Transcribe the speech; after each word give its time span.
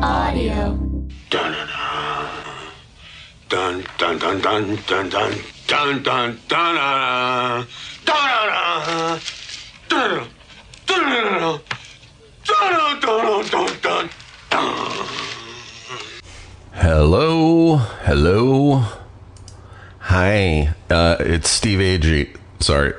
Feral 0.00 0.12
Audio. 0.12 0.78
Dun 1.28 1.54
dun 3.48 3.84
dun 3.98 4.18
dun 4.18 4.18
dun 4.18 4.40
dun 4.40 4.76
dun 4.86 5.08
dun 5.10 6.02
dun 6.02 6.02
dun 6.02 6.38
dun 6.48 6.76
dun 6.78 7.68
Hello, 16.72 17.76
hello. 17.76 18.84
Hi, 19.98 20.74
uh, 20.88 21.16
it's 21.20 21.50
Steve 21.50 21.78
Agee. 21.78 22.36
Sorry. 22.60 22.94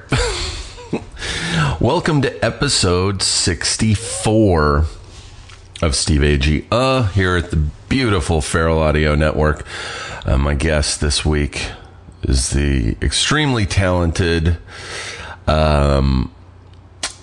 Welcome 1.80 2.22
to 2.22 2.46
episode 2.46 3.24
64 3.24 4.86
of 5.82 5.96
Steve 5.96 6.22
Agee. 6.22 6.66
Uh, 6.72 7.04
here 7.08 7.36
at 7.36 7.50
the 7.50 7.58
beautiful 7.90 8.42
Feral 8.42 8.80
Audio 8.80 9.16
Network. 9.16 9.66
Uh, 10.26 10.38
my 10.38 10.54
guest 10.54 11.02
this 11.02 11.26
week 11.26 11.72
is 12.24 12.52
the 12.52 12.96
extremely 13.02 13.66
talented 13.66 14.58
um, 15.48 16.32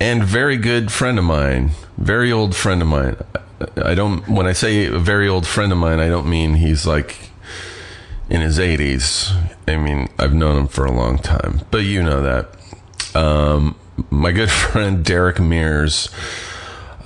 and 0.00 0.24
very 0.24 0.56
good 0.56 0.91
friend 0.91 1.18
of 1.18 1.24
mine, 1.24 1.70
very 1.96 2.33
old 2.33 2.56
friend 2.56 2.83
of 2.83 2.88
mine. 2.88 3.16
I 3.77 3.94
don't, 3.94 4.28
when 4.28 4.46
I 4.46 4.52
say 4.52 4.86
a 4.86 4.98
very 4.98 5.28
old 5.28 5.46
friend 5.46 5.72
of 5.72 5.78
mine, 5.78 6.00
I 6.00 6.08
don't 6.08 6.28
mean 6.28 6.55
he's 6.55 6.86
like 6.86 7.30
in 8.28 8.40
his 8.40 8.58
80s. 8.58 9.33
I 9.66 9.77
mean, 9.77 10.08
I've 10.18 10.34
known 10.34 10.56
him 10.56 10.68
for 10.68 10.84
a 10.84 10.92
long 10.92 11.18
time, 11.18 11.61
but 11.70 11.78
you 11.78 12.02
know 12.02 12.22
that. 12.22 12.55
Um, 13.16 13.77
my 14.11 14.33
good 14.33 14.50
friend 14.50 15.05
Derek 15.05 15.40
Mears, 15.40 16.08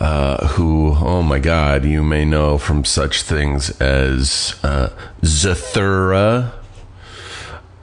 uh, 0.03 0.49
who, 0.49 0.97
oh 0.97 1.23
my 1.23 1.39
God, 1.39 1.85
you 1.85 2.03
may 2.03 2.25
know 2.25 2.59
from 2.59 2.85
such 2.85 3.23
things 3.23 3.71
as 3.81 4.59
uh, 4.65 4.91
Zathura, 5.23 6.53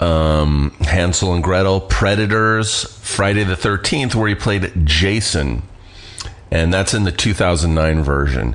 um, 0.02 0.72
Hansel 0.81 1.34
and 1.34 1.42
Gretel, 1.42 1.80
Predators, 1.80 2.84
Friday 3.00 3.45
the 3.45 3.56
13th, 3.56 4.16
where 4.16 4.28
he 4.28 4.36
played 4.36 4.86
Jason. 4.86 5.62
And 6.52 6.73
that's 6.73 6.94
in 6.94 7.06
the 7.06 7.14
2009 7.14 8.03
version. 8.03 8.53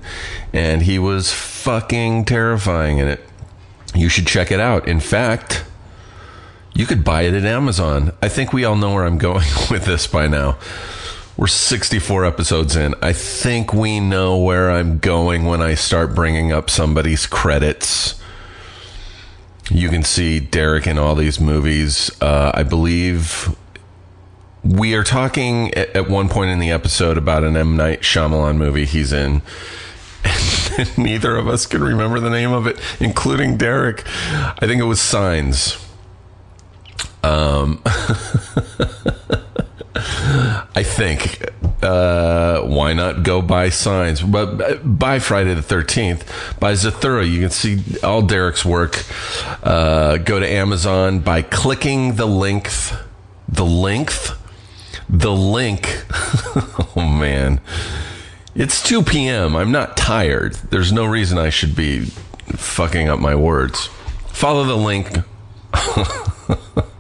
And 0.53 0.83
he 0.83 0.99
was 0.99 1.33
fucking 1.33 2.27
terrifying 2.27 2.99
in 2.99 3.09
it. 3.09 3.27
You 3.95 4.11
should 4.11 4.27
check 4.27 4.53
it 4.53 4.61
out. 4.61 4.87
In 4.87 5.01
fact, 5.01 5.65
you 6.75 6.85
could 6.85 7.03
buy 7.03 7.23
it 7.23 7.33
at 7.33 7.47
Amazon. 7.47 8.13
I 8.21 8.29
think 8.29 8.53
we 8.53 8.67
all 8.67 8.77
know 8.77 8.93
where 8.93 9.07
I'm 9.07 9.17
going 9.31 9.47
with 9.71 9.87
this 9.87 10.07
by 10.07 10.27
now. 10.27 10.59
We're 11.37 11.49
64 11.49 12.25
episodes 12.25 12.77
in. 12.77 12.95
I 13.03 13.13
think 13.13 13.75
we 13.75 13.99
know 13.99 14.39
where 14.39 14.71
I'm 14.71 14.99
going 14.99 15.47
when 15.47 15.61
I 15.61 15.75
start 15.75 16.15
bringing 16.15 16.53
up 16.53 16.71
somebody's 16.71 17.27
credits. 17.27 18.23
You 19.69 19.89
can 19.89 20.05
see 20.05 20.39
Derek 20.39 20.87
in 20.87 20.97
all 20.97 21.17
these 21.17 21.41
movies. 21.41 22.11
Uh, 22.23 22.53
I 22.55 22.63
believe 22.63 23.57
we 24.63 24.95
are 24.95 25.03
talking 25.03 25.75
at, 25.75 25.97
at 25.97 26.09
one 26.09 26.29
point 26.29 26.51
in 26.53 26.61
the 26.61 26.71
episode 26.71 27.19
about 27.19 27.43
an 27.43 27.57
M. 27.57 27.77
Night 27.77 28.03
Shyamalan 28.03 28.57
movie 28.57 28.85
he's 28.85 29.13
in. 29.13 29.43
And 30.79 30.99
neither 30.99 31.37
of 31.37 31.49
us 31.49 31.67
can 31.67 31.83
remember 31.83 32.21
the 32.21 32.31
name 32.31 32.53
of 32.53 32.69
it, 32.69 32.79
including 33.01 33.57
Derek. 33.57 34.05
I 34.07 34.67
think 34.67 34.81
it 34.81 34.85
was 34.85 35.01
Signs. 35.01 35.85
Um, 37.25 37.83
I 40.75 40.83
think. 40.83 41.43
Uh, 41.83 42.63
why 42.63 42.93
not 42.93 43.23
go 43.23 43.43
buy 43.43 43.69
signs? 43.69 44.23
But 44.23 44.81
by 44.99 45.19
Friday 45.19 45.55
the 45.55 45.61
13th. 45.61 46.59
by 46.59 46.73
Zathura. 46.73 47.29
You 47.31 47.41
can 47.41 47.51
see 47.51 47.83
all 48.03 48.23
Derek's 48.23 48.65
work. 48.65 49.05
Uh, 49.63 50.19
go 50.19 50.39
to 50.41 50.49
Amazon 50.49 51.21
by 51.21 51.43
clicking 51.43 52.17
the 52.17 52.27
length. 52.27 52.97
The 53.49 53.65
length? 53.65 54.39
The 55.09 55.33
link. 55.33 56.05
oh, 56.97 57.09
man. 57.19 57.61
It's 58.55 58.83
2 58.83 59.03
p.m. 59.03 59.57
I'm 59.57 59.73
not 59.73 59.97
tired. 59.97 60.55
There's 60.55 60.93
no 60.93 61.05
reason 61.05 61.39
I 61.39 61.51
should 61.51 61.75
be 61.75 62.07
fucking 62.47 63.09
up 63.09 63.19
my 63.19 63.35
words. 63.35 63.89
Follow 64.29 64.65
the 64.65 64.77
link 64.77 65.19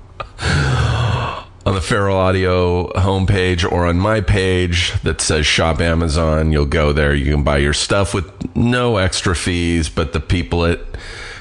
on 1.66 1.74
the 1.74 1.80
Feral 1.80 2.16
Audio 2.16 2.88
homepage 2.92 3.70
or 3.70 3.86
on 3.86 3.98
my 3.98 4.20
page 4.20 4.92
that 5.02 5.20
says 5.20 5.46
Shop 5.46 5.80
Amazon. 5.80 6.52
You'll 6.52 6.66
go 6.66 6.92
there. 6.92 7.14
You 7.14 7.32
can 7.32 7.42
buy 7.42 7.58
your 7.58 7.72
stuff 7.72 8.12
with 8.12 8.54
no 8.54 8.98
extra 8.98 9.34
fees, 9.34 9.88
but 9.88 10.12
the 10.12 10.20
people 10.20 10.64
at 10.66 10.80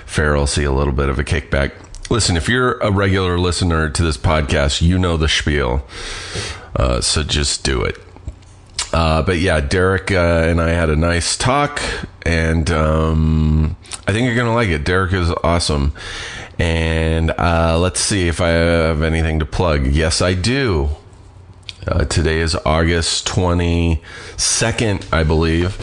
Feral 0.05 0.47
see 0.47 0.63
a 0.63 0.71
little 0.71 0.93
bit 0.93 1.09
of 1.09 1.19
a 1.19 1.23
kickback. 1.23 1.73
Listen, 2.09 2.37
if 2.37 2.47
you're 2.47 2.77
a 2.79 2.91
regular 2.91 3.37
listener 3.37 3.89
to 3.89 4.03
this 4.03 4.17
podcast, 4.17 4.81
you 4.81 4.97
know 4.97 5.17
the 5.17 5.27
spiel. 5.27 5.85
Uh, 6.75 7.01
so 7.01 7.23
just 7.23 7.63
do 7.63 7.83
it. 7.83 7.97
Uh, 8.93 9.23
but 9.23 9.39
yeah, 9.39 9.59
Derek 9.59 10.11
uh, 10.11 10.43
and 10.45 10.61
I 10.61 10.69
had 10.69 10.89
a 10.89 10.95
nice 10.95 11.35
talk, 11.35 11.81
and 12.25 12.69
um, 12.69 13.75
I 14.07 14.11
think 14.11 14.25
you're 14.25 14.35
going 14.35 14.47
to 14.47 14.53
like 14.53 14.69
it. 14.69 14.85
Derek 14.85 15.13
is 15.13 15.31
awesome. 15.43 15.93
And 16.59 17.31
uh, 17.31 17.77
let's 17.79 17.99
see 17.99 18.27
if 18.27 18.39
I 18.41 18.49
have 18.49 19.01
anything 19.01 19.39
to 19.39 19.45
plug. 19.45 19.87
Yes, 19.87 20.21
I 20.21 20.33
do. 20.33 20.89
Uh, 21.85 22.05
today 22.05 22.39
is 22.39 22.55
August 22.65 23.27
22nd, 23.27 25.11
I 25.11 25.23
believe. 25.23 25.77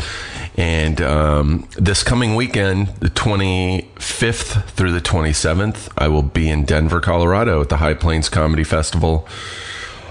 And 0.56 1.00
um, 1.00 1.68
this 1.76 2.02
coming 2.02 2.34
weekend, 2.34 2.88
the 3.00 3.08
25th 3.08 4.64
through 4.70 4.92
the 4.92 5.00
27th, 5.00 5.90
I 5.98 6.08
will 6.08 6.22
be 6.22 6.48
in 6.48 6.64
Denver, 6.64 7.00
Colorado 7.00 7.60
at 7.60 7.68
the 7.68 7.78
High 7.78 7.94
Plains 7.94 8.28
Comedy 8.28 8.64
Festival. 8.64 9.28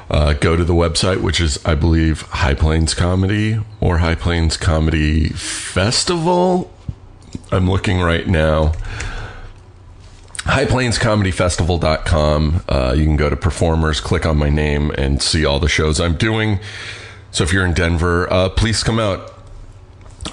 Uh, 0.09 0.33
go 0.33 0.55
to 0.55 0.63
the 0.63 0.73
website, 0.73 1.21
which 1.21 1.39
is, 1.39 1.63
I 1.65 1.75
believe, 1.75 2.21
High 2.23 2.55
Plains 2.55 2.93
Comedy 2.93 3.59
or 3.79 3.99
High 3.99 4.15
Plains 4.15 4.57
Comedy 4.57 5.29
Festival. 5.29 6.71
I'm 7.51 7.69
looking 7.69 8.01
right 8.01 8.27
now 8.27 8.73
highplainscomedyfestival.com. 10.49 12.63
Uh, 12.67 12.95
you 12.97 13.05
can 13.05 13.15
go 13.15 13.29
to 13.29 13.35
performers, 13.35 14.01
click 14.01 14.25
on 14.25 14.37
my 14.37 14.49
name, 14.49 14.89
and 14.91 15.21
see 15.21 15.45
all 15.45 15.59
the 15.59 15.69
shows 15.69 15.99
I'm 15.99 16.17
doing. 16.17 16.59
So 17.31 17.43
if 17.43 17.53
you're 17.53 17.65
in 17.65 17.73
Denver, 17.73 18.31
uh, 18.33 18.49
please 18.49 18.83
come 18.83 18.99
out. 18.99 19.35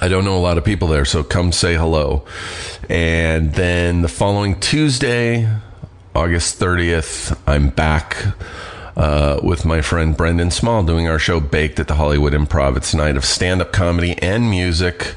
I 0.01 0.09
don't 0.09 0.25
know 0.25 0.37
a 0.37 0.41
lot 0.41 0.59
of 0.59 0.65
people 0.65 0.89
there, 0.89 1.05
so 1.05 1.23
come 1.23 1.53
say 1.53 1.75
hello. 1.75 2.25
And 2.89 3.55
then 3.55 4.03
the 4.03 4.09
following 4.09 4.59
Tuesday, 4.59 5.49
August 6.15 6.59
30th, 6.59 7.39
I'm 7.47 7.69
back. 7.69 8.17
Uh, 8.97 9.39
with 9.43 9.67
my 9.67 9.83
friend 9.83 10.17
Brendan 10.17 10.51
Small 10.51 10.83
doing 10.83 11.07
our 11.07 11.19
show 11.19 11.39
Baked 11.39 11.79
at 11.79 11.87
the 11.87 11.97
Hollywood 11.97 12.33
Improv. 12.33 12.79
It's 12.79 12.95
a 12.95 12.97
night 12.97 13.19
of 13.19 13.27
stand 13.27 13.61
up 13.61 13.71
comedy 13.71 14.17
and 14.23 14.49
music. 14.49 15.17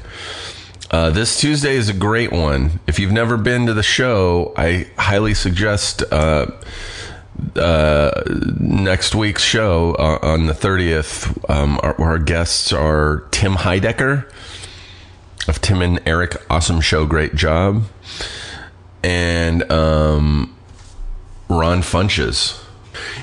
Uh, 0.90 1.08
this 1.08 1.38
Tuesday 1.38 1.76
is 1.76 1.88
a 1.88 1.92
great 1.92 2.32
one. 2.32 2.80
If 2.88 2.98
you've 2.98 3.12
never 3.12 3.36
been 3.36 3.66
to 3.66 3.74
the 3.74 3.82
show, 3.82 4.52
I 4.56 4.88
highly 4.98 5.34
suggest 5.34 6.02
uh, 6.10 6.46
uh, 7.54 8.22
next 8.58 9.14
week's 9.14 9.44
show 9.44 9.94
uh, 9.94 10.18
on 10.20 10.46
the 10.46 10.52
30th. 10.52 11.48
Um, 11.48 11.78
our, 11.84 12.00
our, 12.00 12.18
guests 12.18 12.72
are 12.72 13.28
Tim 13.30 13.54
Heidecker 13.54 14.28
of 15.46 15.60
Tim 15.60 15.80
and 15.80 16.00
Eric 16.06 16.36
Awesome 16.50 16.80
Show, 16.80 17.06
Great 17.06 17.36
Job, 17.36 17.84
and 19.04 19.70
um, 19.70 20.56
Ron 21.48 21.82
Funches. 21.82 22.60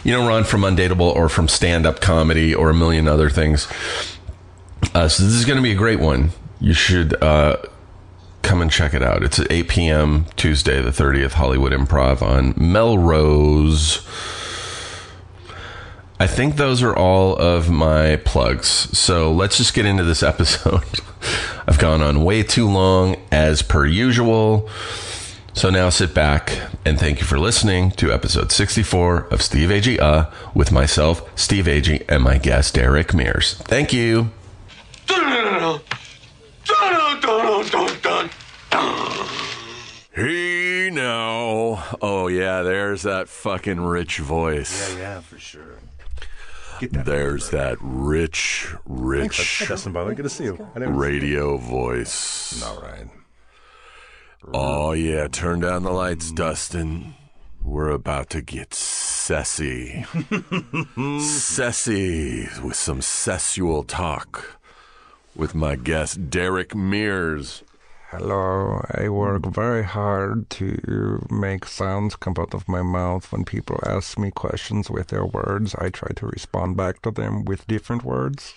You 0.06 0.14
know 0.14 0.26
Ron 0.26 0.46
from 0.46 0.62
Undateable 0.62 1.14
or 1.14 1.28
from 1.28 1.50
stand 1.50 1.86
up 1.86 2.00
comedy 2.00 2.56
or 2.56 2.70
a 2.70 2.74
million 2.74 3.10
other 3.10 3.30
things. 3.30 3.68
Uh, 4.96 5.10
so 5.10 5.24
this 5.24 5.34
is 5.34 5.44
going 5.44 5.58
to 5.58 5.64
be 5.64 5.72
a 5.72 5.76
great 5.76 6.00
one 6.00 6.32
you 6.60 6.74
should 6.74 7.22
uh, 7.24 7.58
come 8.42 8.62
and 8.62 8.72
check 8.72 8.94
it 8.94 9.04
out. 9.04 9.24
It's 9.24 9.40
at 9.40 9.52
8 9.52 9.68
p.m. 9.68 10.26
Tuesday, 10.36 10.82
the 10.82 10.90
30th, 10.90 11.34
Hollywood 11.34 11.74
Improv 11.74 12.22
on 12.22 12.54
Melrose. 12.58 14.06
I 16.20 16.26
think 16.26 16.56
those 16.56 16.82
are 16.82 16.96
all 16.96 17.36
of 17.36 17.70
my 17.70 18.16
plugs. 18.26 18.68
So 18.98 19.32
let's 19.32 19.58
just 19.58 19.74
get 19.74 19.86
into 19.86 20.04
this 20.04 20.24
episode. 20.34 20.84
I've 21.68 21.78
gone 21.78 22.02
on 22.02 22.24
way 22.24 22.42
too 22.44 22.68
long, 22.68 23.18
as 23.32 23.62
per 23.62 23.86
usual. 23.86 24.70
So 25.54 25.70
now 25.70 25.90
sit 25.90 26.14
back 26.14 26.60
and 26.86 27.00
thank 27.00 27.20
you 27.20 27.26
for 27.26 27.40
listening 27.40 27.92
to 27.92 28.14
episode 28.14 28.52
64 28.52 29.28
of 29.32 29.42
Steve 29.42 29.70
Agee 29.70 30.00
Uh 30.00 30.30
with 30.54 30.72
myself, 30.72 31.28
Steve 31.38 31.66
Agee, 31.66 32.06
and 32.08 32.24
my 32.24 32.38
guest, 32.38 32.76
Derek 32.76 33.14
Mears. 33.14 33.56
Thank 33.56 33.92
you. 33.92 34.32
Hey 40.12 40.90
now. 40.92 41.82
Oh, 42.02 42.28
yeah, 42.28 42.62
there's 42.62 43.04
that 43.04 43.30
fucking 43.30 43.80
rich 43.80 44.18
voice. 44.18 44.92
Yeah, 44.92 45.00
yeah, 45.00 45.20
for 45.22 45.40
sure. 45.40 45.80
There's 46.82 47.50
that 47.52 47.78
rich, 47.80 48.68
rich 48.86 49.64
Dustin 49.66 49.94
Butler, 49.94 50.14
good 50.14 50.24
to 50.24 50.30
see 50.30 50.44
you. 50.44 50.70
Radio 50.76 51.56
voice. 51.56 52.62
All 52.62 52.82
right. 52.82 53.08
Oh, 54.54 54.92
yeah, 54.92 55.30
turn 55.30 55.62
down 55.62 55.84
the 55.84 55.92
lights, 55.92 56.34
Dustin. 56.34 57.16
We're 57.64 57.92
about 57.92 58.30
to 58.32 58.42
get 58.42 58.74
sassy. 58.74 60.06
sassy 61.22 62.50
with 62.62 62.76
some 62.76 63.00
sessual 63.02 63.84
talk 63.84 64.57
with 65.38 65.54
my 65.54 65.76
guest, 65.76 66.30
Derek 66.30 66.76
Mears. 66.76 67.64
Hello, 68.10 68.82
I 68.92 69.10
work 69.10 69.46
very 69.46 69.84
hard 69.84 70.50
to 70.52 71.26
make 71.30 71.66
sounds 71.66 72.16
come 72.16 72.34
out 72.40 72.54
of 72.54 72.68
my 72.68 72.82
mouth 72.82 73.32
when 73.32 73.46
people 73.46 73.80
ask 73.86 74.18
me 74.18 74.32
questions 74.32 74.90
with 74.90 75.08
their 75.08 75.26
words. 75.26 75.76
I 75.76 75.90
try 75.90 76.12
to 76.16 76.26
respond 76.26 76.78
back 76.78 77.02
to 77.04 77.12
them 77.12 77.46
with 77.46 77.68
different 77.68 78.04
words. 78.04 78.56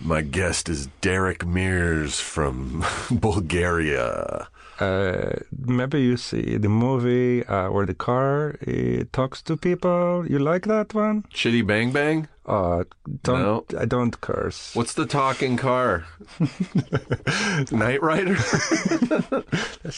My 0.00 0.22
guest 0.22 0.68
is 0.68 0.88
Derek 1.00 1.46
Mears 1.46 2.18
from 2.18 2.84
Bulgaria. 3.10 4.48
Uh, 4.78 5.30
maybe 5.56 6.02
you 6.02 6.16
see 6.16 6.58
the 6.58 6.68
movie 6.68 7.44
uh, 7.46 7.70
where 7.70 7.86
the 7.86 7.94
car 7.94 8.56
it 8.60 9.12
talks 9.12 9.40
to 9.42 9.56
people. 9.56 10.24
You 10.28 10.38
like 10.38 10.66
that 10.66 10.92
one? 10.94 11.24
Shitty 11.32 11.66
Bang 11.66 11.92
Bang? 11.92 12.28
Uh, 12.44 12.84
don't 13.24 13.40
No. 13.72 13.80
I 13.80 13.86
don't 13.86 14.20
curse. 14.20 14.74
What's 14.76 14.94
the 14.94 15.06
talking 15.06 15.56
car? 15.56 16.04
Knight 17.72 18.02
Rider? 18.02 18.36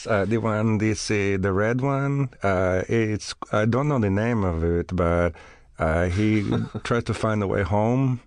Uh, 0.07 0.23
the 0.25 0.37
one, 0.37 0.77
this 0.77 1.09
uh, 1.11 1.37
the 1.39 1.51
red 1.51 1.81
one. 1.81 2.29
Uh, 2.43 2.83
it's 2.87 3.33
I 3.51 3.65
don't 3.65 3.87
know 3.87 3.99
the 3.99 4.09
name 4.09 4.43
of 4.43 4.63
it, 4.63 4.95
but 4.95 5.33
uh, 5.79 6.05
he 6.05 6.45
tries 6.83 7.03
to 7.05 7.13
find 7.13 7.41
a 7.43 7.47
way 7.47 7.63
home. 7.63 8.21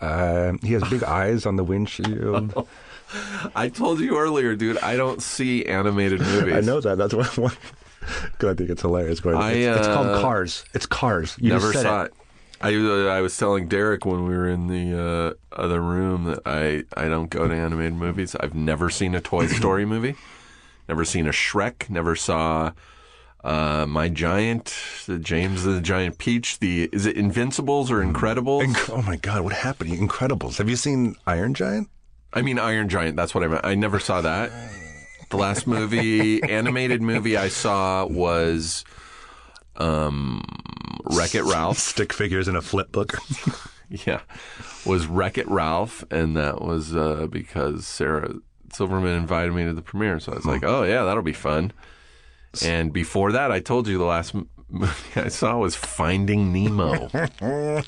Uh, 0.00 0.52
he 0.62 0.72
has 0.72 0.82
big 0.88 1.02
eyes 1.02 1.46
on 1.46 1.56
the 1.56 1.64
windshield. 1.64 2.66
I 3.54 3.68
told 3.68 4.00
you 4.00 4.18
earlier, 4.18 4.54
dude, 4.56 4.78
I 4.78 4.96
don't 4.96 5.22
see 5.22 5.66
animated 5.66 6.20
movies. 6.20 6.54
I 6.56 6.60
know 6.60 6.80
that. 6.80 6.98
That's 6.98 7.14
what. 7.14 7.36
what 7.38 7.56
Good, 8.38 8.52
I 8.52 8.54
think 8.54 8.70
it's 8.70 8.82
hilarious. 8.82 9.20
Go 9.20 9.30
ahead. 9.30 9.42
I, 9.42 9.52
it's, 9.52 9.78
it's 9.80 9.88
called 9.88 10.06
uh, 10.06 10.20
Cars. 10.20 10.64
It's 10.72 10.86
Cars. 10.86 11.36
You 11.38 11.50
Never 11.50 11.72
saw 11.72 12.04
it. 12.04 12.14
I 12.60 12.74
uh, 12.74 13.06
I 13.06 13.20
was 13.20 13.36
telling 13.36 13.68
Derek 13.68 14.04
when 14.04 14.26
we 14.26 14.36
were 14.36 14.48
in 14.48 14.66
the 14.66 15.00
uh, 15.00 15.60
other 15.60 15.80
room 15.80 16.24
that 16.24 16.40
I, 16.44 16.84
I 16.94 17.08
don't 17.08 17.30
go 17.30 17.48
to 17.48 17.54
animated 17.54 17.94
movies. 17.94 18.36
I've 18.38 18.54
never 18.54 18.90
seen 18.90 19.14
a 19.14 19.20
Toy 19.20 19.46
Story 19.48 19.86
movie. 19.86 20.14
Never 20.88 21.04
seen 21.04 21.26
a 21.26 21.30
Shrek. 21.30 21.88
Never 21.88 22.16
saw 22.16 22.72
uh, 23.44 23.86
My 23.88 24.08
Giant, 24.08 24.74
the 25.06 25.18
James 25.18 25.64
the 25.64 25.80
Giant 25.80 26.18
Peach. 26.18 26.58
The 26.58 26.90
is 26.92 27.06
it 27.06 27.16
Invincibles 27.16 27.90
or 27.90 28.02
Incredibles? 28.04 28.64
Inc- 28.64 28.90
oh 28.90 29.02
my 29.02 29.16
God, 29.16 29.42
what 29.42 29.54
happened? 29.54 29.90
Incredibles. 29.90 30.58
Have 30.58 30.68
you 30.68 30.76
seen 30.76 31.16
Iron 31.26 31.54
Giant? 31.54 31.88
I 32.32 32.42
mean 32.42 32.58
Iron 32.58 32.88
Giant. 32.88 33.16
That's 33.16 33.34
what 33.34 33.44
I 33.44 33.48
meant. 33.48 33.64
I 33.64 33.74
never 33.74 33.98
saw 33.98 34.20
that. 34.20 34.50
The 35.30 35.36
last 35.36 35.66
movie, 35.66 36.42
animated 36.42 37.02
movie 37.02 37.36
I 37.36 37.48
saw 37.48 38.04
was 38.06 38.84
um, 39.76 40.42
Wreck 41.04 41.34
It 41.34 41.42
Ralph. 41.44 41.78
Stick 41.78 42.12
figures 42.12 42.48
in 42.48 42.56
a 42.56 42.62
flip 42.62 42.92
book. 42.92 43.16
Yeah, 44.06 44.20
was 44.86 45.08
Wreck 45.08 45.36
It 45.36 45.48
Ralph, 45.48 46.04
and 46.12 46.36
that 46.36 46.62
was 46.62 46.94
uh, 46.94 47.26
because 47.28 47.88
Sarah 47.88 48.34
Silverman 48.72 49.16
invited 49.16 49.52
me 49.52 49.64
to 49.64 49.72
the 49.72 49.82
premiere. 49.82 50.20
So 50.20 50.30
I 50.30 50.36
was 50.36 50.46
like, 50.46 50.62
oh 50.62 50.84
yeah, 50.84 51.02
that'll 51.02 51.24
be 51.24 51.32
fun. 51.32 51.72
And 52.64 52.92
before 52.92 53.32
that, 53.32 53.50
I 53.50 53.58
told 53.58 53.88
you 53.88 53.98
the 53.98 54.04
last 54.04 54.32
movie 54.70 54.92
I 55.16 55.28
saw 55.28 55.58
was 55.58 55.74
Finding 55.74 56.52
Nemo. 56.52 57.08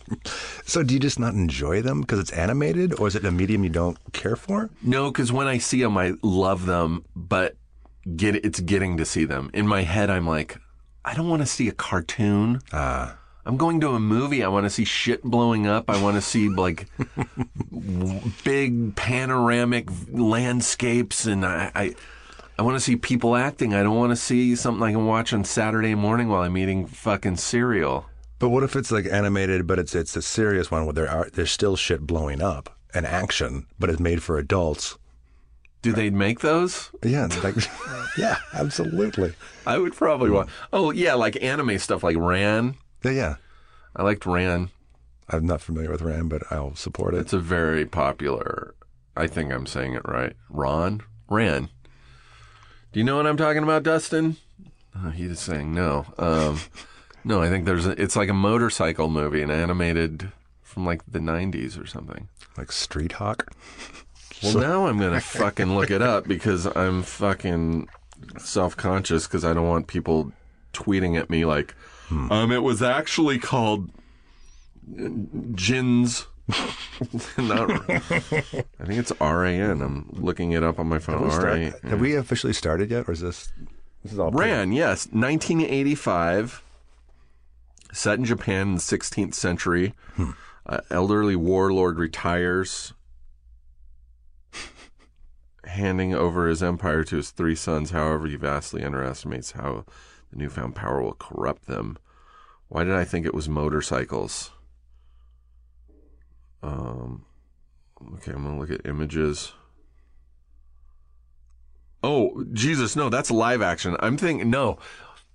so, 0.64 0.82
do 0.82 0.94
you 0.94 1.00
just 1.00 1.18
not 1.18 1.34
enjoy 1.34 1.82
them 1.82 2.00
because 2.00 2.18
it's 2.18 2.32
animated, 2.32 2.98
or 2.98 3.08
is 3.08 3.16
it 3.16 3.24
a 3.24 3.30
medium 3.30 3.64
you 3.64 3.70
don't 3.70 3.98
care 4.12 4.36
for? 4.36 4.70
no, 4.82 5.10
because 5.10 5.32
when 5.32 5.46
I 5.46 5.58
see 5.58 5.82
them, 5.82 5.96
I 5.96 6.14
love 6.22 6.66
them, 6.66 7.04
but 7.14 7.56
get 8.16 8.34
it's 8.36 8.60
getting 8.60 8.96
to 8.96 9.04
see 9.04 9.24
them 9.24 9.50
in 9.54 9.66
my 9.66 9.82
head. 9.82 10.10
I'm 10.10 10.26
like, 10.26 10.58
I 11.04 11.14
don't 11.14 11.28
want 11.28 11.42
to 11.42 11.46
see 11.46 11.68
a 11.68 11.72
cartoon. 11.72 12.60
Ah. 12.72 13.18
I'm 13.44 13.56
going 13.56 13.80
to 13.80 13.90
a 13.90 14.00
movie. 14.00 14.44
I 14.44 14.48
want 14.48 14.66
to 14.66 14.70
see 14.70 14.84
shit 14.84 15.22
blowing 15.24 15.66
up. 15.66 15.90
I 15.90 16.00
want 16.00 16.14
to 16.16 16.22
see 16.22 16.48
like 16.48 16.86
big 18.44 18.94
panoramic 18.94 19.88
landscapes, 20.10 21.26
and 21.26 21.44
I, 21.44 21.72
I, 21.74 21.94
I 22.58 22.62
want 22.62 22.76
to 22.76 22.80
see 22.80 22.96
people 22.96 23.34
acting. 23.34 23.74
I 23.74 23.82
don't 23.82 23.96
want 23.96 24.10
to 24.10 24.16
see 24.16 24.54
something 24.56 24.82
I 24.82 24.92
can 24.92 25.06
watch 25.06 25.32
on 25.32 25.44
Saturday 25.44 25.94
morning 25.94 26.28
while 26.28 26.42
I'm 26.42 26.56
eating 26.56 26.86
fucking 26.86 27.36
cereal. 27.36 28.06
But 28.38 28.50
what 28.50 28.62
if 28.62 28.76
it's 28.76 28.90
like 28.90 29.06
animated, 29.06 29.66
but 29.66 29.78
it's 29.78 29.94
it's 29.94 30.16
a 30.16 30.22
serious 30.22 30.70
one 30.70 30.84
where 30.84 30.92
there 30.92 31.08
are 31.08 31.30
there's 31.32 31.50
still 31.50 31.76
shit 31.76 32.06
blowing 32.06 32.42
up 32.42 32.76
and 32.92 33.06
action, 33.06 33.66
but 33.78 33.88
it's 33.88 34.00
made 34.00 34.22
for 34.22 34.36
adults. 34.36 34.98
Do 35.80 35.92
they 35.92 36.10
make 36.10 36.40
those? 36.40 36.90
Yeah, 37.02 37.28
like, 37.42 37.56
yeah, 38.18 38.36
absolutely. 38.52 39.34
I 39.66 39.78
would 39.78 39.94
probably 39.94 40.30
watch. 40.30 40.48
Oh 40.72 40.90
yeah, 40.90 41.14
like 41.14 41.42
anime 41.42 41.78
stuff, 41.78 42.02
like 42.02 42.16
Ran. 42.16 42.76
Yeah, 43.02 43.10
yeah. 43.12 43.34
I 43.96 44.02
liked 44.02 44.26
Ran. 44.26 44.70
I'm 45.28 45.46
not 45.46 45.60
familiar 45.60 45.90
with 45.90 46.02
Ran, 46.02 46.28
but 46.28 46.42
I'll 46.50 46.74
support 46.74 47.14
it. 47.14 47.18
It's 47.18 47.32
a 47.32 47.38
very 47.38 47.86
popular. 47.86 48.74
I 49.16 49.26
think 49.26 49.52
I'm 49.52 49.66
saying 49.66 49.94
it 49.94 50.02
right. 50.04 50.34
Ron 50.48 51.02
Ran. 51.28 51.68
Do 52.92 53.00
you 53.00 53.04
know 53.04 53.16
what 53.16 53.26
I'm 53.26 53.36
talking 53.36 53.62
about, 53.62 53.82
Dustin? 53.82 54.36
Oh, 54.96 55.10
he's 55.10 55.40
saying 55.40 55.74
no. 55.74 56.06
Um, 56.18 56.60
no, 57.24 57.40
I 57.42 57.48
think 57.48 57.64
there's. 57.64 57.86
A, 57.86 57.90
it's 58.00 58.16
like 58.16 58.28
a 58.28 58.34
motorcycle 58.34 59.08
movie, 59.08 59.40
an 59.42 59.50
animated 59.50 60.30
from 60.62 60.84
like 60.84 61.02
the 61.10 61.18
'90s 61.18 61.82
or 61.82 61.86
something. 61.86 62.28
like 62.58 62.70
Street 62.70 63.12
Hawk. 63.12 63.50
Well, 64.42 64.58
now 64.58 64.86
I'm 64.86 64.98
gonna 64.98 65.20
fucking 65.20 65.74
look 65.74 65.90
it 65.90 66.02
up 66.02 66.26
because 66.26 66.66
I'm 66.66 67.02
fucking 67.02 67.88
self-conscious 68.38 69.26
because 69.26 69.44
I 69.44 69.54
don't 69.54 69.68
want 69.68 69.86
people 69.86 70.32
tweeting 70.72 71.18
at 71.18 71.30
me 71.30 71.44
like, 71.44 71.74
um, 72.10 72.52
it 72.52 72.62
was 72.62 72.82
actually 72.82 73.38
called 73.38 73.88
Jins. 75.54 76.26
Not, 77.38 77.70
I 77.90 78.00
think 78.84 78.98
it's 78.98 79.12
R 79.20 79.44
A 79.46 79.52
N. 79.52 79.80
I'm 79.80 80.08
looking 80.12 80.52
it 80.52 80.62
up 80.62 80.78
on 80.78 80.88
my 80.88 80.98
phone. 80.98 81.28
Have 81.30 81.42
we, 81.42 81.48
R 81.48 81.48
A. 81.56 81.70
start- 81.70 81.84
have 81.84 82.00
we 82.00 82.14
officially 82.16 82.52
started 82.52 82.90
yet, 82.90 83.08
or 83.08 83.12
is 83.12 83.20
this 83.20 83.52
this 84.02 84.12
is 84.12 84.18
all 84.18 84.30
Ran, 84.32 84.72
yes, 84.72 85.06
1985, 85.12 86.62
set 87.92 88.18
in 88.18 88.24
Japan 88.24 88.68
in 88.68 88.74
the 88.74 88.80
16th 88.80 89.34
century. 89.34 89.94
Uh, 90.66 90.78
elderly 90.90 91.36
warlord 91.36 91.98
retires, 91.98 92.92
handing 95.64 96.14
over 96.14 96.48
his 96.48 96.62
empire 96.62 97.04
to 97.04 97.16
his 97.16 97.30
three 97.30 97.54
sons. 97.54 97.90
However, 97.90 98.26
he 98.26 98.36
vastly 98.36 98.84
underestimates 98.84 99.52
how 99.52 99.84
the 100.30 100.36
newfound 100.38 100.74
power 100.74 101.02
will 101.02 101.14
corrupt 101.14 101.66
them. 101.66 101.98
Why 102.68 102.84
did 102.84 102.94
I 102.94 103.04
think 103.04 103.26
it 103.26 103.34
was 103.34 103.48
motorcycles? 103.48 104.50
Um, 106.62 107.24
okay, 108.14 108.32
I'm 108.32 108.44
gonna 108.44 108.58
look 108.58 108.70
at 108.70 108.86
images. 108.86 109.52
Oh, 112.04 112.44
Jesus, 112.52 112.96
no, 112.96 113.08
that's 113.08 113.30
live 113.30 113.62
action. 113.62 113.96
I'm 114.00 114.16
thinking, 114.16 114.50
no. 114.50 114.78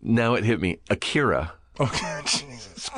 Now 0.02 0.34
it 0.36 0.44
hit 0.44 0.60
me. 0.62 0.80
Akira. 0.90 1.54
Okay, 1.80 2.22
Jesus. 2.26 2.90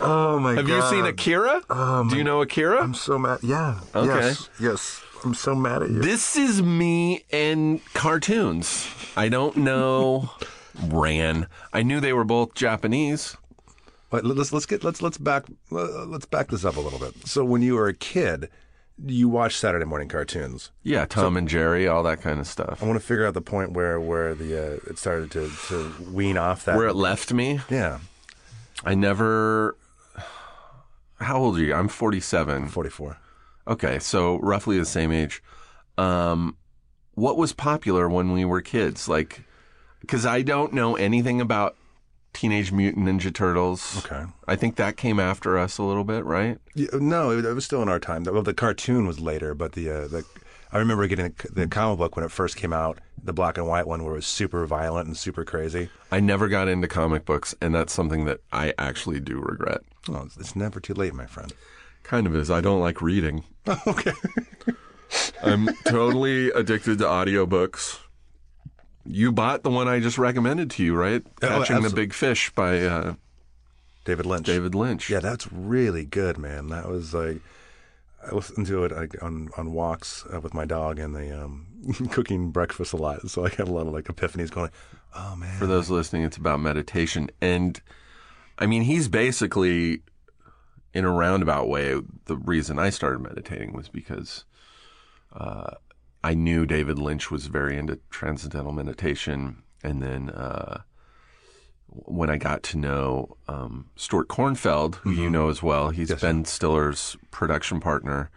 oh 0.00 0.38
my 0.40 0.54
Have 0.54 0.66
god! 0.66 0.82
Have 0.82 0.92
you 0.92 0.96
seen 0.98 1.06
Akira? 1.06 1.62
Oh, 1.70 2.08
Do 2.08 2.16
you 2.16 2.24
know 2.24 2.42
Akira? 2.42 2.82
I'm 2.82 2.94
so 2.94 3.18
mad. 3.18 3.38
Yeah. 3.42 3.80
Okay. 3.94 4.08
Yes. 4.08 4.48
Yes. 4.60 5.02
I'm 5.24 5.34
so 5.34 5.54
mad 5.54 5.82
at 5.82 5.90
you. 5.90 6.00
This 6.00 6.36
is 6.36 6.62
me 6.62 7.24
and 7.30 7.80
cartoons. 7.92 8.88
I 9.16 9.28
don't 9.28 9.56
know. 9.58 10.30
Ran. 10.82 11.46
I 11.72 11.82
knew 11.82 12.00
they 12.00 12.14
were 12.14 12.24
both 12.24 12.54
Japanese. 12.54 13.36
Let's 14.12 14.52
let's 14.52 14.66
get 14.66 14.82
let's 14.82 15.02
let's 15.02 15.18
back 15.18 15.44
uh, 15.70 16.04
let's 16.04 16.26
back 16.26 16.48
this 16.48 16.64
up 16.64 16.76
a 16.76 16.80
little 16.80 16.98
bit. 16.98 17.26
So 17.26 17.44
when 17.44 17.62
you 17.62 17.74
were 17.74 17.86
a 17.86 17.94
kid, 17.94 18.48
you 19.06 19.28
watched 19.28 19.58
Saturday 19.58 19.84
morning 19.84 20.08
cartoons. 20.08 20.72
Yeah, 20.82 21.04
Tom 21.06 21.36
and 21.36 21.48
Jerry, 21.48 21.86
all 21.86 22.02
that 22.02 22.20
kind 22.20 22.40
of 22.40 22.46
stuff. 22.46 22.82
I 22.82 22.86
want 22.86 23.00
to 23.00 23.06
figure 23.06 23.26
out 23.26 23.34
the 23.34 23.40
point 23.40 23.72
where 23.72 24.00
where 24.00 24.34
the 24.34 24.56
uh, 24.56 24.90
it 24.90 24.98
started 24.98 25.30
to 25.32 25.50
to 25.68 25.94
wean 26.12 26.36
off 26.36 26.64
that. 26.64 26.76
Where 26.76 26.88
it 26.88 26.96
left 26.96 27.32
me, 27.32 27.60
yeah, 27.70 28.00
I 28.84 28.94
never. 28.94 29.76
How 31.20 31.38
old 31.38 31.58
are 31.58 31.62
you? 31.62 31.74
I'm 31.74 31.88
47. 31.88 32.68
44. 32.68 33.18
Okay, 33.68 33.98
so 33.98 34.38
roughly 34.38 34.78
the 34.78 34.86
same 34.86 35.12
age. 35.12 35.42
Um, 35.98 36.56
what 37.12 37.36
was 37.36 37.52
popular 37.52 38.08
when 38.08 38.32
we 38.32 38.44
were 38.46 38.62
kids? 38.62 39.06
Like, 39.06 39.42
because 40.00 40.24
I 40.24 40.40
don't 40.40 40.72
know 40.72 40.96
anything 40.96 41.42
about 41.42 41.76
Teenage 42.32 42.72
Mutant 42.72 43.06
Ninja 43.06 43.32
Turtles. 43.34 44.04
Okay. 44.04 44.24
I 44.46 44.56
think 44.56 44.76
that 44.76 44.96
came 44.96 45.18
after 45.18 45.58
us 45.58 45.78
a 45.78 45.82
little 45.82 46.04
bit, 46.04 46.24
right? 46.24 46.58
Yeah, 46.74 46.88
no, 46.94 47.30
it, 47.30 47.44
it 47.44 47.52
was 47.52 47.64
still 47.64 47.82
in 47.82 47.88
our 47.88 47.98
time. 47.98 48.24
Well, 48.24 48.42
the 48.42 48.54
cartoon 48.54 49.06
was 49.06 49.20
later, 49.20 49.54
but 49.54 49.72
the 49.72 49.90
uh, 49.90 50.08
the 50.08 50.24
I 50.72 50.78
remember 50.78 51.06
getting 51.08 51.34
the, 51.36 51.48
the 51.52 51.66
comic 51.66 51.98
book 51.98 52.16
when 52.16 52.24
it 52.24 52.30
first 52.30 52.56
came 52.56 52.72
out, 52.72 52.98
the 53.22 53.32
black 53.32 53.58
and 53.58 53.66
white 53.66 53.86
one, 53.86 54.04
where 54.04 54.12
it 54.12 54.16
was 54.16 54.26
super 54.26 54.64
violent 54.66 55.08
and 55.08 55.16
super 55.16 55.44
crazy. 55.44 55.90
I 56.12 56.20
never 56.20 56.48
got 56.48 56.68
into 56.68 56.86
comic 56.86 57.24
books, 57.24 57.54
and 57.60 57.74
that's 57.74 57.92
something 57.92 58.24
that 58.26 58.40
I 58.52 58.72
actually 58.78 59.20
do 59.20 59.40
regret. 59.40 59.80
Oh, 60.08 60.22
it's, 60.24 60.36
it's 60.36 60.56
never 60.56 60.78
too 60.78 60.94
late, 60.94 61.12
my 61.12 61.26
friend. 61.26 61.52
Kind 62.04 62.26
of 62.26 62.36
is. 62.36 62.50
I 62.50 62.60
don't 62.60 62.80
like 62.80 63.02
reading. 63.02 63.44
okay. 63.86 64.12
I'm 65.42 65.68
totally 65.84 66.50
addicted 66.50 66.98
to 66.98 67.04
audiobooks. 67.04 67.98
You 69.10 69.32
bought 69.32 69.62
the 69.62 69.70
one 69.70 69.88
I 69.88 70.00
just 70.00 70.18
recommended 70.18 70.70
to 70.72 70.84
you, 70.84 70.94
right? 70.94 71.22
Oh, 71.42 71.64
Catching 71.64 71.82
the 71.82 71.90
Big 71.90 72.12
Fish 72.12 72.50
by 72.50 72.80
uh, 72.80 73.14
David 74.04 74.26
Lynch. 74.26 74.46
David 74.46 74.74
Lynch. 74.74 75.10
Yeah, 75.10 75.20
that's 75.20 75.50
really 75.52 76.04
good, 76.04 76.38
man. 76.38 76.68
That 76.68 76.88
was 76.88 77.12
like 77.12 77.40
I 78.26 78.34
listened 78.34 78.66
to 78.66 78.84
it 78.84 78.92
like, 78.92 79.22
on 79.22 79.50
on 79.56 79.72
walks 79.72 80.24
uh, 80.32 80.40
with 80.40 80.54
my 80.54 80.64
dog 80.64 80.98
and 80.98 81.14
the 81.14 81.44
um, 81.44 81.66
cooking 82.10 82.50
breakfast 82.50 82.92
a 82.92 82.96
lot. 82.96 83.28
So 83.30 83.44
I 83.46 83.48
had 83.50 83.68
a 83.68 83.72
lot 83.72 83.86
of 83.86 83.92
like 83.92 84.04
epiphanies 84.04 84.50
going. 84.50 84.70
Oh 85.14 85.34
man, 85.36 85.58
For 85.58 85.66
those 85.66 85.90
listening, 85.90 86.22
it's 86.22 86.36
about 86.36 86.60
meditation. 86.60 87.30
And 87.40 87.80
I 88.58 88.66
mean, 88.66 88.82
he's 88.82 89.08
basically, 89.08 90.02
in 90.92 91.04
a 91.04 91.10
roundabout 91.10 91.68
way, 91.68 92.00
the 92.26 92.36
reason 92.36 92.78
I 92.78 92.90
started 92.90 93.20
meditating 93.20 93.72
was 93.72 93.88
because 93.88 94.44
uh, 95.32 95.72
I 96.22 96.34
knew 96.34 96.66
David 96.66 96.98
Lynch 96.98 97.30
was 97.30 97.46
very 97.46 97.76
into 97.78 97.98
transcendental 98.10 98.72
meditation. 98.72 99.62
And 99.82 100.02
then 100.02 100.30
uh, 100.30 100.82
when 101.86 102.30
I 102.30 102.36
got 102.36 102.62
to 102.64 102.78
know 102.78 103.36
um, 103.48 103.90
Stuart 103.96 104.28
Cornfeld, 104.28 104.96
who 104.96 105.10
you 105.10 105.30
know 105.30 105.48
as 105.48 105.62
well, 105.62 105.90
he's 105.90 106.12
Ben 106.14 106.44
Stiller's 106.44 107.16
production 107.30 107.80
partner. 107.80 108.30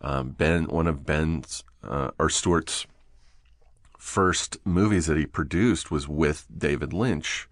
Um, 0.00 0.30
Ben, 0.30 0.64
one 0.64 0.86
of 0.86 1.04
Ben's 1.06 1.64
uh, 1.84 2.10
or 2.18 2.28
Stuart's 2.28 2.86
first 3.98 4.56
movies 4.64 5.06
that 5.06 5.16
he 5.16 5.26
produced 5.26 5.90
was 5.90 6.08
with 6.08 6.46
David 6.56 6.92
Lynch. 6.92 7.48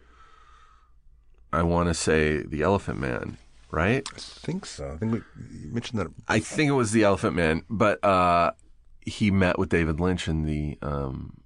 I 1.52 1.62
want 1.62 1.88
to 1.88 1.94
say 1.94 2.42
The 2.42 2.62
Elephant 2.62 2.98
Man, 2.98 3.38
right? 3.70 4.08
I 4.14 4.18
think 4.18 4.66
so. 4.66 4.92
I 4.92 4.96
think 4.96 5.12
we, 5.12 5.18
you 5.52 5.72
mentioned 5.72 6.00
that. 6.00 6.08
I 6.26 6.40
think 6.40 6.68
it 6.68 6.72
was 6.72 6.92
The 6.92 7.04
Elephant 7.04 7.36
Man, 7.36 7.62
but 7.68 8.02
uh, 8.04 8.52
he 9.10 9.30
met 9.30 9.58
with 9.58 9.68
David 9.68 10.00
Lynch, 10.00 10.28
and 10.28 10.46
the 10.46 10.78
um, 10.82 11.40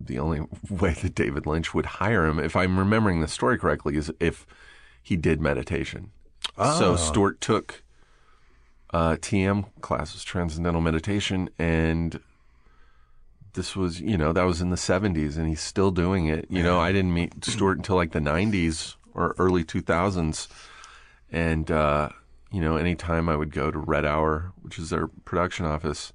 the 0.00 0.18
only 0.18 0.40
way 0.70 0.92
that 0.94 1.14
David 1.14 1.46
Lynch 1.46 1.74
would 1.74 1.86
hire 1.86 2.26
him, 2.26 2.38
if 2.38 2.56
I'm 2.56 2.78
remembering 2.78 3.20
the 3.20 3.28
story 3.28 3.58
correctly, 3.58 3.96
is 3.96 4.12
if 4.20 4.46
he 5.02 5.16
did 5.16 5.40
meditation. 5.40 6.10
So 6.56 6.94
Stuart 6.94 7.40
took 7.40 7.82
uh, 8.90 9.16
TM 9.16 9.66
classes, 9.80 10.22
Transcendental 10.22 10.80
Meditation, 10.80 11.50
and 11.58 12.20
this 13.54 13.74
was, 13.74 14.00
you 14.00 14.16
know, 14.16 14.32
that 14.32 14.44
was 14.44 14.60
in 14.60 14.70
the 14.70 14.76
70s, 14.76 15.36
and 15.36 15.48
he's 15.48 15.60
still 15.60 15.90
doing 15.90 16.26
it. 16.26 16.46
You 16.48 16.62
know, 16.62 16.78
I 16.78 16.92
didn't 16.92 17.12
meet 17.12 17.44
Stuart 17.44 17.78
until 17.78 17.96
like 17.96 18.12
the 18.12 18.20
90s 18.20 18.94
or 19.14 19.34
early 19.38 19.64
2000s. 19.64 20.48
And, 21.32 21.70
uh, 21.70 22.10
you 22.52 22.60
know, 22.60 22.76
anytime 22.76 23.28
I 23.28 23.36
would 23.36 23.52
go 23.52 23.70
to 23.70 23.78
Red 23.78 24.04
Hour, 24.04 24.52
which 24.62 24.78
is 24.78 24.90
their 24.90 25.08
production 25.08 25.66
office, 25.66 26.12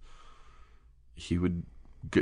he 1.19 1.38
would, 1.38 1.63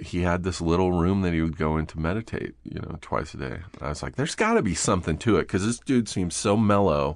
he 0.03 0.21
had 0.23 0.43
this 0.43 0.59
little 0.59 0.91
room 0.91 1.21
that 1.21 1.33
he 1.33 1.41
would 1.41 1.57
go 1.57 1.77
in 1.77 1.85
to 1.87 1.99
meditate, 1.99 2.55
you 2.63 2.79
know, 2.79 2.97
twice 3.01 3.33
a 3.33 3.37
day. 3.37 3.59
And 3.73 3.81
I 3.81 3.89
was 3.89 4.01
like, 4.01 4.15
there's 4.15 4.35
got 4.35 4.55
to 4.55 4.61
be 4.61 4.75
something 4.75 5.17
to 5.19 5.37
it 5.37 5.43
because 5.43 5.65
this 5.65 5.79
dude 5.79 6.09
seems 6.09 6.35
so 6.35 6.57
mellow. 6.57 7.13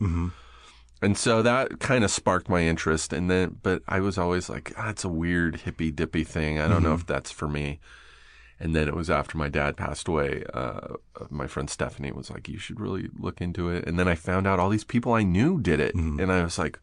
And 1.02 1.18
so 1.18 1.42
that 1.42 1.80
kind 1.80 2.04
of 2.04 2.12
sparked 2.12 2.48
my 2.48 2.62
interest. 2.62 3.12
And 3.12 3.30
then, 3.30 3.58
but 3.64 3.82
I 3.88 4.00
was 4.00 4.20
always 4.20 4.50
like, 4.50 4.72
ah, 4.78 4.92
it's 4.92 5.04
a 5.04 5.10
weird 5.10 5.62
hippy 5.62 5.92
dippy 5.92 6.24
thing. 6.24 6.60
I 6.60 6.68
don't 6.68 6.84
know 6.84 6.94
if 6.94 7.08
that's 7.08 7.32
for 7.32 7.48
me. 7.48 7.80
And 8.60 8.76
then 8.76 8.88
it 8.88 8.96
was 8.96 9.10
after 9.10 9.40
my 9.40 9.50
dad 9.50 9.76
passed 9.76 10.08
away. 10.08 10.44
Uh, 10.54 10.98
my 11.32 11.48
friend 11.48 11.68
Stephanie 11.68 12.12
was 12.12 12.30
like, 12.30 12.48
you 12.48 12.60
should 12.60 12.80
really 12.80 13.10
look 13.18 13.42
into 13.42 13.70
it. 13.70 13.88
And 13.88 13.98
then 13.98 14.08
I 14.08 14.14
found 14.14 14.46
out 14.46 14.60
all 14.60 14.70
these 14.70 14.84
people 14.84 15.14
I 15.14 15.24
knew 15.24 15.60
did 15.60 15.80
it. 15.80 15.96
And 16.20 16.32
I 16.32 16.44
was 16.44 16.60
like, 16.60 16.78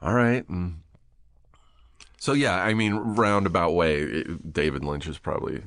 all 0.00 0.14
right. 0.14 0.48
And 0.48 0.80
so, 2.22 2.34
yeah, 2.34 2.54
I 2.54 2.72
mean, 2.72 2.94
roundabout 2.94 3.72
way, 3.72 3.96
it, 3.96 4.52
David 4.52 4.84
Lynch 4.84 5.08
is 5.08 5.18
probably, 5.18 5.60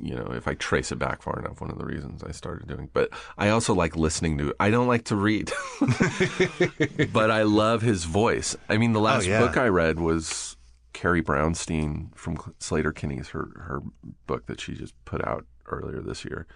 you 0.00 0.14
know, 0.14 0.32
if 0.32 0.48
I 0.48 0.54
trace 0.54 0.90
it 0.90 0.98
back 0.98 1.20
far 1.20 1.38
enough, 1.38 1.60
one 1.60 1.70
of 1.70 1.76
the 1.76 1.84
reasons 1.84 2.24
I 2.24 2.30
started 2.30 2.66
doing. 2.66 2.88
But 2.94 3.10
I 3.36 3.50
also 3.50 3.74
like 3.74 3.94
listening 3.94 4.38
to. 4.38 4.54
I 4.58 4.70
don't 4.70 4.86
like 4.86 5.04
to 5.04 5.16
read, 5.16 5.52
but 7.12 7.30
I 7.30 7.42
love 7.42 7.82
his 7.82 8.04
voice. 8.04 8.56
I 8.70 8.78
mean, 8.78 8.94
the 8.94 9.02
last 9.02 9.26
yeah. 9.26 9.38
book 9.38 9.58
I 9.58 9.66
read 9.66 10.00
was 10.00 10.56
Carrie 10.94 11.22
Brownstein 11.22 12.16
from 12.16 12.38
Sleater-Kinney's 12.58 13.28
her 13.28 13.50
her 13.56 13.82
book 14.26 14.46
that 14.46 14.62
she 14.62 14.72
just 14.72 14.94
put 15.04 15.22
out 15.26 15.44
earlier 15.66 16.00
this 16.00 16.24
year. 16.24 16.46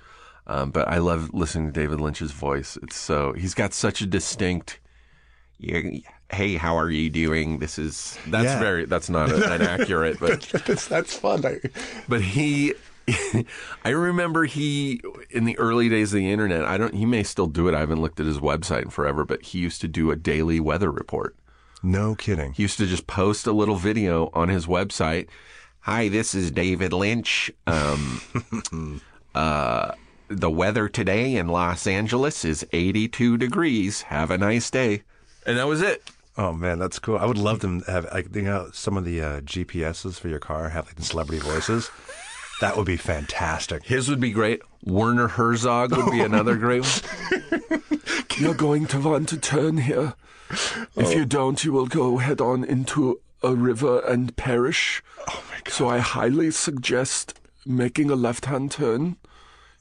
Um, 0.47 0.71
but 0.71 0.89
I 0.89 0.97
love 0.97 1.35
listening 1.35 1.67
to 1.67 1.79
David 1.79 2.01
Lynch's 2.01 2.33
voice. 2.33 2.79
It's 2.83 2.97
so 2.97 3.35
he's 3.35 3.53
got 3.53 3.75
such 3.75 4.01
a 4.01 4.07
distinct. 4.07 4.81
Yeah, 5.59 5.83
hey, 6.31 6.57
how 6.57 6.77
are 6.79 6.91
you 6.91 7.11
doing? 7.11 7.59
This 7.59 7.79
is 7.79 8.19
that's 8.27 8.45
Yeah. 8.45 8.59
very 8.61 8.85
that's 8.87 9.11
not 9.11 9.31
a, 9.31 9.53
an 9.53 9.63
accurate, 9.75 10.19
but 10.21 10.41
that's 10.67 10.87
that's 10.89 11.17
fun. 11.17 11.45
I, 11.45 11.57
but 12.09 12.21
he 12.23 12.75
I 13.85 13.89
remember 13.91 14.45
he 14.45 15.01
in 15.31 15.45
the 15.45 15.59
early 15.59 15.89
days 15.89 16.13
of 16.13 16.19
the 16.19 16.31
internet, 16.31 16.65
I 16.65 16.79
don't 16.79 16.95
he 16.95 17.07
may 17.07 17.23
still 17.23 17.47
do 17.47 17.69
it. 17.69 17.75
I 17.75 17.81
haven't 17.81 18.01
looked 18.01 18.21
at 18.21 18.27
his 18.27 18.39
website 18.39 18.83
in 18.83 18.91
forever, 18.91 19.25
but 19.25 19.43
he 19.43 19.59
used 19.59 19.81
to 19.81 19.89
do 19.89 20.11
a 20.11 20.17
daily 20.17 20.61
weather 20.61 20.91
report. 20.91 21.35
no 21.83 22.15
kidding. 22.15 22.53
He 22.53 22.63
used 22.63 22.79
to 22.79 22.87
just 22.87 23.07
post 23.07 23.47
a 23.47 23.53
little 23.53 23.77
video 23.77 24.31
on 24.35 24.49
his 24.49 24.67
website. 24.67 25.29
Hi, 25.85 26.09
this 26.09 26.35
is 26.35 26.51
David 26.51 26.93
Lynch. 26.93 27.51
Um, 27.67 28.21
uh, 29.35 29.93
the 30.29 30.51
weather 30.51 30.89
today 30.89 31.37
in 31.37 31.49
Los 31.49 31.87
Angeles 31.87 32.45
is 32.45 32.67
82 32.73 33.39
degrees. 33.39 34.03
Have 34.03 34.31
a 34.31 34.39
nice 34.39 34.71
day. 34.71 35.03
And 35.47 35.57
that 35.57 35.67
was 35.67 35.81
it. 35.81 36.03
Oh 36.41 36.55
man, 36.55 36.79
that's 36.79 36.99
cool. 36.99 37.19
I 37.19 37.27
would 37.27 37.37
love 37.37 37.61
them 37.61 37.83
to 37.83 37.91
have 37.91 38.07
like 38.15 38.35
you 38.35 38.41
know 38.41 38.71
some 38.73 38.97
of 38.97 39.05
the 39.05 39.21
uh, 39.21 39.41
GPSs 39.43 40.19
for 40.19 40.29
your 40.29 40.39
car 40.39 40.71
have 40.71 40.87
like 40.87 40.95
the 40.95 41.03
celebrity 41.03 41.43
voices. 41.43 41.91
That 42.63 42.79
would 42.79 42.87
be 42.87 42.97
fantastic. 42.97 43.85
His 43.85 44.09
would 44.09 44.21
be 44.21 44.31
great. 44.31 44.63
Werner 44.83 45.29
Herzog 45.29 45.95
would 45.95 46.11
be 46.11 46.21
another 46.21 46.57
great 46.57 46.83
one. 46.83 47.83
You're 48.39 48.55
going 48.55 48.87
to 48.87 49.01
want 49.01 49.29
to 49.29 49.37
turn 49.37 49.77
here. 49.77 50.15
If 50.97 51.15
you 51.15 51.27
don't, 51.27 51.63
you 51.63 51.73
will 51.75 51.87
go 51.87 52.17
head 52.17 52.41
on 52.41 52.65
into 52.65 53.21
a 53.43 53.55
river 53.55 54.01
and 54.01 54.35
perish. 54.35 55.03
Oh 55.29 55.45
my 55.51 55.59
god. 55.63 55.75
So 55.75 55.89
I 55.91 55.99
highly 55.99 56.51
suggest 56.53 57.39
making 57.67 58.11
a 58.11 58.17
left 58.17 58.47
hand 58.47 58.71
turn. 58.71 59.17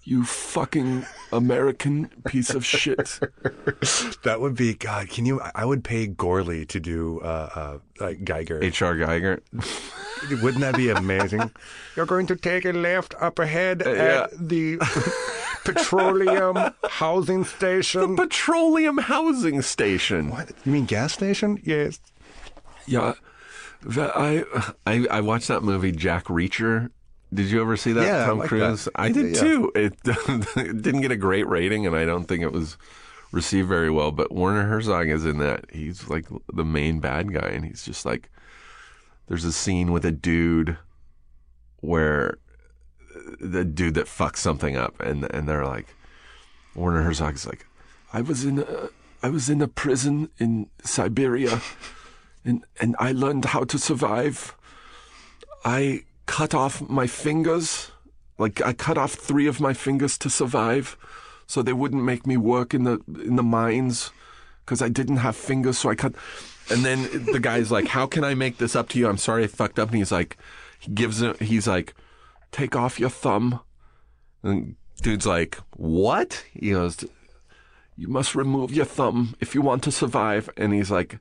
You 0.10 0.24
fucking 0.24 1.06
American 1.32 2.10
piece 2.26 2.50
of 2.56 2.66
shit. 2.66 3.20
That 4.24 4.38
would 4.42 4.56
be 4.56 4.74
God. 4.74 5.10
Can 5.10 5.26
you? 5.28 5.40
I 5.56 5.64
would 5.66 5.84
pay 5.84 6.08
Gorley 6.08 6.66
to 6.66 6.80
do 6.80 7.20
uh, 7.22 7.50
uh, 7.56 7.78
like 8.00 8.26
Giger. 8.26 8.62
H.R. 8.64 8.96
Giger. 8.96 9.40
Wouldn't 10.44 10.62
that 10.62 10.76
be 10.76 10.90
amazing? 10.90 11.52
You're 11.96 12.06
going 12.08 12.26
to 12.28 12.36
take 12.36 12.66
a 12.66 12.72
left 12.74 13.14
up 13.22 13.38
ahead 13.40 13.86
Uh, 13.86 13.92
yeah. 13.94 14.24
at 14.24 14.50
the 14.50 14.78
petroleum 15.64 16.58
housing 16.90 17.46
station. 17.46 18.16
The 18.16 18.24
petroleum 18.24 18.98
housing 18.98 19.62
station. 19.62 20.30
what? 20.30 20.52
You 20.66 20.72
mean 20.72 20.86
gas 20.86 21.14
station? 21.14 21.62
Yes. 21.64 22.00
Yeah. 22.88 23.14
I, 23.98 24.44
I 24.86 25.08
I 25.10 25.22
watched 25.22 25.48
that 25.48 25.64
movie 25.64 25.92
Jack 25.94 26.26
Reacher. 26.26 26.90
Did 27.34 27.52
you 27.52 27.62
ever 27.62 27.78
see 27.78 27.92
that? 27.94 28.04
Yeah, 28.06 28.28
I 28.28 28.32
like 28.32 28.50
Cruise. 28.50 28.86
that. 28.86 28.92
I 28.96 29.12
did 29.12 29.36
Yeah. 29.36 29.42
too. 29.42 29.72
It, 29.76 29.96
it 30.06 30.54
didn't 30.82 31.02
get 31.02 31.12
a 31.12 31.16
great 31.16 31.48
rating, 31.48 31.86
and 31.86 31.96
I 31.96 32.06
don't 32.06 32.26
think 32.26 32.42
it 32.42 32.52
was 32.52 32.78
received 33.32 33.68
very 33.68 33.92
well. 33.92 34.12
But 34.12 34.32
Werner 34.34 34.64
Herzog 34.68 35.08
is 35.10 35.26
in 35.26 35.38
that. 35.38 35.66
He's 35.72 36.08
like 36.10 36.26
the 36.52 36.66
main 36.66 37.00
bad 37.00 37.32
guy, 37.34 37.50
and 37.50 37.66
he's 37.66 37.84
just 37.84 38.06
like. 38.06 38.30
There's 39.28 39.46
a 39.46 39.52
scene 39.54 39.92
with 39.92 40.04
a 40.06 40.12
dude 40.12 40.78
where 41.82 42.40
uh, 43.16 43.20
the 43.40 43.64
dude 43.64 43.94
that 43.94 44.08
fucks 44.08 44.38
something 44.38 44.76
up, 44.76 45.00
and 45.00 45.24
and 45.32 45.48
they're 45.48 45.66
like, 45.68 45.96
Werner 46.74 47.04
Herzog's 47.04 47.46
like, 47.46 47.68
I 48.12 48.22
was 48.22 48.44
in 48.44 48.58
a 48.60 48.90
I 49.22 49.30
was 49.30 49.48
in 49.48 49.62
a 49.62 49.68
prison 49.68 50.30
in 50.40 50.68
Siberia, 50.84 51.62
and 52.44 52.64
and 52.82 52.96
I 52.98 53.12
learned 53.12 53.46
how 53.46 53.66
to 53.66 53.78
survive. 53.78 54.56
I 55.64 56.06
cut 56.30 56.54
off 56.54 56.88
my 56.88 57.08
fingers, 57.08 57.90
like 58.38 58.62
I 58.62 58.72
cut 58.72 59.00
off 59.00 59.14
three 59.14 59.48
of 59.48 59.60
my 59.60 59.74
fingers 59.74 60.16
to 60.20 60.30
survive, 60.30 60.96
so 61.48 61.64
they 61.64 61.74
wouldn't 61.74 62.04
make 62.04 62.28
me 62.28 62.38
work 62.38 62.76
in 62.76 62.84
the 62.84 63.02
in 63.28 63.36
the 63.36 63.44
mines, 63.44 64.12
because 64.64 64.80
I 64.80 64.90
didn't 64.90 65.18
have 65.18 65.36
fingers. 65.36 65.80
So 65.80 65.90
I 65.90 65.96
cut. 65.96 66.14
And 66.70 66.86
then 66.86 67.26
the 67.34 67.40
guy's 67.40 67.72
like, 67.72 67.88
"How 67.88 68.06
can 68.06 68.24
I 68.24 68.36
make 68.36 68.60
this 68.60 68.76
up 68.76 68.90
to 68.90 69.00
you? 69.00 69.08
I'm 69.08 69.18
sorry 69.18 69.44
I 69.44 69.48
fucked 69.48 69.80
up." 69.80 69.90
And 69.90 69.98
he's 69.98 70.12
like, 70.12 70.38
he 70.80 70.92
gives 70.92 71.20
him, 71.20 71.34
he's 71.40 71.68
like, 71.68 71.96
"Take 72.52 72.76
off 72.76 73.00
your 73.00 73.10
thumb." 73.10 73.62
And 74.44 74.76
dude's 75.02 75.26
like, 75.26 75.58
"What?" 75.76 76.46
He 76.54 76.72
goes, 76.72 77.04
"You 77.98 78.08
must 78.08 78.36
remove 78.36 78.72
your 78.72 78.86
thumb 78.86 79.36
if 79.40 79.56
you 79.56 79.64
want 79.64 79.82
to 79.84 79.92
survive." 79.92 80.48
And 80.56 80.74
he's 80.74 80.92
like, 80.92 81.18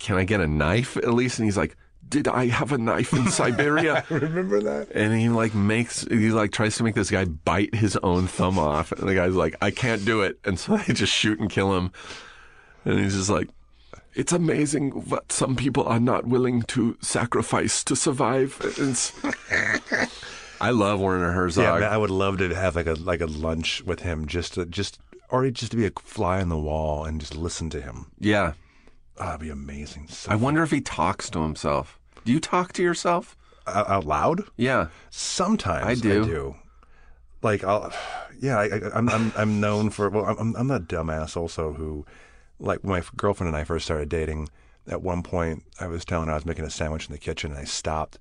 "Can 0.00 0.18
I 0.18 0.24
get 0.24 0.40
a 0.40 0.48
knife 0.48 0.96
at 0.96 1.14
least?" 1.14 1.38
And 1.38 1.46
he's 1.46 1.56
like, 1.56 1.76
"Did 2.08 2.28
I 2.28 2.46
have 2.46 2.72
a 2.72 2.78
knife 2.78 3.12
in 3.12 3.30
Siberia?" 3.30 4.04
Remember 4.10 4.60
that? 4.60 4.88
and 4.94 5.18
he 5.18 5.28
like 5.28 5.54
makes 5.54 6.02
he 6.02 6.30
like 6.30 6.52
tries 6.52 6.76
to 6.76 6.84
make 6.84 6.94
this 6.94 7.10
guy 7.10 7.24
bite 7.24 7.74
his 7.74 7.96
own 7.98 8.26
thumb 8.26 8.58
off 8.58 8.92
and 8.92 9.08
the 9.08 9.14
guy's 9.14 9.34
like 9.34 9.54
i 9.60 9.70
can't 9.70 10.04
do 10.04 10.22
it 10.22 10.38
and 10.44 10.58
so 10.58 10.76
they 10.78 10.94
just 10.94 11.12
shoot 11.12 11.38
and 11.40 11.50
kill 11.50 11.76
him 11.76 11.90
and 12.84 12.98
he's 13.00 13.14
just 13.14 13.30
like 13.30 13.48
it's 14.14 14.32
amazing 14.32 14.90
what 14.90 15.30
some 15.30 15.54
people 15.56 15.84
are 15.84 16.00
not 16.00 16.26
willing 16.26 16.62
to 16.62 16.96
sacrifice 17.00 17.84
to 17.84 17.94
survive 17.94 18.58
i 20.60 20.70
love 20.70 21.00
werner 21.00 21.32
herzog 21.32 21.64
Yeah, 21.64 21.78
man, 21.80 21.92
I 21.92 21.96
would 21.96 22.10
love 22.10 22.38
to 22.38 22.54
have 22.54 22.76
like 22.76 22.86
a 22.86 22.94
like 22.94 23.20
a 23.20 23.26
lunch 23.26 23.82
with 23.84 24.00
him, 24.00 24.26
just 24.26 24.54
to 24.54 24.66
just 24.66 24.98
or 25.30 25.48
just 25.50 25.72
to 25.72 25.76
be 25.76 25.86
a 25.86 25.90
fly 26.02 26.40
on 26.40 26.48
the 26.48 26.58
wall 26.58 27.04
and 27.04 27.20
just 27.20 27.36
listen 27.36 27.70
to 27.70 27.80
him. 27.80 28.06
yeah 28.18 28.54
Ah, 29.18 29.22
oh, 29.22 29.26
that'd 29.26 29.40
be 29.40 29.50
amazing. 29.50 30.08
So 30.08 30.30
i 30.30 30.34
wonder 30.34 30.62
if 30.62 30.70
he 30.70 30.80
talks 30.80 31.28
to 31.30 31.42
himself 31.42 31.98
do 32.24 32.32
you 32.32 32.40
talk 32.40 32.72
to 32.74 32.82
yourself 32.82 33.36
out, 33.66 33.88
out 33.88 34.04
loud. 34.04 34.42
yeah 34.56 34.88
Sometimes 35.10 35.86
I 35.86 35.94
do. 35.94 36.22
I 36.22 36.26
do. 36.26 36.56
Like 37.42 37.64
I'll, 37.64 37.92
yeah, 38.40 38.58
I, 38.58 38.64
I, 38.64 38.80
I'm 38.94 39.08
I'm 39.08 39.32
I'm 39.36 39.60
known 39.60 39.90
for. 39.90 40.10
Well, 40.10 40.24
I'm 40.24 40.54
I'm 40.56 40.68
that 40.68 40.88
dumbass 40.88 41.36
also 41.36 41.72
who, 41.72 42.04
like, 42.58 42.80
when 42.80 43.00
my 43.00 43.02
girlfriend 43.16 43.48
and 43.48 43.56
I 43.56 43.64
first 43.64 43.84
started 43.84 44.08
dating. 44.08 44.48
At 44.88 45.02
one 45.02 45.22
point, 45.22 45.64
I 45.78 45.86
was 45.86 46.04
telling 46.04 46.26
her 46.26 46.32
I 46.32 46.36
was 46.36 46.46
making 46.46 46.64
a 46.64 46.70
sandwich 46.70 47.06
in 47.06 47.12
the 47.12 47.18
kitchen, 47.18 47.52
and 47.52 47.60
I 47.60 47.64
stopped, 47.64 48.18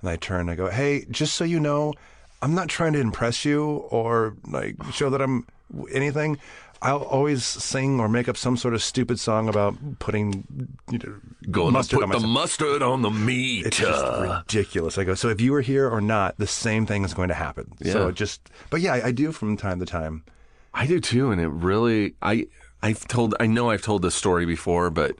and 0.00 0.10
I 0.10 0.16
turned 0.16 0.42
and 0.42 0.50
I 0.50 0.54
go, 0.54 0.70
"Hey, 0.70 1.06
just 1.10 1.34
so 1.34 1.44
you 1.44 1.58
know, 1.58 1.94
I'm 2.42 2.54
not 2.54 2.68
trying 2.68 2.92
to 2.92 3.00
impress 3.00 3.44
you 3.44 3.86
or 3.90 4.36
like 4.46 4.76
show 4.92 5.10
that 5.10 5.20
I'm 5.20 5.46
anything. 5.92 6.38
I'll 6.82 7.02
always 7.02 7.44
sing 7.44 8.00
or 8.00 8.08
make 8.08 8.28
up 8.28 8.36
some 8.36 8.56
sort 8.56 8.72
of 8.74 8.82
stupid 8.82 9.20
song 9.20 9.48
about 9.48 9.76
putting 9.98 10.44
you 10.90 10.98
know, 10.98 11.20
going 11.50 11.74
mustard 11.74 12.00
to 12.00 12.06
put 12.06 12.14
my 12.14 12.18
the 12.18 12.26
mustard 12.26 12.82
on 12.82 13.02
the 13.02 13.10
meat 13.10 13.66
it's 13.66 13.76
just 13.76 14.20
ridiculous. 14.20 14.96
I 14.96 15.04
go, 15.04 15.14
so 15.14 15.28
if 15.28 15.40
you 15.40 15.52
were 15.52 15.60
here 15.60 15.88
or 15.88 16.00
not, 16.00 16.38
the 16.38 16.46
same 16.46 16.86
thing 16.86 17.04
is 17.04 17.12
going 17.12 17.28
to 17.28 17.34
happen. 17.34 17.72
Yeah. 17.80 17.92
So 17.92 18.10
just, 18.12 18.50
but 18.70 18.80
yeah, 18.80 18.94
I, 18.94 19.06
I 19.06 19.12
do 19.12 19.30
from 19.32 19.56
time 19.56 19.78
to 19.80 19.86
time. 19.86 20.24
I 20.72 20.86
do 20.86 21.00
too, 21.00 21.30
and 21.30 21.40
it 21.40 21.48
really 21.48 22.14
I 22.22 22.46
I've 22.82 23.06
told 23.08 23.34
I 23.40 23.46
know 23.46 23.70
I've 23.70 23.82
told 23.82 24.02
this 24.02 24.14
story 24.14 24.46
before, 24.46 24.88
but 24.88 25.16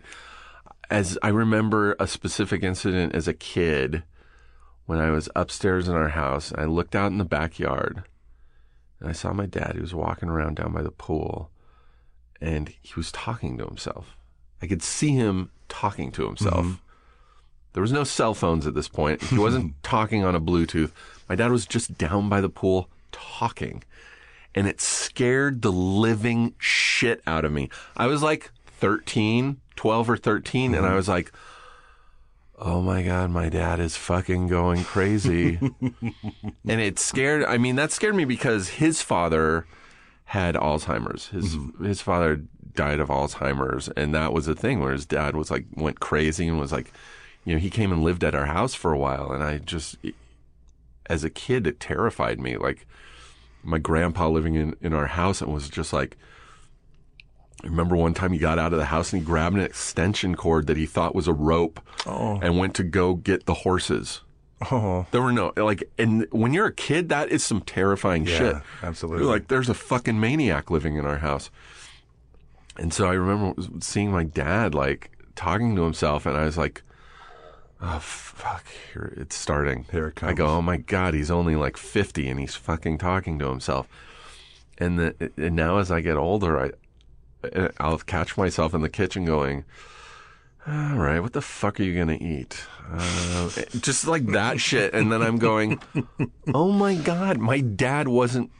as 0.90 1.18
I 1.22 1.28
remember 1.28 1.94
a 2.00 2.06
specific 2.06 2.62
incident 2.62 3.14
as 3.14 3.28
a 3.28 3.34
kid 3.34 4.02
when 4.86 4.98
I 4.98 5.10
was 5.10 5.28
upstairs 5.36 5.88
in 5.88 5.94
our 5.94 6.08
house, 6.08 6.52
I 6.56 6.64
looked 6.64 6.96
out 6.96 7.12
in 7.12 7.18
the 7.18 7.24
backyard 7.24 8.04
and 9.00 9.08
I 9.08 9.12
saw 9.12 9.32
my 9.32 9.46
dad. 9.46 9.72
He 9.74 9.80
was 9.80 9.94
walking 9.94 10.28
around 10.28 10.56
down 10.56 10.72
by 10.72 10.82
the 10.82 10.90
pool, 10.90 11.50
and 12.40 12.72
he 12.82 12.92
was 12.96 13.10
talking 13.10 13.58
to 13.58 13.66
himself. 13.66 14.16
I 14.62 14.66
could 14.66 14.82
see 14.82 15.10
him 15.10 15.50
talking 15.68 16.12
to 16.12 16.26
himself. 16.26 16.66
Mm-hmm. 16.66 16.74
There 17.72 17.82
was 17.82 17.92
no 17.92 18.04
cell 18.04 18.34
phones 18.34 18.66
at 18.66 18.74
this 18.74 18.88
point. 18.88 19.22
He 19.22 19.38
wasn't 19.38 19.74
talking 19.82 20.24
on 20.24 20.34
a 20.34 20.40
Bluetooth. 20.40 20.90
My 21.28 21.34
dad 21.34 21.50
was 21.50 21.66
just 21.66 21.96
down 21.96 22.28
by 22.28 22.40
the 22.40 22.48
pool 22.48 22.88
talking 23.12 23.84
and 24.54 24.66
it 24.66 24.80
scared 24.80 25.62
the 25.62 25.72
living 25.72 26.54
shit 26.58 27.22
out 27.26 27.44
of 27.44 27.52
me. 27.52 27.68
I 27.96 28.06
was 28.06 28.22
like 28.22 28.50
13, 28.66 29.60
12 29.76 30.10
or 30.10 30.16
13, 30.16 30.74
and 30.74 30.84
I 30.84 30.88
mm-hmm. 30.88 30.96
was 30.96 31.08
like, 31.08 31.32
oh 32.60 32.82
my 32.82 33.02
God, 33.02 33.30
my 33.30 33.48
dad 33.48 33.80
is 33.80 33.96
fucking 33.96 34.48
going 34.48 34.84
crazy. 34.84 35.58
and 36.68 36.80
it 36.80 36.98
scared, 36.98 37.44
I 37.44 37.58
mean, 37.58 37.76
that 37.76 37.90
scared 37.90 38.14
me 38.14 38.24
because 38.24 38.68
his 38.68 39.00
father 39.00 39.66
had 40.24 40.54
Alzheimer's. 40.54 41.28
His, 41.28 41.56
mm-hmm. 41.56 41.84
his 41.84 42.02
father 42.02 42.42
died 42.74 43.00
of 43.00 43.08
Alzheimer's, 43.08 43.88
and 43.88 44.14
that 44.14 44.32
was 44.32 44.46
a 44.46 44.54
thing 44.54 44.80
where 44.80 44.92
his 44.92 45.06
dad 45.06 45.34
was 45.34 45.50
like, 45.50 45.66
went 45.74 46.00
crazy 46.00 46.46
and 46.46 46.60
was 46.60 46.72
like, 46.72 46.92
you 47.44 47.54
know, 47.54 47.58
he 47.58 47.70
came 47.70 47.90
and 47.90 48.04
lived 48.04 48.22
at 48.22 48.34
our 48.34 48.46
house 48.46 48.74
for 48.74 48.92
a 48.92 48.98
while, 48.98 49.32
and 49.32 49.42
I 49.42 49.58
just, 49.58 49.96
as 51.06 51.24
a 51.24 51.30
kid, 51.30 51.66
it 51.66 51.80
terrified 51.80 52.38
me. 52.38 52.58
Like, 52.58 52.86
my 53.62 53.78
grandpa 53.78 54.28
living 54.28 54.54
in, 54.54 54.76
in 54.80 54.92
our 54.92 55.06
house 55.06 55.40
and 55.40 55.52
was 55.52 55.68
just 55.68 55.92
like 55.92 56.16
I 57.62 57.66
remember 57.66 57.96
one 57.96 58.14
time 58.14 58.32
he 58.32 58.38
got 58.38 58.58
out 58.58 58.72
of 58.72 58.78
the 58.78 58.86
house 58.86 59.12
and 59.12 59.20
he 59.20 59.26
grabbed 59.26 59.56
an 59.56 59.62
extension 59.62 60.34
cord 60.34 60.66
that 60.66 60.76
he 60.76 60.86
thought 60.86 61.14
was 61.14 61.28
a 61.28 61.32
rope 61.32 61.80
oh. 62.06 62.38
and 62.42 62.58
went 62.58 62.74
to 62.76 62.82
go 62.82 63.14
get 63.14 63.46
the 63.46 63.54
horses. 63.54 64.22
Oh, 64.70 65.06
There 65.10 65.22
were 65.22 65.32
no 65.32 65.52
like 65.56 65.84
and 65.98 66.26
when 66.30 66.52
you're 66.52 66.66
a 66.66 66.72
kid 66.72 67.08
that 67.08 67.30
is 67.30 67.42
some 67.42 67.62
terrifying 67.62 68.26
Yeah, 68.26 68.38
shit. 68.38 68.56
absolutely. 68.82 69.24
You're 69.24 69.32
like 69.32 69.48
there's 69.48 69.68
a 69.68 69.74
fucking 69.74 70.20
maniac 70.20 70.70
living 70.70 70.96
in 70.96 71.06
our 71.06 71.18
house. 71.18 71.50
And 72.76 72.92
so 72.92 73.08
I 73.08 73.14
remember 73.14 73.60
seeing 73.80 74.10
my 74.10 74.24
dad 74.24 74.74
like 74.74 75.10
talking 75.34 75.76
to 75.76 75.82
himself 75.82 76.26
and 76.26 76.36
I 76.36 76.44
was 76.44 76.58
like 76.58 76.82
Oh 77.82 77.98
fuck! 77.98 78.66
Here 78.92 79.14
it's 79.16 79.34
starting. 79.34 79.86
Here 79.90 80.08
it 80.08 80.16
comes. 80.16 80.32
I 80.32 80.34
go, 80.34 80.46
oh 80.48 80.60
my 80.60 80.76
god, 80.76 81.14
he's 81.14 81.30
only 81.30 81.56
like 81.56 81.78
fifty 81.78 82.28
and 82.28 82.38
he's 82.38 82.54
fucking 82.54 82.98
talking 82.98 83.38
to 83.38 83.48
himself. 83.48 83.88
And 84.76 84.98
the, 84.98 85.32
and 85.38 85.56
now 85.56 85.78
as 85.78 85.90
I 85.90 86.02
get 86.02 86.18
older, 86.18 86.58
I 86.58 86.70
I'll 87.78 87.98
catch 87.98 88.36
myself 88.36 88.74
in 88.74 88.80
the 88.80 88.88
kitchen 88.88 89.24
going, 89.24 89.64
all 90.66 90.96
right, 90.96 91.20
what 91.20 91.32
the 91.32 91.42
fuck 91.42 91.80
are 91.80 91.82
you 91.82 91.98
gonna 91.98 92.18
eat? 92.20 92.64
Uh, 92.92 93.50
just 93.80 94.06
like 94.06 94.26
that 94.26 94.60
shit. 94.60 94.94
And 94.94 95.10
then 95.10 95.22
I'm 95.22 95.38
going, 95.38 95.80
oh 96.54 96.72
my 96.72 96.94
god, 96.94 97.38
my 97.38 97.60
dad 97.60 98.08
wasn't 98.08 98.50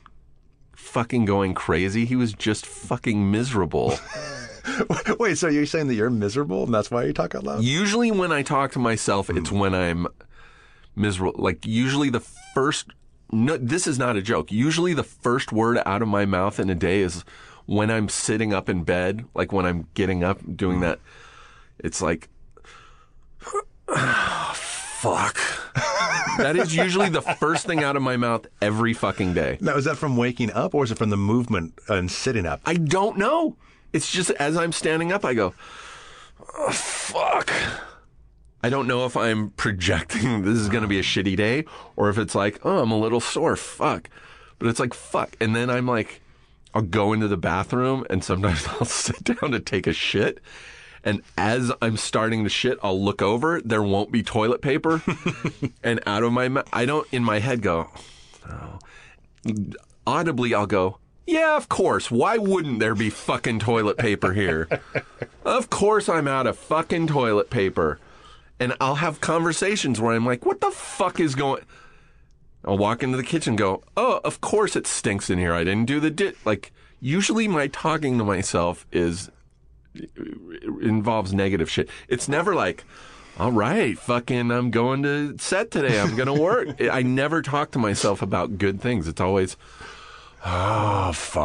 fucking 0.75 1.25
going 1.25 1.55
crazy. 1.55 2.05
He 2.05 2.17
was 2.17 2.33
just 2.33 2.67
fucking 2.67 3.31
miserable. 3.31 3.99
wait. 5.19 5.39
So 5.39 5.49
you're 5.49 5.67
saying 5.67 5.89
that 5.89 5.95
you're 5.95 6.11
miserable, 6.11 6.65
and 6.65 6.75
that's 6.75 6.91
why 6.91 7.05
you 7.05 7.13
talk 7.13 7.35
out 7.35 7.45
loud? 7.45 7.63
Usually, 7.63 8.11
when 8.11 8.33
I 8.33 8.43
talk 8.43 8.73
to 8.73 8.79
myself, 8.79 9.31
it's 9.31 9.53
when 9.53 9.75
I'm 9.75 10.07
miserable. 10.97 11.43
Like, 11.43 11.67
usually 11.67 12.11
the 12.11 12.21
first, 12.21 12.89
no, 13.31 13.57
this 13.57 13.87
is 13.87 13.99
not 13.99 14.17
a 14.17 14.23
joke. 14.23 14.51
Usually, 14.51 14.95
the 14.95 15.05
first 15.05 15.53
word 15.53 15.79
out 15.85 16.03
of 16.03 16.09
my 16.09 16.25
mouth 16.25 16.59
in 16.59 16.71
a 16.71 16.75
day 16.75 17.01
is 17.01 17.25
when 17.67 17.91
I'm 17.91 18.09
sitting 18.09 18.53
up 18.53 18.69
in 18.69 18.85
bed, 18.85 19.25
like 19.35 19.53
when 19.53 19.67
I'm 19.67 19.87
getting 19.95 20.25
up 20.25 20.39
doing 20.57 20.79
mm. 20.79 20.83
that. 20.83 21.01
It's 21.79 22.03
like, 22.03 22.29
fuck. 23.89 25.39
that 26.39 26.57
is 26.57 26.75
usually 26.75 27.09
the 27.09 27.23
first 27.23 27.67
thing 27.67 27.83
out 27.83 27.97
of 27.97 28.03
my 28.03 28.17
mouth 28.17 28.47
every 28.61 28.93
fucking 28.93 29.35
day. 29.35 29.59
Now, 29.61 29.77
is 29.77 29.85
that 29.85 29.97
from 29.97 30.17
waking 30.17 30.53
up, 30.53 30.75
or 30.75 30.85
is 30.85 30.91
it 30.91 30.99
from 30.99 31.11
the 31.11 31.17
movement 31.17 31.75
and 31.89 32.11
sitting 32.11 32.47
up? 32.47 32.61
I 32.67 32.75
don't 32.75 33.19
know. 33.19 33.57
It's 33.93 34.11
just 34.11 34.31
as 34.33 34.57
I'm 34.57 34.73
standing 34.73 35.11
up, 35.13 35.25
I 35.25 35.35
go, 35.35 35.55
oh, 36.59 36.71
fuck. 36.71 37.51
I 38.63 38.69
don't 38.69 38.87
know 38.87 39.07
if 39.07 39.17
I'm 39.17 39.51
projecting 39.51 40.43
this 40.45 40.59
is 40.59 40.69
going 40.69 40.83
to 40.83 40.89
be 40.89 40.99
a 40.99 41.03
shitty 41.03 41.37
day 41.37 41.65
or 41.97 42.11
if 42.11 42.19
it's 42.19 42.35
like, 42.35 42.61
oh, 42.65 42.81
I'm 42.81 42.91
a 42.91 42.99
little 42.99 43.21
sore. 43.21 43.57
Fuck. 43.57 44.11
But 44.59 44.69
it's 44.69 44.81
like, 44.81 44.95
fuck. 44.95 45.37
And 45.41 45.57
then 45.57 45.71
I'm 45.71 45.87
like, 45.87 46.21
I'll 46.75 46.83
go 46.83 47.13
into 47.13 47.29
the 47.29 47.37
bathroom 47.37 48.07
and 48.09 48.23
sometimes 48.23 48.67
I'll 48.69 48.85
sit 48.85 49.25
down 49.25 49.51
to 49.53 49.61
take 49.61 49.87
a 49.87 49.93
shit. 49.93 50.41
And 51.03 51.23
as 51.39 51.73
I'm 51.81 51.97
starting 51.97 52.45
to 52.45 52.51
shit, 52.51 52.79
I'll 52.83 53.03
look 53.03 53.23
over. 53.23 53.61
There 53.63 53.83
won't 53.83 54.13
be 54.13 54.23
toilet 54.23 54.61
paper. 54.61 55.03
and 55.83 56.01
out 56.07 56.23
of 56.23 56.33
my 56.33 56.49
mouth, 56.49 56.69
I 56.73 56.85
don't 56.85 57.09
in 57.11 57.25
my 57.25 57.39
head 57.39 57.63
go, 57.63 57.91
oh. 58.49 58.79
audibly 60.07 60.55
I'll 60.55 60.67
go, 60.67 60.99
yeah, 61.27 61.57
of 61.57 61.69
course. 61.69 62.11
Why 62.11 62.37
wouldn't 62.37 62.81
there 62.81 62.95
be 62.95 63.09
fucking 63.09 63.61
toilet 63.61 63.97
paper 63.97 64.33
here? 64.33 64.69
of 65.45 65.71
course 65.71 66.09
I'm 66.09 66.29
out 66.29 66.47
of 66.47 66.59
fucking 66.59 67.07
toilet 67.07 67.51
paper. 67.51 67.99
And 68.59 68.75
I'll 68.79 68.97
have 68.97 69.23
conversations 69.23 70.01
where 70.01 70.15
I'm 70.15 70.27
like, 70.27 70.45
what 70.45 70.61
the 70.61 70.71
fuck 70.71 71.19
is 71.19 71.35
going 71.35 71.63
I'll 72.65 72.79
walk 72.79 73.03
into 73.03 73.17
the 73.17 73.23
kitchen 73.23 73.53
and 73.53 73.59
go, 73.59 73.83
oh, 73.97 74.21
of 74.25 74.41
course 74.41 74.77
it 74.77 74.87
stinks 74.87 75.31
in 75.31 75.39
here. 75.39 75.55
I 75.55 75.65
didn't 75.65 75.87
do 75.87 76.01
the 76.01 76.11
di 76.11 76.33
Like, 76.45 76.73
usually 77.01 77.49
my 77.49 77.69
talking 77.69 78.19
to 78.19 78.25
myself 78.25 78.87
is 78.93 79.31
involves 80.81 81.33
negative 81.33 81.71
shit. 81.71 81.89
It's 82.09 82.29
never 82.29 82.55
like, 82.55 82.85
all 83.39 83.53
right, 83.53 83.99
fucking, 83.99 84.51
I'm 84.51 84.71
going 84.71 85.03
to 85.05 85.39
set 85.39 85.71
today. 85.71 85.99
I'm 86.01 86.15
going 86.17 86.27
to 86.27 86.35
work. 86.35 86.81
I 86.93 87.03
never 87.03 87.43
talk 87.43 87.71
to 87.73 87.79
myself 87.79 88.21
about 88.23 88.59
good 88.59 88.81
things. 88.81 89.09
It's 89.09 89.21
always, 89.21 89.57
oh, 90.45 91.13
fuck. 91.13 91.41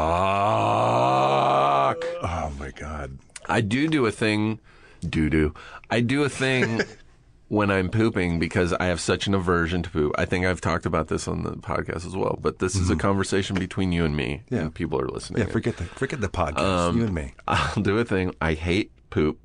Oh 2.21 2.51
my 2.59 2.71
god! 2.71 3.17
I 3.47 3.61
do 3.61 3.87
do 3.87 4.05
a 4.05 4.11
thing, 4.11 4.59
do 5.07 5.29
do. 5.29 5.53
I 5.89 6.01
do 6.01 6.23
a 6.23 6.29
thing 6.29 6.81
when 7.47 7.69
I'm 7.69 7.89
pooping 7.89 8.39
because 8.39 8.73
I 8.73 8.85
have 8.85 8.99
such 8.99 9.27
an 9.27 9.33
aversion 9.33 9.83
to 9.83 9.89
poop. 9.89 10.15
I 10.17 10.25
think 10.25 10.45
I've 10.45 10.61
talked 10.61 10.85
about 10.85 11.07
this 11.07 11.27
on 11.27 11.43
the 11.43 11.51
podcast 11.51 12.05
as 12.05 12.15
well, 12.15 12.39
but 12.41 12.59
this 12.59 12.75
is 12.75 12.89
a 12.89 12.93
mm-hmm. 12.93 13.01
conversation 13.01 13.57
between 13.57 13.91
you 13.91 14.03
and 14.03 14.15
me. 14.15 14.43
Yeah. 14.49 14.61
and 14.61 14.73
people 14.73 14.99
are 14.99 15.07
listening. 15.07 15.41
Yeah, 15.43 15.51
forget 15.51 15.77
the 15.77 15.85
forget 15.85 16.21
the 16.21 16.29
podcast. 16.29 16.59
Um, 16.59 16.97
you 16.97 17.03
and 17.05 17.13
me. 17.13 17.33
I'll 17.47 17.81
do 17.81 17.97
a 17.97 18.05
thing. 18.05 18.33
I 18.41 18.53
hate 18.53 18.91
poop. 19.09 19.39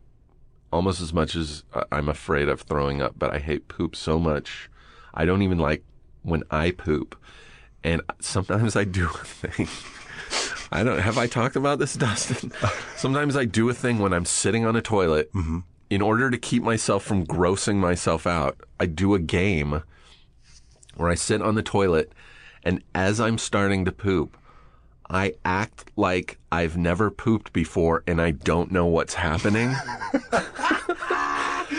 almost 0.72 1.00
as 1.00 1.12
much 1.12 1.36
as 1.36 1.64
uh, 1.74 1.84
I'm 1.92 2.08
afraid 2.08 2.48
of 2.48 2.62
throwing 2.62 3.02
up, 3.02 3.14
but 3.18 3.34
I 3.34 3.38
hate 3.38 3.68
poop 3.68 3.94
so 3.94 4.18
much. 4.18 4.70
I 5.12 5.24
don't 5.24 5.42
even 5.42 5.58
like 5.58 5.84
when 6.22 6.42
I 6.50 6.70
poop. 6.70 7.16
And 7.82 8.02
sometimes 8.20 8.76
I 8.76 8.84
do 8.84 9.06
a 9.06 9.24
thing. 9.24 9.68
I 10.72 10.84
don't 10.84 11.00
have 11.00 11.18
I 11.18 11.26
talked 11.26 11.56
about 11.56 11.78
this, 11.78 11.94
Dustin? 11.96 12.52
Sometimes 12.96 13.36
I 13.36 13.44
do 13.44 13.68
a 13.68 13.74
thing 13.74 13.98
when 13.98 14.12
I'm 14.12 14.24
sitting 14.24 14.64
on 14.64 14.76
a 14.76 14.82
toilet. 14.82 15.32
Mm-hmm. 15.32 15.58
In 15.90 16.00
order 16.00 16.30
to 16.30 16.38
keep 16.38 16.62
myself 16.62 17.02
from 17.02 17.26
grossing 17.26 17.76
myself 17.76 18.24
out, 18.24 18.60
I 18.78 18.86
do 18.86 19.14
a 19.14 19.18
game 19.18 19.82
where 20.94 21.10
I 21.10 21.16
sit 21.16 21.42
on 21.42 21.56
the 21.56 21.62
toilet 21.62 22.12
and 22.62 22.82
as 22.94 23.20
I'm 23.20 23.38
starting 23.38 23.84
to 23.86 23.92
poop, 23.92 24.36
I 25.08 25.34
act 25.44 25.90
like 25.96 26.38
I've 26.52 26.76
never 26.76 27.10
pooped 27.10 27.52
before 27.52 28.04
and 28.06 28.22
I 28.22 28.30
don't 28.30 28.70
know 28.70 28.86
what's 28.86 29.14
happening. 29.14 29.70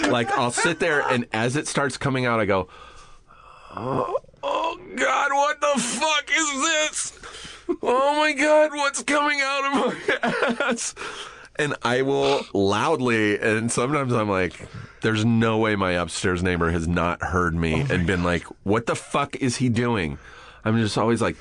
like 0.10 0.30
I'll 0.32 0.52
sit 0.52 0.80
there 0.80 1.02
and 1.10 1.26
as 1.32 1.56
it 1.56 1.68
starts 1.68 1.98
coming 1.98 2.26
out, 2.26 2.42
I 2.42 2.46
go, 2.46 2.68
oh, 3.74 4.18
oh 4.44 4.80
God, 4.98 5.32
what 5.32 5.62
the 5.62 5.82
fuck 5.82 6.30
is 6.30 6.52
this? 6.62 7.20
Oh 7.82 8.16
my 8.18 8.34
God, 8.34 8.72
what's 8.72 9.04
coming 9.04 9.40
out 9.42 9.66
of 9.66 9.74
my 9.74 10.58
ass? 10.70 10.94
And 11.62 11.76
I 11.84 12.02
will 12.02 12.44
loudly, 12.54 13.38
and 13.38 13.72
sometimes 13.72 14.14
I'm 14.14 14.28
like, 14.28 14.68
there's 15.02 15.24
no 15.24 15.60
way 15.60 15.76
my 15.76 15.92
upstairs 15.92 16.42
neighbor 16.42 16.72
has 16.72 16.88
not 16.88 17.22
heard 17.22 17.54
me 17.54 17.84
oh 17.84 17.94
and 17.94 18.08
been 18.08 18.24
like, 18.24 18.46
what 18.64 18.88
the 18.88 18.96
fuck 18.96 19.36
is 19.36 19.58
he 19.58 19.70
doing? 19.70 20.18
I'm 20.66 20.80
just 20.80 20.98
always 20.98 21.22
like, 21.22 21.36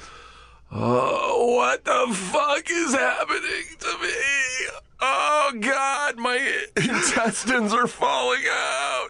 oh, 0.71 1.55
what 1.57 1.87
the 1.87 2.15
fuck 2.15 2.71
is 2.71 2.93
happening 2.93 3.65
to 3.79 3.99
me? 4.03 4.69
Oh 5.01 5.53
God, 5.59 6.19
my 6.19 6.37
intestines 6.77 7.73
are 7.73 7.87
falling 7.87 8.45
out. 8.51 9.09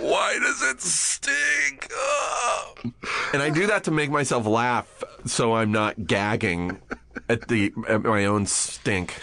Why 0.00 0.36
does 0.40 0.62
it 0.64 0.80
stink? 0.80 1.86
Oh. 1.92 2.74
And 3.32 3.40
I 3.40 3.50
do 3.50 3.68
that 3.68 3.84
to 3.84 3.92
make 3.92 4.10
myself 4.10 4.46
laugh, 4.46 5.04
so 5.26 5.54
I'm 5.54 5.70
not 5.70 6.08
gagging 6.08 6.80
at 7.28 7.46
the 7.46 7.72
at 7.88 8.02
my 8.02 8.24
own 8.24 8.46
stink. 8.46 9.14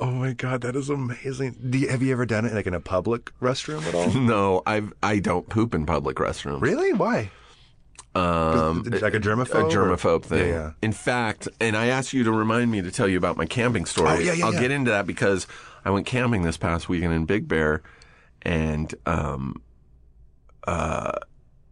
Oh 0.00 0.12
my 0.12 0.32
god, 0.32 0.60
that 0.60 0.76
is 0.76 0.88
amazing. 0.90 1.56
Do 1.70 1.78
you, 1.78 1.88
have 1.88 2.02
you 2.02 2.12
ever 2.12 2.24
done 2.24 2.44
it 2.44 2.52
like 2.52 2.66
in 2.66 2.74
a 2.74 2.80
public 2.80 3.32
restroom 3.40 3.82
at 3.82 3.94
all? 3.94 4.10
No, 4.20 4.62
I 4.66 4.82
I 5.02 5.18
don't 5.18 5.48
poop 5.48 5.74
in 5.74 5.86
public 5.86 6.16
restrooms. 6.16 6.60
really? 6.60 6.92
Why? 6.92 7.30
Um, 8.14 8.82
like 8.84 9.14
a 9.14 9.20
germaphobe. 9.20 9.54
a 9.54 9.64
or- 9.64 9.70
germaphobe 9.70 10.24
thing. 10.24 10.48
Yeah, 10.48 10.54
yeah. 10.54 10.70
In 10.82 10.92
fact, 10.92 11.48
and 11.60 11.76
I 11.76 11.86
asked 11.86 12.12
you 12.12 12.24
to 12.24 12.32
remind 12.32 12.70
me 12.70 12.82
to 12.82 12.90
tell 12.90 13.06
you 13.06 13.18
about 13.18 13.36
my 13.36 13.46
camping 13.46 13.84
story. 13.84 14.10
Oh, 14.10 14.18
yeah, 14.18 14.32
yeah, 14.32 14.46
I'll 14.46 14.54
yeah. 14.54 14.60
get 14.60 14.70
into 14.70 14.90
that 14.90 15.06
because 15.06 15.46
I 15.84 15.90
went 15.90 16.06
camping 16.06 16.42
this 16.42 16.56
past 16.56 16.88
weekend 16.88 17.12
in 17.12 17.26
Big 17.26 17.46
Bear, 17.46 17.82
and 18.42 18.92
um, 19.06 19.60
uh, 20.66 21.12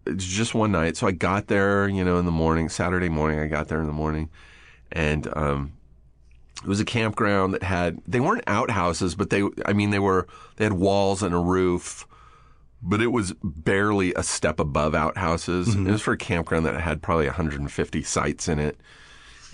it's 0.07 0.25
just 0.27 0.55
one 0.55 0.73
night. 0.73 0.97
So 0.97 1.07
I 1.07 1.13
got 1.13 1.49
there, 1.49 1.89
you 1.89 2.05
know, 2.05 2.19
in 2.19 2.27
the 2.27 2.33
morning, 2.33 2.69
Saturday 2.69 3.09
morning. 3.09 3.41
I 3.41 3.47
got 3.49 3.69
there 3.69 3.81
in 3.81 3.87
the 3.87 3.93
morning, 3.93 4.31
and 4.93 5.27
um, 5.37 5.73
it 6.63 6.69
was 6.69 6.81
a 6.81 6.85
campground 6.85 7.55
that 7.55 7.63
had 7.63 8.01
they 8.07 8.21
weren't 8.21 8.45
outhouses, 8.47 9.15
but 9.15 9.31
they, 9.31 9.43
I 9.65 9.73
mean, 9.73 9.91
they 9.91 9.99
were 9.99 10.27
they 10.57 10.65
had 10.65 10.73
walls 10.73 11.23
and 11.23 11.35
a 11.35 11.39
roof 11.39 12.07
but 12.83 13.01
it 13.01 13.09
was 13.09 13.33
barely 13.43 14.13
a 14.15 14.23
step 14.23 14.61
above 14.61 14.95
outhouses. 14.95 15.75
It 15.75 15.91
was 15.91 16.03
for 16.03 16.13
a 16.13 16.17
campground 16.17 16.67
that 16.67 16.81
had 16.81 17.03
probably 17.03 17.27
150 17.27 18.03
sites 18.03 18.49
in 18.49 18.59
it. 18.61 18.79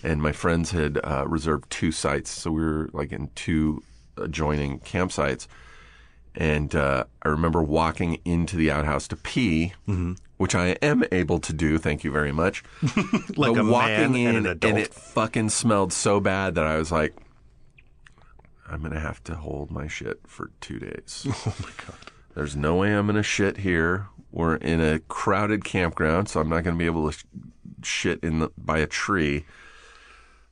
And 0.03 0.21
my 0.21 0.33
friends 0.33 0.73
had 0.73 0.99
uh, 1.03 1.25
reserved 1.27 1.71
two 1.71 1.93
sites. 1.93 2.31
So 2.31 2.51
we 2.51 2.63
were 2.63 2.91
like 2.93 3.13
in 3.13 3.31
two 3.35 3.83
adjoining 4.19 4.81
campsites. 4.81 5.47
And 6.35 6.75
uh, 6.75 7.05
I 7.23 7.29
remember 7.29 7.63
walking 7.63 8.19
into 8.25 8.57
the 8.57 8.71
outhouse 8.71 9.07
to 9.09 9.17
pee, 9.17 9.73
which 10.43 10.57
I 10.57 10.71
am 10.83 11.05
able 11.13 11.39
to 11.39 11.53
do. 11.53 11.79
Thank 11.79 12.03
you 12.03 12.11
very 12.11 12.33
much. 12.33 12.65
Like 13.37 13.55
but 13.55 13.59
a 13.59 13.65
walking 13.65 14.13
man 14.13 14.17
in 14.17 14.27
and 14.37 14.47
an 14.47 14.53
adult. 14.53 14.77
it 14.77 14.93
fucking 14.93 15.51
smelled 15.51 15.93
so 15.93 16.19
bad 16.19 16.57
that 16.57 16.65
I 16.65 16.77
was 16.79 16.91
like, 16.91 17.15
I'm 18.69 18.83
gonna 18.83 18.99
have 18.99 19.23
to 19.25 19.37
hold 19.37 19.71
my 19.71 19.87
shit 19.87 20.21
for 20.27 20.51
two 20.61 20.81
days. 20.81 21.27
Oh 21.47 21.55
my 21.61 21.71
god! 21.87 21.97
There's 22.35 22.57
no 22.57 22.75
way 22.75 22.93
I'm 22.93 23.07
gonna 23.07 23.23
shit 23.23 23.59
here. 23.59 24.09
We're 24.33 24.57
in 24.57 24.81
a 24.81 24.99
crowded 24.99 25.65
campground, 25.65 26.29
so 26.29 26.41
I'm 26.41 26.49
not 26.49 26.65
gonna 26.65 26.77
be 26.77 26.87
able 26.87 27.11
to 27.11 27.17
sh- 27.17 27.25
shit 27.85 28.19
in 28.25 28.41
the, 28.41 28.51
by 28.59 28.79
a 28.79 28.87
tree. 28.87 29.45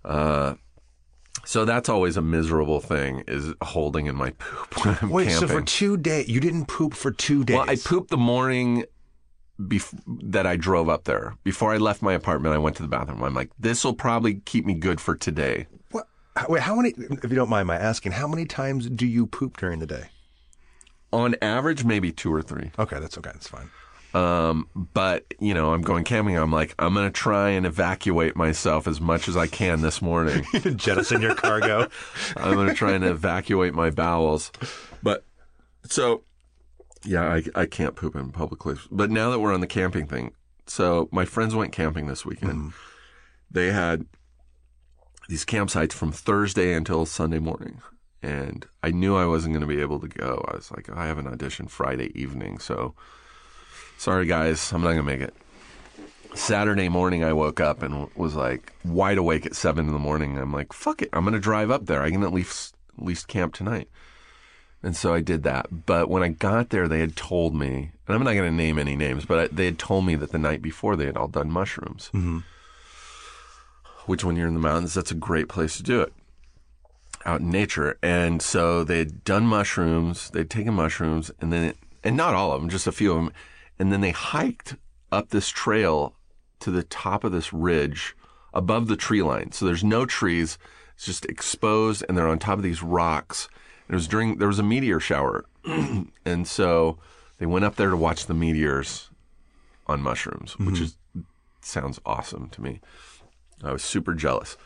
Uh, 0.05 0.55
so 1.45 1.65
that's 1.65 1.89
always 1.89 2.17
a 2.17 2.23
miserable 2.23 2.81
thing 2.81 3.25
is 3.27 3.55
holding 3.61 4.07
in 4.07 4.15
my 4.15 4.31
poop 4.31 4.85
when 4.85 4.99
I'm 5.03 5.11
Wait, 5.11 5.29
camping. 5.29 5.49
so 5.49 5.53
for 5.55 5.63
two 5.63 5.97
days, 5.97 6.29
you 6.29 6.39
didn't 6.39 6.67
poop 6.67 6.95
for 6.95 7.11
two 7.11 7.43
days? 7.45 7.57
Well, 7.57 7.69
I 7.69 7.75
pooped 7.77 8.11
the 8.11 8.17
morning 8.17 8.85
bef- 9.61 10.01
that 10.07 10.47
I 10.47 10.57
drove 10.57 10.89
up 10.89 11.05
there. 11.05 11.37
Before 11.45 11.73
I 11.73 11.77
left 11.77 12.03
my 12.03 12.13
apartment, 12.13 12.55
I 12.55 12.59
went 12.59 12.77
to 12.77 12.83
the 12.83 12.89
bathroom. 12.89 13.23
I'm 13.23 13.35
like, 13.35 13.51
this 13.59 13.85
will 13.85 13.95
probably 13.95 14.35
keep 14.45 14.65
me 14.65 14.75
good 14.75 15.01
for 15.01 15.15
today. 15.17 15.67
What? 15.91 16.07
Wait, 16.49 16.63
how 16.63 16.77
many? 16.77 16.91
If 16.91 17.31
you 17.31 17.37
don't 17.37 17.51
mind 17.51 17.67
my 17.67 17.77
asking, 17.77 18.13
how 18.13 18.27
many 18.27 18.47
times 18.47 18.89
do 18.89 19.07
you 19.07 19.27
poop 19.27 19.57
during 19.57 19.79
the 19.79 19.87
day? 19.87 20.05
On 21.13 21.35
average, 21.43 21.85
maybe 21.85 22.13
two 22.13 22.33
or 22.33 22.43
three. 22.43 22.71
Okay, 22.79 23.01
that's 23.01 23.19
okay. 23.19 23.31
That's 23.33 23.49
fine. 23.49 23.69
Um, 24.13 24.69
but 24.75 25.35
you 25.39 25.55
know, 25.55 25.73
I'm 25.73 25.83
going 25.83 26.05
camping. 26.05 26.37
I'm 26.37 26.53
like, 26.53 26.75
I'm 26.79 26.95
gonna 26.95 27.11
try 27.11 27.51
and 27.51 27.67
evacuate 27.67 28.37
myself 28.37 28.87
as 28.87 29.01
much 29.01 29.29
as 29.29 29.37
I 29.37 29.47
can 29.47 29.83
this 29.83 30.03
morning. 30.03 30.45
Jettison 30.77 31.23
your 31.23 31.35
cargo. 31.35 31.89
I'm 32.37 32.55
gonna 32.55 32.75
try 32.75 32.93
and 32.93 33.05
evacuate 33.05 33.75
my 33.75 33.91
bowels. 33.91 34.51
But 35.03 35.25
so, 35.85 36.23
yeah, 37.05 37.23
I 37.23 37.43
I 37.55 37.67
can't 37.67 37.97
poop 37.97 38.15
in 38.15 38.31
public 38.31 38.61
places. 38.61 38.89
But 38.91 39.11
now 39.11 39.31
that 39.31 39.41
we're 39.41 39.55
on 39.55 39.61
the 39.61 39.67
camping 39.67 40.07
thing, 40.07 40.33
so 40.67 41.09
my 41.11 41.25
friends 41.25 41.55
went 41.55 41.73
camping 41.73 42.07
this 42.07 42.25
weekend. 42.25 42.53
Mm-hmm. 42.53 42.69
They 43.51 43.73
had 43.73 44.07
these 45.29 45.45
campsites 45.45 45.93
from 45.93 46.13
Thursday 46.13 46.73
until 46.73 47.07
Sunday 47.07 47.39
morning. 47.39 47.81
And 48.23 48.67
I 48.83 48.91
knew 48.91 49.17
I 49.17 49.27
wasn't 49.27 49.55
going 49.55 49.67
to 49.67 49.75
be 49.75 49.81
able 49.81 49.99
to 50.01 50.09
go. 50.09 50.45
I 50.49 50.57
was 50.57 50.71
like, 50.71 50.91
I 50.91 51.07
have 51.07 51.19
an 51.19 51.27
audition 51.27 51.69
Friday 51.69 52.13
evening, 52.21 52.59
so 52.59 52.95
sorry 53.97 54.27
guys, 54.27 54.73
I'm 54.73 54.83
not 54.83 54.93
going 54.93 54.99
to 54.99 55.03
make 55.05 55.21
it. 55.21 55.35
Saturday 56.35 56.89
morning, 56.89 57.25
I 57.25 57.33
woke 57.33 57.61
up 57.61 57.83
and 57.83 58.09
was 58.15 58.35
like 58.35 58.73
wide 58.85 59.19
awake 59.19 59.47
at 59.47 59.57
seven 59.57 59.87
in 59.87 59.93
the 59.93 59.99
morning. 59.99 60.39
I'm 60.39 60.53
like, 60.53 60.73
fuck 60.73 61.01
it, 61.03 61.09
I'm 61.13 61.25
going 61.25 61.35
to 61.35 61.41
drive 61.41 61.71
up 61.71 61.87
there. 61.87 62.03
I 62.03 62.11
can 62.11 62.23
at 62.23 62.33
least 62.33 62.77
at 62.99 63.05
least 63.05 63.27
camp 63.27 63.55
tonight. 63.55 63.89
And 64.83 64.97
so 64.97 65.13
I 65.13 65.21
did 65.21 65.43
that. 65.43 65.87
But 65.87 66.09
when 66.09 66.23
I 66.23 66.29
got 66.29 66.71
there, 66.71 66.89
they 66.89 67.01
had 67.01 67.17
told 67.17 67.55
me, 67.55 67.93
and 68.07 68.17
I'm 68.17 68.25
not 68.25 68.33
going 68.33 68.51
to 68.51 68.57
name 68.57 68.79
any 68.79 68.97
names, 68.97 69.27
but 69.27 69.55
they 69.55 69.67
had 69.67 69.79
told 69.79 70.07
me 70.07 70.15
that 70.17 70.33
the 70.33 70.39
night 70.39 70.63
before 70.63 70.97
they 70.97 71.07
had 71.07 71.17
all 71.17 71.29
done 71.29 71.51
mushrooms. 71.51 72.11
Mm-hmm. 72.15 72.39
Which, 74.07 74.25
when 74.25 74.37
you're 74.37 74.49
in 74.49 74.55
the 74.55 74.61
mountains, 74.61 74.95
that's 74.95 75.11
a 75.11 75.17
great 75.17 75.49
place 75.49 75.77
to 75.77 75.83
do 75.83 76.01
it 76.01 76.13
out 77.25 77.41
in 77.41 77.51
nature. 77.51 77.99
And 78.03 78.41
so 78.41 78.85
they 78.85 78.99
had 78.99 79.25
done 79.25 79.47
mushrooms, 79.47 80.31
they'd 80.31 80.51
taken 80.51 80.75
mushrooms, 80.75 81.31
and 81.41 81.53
then, 81.53 81.75
and 82.03 82.17
not 82.17 82.35
all 82.35 82.53
of 82.53 82.61
them, 82.61 82.71
just 82.71 82.87
a 82.87 82.93
few 82.93 83.13
of 83.13 83.19
them. 83.19 83.33
And 83.79 83.93
then 83.93 84.01
they 84.01 84.11
hiked 84.11 84.77
up 85.13 85.31
this 85.31 85.49
trail 85.49 86.15
to 86.61 86.71
the 86.71 86.83
top 86.83 87.25
of 87.25 87.33
this 87.33 87.53
ridge 87.53 88.17
above 88.53 88.89
the 88.89 88.97
tree 88.97 89.23
line. 89.23 89.53
So 89.53 89.67
there's 89.67 89.85
no 89.85 90.07
trees, 90.07 90.59
it's 90.95 91.07
just 91.07 91.25
exposed, 91.27 92.05
and 92.09 92.17
they're 92.17 92.29
on 92.29 92.39
top 92.39 92.59
of 92.59 92.63
these 92.63 92.83
rocks. 92.83 93.49
It 93.91 93.95
was 93.95 94.07
during, 94.07 94.39
there 94.39 94.47
was 94.47 94.61
a 94.61 94.63
meteor 94.63 95.01
shower. 95.01 95.45
and 96.25 96.47
so 96.47 96.99
they 97.39 97.47
went 97.47 97.65
up 97.65 97.75
there 97.75 97.91
to 97.91 97.97
watch 97.97 98.27
the 98.27 98.35
meteors 98.35 99.11
on 99.89 100.01
mushrooms, 100.01 100.57
which 100.61 100.77
mm-hmm. 100.77 100.85
is, 100.85 100.97
sounds 101.61 101.99
awesome 102.07 102.49
to 102.51 102.63
me. 102.63 102.81
I 103.65 103.73
was 103.73 103.83
super 103.83 104.15
jealous. 104.15 104.57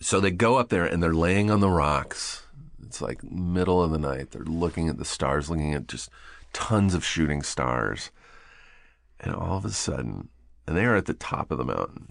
So 0.00 0.20
they 0.20 0.30
go 0.30 0.58
up 0.58 0.68
there 0.68 0.84
and 0.84 1.02
they're 1.02 1.12
laying 1.12 1.50
on 1.50 1.58
the 1.58 1.68
rocks. 1.68 2.44
It's 2.86 3.02
like 3.02 3.24
middle 3.24 3.82
of 3.82 3.90
the 3.90 3.98
night. 3.98 4.30
They're 4.30 4.42
looking 4.42 4.88
at 4.88 4.98
the 4.98 5.04
stars, 5.04 5.50
looking 5.50 5.74
at 5.74 5.88
just 5.88 6.08
tons 6.52 6.94
of 6.94 7.04
shooting 7.04 7.42
stars. 7.42 8.12
And 9.18 9.34
all 9.34 9.58
of 9.58 9.64
a 9.64 9.70
sudden, 9.70 10.28
and 10.68 10.76
they 10.76 10.84
are 10.84 10.94
at 10.94 11.06
the 11.06 11.14
top 11.14 11.50
of 11.50 11.58
the 11.58 11.64
mountain. 11.64 12.06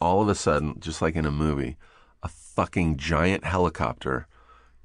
All 0.00 0.22
of 0.22 0.30
a 0.30 0.34
sudden, 0.34 0.80
just 0.80 1.02
like 1.02 1.14
in 1.14 1.26
a 1.26 1.30
movie, 1.30 1.76
a 2.22 2.28
fucking 2.28 2.96
giant 2.96 3.44
helicopter 3.44 4.26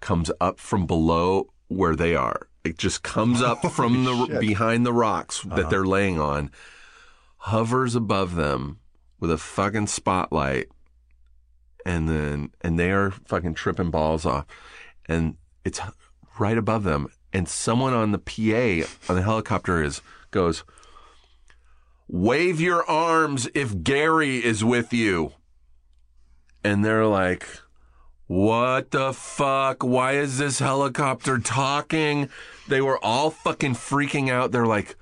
comes 0.05 0.29
up 0.39 0.59
from 0.59 0.85
below 0.85 1.51
where 1.67 1.95
they 1.95 2.15
are. 2.15 2.47
It 2.63 2.77
just 2.77 3.01
comes 3.01 3.41
up 3.41 3.59
from 3.71 4.03
the 4.03 4.37
behind 4.39 4.85
the 4.85 4.93
rocks 4.93 5.41
that 5.41 5.51
uh-huh. 5.51 5.69
they're 5.69 5.85
laying 5.85 6.19
on, 6.19 6.51
hovers 7.37 7.95
above 7.95 8.35
them 8.35 8.77
with 9.19 9.31
a 9.31 9.37
fucking 9.39 9.87
spotlight 9.87 10.67
and 11.87 12.07
then 12.07 12.51
and 12.61 12.77
they 12.77 12.91
are 12.91 13.09
fucking 13.09 13.55
tripping 13.55 13.89
balls 13.89 14.27
off. 14.27 14.45
And 15.07 15.37
it's 15.63 15.81
right 16.37 16.57
above 16.57 16.83
them. 16.83 17.07
And 17.33 17.49
someone 17.49 17.93
on 17.93 18.11
the 18.11 18.19
PA 18.19 18.87
on 19.09 19.15
the 19.15 19.23
helicopter 19.23 19.83
is 19.83 20.03
goes 20.29 20.63
wave 22.07 22.61
your 22.61 22.87
arms 22.87 23.49
if 23.55 23.81
Gary 23.81 24.37
is 24.43 24.63
with 24.63 24.93
you. 24.93 25.33
And 26.63 26.85
they're 26.85 27.07
like 27.07 27.47
what 28.27 28.91
the 28.91 29.13
fuck? 29.13 29.83
Why 29.83 30.13
is 30.13 30.37
this 30.37 30.59
helicopter 30.59 31.37
talking? 31.37 32.29
They 32.67 32.81
were 32.81 33.03
all 33.03 33.29
fucking 33.29 33.73
freaking 33.73 34.29
out. 34.29 34.51
They're 34.51 34.65
like, 34.65 34.95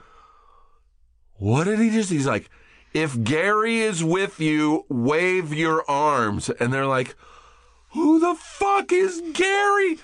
what 1.38 1.64
did 1.66 1.80
he 1.80 1.90
just? 1.90 2.10
He's 2.10 2.28
like, 2.28 2.50
if 2.94 3.22
Gary 3.24 3.80
is 3.80 4.04
with 4.04 4.40
you, 4.40 4.86
wave 4.90 5.54
your 5.54 5.90
arms. 5.90 6.50
And 6.50 6.74
they're 6.74 6.86
like, 6.86 7.16
who 7.90 8.20
the 8.20 8.36
fuck 8.36 8.92
is 8.92 9.22
Gary? 9.34 10.00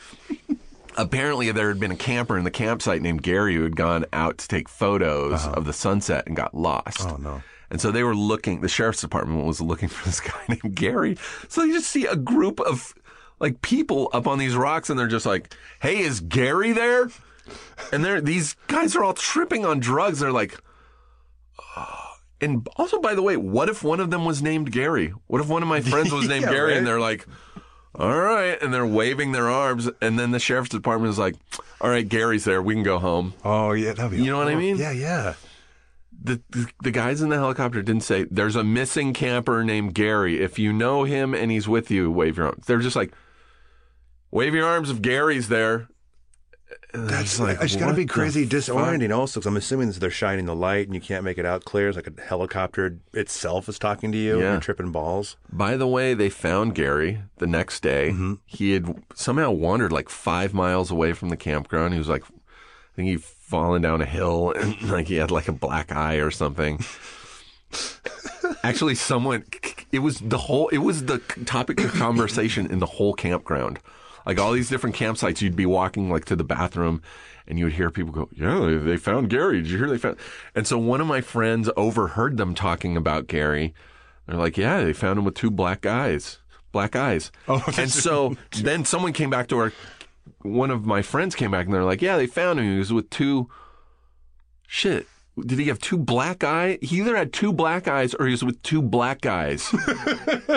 Apparently, 0.97 1.51
there 1.51 1.69
had 1.69 1.79
been 1.79 1.91
a 1.91 1.97
camper 1.97 2.37
in 2.37 2.43
the 2.43 2.51
campsite 2.51 3.01
named 3.01 3.23
Gary 3.23 3.55
who 3.55 3.63
had 3.63 3.75
gone 3.75 4.05
out 4.11 4.37
to 4.39 4.47
take 4.47 4.67
photos 4.67 5.45
uh-huh. 5.45 5.53
of 5.55 5.65
the 5.65 5.73
sunset 5.73 6.25
and 6.25 6.35
got 6.35 6.53
lost. 6.53 7.07
Oh, 7.07 7.17
no. 7.17 7.43
And 7.69 7.79
so 7.79 7.91
they 7.91 8.03
were 8.03 8.15
looking, 8.15 8.61
the 8.61 8.67
sheriff's 8.67 9.01
department 9.01 9.45
was 9.45 9.61
looking 9.61 9.89
for 9.89 10.05
this 10.05 10.19
guy 10.19 10.41
named 10.47 10.75
Gary. 10.75 11.17
So 11.47 11.63
you 11.63 11.73
just 11.73 11.89
see 11.89 12.05
a 12.05 12.15
group 12.15 12.59
of 12.59 12.93
like 13.39 13.61
people 13.61 14.09
up 14.13 14.27
on 14.27 14.37
these 14.39 14.55
rocks 14.55 14.89
and 14.89 14.99
they're 14.99 15.07
just 15.07 15.25
like, 15.25 15.55
hey, 15.81 15.99
is 15.99 16.19
Gary 16.19 16.71
there? 16.71 17.09
And 17.91 18.03
they're, 18.03 18.21
these 18.21 18.55
guys 18.67 18.95
are 18.95 19.03
all 19.03 19.13
tripping 19.13 19.65
on 19.65 19.79
drugs. 19.79 20.19
They're 20.19 20.31
like, 20.31 20.59
"Oh." 21.77 22.11
and 22.41 22.67
also, 22.75 22.99
by 22.99 23.15
the 23.15 23.21
way, 23.21 23.37
what 23.37 23.69
if 23.69 23.83
one 23.83 23.99
of 23.99 24.11
them 24.11 24.25
was 24.25 24.41
named 24.41 24.71
Gary? 24.71 25.13
What 25.27 25.41
if 25.41 25.47
one 25.47 25.63
of 25.63 25.69
my 25.69 25.81
friends 25.81 26.11
was 26.11 26.27
named 26.29 26.45
Yeah, 26.45 26.51
Gary 26.51 26.77
and 26.77 26.85
they're 26.85 26.99
like, 26.99 27.25
all 27.95 28.15
right. 28.15 28.61
And 28.61 28.73
they're 28.73 28.85
waving 28.85 29.31
their 29.31 29.49
arms. 29.49 29.89
And 30.01 30.19
then 30.19 30.31
the 30.31 30.39
sheriff's 30.39 30.69
department 30.69 31.09
is 31.11 31.17
like, 31.17 31.35
all 31.81 31.89
right, 31.89 32.07
Gary's 32.07 32.43
there. 32.45 32.61
We 32.61 32.75
can 32.75 32.83
go 32.83 32.99
home. 32.99 33.33
Oh 33.43 33.71
yeah, 33.71 33.93
that'd 33.93 34.11
be. 34.11 34.23
You 34.23 34.31
know 34.31 34.37
what 34.37 34.47
I 34.47 34.55
mean? 34.55 34.77
Yeah, 34.77 34.91
yeah. 34.91 35.33
the, 36.21 36.41
the 36.49 36.69
the 36.83 36.91
guys 36.91 37.21
in 37.21 37.29
the 37.29 37.37
helicopter 37.37 37.81
didn't 37.81 38.03
say 38.03 38.25
there's 38.29 38.55
a 38.57 38.63
missing 38.63 39.13
camper 39.13 39.63
named 39.63 39.93
Gary. 39.95 40.41
If 40.41 40.59
you 40.59 40.71
know 40.73 41.03
him 41.05 41.33
and 41.33 41.49
he's 41.51 41.67
with 41.67 41.89
you, 41.89 42.11
wave 42.11 42.37
your 42.37 42.47
arms. 42.47 42.65
They're 42.67 42.79
just 42.79 42.95
like 42.97 43.11
wave 44.31 44.53
your 44.53 44.65
arms 44.67 44.89
if 44.89 45.01
Gary's 45.01 45.49
there. 45.49 45.87
That's 46.93 47.39
like 47.39 47.61
it's 47.61 47.75
got 47.75 47.89
to 47.89 47.93
be 47.93 48.05
crazy 48.05 48.47
disorienting 48.47 49.15
also 49.15 49.39
because 49.39 49.47
I'm 49.47 49.57
assuming 49.57 49.91
they're 49.91 50.09
shining 50.09 50.45
the 50.45 50.55
light 50.55 50.87
and 50.87 50.95
you 50.95 51.01
can't 51.01 51.23
make 51.23 51.37
it 51.37 51.45
out 51.45 51.63
clear. 51.65 51.87
It's 51.89 51.95
like 51.95 52.07
a 52.07 52.21
helicopter 52.21 52.97
itself 53.13 53.69
is 53.69 53.77
talking 53.77 54.11
to 54.11 54.17
you. 54.17 54.33
and 54.33 54.41
Yeah. 54.41 54.51
You're 54.53 54.61
tripping 54.61 54.91
balls. 54.91 55.35
By 55.51 55.77
the 55.77 55.87
way, 55.87 56.15
they 56.15 56.29
found 56.29 56.73
Gary 56.73 57.21
the 57.37 57.47
next 57.47 57.81
day. 57.81 58.09
Mm-hmm. 58.09 58.35
He 58.45 58.71
had 58.71 59.03
somehow 59.13 59.51
wandered 59.51 59.91
like 59.91 60.09
five 60.09 60.53
miles 60.53 60.89
away 60.89 61.13
from 61.13 61.29
the 61.29 61.37
campground. 61.37 61.93
He 61.93 61.99
was 61.99 62.09
like, 62.09 62.23
I 62.23 62.95
think 62.95 63.09
he'd 63.09 63.23
fallen 63.23 63.81
down 63.83 64.01
a 64.01 64.05
hill 64.05 64.51
and 64.55 64.81
like 64.89 65.07
he 65.07 65.15
had 65.15 65.29
like 65.31 65.47
a 65.47 65.53
black 65.53 65.91
eye 65.91 66.15
or 66.15 66.31
something. 66.31 66.79
Actually, 68.63 68.95
someone, 68.95 69.45
it 69.91 69.99
was 69.99 70.19
the 70.19 70.37
whole, 70.37 70.69
it 70.69 70.79
was 70.79 71.05
the 71.05 71.19
topic 71.45 71.79
of 71.81 71.93
conversation 71.93 72.65
in 72.65 72.79
the 72.79 72.85
whole 72.85 73.13
campground. 73.13 73.79
Like 74.25 74.39
all 74.39 74.51
these 74.51 74.69
different 74.69 74.95
campsites, 74.95 75.41
you'd 75.41 75.55
be 75.55 75.65
walking 75.65 76.09
like 76.09 76.25
to 76.25 76.35
the 76.35 76.43
bathroom 76.43 77.01
and 77.47 77.57
you 77.57 77.65
would 77.65 77.73
hear 77.73 77.89
people 77.89 78.11
go, 78.11 78.29
yeah, 78.35 78.77
they- 78.83 78.97
found 78.97 79.29
Gary. 79.29 79.61
Did 79.61 79.71
you 79.71 79.77
hear 79.79 79.89
they 79.89 79.97
found? 79.97 80.17
And 80.53 80.67
so 80.67 80.77
one 80.77 81.01
of 81.01 81.07
my 81.07 81.21
friends 81.21 81.69
overheard 81.75 82.37
them 82.37 82.53
talking 82.53 82.95
about 82.95 83.27
Gary. 83.27 83.73
They're 84.27 84.37
like, 84.37 84.57
yeah, 84.57 84.83
they 84.83 84.93
found 84.93 85.17
him 85.17 85.25
with 85.25 85.33
two 85.33 85.49
black 85.49 85.81
guys, 85.81 86.37
black 86.71 86.95
eyes. 86.95 87.31
Oh, 87.47 87.63
and 87.77 87.89
so 87.89 88.35
then 88.61 88.85
someone 88.85 89.13
came 89.13 89.31
back 89.31 89.47
to 89.47 89.57
our, 89.57 89.73
one 90.43 90.69
of 90.69 90.85
my 90.85 91.01
friends 91.01 91.33
came 91.33 91.49
back 91.49 91.65
and 91.65 91.73
they're 91.73 91.83
like, 91.83 92.01
yeah, 92.03 92.15
they 92.17 92.27
found 92.27 92.59
him. 92.59 92.71
He 92.71 92.77
was 92.77 92.93
with 92.93 93.09
two, 93.09 93.49
shit. 94.67 95.07
Did 95.43 95.57
he 95.57 95.69
have 95.69 95.79
two 95.79 95.97
black 95.97 96.43
eyes? 96.43 96.77
He 96.81 96.97
either 96.99 97.15
had 97.15 97.31
two 97.33 97.53
black 97.53 97.87
eyes 97.87 98.13
or 98.13 98.25
he 98.27 98.31
was 98.31 98.43
with 98.43 98.61
two 98.61 98.81
black 98.81 99.21
guys. 99.21 99.73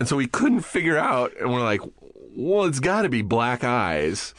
and 0.00 0.08
so 0.08 0.16
we 0.16 0.26
couldn't 0.26 0.60
figure 0.62 0.96
out. 0.96 1.32
And 1.38 1.52
we're 1.52 1.62
like, 1.62 1.82
well, 2.38 2.64
it's 2.66 2.80
got 2.80 3.02
to 3.02 3.08
be 3.08 3.22
black 3.22 3.64
eyes. 3.64 4.32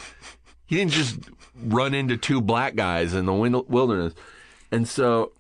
He 0.65 0.77
didn't 0.77 0.91
just 0.91 1.19
run 1.55 1.93
into 1.93 2.15
two 2.15 2.39
black 2.39 2.75
guys 2.75 3.13
in 3.13 3.25
the 3.25 3.33
wilderness. 3.33 4.13
And 4.71 4.88
so 4.88 5.33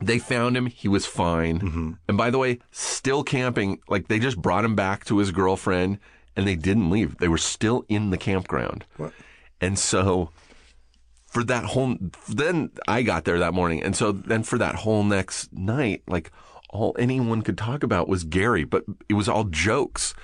they 0.00 0.18
found 0.18 0.56
him. 0.56 0.66
He 0.66 0.88
was 0.88 1.04
fine. 1.04 1.60
Mm-hmm. 1.60 1.92
And 2.08 2.16
by 2.16 2.30
the 2.30 2.38
way, 2.38 2.60
still 2.70 3.22
camping. 3.22 3.80
Like 3.88 4.08
they 4.08 4.18
just 4.18 4.40
brought 4.40 4.64
him 4.64 4.74
back 4.74 5.04
to 5.06 5.18
his 5.18 5.30
girlfriend 5.30 5.98
and 6.34 6.46
they 6.46 6.56
didn't 6.56 6.90
leave. 6.90 7.18
They 7.18 7.28
were 7.28 7.38
still 7.38 7.84
in 7.88 8.10
the 8.10 8.16
campground. 8.18 8.86
What? 8.96 9.12
And 9.60 9.78
so 9.78 10.30
for 11.26 11.44
that 11.44 11.64
whole, 11.64 11.96
then 12.28 12.70
I 12.88 13.02
got 13.02 13.24
there 13.24 13.38
that 13.40 13.54
morning. 13.54 13.82
And 13.82 13.94
so 13.94 14.10
then 14.10 14.42
for 14.42 14.56
that 14.56 14.76
whole 14.76 15.04
next 15.04 15.52
night, 15.52 16.02
like 16.06 16.30
all 16.70 16.96
anyone 16.98 17.42
could 17.42 17.58
talk 17.58 17.82
about 17.82 18.08
was 18.08 18.24
Gary, 18.24 18.64
but 18.64 18.84
it 19.08 19.14
was 19.14 19.28
all 19.28 19.44
jokes. 19.44 20.14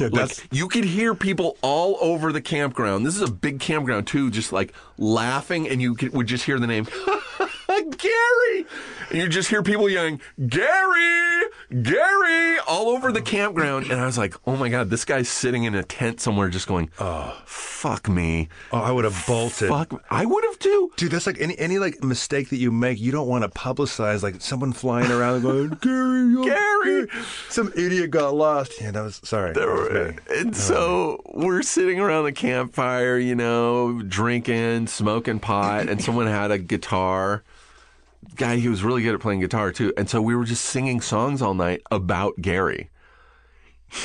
Like 0.00 0.46
you 0.52 0.68
could 0.68 0.84
hear 0.84 1.14
people 1.14 1.56
all 1.62 1.98
over 2.00 2.32
the 2.32 2.40
campground. 2.40 3.06
This 3.06 3.16
is 3.16 3.22
a 3.22 3.32
big 3.32 3.60
campground 3.60 4.06
too, 4.06 4.30
just 4.30 4.52
like 4.52 4.72
laughing, 4.98 5.68
and 5.68 5.80
you 5.80 5.94
could, 5.94 6.12
would 6.12 6.26
just 6.26 6.44
hear 6.44 6.58
the 6.58 6.66
name 6.66 6.86
Gary, 7.98 8.66
and 9.10 9.18
you 9.18 9.28
just 9.28 9.48
hear 9.48 9.62
people 9.62 9.88
yelling 9.88 10.20
Gary, 10.48 11.42
Gary, 11.82 12.58
all 12.66 12.88
over 12.88 13.12
the 13.12 13.22
campground. 13.22 13.90
And 13.90 14.00
I 14.00 14.06
was 14.06 14.18
like, 14.18 14.34
oh 14.46 14.56
my 14.56 14.68
god, 14.68 14.90
this 14.90 15.04
guy's 15.04 15.28
sitting 15.28 15.64
in 15.64 15.74
a 15.74 15.82
tent 15.82 16.20
somewhere, 16.20 16.48
just 16.48 16.66
going, 16.66 16.90
oh 16.98 17.40
fuck 17.44 18.08
me, 18.08 18.48
Oh, 18.72 18.78
I 18.78 18.90
would 18.92 19.04
have 19.04 19.24
bolted. 19.26 19.68
fuck. 19.68 19.92
me." 19.92 19.98
I 20.10 20.26
would 20.26 20.44
have 20.44 20.58
too. 20.58 20.92
Dude, 20.96 21.12
that's 21.12 21.26
like 21.26 21.40
any 21.40 21.58
any 21.58 21.78
like 21.78 22.02
mistake 22.04 22.50
that 22.50 22.56
you 22.58 22.70
make, 22.70 23.00
you 23.00 23.10
don't 23.12 23.28
want 23.28 23.42
to 23.44 23.50
publicize. 23.50 24.22
Like 24.22 24.40
someone 24.40 24.72
flying 24.72 25.10
around 25.10 25.36
and 25.36 25.42
going, 25.42 25.68
Gary, 25.80 26.34
oh, 26.36 26.44
Gary. 26.44 27.06
some 27.48 27.72
idiot 27.76 28.10
got 28.10 28.34
lost. 28.34 28.72
Yeah, 28.80 28.90
that 28.90 29.02
was 29.02 29.20
sorry. 29.24 29.52
That 29.54 29.66
was. 29.66 30.14
And 30.38 30.54
so 30.56 31.22
we're 31.34 31.62
sitting 31.62 31.98
around 32.00 32.24
the 32.24 32.32
campfire, 32.32 33.18
you 33.18 33.34
know, 33.34 34.02
drinking, 34.02 34.86
smoking 34.88 35.40
pot, 35.40 35.88
and 35.88 36.02
someone 36.02 36.26
had 36.26 36.50
a 36.50 36.58
guitar. 36.58 37.42
Guy, 38.36 38.56
he 38.56 38.68
was 38.68 38.82
really 38.82 39.02
good 39.02 39.14
at 39.14 39.20
playing 39.20 39.40
guitar 39.40 39.72
too. 39.72 39.92
And 39.96 40.08
so 40.08 40.22
we 40.22 40.34
were 40.34 40.44
just 40.44 40.64
singing 40.64 41.00
songs 41.00 41.42
all 41.42 41.54
night 41.54 41.82
about 41.90 42.40
Gary. 42.40 42.90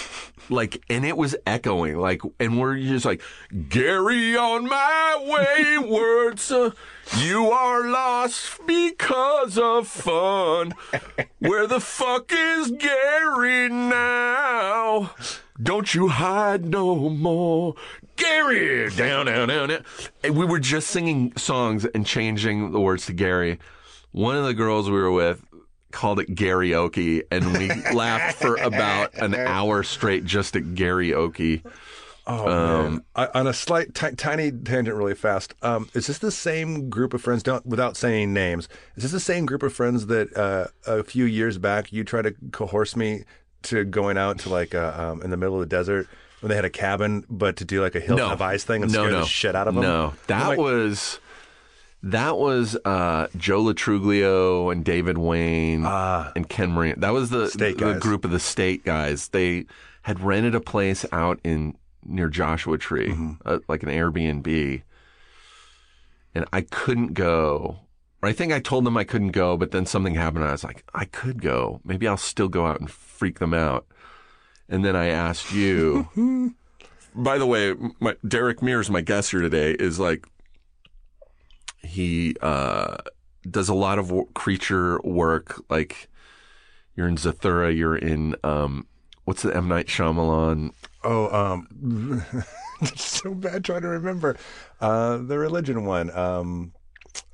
Like, 0.50 0.84
and 0.90 1.04
it 1.04 1.18
was 1.18 1.36
echoing, 1.48 1.98
like, 1.98 2.22
and 2.40 2.60
we're 2.60 2.78
just 2.78 3.06
like, 3.06 3.22
Gary 3.68 4.38
on 4.38 4.68
my 4.68 5.18
wayward 5.20 6.40
son, 6.40 6.72
uh, 6.72 7.18
you 7.18 7.50
are 7.50 7.88
lost 7.88 8.60
because 8.68 9.58
of 9.58 9.88
fun. 9.88 10.74
Where 11.40 11.66
the 11.66 11.80
fuck 11.80 12.32
is 12.32 12.72
Gary 12.72 13.70
now? 13.70 15.12
Don't 15.62 15.96
you 15.96 16.10
hide 16.10 16.66
no 16.66 17.10
more. 17.10 17.76
Gary! 18.16 18.90
Down, 18.92 19.26
down, 19.26 19.48
down, 19.48 19.70
down. 19.70 19.84
And 20.24 20.38
we 20.38 20.46
were 20.46 20.60
just 20.60 20.90
singing 20.90 21.34
songs 21.38 21.86
and 21.86 22.06
changing 22.06 22.72
the 22.72 22.80
words 22.80 23.06
to 23.08 23.14
Gary. 23.14 23.60
One 24.16 24.38
of 24.38 24.46
the 24.46 24.54
girls 24.54 24.90
we 24.90 24.96
were 24.96 25.12
with 25.12 25.44
called 25.92 26.22
it 26.22 26.36
karaoke, 26.36 27.24
and 27.30 27.52
we 27.52 27.68
laughed 27.94 28.38
for 28.38 28.56
about 28.56 29.14
an 29.16 29.36
hour 29.36 29.84
straight 29.84 30.24
just 30.24 30.56
at 30.56 30.64
karaoke. 30.64 31.62
Oh 32.26 32.46
man! 32.46 33.04
I, 33.14 33.28
on 33.34 33.46
a 33.46 33.52
slight, 33.54 33.94
ti- 33.94 34.16
tiny 34.16 34.54
tangent, 34.54 34.96
really 34.96 35.16
fast. 35.16 35.54
Um, 35.62 35.90
is 35.94 36.08
this 36.08 36.20
the 36.20 36.32
same 36.32 36.90
group 36.90 37.14
of 37.14 37.22
friends? 37.22 37.44
Don't 37.44 37.66
without 37.66 37.98
saying 37.98 38.34
names. 38.34 38.70
Is 38.96 39.04
this 39.04 39.12
the 39.12 39.20
same 39.20 39.46
group 39.46 39.64
of 39.64 39.74
friends 39.74 40.06
that 40.06 40.36
uh, 40.38 40.68
a 40.88 41.04
few 41.04 41.26
years 41.26 41.58
back 41.58 41.92
you 41.92 42.06
tried 42.06 42.22
to 42.24 42.36
coerce 42.54 42.96
me 42.96 43.26
to 43.64 43.84
going 43.84 44.18
out 44.18 44.40
to 44.40 44.50
like 44.50 44.74
uh, 44.74 44.94
um, 44.96 45.24
in 45.24 45.30
the 45.30 45.36
middle 45.36 45.56
of 45.56 45.60
the 45.60 45.66
desert 45.76 46.08
when 46.40 46.50
they 46.52 46.56
had 46.56 46.64
a 46.64 46.70
cabin, 46.70 47.26
but 47.30 47.58
to 47.58 47.66
do 47.66 47.82
like 47.82 47.96
a 47.96 48.00
hill 48.00 48.16
no. 48.16 48.30
of 48.30 48.42
ice 48.42 48.64
thing 48.64 48.82
and 48.82 48.94
no, 48.94 49.02
scare 49.02 49.12
no. 49.12 49.20
the 49.20 49.26
shit 49.26 49.56
out 49.58 49.68
of 49.68 49.76
them? 49.76 49.84
No, 49.84 50.14
that 50.28 50.48
Like- 50.48 50.58
was 50.58 51.20
that 52.06 52.38
was 52.38 52.78
uh, 52.86 53.28
Joe 53.36 53.60
Lo 53.62 53.74
Truglio 53.74 54.72
and 54.72 54.84
David 54.86 55.18
Wain 55.18 55.86
and 55.86 56.48
Ken 56.48 56.72
Marino. 56.72 56.96
That 57.00 57.14
was 57.14 57.30
the 57.30 57.44
Ah. 57.44 57.48
State 57.48 57.78
the 57.78 57.94
guys. 57.94 58.02
group 58.02 58.24
of 58.26 58.32
the 58.32 58.40
state 58.40 58.84
guys. 58.86 59.30
They 59.30 59.66
had 60.04 60.20
rented 60.22 60.56
a 60.56 60.62
place 60.62 61.06
out 61.12 61.40
in 61.44 61.76
near 62.06 62.30
Joshua 62.30 62.78
Tree, 62.78 63.10
Mm-hmm. 63.10 63.32
uh, 63.46 63.60
like 63.68 63.82
an 63.84 63.90
Airbnb, 63.90 64.84
and 66.36 66.46
I 66.54 66.62
couldn't 66.62 67.14
go. 67.14 67.80
Or 68.22 68.30
I 68.30 68.34
think 68.34 68.52
I 68.54 68.60
told 68.60 68.86
them 68.86 68.98
I 68.98 69.04
couldn't 69.04 69.32
go, 69.32 69.58
but 69.58 69.72
then 69.72 69.86
something 69.86 70.16
happened. 70.16 70.44
And 70.44 70.50
I 70.50 70.54
was 70.54 70.64
like, 70.64 70.84
I 70.94 71.06
could 71.06 71.42
go. 71.42 71.82
Maybe 71.84 72.08
I'll 72.08 72.18
still 72.18 72.48
go 72.48 72.66
out 72.66 72.80
and 72.80 72.90
freak 72.90 73.40
them 73.40 73.54
out. 73.54 73.86
And 74.70 74.84
then 74.86 74.96
I 74.96 75.08
asked 75.08 75.54
you. 75.54 76.08
By 77.16 77.38
the 77.38 77.46
way, 77.46 77.74
my, 78.00 78.16
Derek 78.28 78.62
Mears, 78.62 78.90
my 78.90 79.02
guest 79.02 79.32
here 79.32 79.42
today, 79.42 79.72
is 79.72 80.00
like 80.00 80.28
he 81.86 82.36
uh, 82.42 82.98
does 83.50 83.70
a 83.70 83.74
lot 83.74 84.00
of 84.00 84.12
wo- 84.12 84.30
creature 84.34 85.00
work. 85.04 85.62
Like 85.70 86.10
you're 86.96 87.08
in 87.08 87.18
Zathura, 87.18 87.76
you're 87.76 87.96
in 87.96 88.36
um, 88.44 88.88
what's 89.26 89.42
the 89.42 89.56
M 89.56 89.68
Night 89.68 89.88
Shyamalan? 89.88 90.72
Oh, 91.04 91.30
um, 91.34 92.24
so 92.96 93.34
bad 93.34 93.64
trying 93.64 93.82
to 93.82 93.90
remember. 93.90 94.38
Uh, 94.82 95.18
the 95.18 95.38
religion 95.38 95.86
one. 95.86 96.16
Um, 96.16 96.74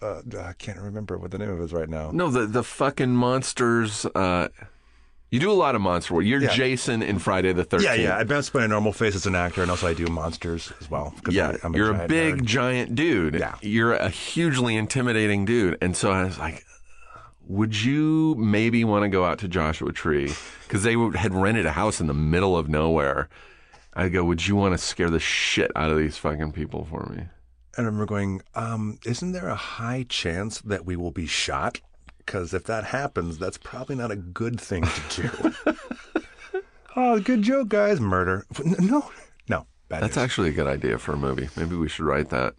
uh, 0.02 0.22
I 0.40 0.54
can't 0.54 0.80
remember 0.80 1.18
what 1.18 1.32
the 1.32 1.38
name 1.38 1.50
of 1.50 1.60
it 1.60 1.64
is 1.64 1.74
right 1.74 1.90
now. 1.90 2.12
No, 2.12 2.30
the 2.30 2.46
the 2.46 2.64
fucking 2.64 3.16
monsters. 3.16 4.06
Uh, 4.06 4.50
You 5.32 5.40
do 5.40 5.50
a 5.50 5.54
lot 5.54 5.76
of 5.76 5.82
monster 5.82 6.14
work. 6.14 6.26
You're 6.26 6.42
Yeah. 6.42 6.50
Jason 6.54 7.02
in 7.02 7.18
Friday 7.18 7.54
the 7.54 7.64
13th. 7.64 7.84
Yeah, 7.84 7.94
yeah. 7.94 8.18
I've 8.18 8.28
been 8.28 8.44
playing 8.44 8.66
a 8.66 8.68
normal 8.68 8.92
face 8.92 9.16
as 9.16 9.26
an 9.26 9.34
actor, 9.34 9.62
and 9.62 9.72
also 9.72 9.88
I 9.88 9.94
do 9.94 10.06
monsters 10.08 10.74
as 10.82 10.92
well. 10.92 11.14
Yeah, 11.30 11.56
I- 11.64 11.70
you're 11.74 11.96
a 11.96 12.06
big 12.08 12.40
nerd. 12.42 12.44
giant 12.46 12.96
dude. 12.96 13.36
Yeah. 13.36 13.56
You're 13.62 13.94
a 13.94 14.10
hugely 14.10 14.76
intimidating 14.76 15.46
dude. 15.46 15.78
And 15.82 15.96
so 15.96 16.12
I 16.12 16.26
was 16.26 16.38
like, 16.38 16.66
would 17.48 17.82
you 17.82 18.36
maybe 18.38 18.84
want 18.84 19.04
to 19.04 19.10
go 19.10 19.24
out 19.24 19.40
to 19.40 19.48
Joshua 19.48 19.94
Tree? 19.94 20.34
Because 20.68 20.84
they 20.84 20.96
had 21.16 21.34
rented 21.34 21.66
a 21.66 21.72
house 21.72 22.02
in 22.02 22.08
the 22.08 22.14
middle 22.14 22.58
of 22.58 22.68
nowhere. 22.68 23.30
I 23.94 24.10
go, 24.10 24.26
would 24.26 24.46
you 24.46 24.58
want 24.58 24.74
to 24.74 24.78
scare 24.78 25.10
the 25.10 25.20
shit 25.20 25.72
out 25.78 25.92
of 25.92 25.98
these 25.98 26.18
fucking 26.18 26.52
people 26.52 26.86
for 26.90 27.06
me? 27.10 27.24
And 27.78 27.86
I 27.86 27.90
remember 27.90 28.06
going, 28.06 28.42
um, 28.54 29.00
isn't 29.06 29.32
there 29.32 29.48
a 29.48 29.56
high 29.56 30.06
chance 30.10 30.60
that 30.62 30.86
we 30.86 30.98
will 30.98 31.12
be 31.12 31.26
shot? 31.26 31.80
Because 32.26 32.54
if 32.54 32.64
that 32.66 32.86
happens, 32.86 33.38
that's 33.38 33.58
probably 33.58 33.96
not 33.96 34.12
a 34.12 34.16
good 34.16 34.60
thing 34.60 34.84
to 34.84 35.22
do. 35.22 35.76
oh, 36.96 37.20
good 37.20 37.42
joke, 37.42 37.70
guys. 37.70 38.00
Murder. 38.00 38.46
No, 38.64 39.10
no. 39.50 39.66
Bad 39.90 40.04
That's 40.04 40.16
news. 40.16 40.24
actually 40.24 40.50
a 40.50 40.54
good 40.54 40.68
idea 40.68 40.98
for 40.98 41.14
a 41.14 41.18
movie. 41.18 41.50
Maybe 41.58 41.76
we 41.76 41.90
should 41.90 42.06
write 42.06 42.30
that. 42.30 42.56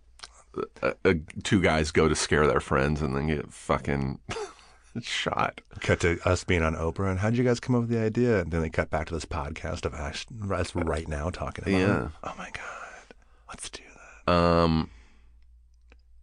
Uh, 0.83 0.93
uh, 1.05 1.15
two 1.45 1.63
guys 1.63 1.91
go 1.91 2.09
to 2.09 2.15
scare 2.15 2.47
their 2.47 2.61
friends 2.61 3.01
and 3.01 3.17
then 3.17 3.29
get 3.29 3.51
fucking 3.53 4.19
shot. 5.01 5.63
cut 5.81 6.01
to 6.01 6.19
us 6.29 6.45
being 6.45 6.63
on 6.63 6.75
Oprah. 6.75 7.11
And 7.11 7.21
how'd 7.21 7.37
you 7.37 7.45
guys 7.45 7.59
come 7.61 7.75
up 7.75 7.83
with 7.83 7.91
the 7.91 7.99
idea? 8.01 8.41
And 8.41 8.51
then 8.51 8.61
they 8.61 8.69
cut 8.69 8.91
back 8.91 9.07
to 9.07 9.15
this 9.15 9.25
podcast 9.25 9.87
of 9.87 9.95
us 9.95 10.27
right 10.75 11.09
now 11.09 11.31
talking 11.31 11.65
about 11.65 11.81
Yeah. 11.81 12.05
it. 12.07 12.11
Oh, 12.25 12.35
my 12.37 12.51
God. 12.53 13.15
Let's 13.49 13.71
do 13.71 13.83
that. 14.27 14.33
Um, 14.33 14.91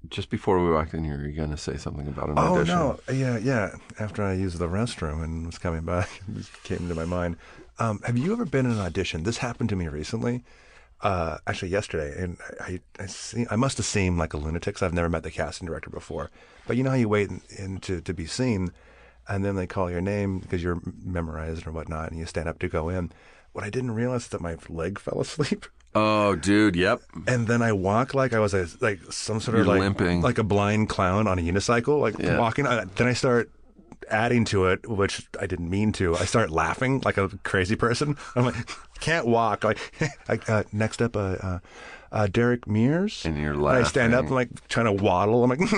just 0.07 0.29
before 0.29 0.63
we 0.63 0.71
walked 0.71 0.93
in 0.93 1.03
here, 1.03 1.19
you're 1.21 1.31
going 1.31 1.51
to 1.51 1.57
say 1.57 1.75
something 1.77 2.07
about 2.07 2.29
an 2.29 2.39
Oh 2.39 2.55
audition. 2.57 2.75
no, 2.75 2.99
yeah, 3.11 3.37
yeah. 3.37 3.75
After 3.99 4.23
I 4.23 4.33
used 4.33 4.57
the 4.57 4.67
restroom 4.69 5.23
and 5.23 5.45
was 5.45 5.57
coming 5.57 5.81
back, 5.83 6.09
it 6.37 6.49
came 6.63 6.87
to 6.87 6.95
my 6.95 7.05
mind. 7.05 7.35
Um, 7.79 7.99
have 8.05 8.17
you 8.17 8.31
ever 8.31 8.45
been 8.45 8.65
in 8.65 8.73
an 8.73 8.79
audition? 8.79 9.23
This 9.23 9.37
happened 9.37 9.69
to 9.69 9.75
me 9.75 9.87
recently, 9.87 10.43
uh, 11.01 11.37
actually 11.47 11.69
yesterday, 11.69 12.13
and 12.21 12.37
I, 12.59 12.63
I, 12.63 12.79
I, 13.03 13.05
see, 13.07 13.45
I 13.51 13.55
must 13.55 13.77
have 13.77 13.85
seemed 13.85 14.17
like 14.17 14.33
a 14.33 14.37
lunatic. 14.37 14.75
'cause 14.75 14.83
I've 14.83 14.93
never 14.93 15.09
met 15.09 15.23
the 15.23 15.31
casting 15.31 15.65
director 15.67 15.89
before, 15.89 16.29
but 16.67 16.75
you 16.77 16.83
know 16.83 16.89
how 16.91 16.95
you 16.95 17.09
wait 17.09 17.29
in, 17.29 17.41
in 17.57 17.79
to, 17.81 18.01
to 18.01 18.13
be 18.13 18.25
seen, 18.25 18.71
and 19.27 19.43
then 19.45 19.55
they 19.55 19.67
call 19.67 19.91
your 19.91 20.01
name 20.01 20.39
because 20.39 20.61
you're 20.63 20.81
memorized 21.03 21.67
or 21.67 21.71
whatnot, 21.71 22.09
and 22.11 22.19
you 22.19 22.25
stand 22.25 22.49
up 22.49 22.59
to 22.59 22.67
go 22.67 22.89
in. 22.89 23.11
What 23.53 23.63
I 23.63 23.69
didn't 23.69 23.91
realize 23.91 24.23
is 24.23 24.27
that 24.29 24.41
my 24.41 24.55
leg 24.69 24.97
fell 25.05 25.21
asleep. 25.21 25.65
Oh, 25.95 26.35
dude, 26.35 26.75
yep. 26.75 27.01
And 27.27 27.47
then 27.47 27.61
I 27.61 27.71
walk 27.73 28.13
like 28.13 28.33
I 28.33 28.39
was 28.39 28.53
a, 28.53 28.67
like 28.79 28.99
some 29.11 29.39
sort 29.39 29.57
of 29.57 29.65
You're 29.65 29.73
like 29.75 29.79
limping. 29.79 30.21
like 30.21 30.37
a 30.37 30.43
blind 30.43 30.89
clown 30.89 31.27
on 31.27 31.39
a 31.39 31.41
unicycle, 31.41 31.99
like 31.99 32.17
Yeah. 32.19 32.37
walking. 32.37 32.65
Then 32.65 33.07
I 33.07 33.13
start 33.13 33.49
adding 34.09 34.45
to 34.45 34.65
it, 34.65 34.87
which 34.89 35.27
I 35.39 35.47
didn't 35.47 35.69
mean 35.69 35.91
to. 35.93 36.15
I 36.15 36.25
start 36.25 36.51
laughing 36.51 37.01
like 37.05 37.17
a 37.17 37.29
crazy 37.43 37.75
person. 37.75 38.17
I'm 38.35 38.45
like, 38.45 38.55
can't 38.99 39.25
walk. 39.25 39.63
Like, 39.63 39.79
like 40.29 40.47
uh, 40.49 40.63
next 40.71 41.01
up, 41.01 41.15
uh, 41.15 41.19
uh, 41.41 41.59
uh, 42.11 42.27
Derek 42.27 42.67
Mears. 42.67 43.25
And 43.25 43.37
you're 43.37 43.63
I 43.67 43.83
stand 43.83 44.13
up 44.13 44.25
and 44.25 44.35
like 44.35 44.67
trying 44.67 44.85
to 44.85 44.91
waddle. 44.91 45.43
I'm 45.43 45.49
like, 45.49 45.59
and 45.61 45.69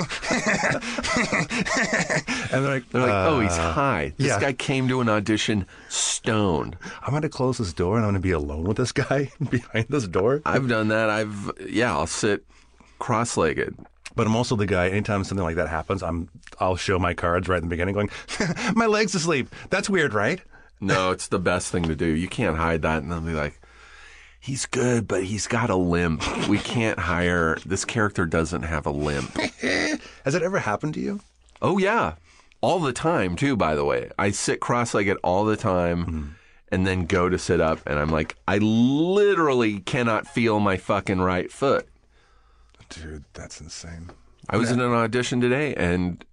they're 2.51 2.61
like, 2.61 2.89
They're 2.89 3.01
like, 3.01 3.27
oh, 3.27 3.39
he's 3.41 3.51
uh, 3.51 3.73
high. 3.73 4.13
This 4.17 4.27
yeah. 4.27 4.39
guy 4.39 4.53
came 4.53 4.87
to 4.87 5.01
an 5.01 5.09
audition 5.09 5.65
stoned. 5.89 6.77
I'm 7.01 7.09
going 7.11 7.21
to 7.23 7.29
close 7.29 7.57
this 7.57 7.73
door 7.73 7.97
and 7.97 8.05
I'm 8.05 8.11
going 8.11 8.21
to 8.21 8.25
be 8.25 8.31
alone 8.31 8.63
with 8.63 8.77
this 8.77 8.91
guy 8.91 9.31
behind 9.49 9.87
this 9.89 10.07
door. 10.07 10.41
I've 10.45 10.67
done 10.67 10.87
that. 10.89 11.09
I've, 11.09 11.51
yeah, 11.67 11.91
I'll 11.91 12.07
sit 12.07 12.45
cross 12.99 13.35
legged. 13.35 13.75
But 14.15 14.27
I'm 14.27 14.35
also 14.35 14.55
the 14.55 14.65
guy. 14.65 14.89
Anytime 14.89 15.23
something 15.23 15.43
like 15.43 15.55
that 15.55 15.69
happens, 15.69 16.03
I'm 16.03 16.29
I'll 16.59 16.75
show 16.75 16.99
my 16.99 17.13
cards 17.13 17.47
right 17.47 17.57
in 17.57 17.63
the 17.63 17.69
beginning, 17.69 17.93
going, 17.93 18.09
"My 18.75 18.85
leg's 18.85 19.15
asleep." 19.15 19.47
That's 19.69 19.89
weird, 19.89 20.13
right? 20.13 20.41
No, 20.81 21.11
it's 21.11 21.27
the 21.27 21.39
best 21.39 21.71
thing 21.71 21.83
to 21.83 21.95
do. 21.95 22.07
You 22.07 22.27
can't 22.27 22.57
hide 22.57 22.81
that. 22.81 23.03
And 23.03 23.11
they'll 23.11 23.21
be 23.21 23.31
like, 23.31 23.60
he's 24.41 24.65
good, 24.65 25.07
but 25.07 25.23
he's 25.23 25.47
got 25.47 25.69
a 25.69 25.75
limp. 25.75 26.21
We 26.49 26.57
can't 26.57 26.99
hire, 26.99 27.57
this 27.65 27.85
character 27.85 28.25
doesn't 28.25 28.63
have 28.63 28.85
a 28.85 28.91
limp. 28.91 29.37
Has 30.25 30.35
it 30.35 30.43
ever 30.43 30.59
happened 30.59 30.95
to 30.95 30.99
you? 30.99 31.21
Oh, 31.61 31.77
yeah. 31.77 32.15
All 32.59 32.79
the 32.79 32.91
time, 32.91 33.35
too, 33.37 33.55
by 33.55 33.75
the 33.75 33.85
way. 33.85 34.11
I 34.19 34.31
sit 34.31 34.59
cross 34.59 34.93
legged 34.93 35.17
all 35.23 35.45
the 35.45 35.55
time 35.55 36.03
hmm. 36.03 36.27
and 36.69 36.85
then 36.85 37.05
go 37.05 37.29
to 37.29 37.39
sit 37.39 37.61
up. 37.61 37.79
And 37.85 37.97
I'm 37.97 38.09
like, 38.09 38.35
I 38.47 38.57
literally 38.57 39.79
cannot 39.79 40.27
feel 40.27 40.59
my 40.59 40.77
fucking 40.77 41.21
right 41.21 41.51
foot. 41.51 41.87
Dude, 42.89 43.23
that's 43.33 43.61
insane. 43.61 44.09
I 44.49 44.57
was 44.57 44.69
in 44.69 44.81
an 44.81 44.91
audition 44.91 45.39
today, 45.39 45.73
and 45.75 46.25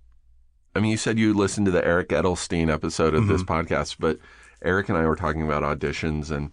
I 0.75 0.81
mean, 0.81 0.91
you 0.91 0.97
said 0.97 1.19
you 1.19 1.35
listened 1.35 1.67
to 1.67 1.71
the 1.71 1.87
Eric 1.87 2.09
Edelstein 2.09 2.73
episode 2.73 3.15
of 3.15 3.29
this 3.29 3.45
mm-hmm. 3.45 3.73
podcast, 3.73 3.97
but 4.01 4.19
Eric 4.63 4.89
and 4.89 4.99
I 4.99 5.07
were 5.07 5.15
talking 5.15 5.43
about 5.43 5.63
auditions, 5.63 6.33
and 6.33 6.51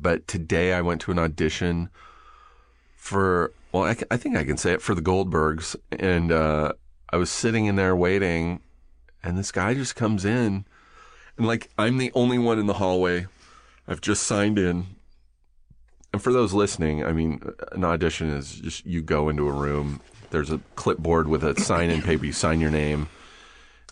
but 0.00 0.26
today 0.28 0.72
I 0.72 0.80
went 0.80 1.00
to 1.02 1.10
an 1.10 1.18
audition 1.18 1.90
for 2.96 3.52
well, 3.72 3.84
I, 3.84 3.96
I 4.10 4.16
think 4.16 4.36
I 4.36 4.44
can 4.44 4.56
say 4.56 4.72
it 4.72 4.82
for 4.82 4.94
the 4.94 5.02
Goldbergs, 5.02 5.76
and 5.90 6.32
uh, 6.32 6.72
I 7.10 7.16
was 7.16 7.30
sitting 7.30 7.66
in 7.66 7.76
there 7.76 7.94
waiting, 7.94 8.60
and 9.22 9.36
this 9.36 9.52
guy 9.52 9.74
just 9.74 9.94
comes 9.94 10.24
in, 10.24 10.64
and 11.36 11.46
like 11.46 11.70
I'm 11.78 11.98
the 11.98 12.12
only 12.14 12.38
one 12.38 12.58
in 12.58 12.66
the 12.66 12.74
hallway. 12.74 13.26
I've 13.86 14.00
just 14.00 14.24
signed 14.24 14.58
in. 14.58 14.86
And 16.12 16.22
for 16.22 16.32
those 16.32 16.52
listening, 16.52 17.04
I 17.04 17.12
mean, 17.12 17.42
an 17.72 17.84
audition 17.84 18.30
is 18.30 18.56
just 18.56 18.86
you 18.86 19.02
go 19.02 19.28
into 19.28 19.48
a 19.48 19.52
room. 19.52 20.00
There's 20.30 20.50
a 20.50 20.60
clipboard 20.74 21.28
with 21.28 21.42
a 21.42 21.58
sign 21.60 21.90
in 21.90 22.02
paper. 22.02 22.26
You 22.26 22.32
sign 22.32 22.60
your 22.60 22.70
name. 22.70 23.08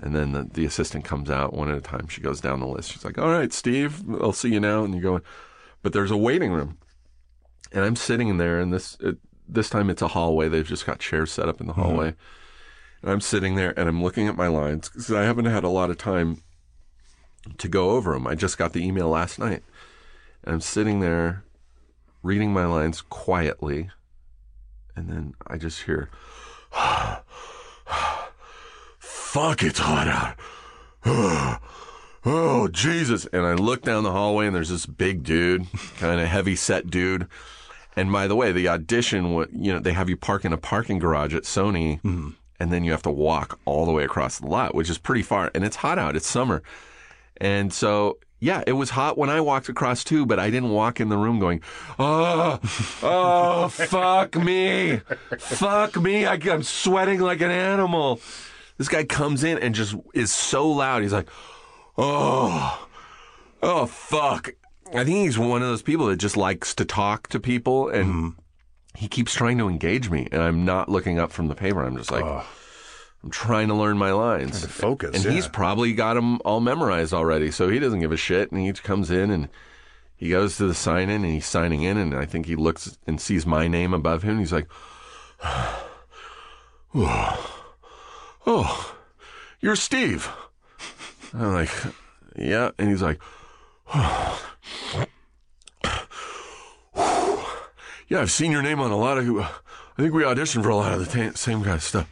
And 0.03 0.15
then 0.15 0.33
the, 0.33 0.43
the 0.43 0.65
assistant 0.67 1.05
comes 1.07 1.31
out 1.31 1.55
one 1.55 1.71
at 1.71 1.79
a 1.79 1.81
time. 1.81 2.09
She 2.09 2.21
goes 2.21 2.41
down 2.41 2.61
the 2.61 2.67
list. 2.67 2.93
She's 2.93 3.05
like, 3.05 3.19
All 3.19 3.31
right, 3.31 3.53
Steve, 3.53 4.03
I'll 4.21 4.33
see 4.33 4.53
you 4.53 4.61
now. 4.61 4.85
And 4.85 4.95
you 4.95 5.01
go, 5.01 5.21
But 5.87 5.93
there's 5.93 6.11
a 6.11 6.17
waiting 6.17 6.51
room. 6.51 6.79
And 7.71 7.85
I'm 7.85 7.95
sitting 7.95 8.27
in 8.27 8.39
there, 8.39 8.59
and 8.59 8.73
this 8.73 8.97
it, 8.99 9.19
this 9.47 9.71
time 9.71 9.89
it's 9.89 10.03
a 10.03 10.09
hallway. 10.09 10.49
They've 10.49 10.67
just 10.67 10.85
got 10.85 10.99
chairs 10.99 11.31
set 11.31 11.49
up 11.49 11.61
in 11.61 11.69
the 11.69 11.75
hallway. 11.75 12.17
And 13.03 13.11
I'm 13.13 13.21
sitting 13.21 13.55
there 13.55 13.73
and 13.79 13.89
I'm 13.89 14.03
looking 14.03 14.27
at 14.27 14.35
my 14.37 14.49
lines 14.49 14.89
because 14.89 15.13
I 15.13 15.23
haven't 15.23 15.45
had 15.45 15.63
a 15.63 15.69
lot 15.69 15.91
of 15.91 15.97
time 15.97 16.43
to 17.59 17.69
go 17.69 17.91
over 17.91 18.15
them. 18.15 18.27
I 18.27 18.35
just 18.35 18.59
got 18.59 18.73
the 18.73 18.85
email 18.85 19.09
last 19.11 19.39
night. 19.39 19.63
And 20.43 20.55
I'm 20.55 20.61
sitting 20.61 20.99
there 20.99 21.45
reading 22.21 22.53
my 22.53 22.67
lines 22.67 23.01
quietly. 23.01 23.91
And 24.97 25.09
then 25.09 25.35
I 25.47 25.57
just 25.57 25.83
hear, 25.83 26.11
fuck, 28.99 29.63
it's 29.63 29.79
hot 29.79 30.09
out. 30.09 31.61
Oh, 32.27 32.69
Jesus. 32.69 33.27
And 33.27 33.47
I 33.47 33.55
look 33.55 33.83
down 33.83 34.05
the 34.05 34.13
hallway 34.13 34.47
and 34.47 34.55
there's 34.55 34.69
this 34.69 34.87
big 34.87 35.23
dude, 35.23 35.67
kind 35.99 36.21
of 36.21 36.27
heavy 36.27 36.57
set 36.57 36.91
dude. 36.91 37.29
And 37.95 38.13
by 38.13 38.27
the 38.27 38.37
way, 38.37 38.53
the 38.53 38.69
audition, 38.69 39.33
wa- 39.35 39.47
you 39.53 39.73
know, 39.73 39.79
they 39.79 39.93
have 39.93 40.11
you 40.11 40.17
park 40.17 40.45
in 40.45 40.53
a 40.53 40.59
parking 40.59 40.99
garage 40.99 41.35
at 41.35 41.45
Sony 41.45 41.97
mm-hmm. 42.03 42.31
and 42.61 42.73
then 42.73 42.85
you 42.85 42.91
have 42.91 43.03
to 43.03 43.11
walk 43.11 43.59
all 43.65 43.87
the 43.87 43.93
way 43.93 44.05
across 44.05 44.39
the 44.39 44.47
lot, 44.47 44.75
which 44.75 44.91
is 44.91 44.99
pretty 44.99 45.23
far. 45.23 45.51
And 45.55 45.65
it's 45.65 45.77
hot 45.77 45.99
out. 45.99 46.17
It's 46.17 46.27
summer. 46.27 46.63
And 47.39 47.73
so, 47.73 48.19
yeah, 48.39 48.63
it 48.67 48.73
was 48.73 48.91
hot 48.91 49.17
when 49.17 49.31
I 49.31 49.41
walked 49.41 49.69
across 49.69 50.05
too, 50.05 50.27
but 50.27 50.39
I 50.39 50.51
didn't 50.51 50.71
walk 50.71 51.01
in 51.01 51.09
the 51.09 51.17
room 51.17 51.39
going, 51.39 51.63
oh, 51.99 52.61
oh, 53.03 53.69
fuck 53.73 54.37
me. 54.37 55.01
Fuck 55.39 55.97
me. 55.97 56.27
I, 56.27 56.35
I'm 56.35 56.63
sweating 56.63 57.21
like 57.21 57.41
an 57.41 57.51
animal. 57.51 58.21
This 58.77 58.89
guy 58.89 59.05
comes 59.05 59.43
in 59.43 59.59
and 59.59 59.75
just 59.75 59.95
is 60.13 60.33
so 60.33 60.69
loud. 60.69 61.03
He's 61.03 61.15
like, 61.15 61.31
oh, 61.99 62.89
oh, 63.63 63.87
fuck. 63.87 64.55
I 64.95 65.05
think 65.05 65.19
he's 65.25 65.39
one 65.39 65.63
of 65.63 65.69
those 65.69 65.83
people 65.83 66.07
that 66.07 66.17
just 66.17 66.37
likes 66.37 66.75
to 66.77 66.85
talk 66.85 67.29
to 67.29 67.41
people 67.41 67.89
and 67.89 68.35
he 68.95 69.09
keeps 69.09 69.35
trying 69.35 69.59
to 69.59 69.69
engage 69.69 70.11
me 70.11 70.29
and 70.31 70.41
I'm 70.41 70.65
not 70.65 70.89
looking 70.89 71.19
up 71.19 71.33
from 71.33 71.49
the 71.49 71.55
paper. 71.55 71.83
I'm 71.83 71.97
just 71.97 72.11
like, 72.13 72.25
I'm 72.25 73.31
trying 73.31 73.69
to 73.69 73.75
learn 73.75 73.99
my 73.99 74.13
lines. 74.13 74.63
to 74.63 74.69
focus, 74.69 75.17
And 75.17 75.25
yeah. 75.25 75.33
he's 75.33 75.49
probably 75.49 75.93
got 75.93 76.15
them 76.15 76.39
all 76.45 76.61
memorized 76.61 77.13
already. 77.13 77.51
So 77.51 77.69
he 77.69 77.81
doesn't 77.81 77.99
give 78.01 78.13
a 78.13 78.17
shit. 78.17 78.53
And 78.53 78.61
he 78.61 78.73
comes 78.73 79.11
in 79.11 79.31
and 79.33 79.49
he 80.15 80.31
goes 80.31 80.57
to 80.59 80.67
the 80.69 80.75
sign 80.75 81.11
in 81.11 81.25
and 81.25 81.33
he's 81.35 81.47
signing 81.47 81.83
in. 81.83 81.97
And 81.99 82.15
I 82.15 82.25
think 82.25 82.47
he 82.47 82.55
looks 82.55 82.97
and 83.07 83.21
sees 83.21 83.45
my 83.45 83.67
name 83.67 83.93
above 83.93 84.23
him. 84.23 84.31
And 84.33 84.41
he's 84.41 84.53
like, 84.53 84.69
Oh, 88.47 88.95
you're 89.61 89.77
Steve. 89.77 90.31
I'm 91.37 91.53
like, 91.53 91.71
Yeah. 92.37 92.71
And 92.79 92.89
he's 92.89 93.03
like, 93.03 93.21
Yeah, 98.09 98.21
I've 98.21 98.31
seen 98.31 98.53
your 98.53 98.63
name 98.63 98.81
on 98.81 98.91
a 98.91 98.97
lot 98.97 99.19
of. 99.19 99.29
I 99.39 100.03
think 100.03 100.15
we 100.15 100.23
auditioned 100.23 100.63
for 100.63 100.69
a 100.69 100.77
lot 100.77 100.93
of 100.93 101.01
the 101.01 101.07
ta- 101.31 101.35
same 101.37 101.63
kind 101.63 101.75
of 101.77 101.83
stuff. 101.83 102.09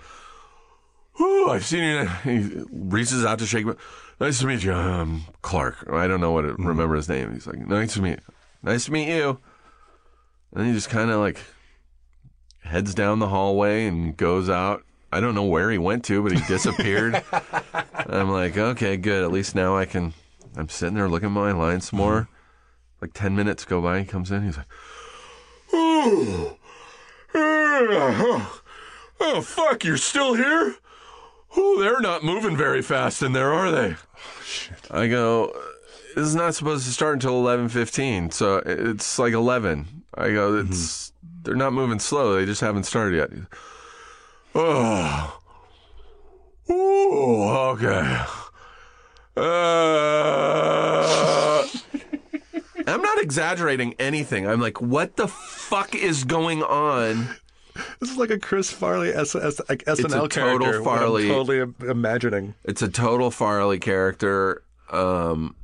Ooh, 1.21 1.49
I've 1.51 1.65
seen 1.65 1.85
you. 1.85 2.07
He 2.25 2.65
reaches 2.73 3.25
out 3.25 3.39
to 3.39 3.47
shake 3.47 3.67
me. 3.67 3.75
Nice 4.21 4.41
to 4.41 4.47
meet 4.47 4.65
you, 4.65 4.73
um, 4.73 5.25
Clark. 5.43 5.89
I 5.93 6.07
don't 6.09 6.21
know 6.21 6.33
what 6.33 6.43
to 6.43 6.55
remember 6.55 6.97
his 6.97 7.09
name. 7.09 7.33
He's 7.33 7.47
like, 7.47 7.59
nice 7.59 7.95
to 7.95 8.03
meet, 8.03 8.21
nice 8.63 8.87
to 8.87 8.93
meet 8.93 9.09
you. 9.09 9.39
And 10.53 10.61
then 10.61 10.67
he 10.67 10.73
just 10.73 10.89
kind 10.89 11.11
of 11.11 11.21
like 11.21 11.39
heads 12.63 12.95
down 12.95 13.19
the 13.19 13.29
hallway 13.29 13.87
and 13.87 14.17
goes 14.17 14.49
out. 14.49 14.83
I 15.15 15.21
don't 15.21 15.35
know 15.35 15.45
where 15.45 15.71
he 15.71 15.79
went 15.79 16.05
to, 16.07 16.23
but 16.23 16.33
he 16.33 16.41
disappeared. 16.47 17.23
I'm 17.95 18.31
like, 18.31 18.57
okay, 18.57 18.97
good. 18.97 19.25
At 19.25 19.31
least 19.33 19.55
now 19.55 19.77
I 19.77 19.85
can 19.85 20.13
I'm 20.57 20.69
sitting 20.69 20.95
there 20.95 21.09
looking 21.09 21.29
at 21.29 21.33
my 21.33 21.53
lines 21.53 21.91
some 21.91 21.99
more. 21.99 22.29
Like 23.01 23.13
10 23.13 23.35
minutes 23.35 23.65
go 23.65 23.83
by. 23.83 24.01
He 24.01 24.05
comes 24.05 24.31
in. 24.31 24.45
He's 24.45 24.57
like, 24.57 24.69
oh, 25.73 26.57
oh, 27.35 28.63
oh, 29.21 29.41
fuck, 29.43 29.85
you're 29.85 29.97
still 29.97 30.35
here? 30.35 30.77
Oh, 31.57 31.81
they're 31.81 32.01
not 32.01 32.25
moving 32.25 32.57
very 32.57 32.83
fast 32.83 33.23
in 33.23 33.33
there, 33.33 33.53
are 33.53 33.71
they? 33.71 33.97
I 34.91 35.09
go, 35.09 35.53
this 36.15 36.27
is 36.27 36.35
not 36.35 36.55
supposed 36.55 36.87
to 36.87 36.93
start 36.93 37.15
until 37.15 37.43
11.15, 37.43 38.33
so 38.33 38.57
it's 38.65 39.19
like 39.19 39.33
11. 39.33 40.05
I 40.15 40.31
go, 40.31 40.59
it's, 40.59 41.11
mm-hmm. 41.11 41.43
they're 41.43 41.57
not 41.57 41.73
moving 41.73 41.99
slow. 41.99 42.35
They 42.35 42.47
just 42.47 42.61
haven't 42.61 42.85
started 42.85 43.17
yet. 43.17 43.31
Oh, 44.55 45.41
okay. 47.73 48.21
Uh, 49.37 49.41
I'm 52.87 53.03
not 53.03 53.21
exaggerating 53.21 53.95
anything. 53.99 54.47
I'm 54.47 54.61
like, 54.61 54.81
what 54.81 55.17
the 55.17 55.27
fuck 55.29 55.95
is 55.95 56.25
going 56.25 56.63
on? 56.63 57.29
This 57.99 58.11
is 58.11 58.17
like 58.17 58.31
a 58.31 58.39
Chris 58.39 58.71
Farley 58.71 59.13
S- 59.13 59.35
S- 59.35 59.61
like 59.69 59.83
a 59.83 59.87
SNL 59.97 60.03
total 60.09 60.29
character. 60.29 60.59
what 60.59 60.77
I'm 60.77 60.85
Farley. 60.85 61.29
totally 61.29 61.75
imagining. 61.91 62.55
It's 62.65 62.83
a 62.83 62.89
total 62.89 63.31
Farley 63.33 63.81
character. 63.81 64.63
Um, 64.91 65.57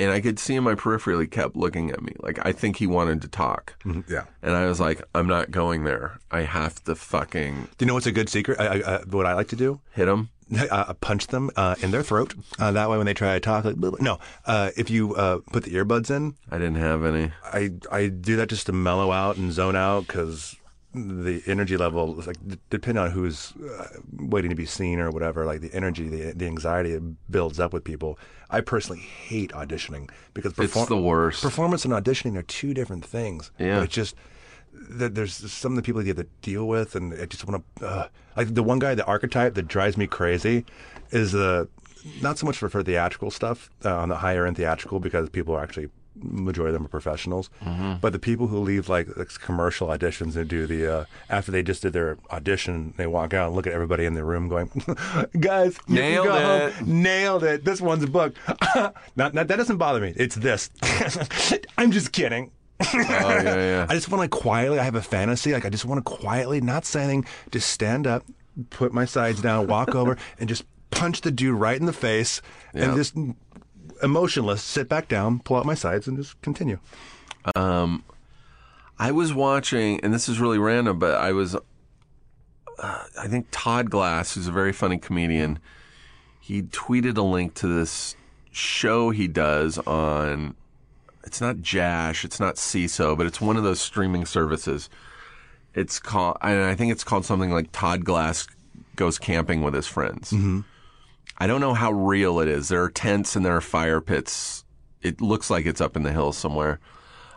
and 0.00 0.10
I 0.10 0.20
could 0.20 0.38
see 0.38 0.54
in 0.54 0.64
my 0.64 0.74
peripheral 0.74 1.20
he 1.20 1.26
kept 1.26 1.56
looking 1.56 1.90
at 1.90 2.02
me. 2.02 2.14
Like, 2.20 2.44
I 2.44 2.52
think 2.52 2.76
he 2.76 2.86
wanted 2.86 3.20
to 3.22 3.28
talk. 3.28 3.74
Yeah. 4.08 4.24
And 4.42 4.56
I 4.56 4.66
was 4.66 4.80
like, 4.80 5.02
I'm 5.14 5.26
not 5.26 5.50
going 5.50 5.84
there. 5.84 6.18
I 6.30 6.42
have 6.42 6.82
to 6.84 6.94
fucking 6.94 7.68
Do 7.76 7.84
you 7.84 7.86
know 7.86 7.94
what's 7.94 8.06
a 8.06 8.12
good 8.12 8.30
secret? 8.30 8.58
I, 8.58 8.66
I, 8.66 8.94
I, 8.96 8.98
what 9.04 9.26
I 9.26 9.34
like 9.34 9.48
to 9.48 9.56
do? 9.56 9.80
hit 9.92 10.08
him. 10.08 10.30
uh, 10.70 10.92
punch 10.94 11.28
them 11.28 11.50
uh, 11.54 11.76
in 11.80 11.92
their 11.92 12.02
throat. 12.02 12.34
Uh, 12.58 12.72
that 12.72 12.90
way, 12.90 12.96
when 12.96 13.06
they 13.06 13.14
try 13.14 13.34
to 13.34 13.40
talk, 13.40 13.64
like 13.64 13.76
no. 13.76 14.18
Uh, 14.44 14.70
if 14.76 14.90
you 14.90 15.14
uh, 15.14 15.38
put 15.52 15.62
the 15.62 15.70
earbuds 15.74 16.10
in, 16.10 16.34
I 16.50 16.58
didn't 16.58 16.76
have 16.76 17.04
any. 17.04 17.30
I 17.44 17.70
I 17.92 18.08
do 18.08 18.34
that 18.36 18.48
just 18.48 18.66
to 18.66 18.72
mellow 18.72 19.12
out 19.12 19.36
and 19.36 19.52
zone 19.52 19.76
out 19.76 20.08
because 20.08 20.56
the 20.94 21.42
energy 21.46 21.76
level, 21.76 22.14
like 22.14 22.36
d- 22.46 22.58
depending 22.68 23.02
on 23.04 23.10
who's 23.12 23.52
uh, 23.56 23.86
waiting 24.18 24.50
to 24.50 24.56
be 24.56 24.66
seen 24.66 24.98
or 24.98 25.10
whatever, 25.10 25.46
like 25.46 25.60
the 25.60 25.72
energy, 25.72 26.08
the 26.08 26.32
the 26.32 26.46
anxiety 26.46 26.92
it 26.92 27.02
builds 27.30 27.60
up 27.60 27.72
with 27.72 27.84
people. 27.84 28.18
I 28.50 28.60
personally 28.60 29.00
hate 29.00 29.52
auditioning 29.52 30.10
because 30.34 30.52
It's 30.58 30.86
the 30.86 30.96
worst. 30.96 31.42
Performance 31.42 31.84
and 31.84 31.94
auditioning 31.94 32.36
are 32.36 32.42
two 32.42 32.74
different 32.74 33.04
things. 33.04 33.52
Yeah. 33.58 33.76
But 33.76 33.84
it's 33.84 33.94
just 33.94 34.16
that 34.72 35.14
there's 35.14 35.34
some 35.34 35.72
of 35.72 35.76
the 35.76 35.82
people 35.82 36.02
you 36.02 36.08
have 36.08 36.16
to 36.16 36.26
deal 36.42 36.66
with, 36.66 36.96
and 36.96 37.14
I 37.14 37.26
just 37.26 37.46
want 37.46 37.64
to 37.76 37.86
uh, 37.86 38.08
like 38.36 38.54
the 38.54 38.62
one 38.62 38.78
guy, 38.80 38.94
the 38.94 39.04
archetype 39.04 39.54
that 39.54 39.68
drives 39.68 39.96
me 39.96 40.06
crazy, 40.06 40.64
is 41.10 41.32
the 41.32 41.68
not 42.22 42.38
so 42.38 42.46
much 42.46 42.56
for, 42.56 42.68
for 42.68 42.82
theatrical 42.82 43.30
stuff 43.30 43.70
uh, 43.84 43.94
on 43.94 44.08
the 44.08 44.16
higher 44.16 44.46
end 44.46 44.56
theatrical 44.56 45.00
because 45.00 45.28
people 45.30 45.54
are 45.54 45.62
actually 45.62 45.88
majority 46.22 46.70
of 46.70 46.74
them 46.74 46.84
are 46.86 46.88
professionals, 46.88 47.50
Mm-hmm. 47.62 47.94
but 48.00 48.12
the 48.12 48.18
people 48.18 48.46
who 48.48 48.58
leave 48.58 48.88
like, 48.88 49.08
like 49.16 49.28
commercial 49.40 49.88
auditions 49.88 50.36
and 50.36 50.48
do 50.48 50.66
the 50.66 50.92
uh, 51.00 51.04
after 51.28 51.50
they 51.52 51.62
just 51.62 51.82
did 51.82 51.92
their 51.92 52.18
audition, 52.30 52.94
they 52.96 53.06
walk 53.06 53.34
out 53.34 53.48
and 53.48 53.56
look 53.56 53.66
at 53.66 53.72
everybody 53.72 54.04
in 54.04 54.14
the 54.14 54.24
room 54.24 54.48
going, 54.48 54.70
"Guys, 55.40 55.76
Nailed 55.88 56.26
go 56.26 56.32
home. 56.40 56.68
it. 56.70 56.86
nailed 56.86 57.44
it. 57.44 57.64
This 57.64 57.80
one's 57.80 58.06
booked." 58.06 58.38
not, 59.16 59.34
not 59.34 59.48
that 59.48 59.56
doesn't 59.56 59.76
bother 59.78 60.00
me. 60.00 60.12
It's 60.16 60.34
this. 60.36 60.70
I'm 61.78 61.90
just 61.90 62.12
kidding. 62.12 62.50
Oh, 62.82 62.88
yeah, 62.94 63.42
yeah. 63.56 63.86
I 63.88 63.94
just 63.94 64.08
want 64.10 64.22
to 64.22 64.28
quietly. 64.38 64.78
I 64.78 64.84
have 64.84 64.94
a 64.94 65.02
fantasy. 65.02 65.52
Like 65.52 65.64
I 65.66 65.68
just 65.68 65.84
want 65.84 65.98
to 66.04 66.10
quietly, 66.10 66.60
not 66.60 66.84
say 66.86 67.02
anything, 67.02 67.26
just 67.50 67.68
stand 67.70 68.06
up, 68.06 68.24
put 68.70 68.92
my 68.92 69.04
sides 69.04 69.42
down, 69.42 69.66
walk 69.66 69.94
over, 69.94 70.16
and 70.38 70.48
just 70.48 70.64
punch 70.90 71.20
the 71.20 71.30
dude 71.30 71.54
right 71.58 71.78
in 71.78 71.86
the 71.86 71.92
face, 71.92 72.40
Yeah. 72.74 72.84
and 72.84 72.96
just 72.96 73.14
emotionless, 74.02 74.62
sit 74.62 74.88
back 74.88 75.08
down, 75.08 75.40
pull 75.40 75.56
out 75.56 75.66
my 75.66 75.74
sides, 75.74 76.06
and 76.06 76.16
just 76.16 76.40
continue. 76.42 76.78
Um, 77.54 78.04
I 78.98 79.12
was 79.12 79.32
watching, 79.32 80.00
and 80.00 80.12
this 80.12 80.28
is 80.28 80.40
really 80.40 80.58
random, 80.58 80.98
but 80.98 81.14
I 81.14 81.32
was, 81.32 81.54
uh, 81.54 83.04
I 83.18 83.28
think 83.28 83.46
Todd 83.50 83.90
Glass, 83.90 84.34
who's 84.34 84.48
a 84.48 84.52
very 84.52 84.72
funny 84.72 84.98
comedian, 84.98 85.58
he 86.40 86.62
tweeted 86.62 87.16
a 87.16 87.22
link 87.22 87.54
to 87.54 87.66
this 87.66 88.16
show 88.50 89.10
he 89.10 89.28
does 89.28 89.78
on, 89.78 90.54
it's 91.24 91.40
not 91.40 91.60
Jash, 91.60 92.24
it's 92.24 92.40
not 92.40 92.56
Seeso, 92.56 93.16
but 93.16 93.26
it's 93.26 93.40
one 93.40 93.56
of 93.56 93.62
those 93.62 93.80
streaming 93.80 94.26
services. 94.26 94.90
It's 95.74 95.98
called, 95.98 96.36
and 96.42 96.64
I 96.64 96.74
think 96.74 96.90
it's 96.92 97.04
called 97.04 97.24
something 97.24 97.50
like 97.50 97.70
Todd 97.72 98.04
Glass 98.04 98.48
Goes 98.96 99.18
Camping 99.18 99.62
with 99.62 99.72
His 99.72 99.86
Friends. 99.86 100.32
I 101.40 101.46
don't 101.46 101.62
know 101.62 101.74
how 101.74 101.90
real 101.90 102.38
it 102.40 102.48
is. 102.48 102.68
There 102.68 102.82
are 102.82 102.90
tents 102.90 103.34
and 103.34 103.44
there 103.44 103.56
are 103.56 103.62
fire 103.62 104.00
pits. 104.02 104.64
It 105.00 105.22
looks 105.22 105.48
like 105.48 105.64
it's 105.64 105.80
up 105.80 105.96
in 105.96 106.02
the 106.02 106.12
hills 106.12 106.36
somewhere. 106.36 106.78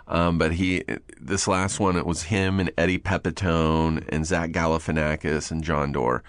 Um, 0.08 0.38
but 0.38 0.52
he, 0.52 0.84
this 1.20 1.48
last 1.48 1.80
one, 1.80 1.96
it 1.96 2.06
was 2.06 2.24
him 2.24 2.60
and 2.60 2.70
Eddie 2.78 3.00
Pepitone 3.00 4.04
and 4.10 4.26
Zach 4.26 4.52
Galifianakis 4.52 5.50
and 5.50 5.64
Jon 5.64 5.94
Dore, 5.94 6.22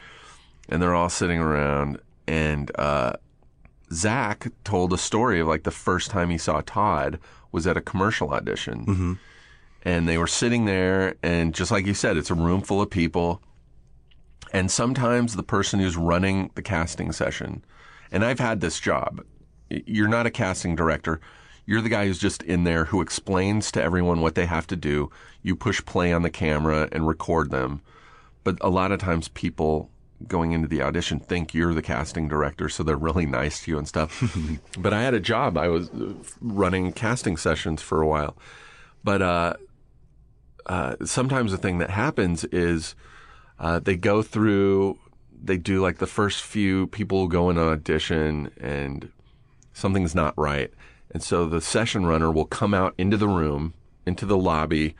and 0.68 0.80
they're 0.80 0.94
all 0.94 1.08
sitting 1.10 1.40
around. 1.40 1.98
And 2.28 2.70
uh, 2.78 3.14
Zach 3.92 4.46
told 4.62 4.92
a 4.92 4.98
story 4.98 5.40
of 5.40 5.48
like 5.48 5.64
the 5.64 5.72
first 5.72 6.10
time 6.10 6.30
he 6.30 6.38
saw 6.38 6.62
Todd 6.64 7.18
was 7.50 7.66
at 7.66 7.76
a 7.76 7.80
commercial 7.80 8.30
audition, 8.30 9.18
and 9.84 10.08
they 10.08 10.18
were 10.18 10.28
sitting 10.28 10.64
there, 10.66 11.16
and 11.24 11.52
just 11.52 11.72
like 11.72 11.84
you 11.84 11.94
said, 11.94 12.16
it's 12.16 12.30
a 12.30 12.34
room 12.34 12.62
full 12.62 12.80
of 12.80 12.90
people, 12.90 13.42
and 14.54 14.70
sometimes 14.70 15.34
the 15.34 15.42
person 15.42 15.80
who's 15.80 15.96
running 15.96 16.50
the 16.54 16.62
casting 16.62 17.10
session, 17.10 17.64
and 18.12 18.24
I've 18.24 18.38
had 18.38 18.60
this 18.60 18.78
job. 18.78 19.20
You're 19.68 20.08
not 20.08 20.26
a 20.26 20.30
casting 20.30 20.76
director. 20.76 21.20
You're 21.66 21.80
the 21.80 21.88
guy 21.88 22.06
who's 22.06 22.20
just 22.20 22.40
in 22.44 22.62
there 22.62 22.84
who 22.84 23.00
explains 23.00 23.72
to 23.72 23.82
everyone 23.82 24.20
what 24.20 24.36
they 24.36 24.46
have 24.46 24.68
to 24.68 24.76
do. 24.76 25.10
You 25.42 25.56
push 25.56 25.84
play 25.84 26.12
on 26.12 26.22
the 26.22 26.30
camera 26.30 26.88
and 26.92 27.08
record 27.08 27.50
them. 27.50 27.82
But 28.44 28.58
a 28.60 28.70
lot 28.70 28.92
of 28.92 29.00
times 29.00 29.26
people 29.28 29.90
going 30.28 30.52
into 30.52 30.68
the 30.68 30.82
audition 30.82 31.18
think 31.18 31.52
you're 31.52 31.74
the 31.74 31.82
casting 31.82 32.28
director, 32.28 32.68
so 32.68 32.84
they're 32.84 32.96
really 32.96 33.26
nice 33.26 33.64
to 33.64 33.72
you 33.72 33.78
and 33.78 33.88
stuff. 33.88 34.38
but 34.78 34.92
I 34.92 35.02
had 35.02 35.14
a 35.14 35.20
job. 35.20 35.58
I 35.58 35.66
was 35.66 35.90
uh, 35.90 36.12
running 36.40 36.92
casting 36.92 37.36
sessions 37.36 37.82
for 37.82 38.00
a 38.00 38.06
while. 38.06 38.36
But 39.02 39.20
uh, 39.20 39.54
uh, 40.66 40.94
sometimes 41.04 41.50
the 41.50 41.58
thing 41.58 41.78
that 41.78 41.90
happens 41.90 42.44
is 42.44 42.94
uh, 43.58 43.78
they 43.78 43.96
go 43.96 44.22
through, 44.22 44.98
they 45.42 45.56
do 45.56 45.80
like 45.80 45.98
the 45.98 46.06
first 46.06 46.42
few 46.42 46.86
people 46.88 47.28
go 47.28 47.50
in 47.50 47.58
an 47.58 47.68
audition 47.68 48.50
and 48.60 49.10
something's 49.72 50.14
not 50.14 50.36
right. 50.36 50.72
And 51.10 51.22
so 51.22 51.46
the 51.46 51.60
session 51.60 52.06
runner 52.06 52.30
will 52.30 52.44
come 52.46 52.74
out 52.74 52.94
into 52.98 53.16
the 53.16 53.28
room, 53.28 53.74
into 54.06 54.26
the 54.26 54.36
lobby, 54.36 54.96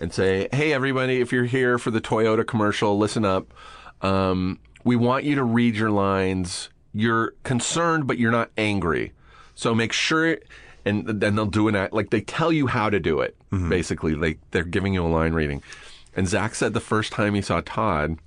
and 0.00 0.12
say, 0.12 0.48
Hey, 0.52 0.72
everybody, 0.72 1.20
if 1.20 1.30
you're 1.32 1.44
here 1.44 1.78
for 1.78 1.90
the 1.90 2.00
Toyota 2.00 2.46
commercial, 2.46 2.98
listen 2.98 3.24
up. 3.24 3.52
Um, 4.00 4.58
we 4.84 4.96
want 4.96 5.24
you 5.24 5.36
to 5.36 5.44
read 5.44 5.76
your 5.76 5.90
lines. 5.90 6.68
You're 6.92 7.34
concerned, 7.44 8.06
but 8.06 8.18
you're 8.18 8.32
not 8.32 8.50
angry. 8.58 9.12
So 9.54 9.74
make 9.74 9.92
sure, 9.92 10.38
and 10.84 11.06
then 11.06 11.36
they'll 11.36 11.46
do 11.46 11.68
an 11.68 11.76
act, 11.76 11.92
like 11.92 12.10
they 12.10 12.22
tell 12.22 12.52
you 12.52 12.66
how 12.66 12.90
to 12.90 12.98
do 12.98 13.20
it, 13.20 13.36
basically. 13.68 14.14
Like 14.14 14.38
they're 14.50 14.64
giving 14.64 14.94
you 14.94 15.04
a 15.04 15.06
line 15.06 15.32
reading. 15.34 15.62
And 16.14 16.28
Zach 16.28 16.54
said 16.54 16.74
the 16.74 16.80
first 16.80 17.12
time 17.12 17.34
he 17.34 17.42
saw 17.42 17.62
Todd, 17.64 18.18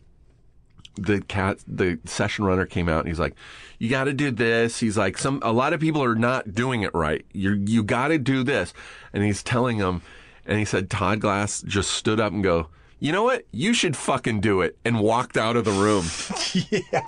the 0.97 1.21
cat 1.21 1.59
the 1.67 1.99
session 2.05 2.45
runner 2.45 2.65
came 2.65 2.87
out 2.87 2.99
and 2.99 3.09
he's 3.09 3.19
like 3.19 3.35
you 3.79 3.89
got 3.89 4.05
to 4.05 4.13
do 4.13 4.31
this 4.31 4.79
he's 4.79 4.97
like 4.97 5.17
some 5.17 5.41
a 5.43 5.51
lot 5.51 5.73
of 5.73 5.81
people 5.81 6.01
are 6.01 6.15
not 6.15 6.53
doing 6.53 6.83
it 6.83 6.91
right 6.93 7.25
you 7.33 7.51
you 7.65 7.83
got 7.83 8.07
to 8.07 8.17
do 8.17 8.43
this 8.43 8.73
and 9.11 9.23
he's 9.23 9.43
telling 9.43 9.77
him, 9.77 10.01
and 10.45 10.57
he 10.57 10.63
said 10.63 10.89
Todd 10.89 11.19
Glass 11.19 11.61
just 11.63 11.91
stood 11.91 12.19
up 12.19 12.31
and 12.31 12.43
go 12.43 12.67
you 12.99 13.11
know 13.11 13.23
what 13.23 13.45
you 13.51 13.73
should 13.73 13.97
fucking 13.97 14.39
do 14.39 14.61
it 14.61 14.77
and 14.85 15.01
walked 15.01 15.35
out 15.35 15.57
of 15.57 15.65
the 15.65 15.71
room 15.71 16.05
yeah. 16.71 17.03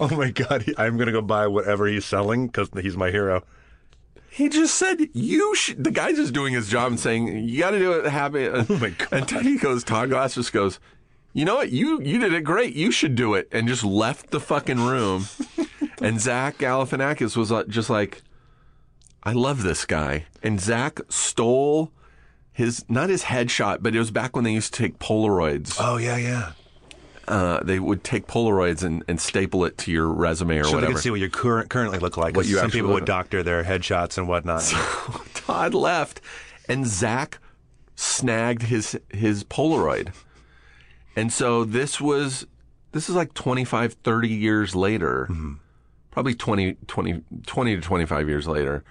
Oh 0.00 0.08
my 0.16 0.30
God. 0.30 0.64
I'm 0.78 0.96
gonna 0.96 1.12
go 1.12 1.20
buy 1.22 1.46
whatever 1.46 1.86
he's 1.86 2.04
selling 2.04 2.46
because 2.46 2.70
he's 2.80 2.96
my 2.96 3.10
hero. 3.10 3.42
He 4.36 4.48
just 4.48 4.74
said 4.74 5.00
you 5.14 5.54
should 5.54 5.82
the 5.82 5.90
guy's 5.90 6.16
just 6.16 6.32
doing 6.34 6.52
his 6.52 6.68
job 6.68 6.88
and 6.88 7.00
saying 7.00 7.48
you 7.48 7.58
got 7.58 7.70
to 7.70 7.78
do 7.78 7.92
it 7.92 8.06
happy 8.06 8.46
oh 8.52 8.66
my 8.68 8.90
God. 8.90 9.32
and 9.32 9.46
he 9.46 9.56
goes 9.56 9.82
Todd 9.82 10.10
Glass 10.10 10.34
just 10.34 10.52
goes 10.52 10.78
you 11.36 11.44
know 11.44 11.56
what? 11.56 11.70
You 11.70 12.00
you 12.00 12.18
did 12.18 12.32
it 12.32 12.44
great. 12.44 12.74
You 12.74 12.90
should 12.90 13.14
do 13.14 13.34
it. 13.34 13.46
And 13.52 13.68
just 13.68 13.84
left 13.84 14.30
the 14.30 14.40
fucking 14.40 14.80
room. 14.80 15.26
And 15.98 16.20
Zach 16.20 16.58
Galifianakis 16.58 17.38
was 17.38 17.50
uh, 17.50 17.64
just 17.64 17.88
like 17.88 18.22
I 19.22 19.32
love 19.32 19.62
this 19.62 19.86
guy. 19.86 20.26
And 20.42 20.60
Zach 20.60 21.00
stole 21.08 21.90
his 22.52 22.84
not 22.88 23.08
his 23.08 23.24
headshot 23.24 23.82
but 23.82 23.94
it 23.94 23.98
was 23.98 24.10
back 24.10 24.34
when 24.36 24.44
they 24.44 24.52
used 24.52 24.74
to 24.74 24.82
take 24.82 24.98
Polaroids. 24.98 25.76
Oh 25.80 25.96
yeah, 25.96 26.16
yeah. 26.16 26.52
Uh, 27.28 27.60
they 27.62 27.78
would 27.78 28.04
take 28.04 28.26
Polaroids 28.26 28.82
and, 28.82 29.02
and 29.08 29.20
staple 29.20 29.64
it 29.64 29.76
to 29.78 29.92
your 29.92 30.06
resume 30.08 30.58
or 30.58 30.64
So 30.64 30.70
they 30.70 30.74
whatever 30.76 30.92
can 30.92 31.02
see 31.02 31.10
what 31.10 31.20
you 31.20 31.28
current, 31.30 31.70
currently 31.70 31.98
look 31.98 32.16
like. 32.16 32.36
What 32.36 32.46
you 32.46 32.56
some 32.58 32.70
people 32.70 32.90
look 32.90 33.00
would 33.00 33.04
doctor 33.04 33.42
their 33.42 33.64
headshots 33.64 34.18
and 34.18 34.28
whatnot. 34.28 34.62
Todd 35.34 35.74
left, 35.74 36.20
and 36.68 36.86
Zach 36.86 37.38
snagged 37.96 38.62
his 38.62 38.98
his 39.10 39.44
Polaroid. 39.44 40.12
And 41.16 41.32
so 41.32 41.64
this 41.64 42.00
was 42.00 42.46
this 42.92 43.08
is 43.08 43.14
like 43.14 43.34
25, 43.34 43.94
30 43.94 44.28
years 44.28 44.74
later, 44.74 45.28
probably 46.10 46.34
20, 46.34 46.76
20, 46.86 47.22
20 47.46 47.76
to 47.76 47.82
25 47.82 48.28
years 48.28 48.46
later. 48.46 48.84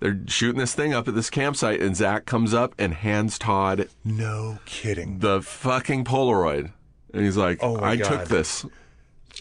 They're 0.00 0.18
shooting 0.26 0.58
this 0.58 0.74
thing 0.74 0.92
up 0.92 1.06
at 1.06 1.14
this 1.14 1.30
campsite, 1.30 1.80
and 1.80 1.94
Zach 1.94 2.26
comes 2.26 2.52
up 2.52 2.74
and 2.76 2.92
hands 2.92 3.38
Todd 3.38 3.88
No 4.04 4.58
kidding. 4.64 5.20
the 5.20 5.42
fucking 5.42 6.04
Polaroid. 6.04 6.72
And 7.12 7.24
he's 7.24 7.36
like, 7.36 7.58
Oh 7.62 7.78
I 7.80 7.96
God. 7.96 8.08
took 8.08 8.28
this. 8.28 8.64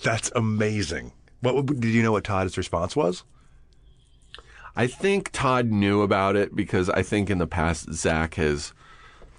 That's 0.03 0.31
amazing. 0.35 1.11
What 1.41 1.65
did 1.65 1.85
you 1.85 2.03
know? 2.03 2.11
What 2.11 2.23
Todd's 2.23 2.57
response 2.57 2.95
was? 2.95 3.23
I 4.75 4.87
think 4.87 5.31
Todd 5.31 5.67
knew 5.67 6.01
about 6.01 6.35
it 6.35 6.55
because 6.55 6.89
I 6.89 7.01
think 7.03 7.29
in 7.29 7.39
the 7.39 7.47
past 7.47 7.91
Zach 7.93 8.35
has 8.35 8.73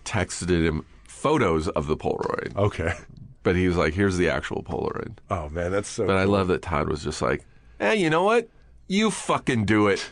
texted 0.05 0.49
him 0.67 0.85
photos 1.05 1.69
of 1.69 1.87
the 1.87 1.97
Polaroid, 1.97 2.55
Okay. 2.57 2.95
but 3.43 3.55
he 3.57 3.67
was 3.69 3.77
like, 3.77 3.95
"Here's 3.95 4.17
the 4.19 4.29
actual 4.29 4.63
Polaroid." 4.63 5.17
Oh 5.31 5.49
man, 5.49 5.71
that's 5.71 5.89
so. 5.89 6.07
But 6.07 6.17
I 6.17 6.25
love 6.25 6.49
that 6.49 6.61
Todd 6.63 6.89
was 6.89 7.03
just 7.05 7.23
like, 7.23 7.45
"Hey, 7.79 7.97
you 7.97 8.11
know 8.11 8.25
what? 8.25 8.49
You 8.89 9.11
fucking 9.11 9.65
do 9.65 9.87
it." 9.89 10.07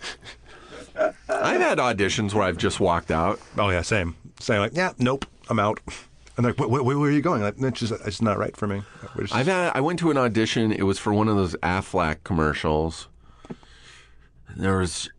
I've 1.29 1.61
had 1.61 1.79
auditions 1.79 2.33
where 2.35 2.45
I've 2.45 2.57
just 2.57 2.81
walked 2.81 3.11
out. 3.11 3.41
Oh 3.59 3.69
yeah, 3.71 3.83
same. 3.83 4.17
Same. 4.39 4.61
Like, 4.61 4.73
yeah, 4.75 4.93
nope, 4.99 5.27
I'm 5.49 5.59
out. 5.59 5.81
And 6.41 6.47
like, 6.47 6.59
where, 6.59 6.83
where, 6.83 6.99
where 6.99 7.11
are 7.11 7.13
you 7.13 7.21
going? 7.21 7.43
Like, 7.43 7.57
it's 7.59 7.81
just, 7.81 7.93
it's 8.07 8.23
not 8.23 8.39
right 8.39 8.57
for 8.57 8.67
me. 8.67 8.83
Just- 9.19 9.35
I've 9.35 9.47
had. 9.47 9.73
I 9.75 9.83
went 9.83 9.99
to 9.99 10.11
an 10.11 10.17
audition. 10.17 10.73
It 10.73 10.85
was 10.85 10.99
for 10.99 11.13
one 11.13 11.29
of 11.29 11.37
those 11.37 11.55
Aflac 11.57 12.25
commercials. 12.25 13.09
And 14.49 14.65
there 14.65 14.79
was, 14.79 15.11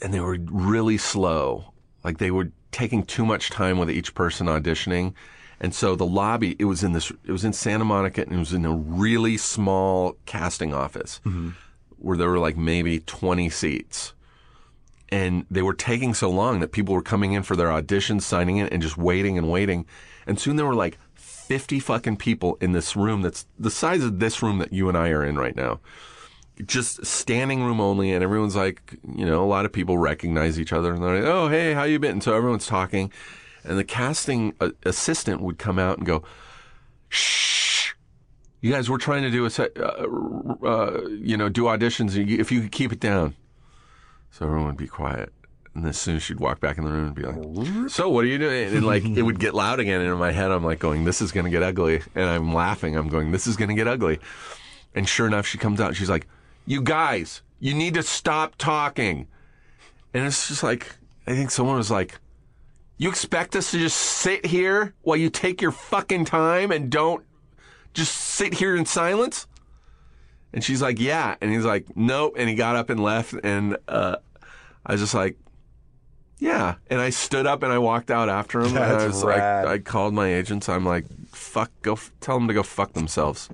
and 0.00 0.14
they 0.14 0.20
were 0.20 0.38
really 0.40 0.96
slow. 0.96 1.72
Like 2.04 2.18
they 2.18 2.30
were 2.30 2.52
taking 2.70 3.02
too 3.02 3.26
much 3.26 3.50
time 3.50 3.76
with 3.76 3.90
each 3.90 4.14
person 4.14 4.46
auditioning, 4.46 5.14
and 5.58 5.74
so 5.74 5.96
the 5.96 6.06
lobby. 6.06 6.54
It 6.60 6.66
was 6.66 6.84
in 6.84 6.92
this. 6.92 7.10
It 7.24 7.32
was 7.32 7.44
in 7.44 7.52
Santa 7.52 7.84
Monica, 7.84 8.22
and 8.22 8.32
it 8.32 8.38
was 8.38 8.52
in 8.52 8.64
a 8.64 8.72
really 8.72 9.36
small 9.36 10.16
casting 10.26 10.72
office 10.72 11.20
mm-hmm. 11.26 11.50
where 11.98 12.16
there 12.16 12.30
were 12.30 12.38
like 12.38 12.56
maybe 12.56 13.00
twenty 13.00 13.50
seats. 13.50 14.14
And 15.10 15.44
they 15.50 15.62
were 15.62 15.74
taking 15.74 16.14
so 16.14 16.30
long 16.30 16.60
that 16.60 16.70
people 16.70 16.94
were 16.94 17.02
coming 17.02 17.32
in 17.32 17.42
for 17.42 17.56
their 17.56 17.68
auditions, 17.68 18.22
signing 18.22 18.58
in, 18.58 18.68
and 18.68 18.80
just 18.80 18.96
waiting 18.96 19.38
and 19.38 19.50
waiting. 19.50 19.86
And 20.28 20.38
soon 20.38 20.56
there 20.56 20.66
were 20.66 20.74
like 20.74 20.98
50 21.14 21.80
fucking 21.80 22.18
people 22.18 22.58
in 22.60 22.72
this 22.72 22.94
room 22.94 23.22
that's 23.22 23.46
the 23.58 23.70
size 23.70 24.04
of 24.04 24.20
this 24.20 24.42
room 24.42 24.58
that 24.58 24.72
you 24.72 24.88
and 24.88 24.96
I 24.96 25.08
are 25.08 25.24
in 25.24 25.38
right 25.38 25.56
now. 25.56 25.80
Just 26.66 27.06
standing 27.06 27.62
room 27.62 27.80
only, 27.80 28.12
and 28.12 28.22
everyone's 28.22 28.56
like, 28.56 28.98
you 29.16 29.24
know, 29.24 29.42
a 29.42 29.46
lot 29.46 29.64
of 29.64 29.72
people 29.72 29.96
recognize 29.96 30.60
each 30.60 30.72
other, 30.72 30.92
and 30.92 31.02
they're 31.02 31.22
like, 31.22 31.24
"Oh, 31.24 31.48
hey, 31.48 31.72
how 31.72 31.84
you 31.84 32.00
been?" 32.00 32.10
And 32.12 32.22
so 32.22 32.34
everyone's 32.34 32.66
talking, 32.66 33.12
and 33.62 33.78
the 33.78 33.84
casting 33.84 34.54
uh, 34.60 34.70
assistant 34.82 35.40
would 35.40 35.56
come 35.56 35.78
out 35.78 35.98
and 35.98 36.06
go, 36.06 36.24
"Shh, 37.08 37.92
you 38.60 38.72
guys, 38.72 38.90
we're 38.90 38.98
trying 38.98 39.22
to 39.22 39.30
do 39.30 39.44
a, 39.44 39.50
set, 39.50 39.70
uh, 39.78 40.04
uh, 40.64 41.00
you 41.10 41.36
know, 41.36 41.48
do 41.48 41.62
auditions. 41.62 42.16
If 42.16 42.50
you 42.50 42.60
could 42.62 42.72
keep 42.72 42.92
it 42.92 42.98
down." 42.98 43.36
So 44.32 44.44
everyone 44.46 44.66
would 44.66 44.76
be 44.76 44.88
quiet. 44.88 45.32
And 45.78 45.88
as 45.88 45.96
soon 45.96 46.16
as 46.16 46.24
she'd 46.24 46.40
walk 46.40 46.58
back 46.58 46.76
in 46.76 46.84
the 46.84 46.90
room 46.90 47.06
and 47.06 47.14
be 47.14 47.22
like, 47.22 47.90
So 47.90 48.08
what 48.08 48.24
are 48.24 48.28
you 48.28 48.38
doing? 48.38 48.74
And 48.74 48.84
like 48.84 49.04
it 49.04 49.22
would 49.22 49.38
get 49.38 49.54
loud 49.54 49.78
again. 49.78 50.00
And 50.00 50.10
in 50.10 50.18
my 50.18 50.32
head, 50.32 50.50
I'm 50.50 50.64
like 50.64 50.80
going, 50.80 51.04
This 51.04 51.22
is 51.22 51.30
going 51.30 51.44
to 51.44 51.50
get 51.50 51.62
ugly. 51.62 52.02
And 52.16 52.24
I'm 52.24 52.52
laughing. 52.52 52.96
I'm 52.96 53.08
going, 53.08 53.30
This 53.30 53.46
is 53.46 53.56
going 53.56 53.68
to 53.68 53.74
get 53.74 53.86
ugly. 53.86 54.18
And 54.94 55.08
sure 55.08 55.26
enough, 55.26 55.46
she 55.46 55.56
comes 55.56 55.80
out 55.80 55.88
and 55.88 55.96
she's 55.96 56.10
like, 56.10 56.26
You 56.66 56.82
guys, 56.82 57.42
you 57.60 57.74
need 57.74 57.94
to 57.94 58.02
stop 58.02 58.56
talking. 58.56 59.28
And 60.12 60.26
it's 60.26 60.48
just 60.48 60.64
like, 60.64 60.96
I 61.26 61.34
think 61.34 61.52
someone 61.52 61.76
was 61.76 61.90
like, 61.90 62.18
You 62.96 63.08
expect 63.08 63.54
us 63.54 63.70
to 63.70 63.78
just 63.78 63.96
sit 63.96 64.46
here 64.46 64.94
while 65.02 65.16
you 65.16 65.30
take 65.30 65.62
your 65.62 65.72
fucking 65.72 66.24
time 66.24 66.72
and 66.72 66.90
don't 66.90 67.24
just 67.94 68.16
sit 68.16 68.54
here 68.54 68.74
in 68.74 68.84
silence? 68.84 69.46
And 70.52 70.64
she's 70.64 70.80
like, 70.80 70.98
yeah. 70.98 71.36
And 71.40 71.52
he's 71.52 71.64
like, 71.64 71.94
nope. 71.94 72.34
And 72.36 72.48
he 72.48 72.54
got 72.54 72.74
up 72.74 72.88
and 72.88 72.98
left. 73.02 73.34
And 73.44 73.76
uh, 73.86 74.16
I 74.84 74.92
was 74.92 75.00
just 75.00 75.12
like, 75.12 75.36
yeah. 76.38 76.76
And 76.90 77.00
I 77.00 77.10
stood 77.10 77.46
up 77.46 77.62
and 77.62 77.72
I 77.72 77.78
walked 77.78 78.10
out 78.10 78.28
after 78.28 78.60
him. 78.60 78.76
and 78.76 78.78
I 78.78 79.06
was 79.06 79.24
rad. 79.24 79.64
like, 79.64 79.72
I 79.72 79.78
called 79.82 80.14
my 80.14 80.32
agents. 80.32 80.68
I'm 80.68 80.84
like, 80.84 81.04
fuck, 81.32 81.70
go 81.82 81.92
f- 81.92 82.12
tell 82.20 82.38
them 82.38 82.48
to 82.48 82.54
go 82.54 82.62
fuck 82.62 82.92
themselves. 82.92 83.48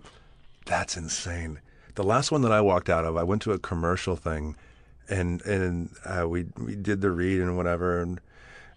That's 0.67 0.97
insane. 0.97 1.61
The 1.95 2.05
last 2.05 2.33
one 2.33 2.43
that 2.43 2.53
I 2.53 2.61
walked 2.61 2.91
out 2.91 3.05
of, 3.05 3.17
I 3.17 3.23
went 3.23 3.43
to 3.43 3.53
a 3.53 3.59
commercial 3.59 4.17
thing, 4.17 4.57
and 5.09 5.43
and 5.43 5.91
uh, 6.05 6.27
we 6.29 6.47
we 6.57 6.75
did 6.75 7.01
the 7.03 7.11
read 7.11 7.41
and 7.41 7.57
whatever, 7.57 8.01
and 8.01 8.21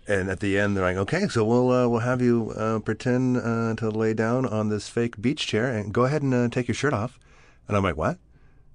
and 0.07 0.29
at 0.29 0.39
the 0.39 0.59
end 0.59 0.77
they're 0.77 0.83
like, 0.83 0.97
okay, 0.97 1.27
so 1.27 1.43
we'll 1.43 1.71
uh, 1.71 1.87
we'll 1.87 2.01
have 2.01 2.21
you 2.21 2.53
uh, 2.55 2.79
pretend 2.79 3.37
uh, 3.37 3.73
to 3.75 3.89
lay 3.89 4.13
down 4.13 4.45
on 4.45 4.69
this 4.69 4.87
fake 4.87 5.19
beach 5.19 5.47
chair 5.47 5.71
and 5.73 5.93
go 5.93 6.05
ahead 6.05 6.21
and 6.21 6.33
uh, 6.33 6.47
take 6.49 6.67
your 6.67 6.75
shirt 6.75 6.93
off, 6.93 7.17
and 7.67 7.75
I'm 7.75 7.83
like, 7.83 7.97
what? 7.97 8.17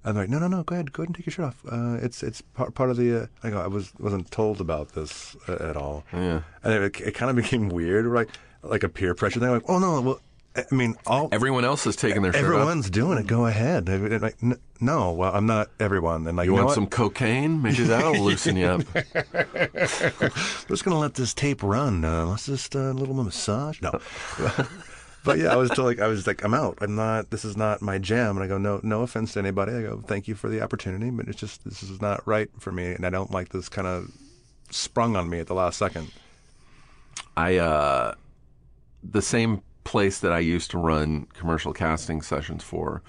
I'm 0.05 0.15
like, 0.15 0.29
no, 0.29 0.37
no, 0.39 0.47
no, 0.47 0.63
go 0.63 0.75
ahead, 0.75 0.91
go 0.91 1.03
ahead 1.03 1.09
and 1.09 1.15
take 1.15 1.25
your 1.25 1.31
shirt 1.33 1.45
off. 1.45 1.63
Uh, 1.71 1.97
it's 2.01 2.23
it's 2.23 2.41
part, 2.41 2.73
part 2.75 2.89
of 2.89 2.97
the. 2.97 3.23
Uh, 3.23 3.25
I 3.43 3.49
go, 3.51 3.59
I 3.61 3.67
was 3.67 3.93
wasn't 3.99 4.29
told 4.31 4.59
about 4.61 4.89
this 4.93 5.35
uh, 5.47 5.53
at 5.69 5.77
all. 5.77 6.03
Yeah. 6.11 6.41
and 6.63 6.73
it, 6.73 6.99
it 7.01 7.11
kind 7.15 7.29
of 7.29 7.35
became 7.35 7.69
weird, 7.69 8.05
like 8.07 8.29
like 8.63 8.83
a 8.83 8.89
peer 8.89 9.13
pressure 9.15 9.39
thing. 9.39 9.49
Like, 9.49 9.63
oh 9.69 9.79
no, 9.79 10.01
well, 10.01 10.19
I 10.55 10.63
mean, 10.75 10.95
all 11.07 11.29
Everyone 11.31 11.65
else 11.65 11.87
is 11.87 11.95
taking 11.95 12.21
their 12.21 12.31
shirt 12.33 12.43
off. 12.43 12.51
Everyone's 12.51 12.89
doing 12.89 13.17
it. 13.17 13.25
Go 13.27 13.47
ahead. 13.47 13.87
Mean, 13.87 14.19
Like, 14.21 14.35
n- 14.43 14.59
no, 14.79 15.11
well, 15.13 15.33
I'm 15.33 15.47
not 15.47 15.69
everyone. 15.79 16.27
And 16.27 16.37
like, 16.37 16.45
You 16.45 16.55
you 16.55 16.61
want 16.63 16.75
some 16.75 16.85
cocaine? 16.87 17.61
Maybe 17.61 17.83
that'll 17.83 18.13
loosen 18.23 18.55
you 18.57 18.65
up. 18.67 18.81
We're 18.93 20.29
just 20.69 20.83
gonna 20.85 20.99
let 20.99 21.15
this 21.15 21.33
tape 21.33 21.63
run. 21.63 22.03
Uh, 22.05 22.25
let's 22.27 22.45
just 22.45 22.75
uh, 22.75 22.79
a 22.79 22.93
little 22.93 23.15
massage. 23.15 23.81
No, 23.81 23.99
but 25.23 25.37
yeah, 25.39 25.53
I 25.53 25.55
was 25.55 25.77
like, 25.77 25.99
I 25.99 26.07
was 26.07 26.27
like, 26.27 26.43
I'm 26.43 26.53
out. 26.53 26.77
I'm 26.81 26.95
not. 26.95 27.29
This 27.29 27.45
is 27.45 27.55
not 27.55 27.81
my 27.81 27.97
jam. 27.97 28.37
And 28.37 28.43
I 28.43 28.47
go, 28.47 28.57
no, 28.57 28.79
no 28.83 29.01
offense 29.01 29.33
to 29.33 29.39
anybody. 29.39 29.73
I 29.73 29.81
go, 29.81 30.01
thank 30.05 30.27
you 30.27 30.35
for 30.35 30.49
the 30.49 30.61
opportunity, 30.61 31.09
but 31.09 31.27
it's 31.27 31.39
just 31.39 31.63
this 31.63 31.83
is 31.83 32.01
not 32.01 32.25
right 32.27 32.49
for 32.59 32.71
me, 32.71 32.91
and 32.91 33.05
I 33.05 33.09
don't 33.09 33.31
like 33.31 33.49
this 33.49 33.69
kind 33.69 33.87
of 33.87 34.11
sprung 34.69 35.15
on 35.15 35.29
me 35.29 35.39
at 35.39 35.47
the 35.47 35.55
last 35.55 35.77
second. 35.77 36.11
I 37.37 37.57
uh, 37.57 38.15
the 39.03 39.21
same 39.21 39.61
place 39.83 40.19
that 40.19 40.31
I 40.31 40.39
used 40.39 40.71
to 40.71 40.77
run 40.77 41.27
commercial 41.33 41.73
casting 41.73 42.21
sessions 42.21 42.63
for. 42.63 43.01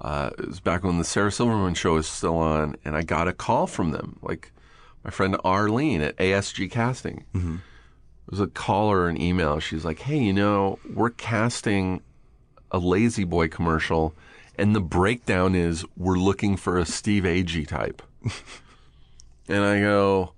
Uh, 0.00 0.30
it 0.38 0.46
was 0.46 0.60
back 0.60 0.84
when 0.84 0.98
the 0.98 1.04
Sarah 1.04 1.32
Silverman 1.32 1.74
show 1.74 1.94
was 1.94 2.06
still 2.06 2.36
on, 2.36 2.76
and 2.84 2.96
I 2.96 3.02
got 3.02 3.26
a 3.26 3.32
call 3.32 3.66
from 3.66 3.90
them, 3.90 4.18
like 4.22 4.52
my 5.04 5.10
friend 5.10 5.36
Arlene 5.44 6.00
at 6.02 6.16
ASG 6.18 6.70
Casting. 6.70 7.24
It 7.34 7.58
was 8.28 8.40
a 8.40 8.46
call 8.46 8.90
or 8.90 9.08
an 9.08 9.20
email. 9.20 9.60
She's 9.60 9.84
like, 9.84 10.00
"Hey, 10.00 10.18
you 10.18 10.32
know, 10.32 10.78
we're 10.92 11.10
casting 11.10 12.02
a 12.70 12.78
La-Z-Boy 12.78 13.48
commercial, 13.48 14.14
and 14.56 14.74
the 14.74 14.80
breakdown 14.80 15.54
is 15.54 15.84
we're 15.96 16.18
looking 16.18 16.56
for 16.56 16.78
a 16.78 16.84
Steve 16.84 17.24
Agee 17.24 17.66
type." 17.66 18.02
and 19.48 19.64
I 19.64 19.80
go, 19.80 20.32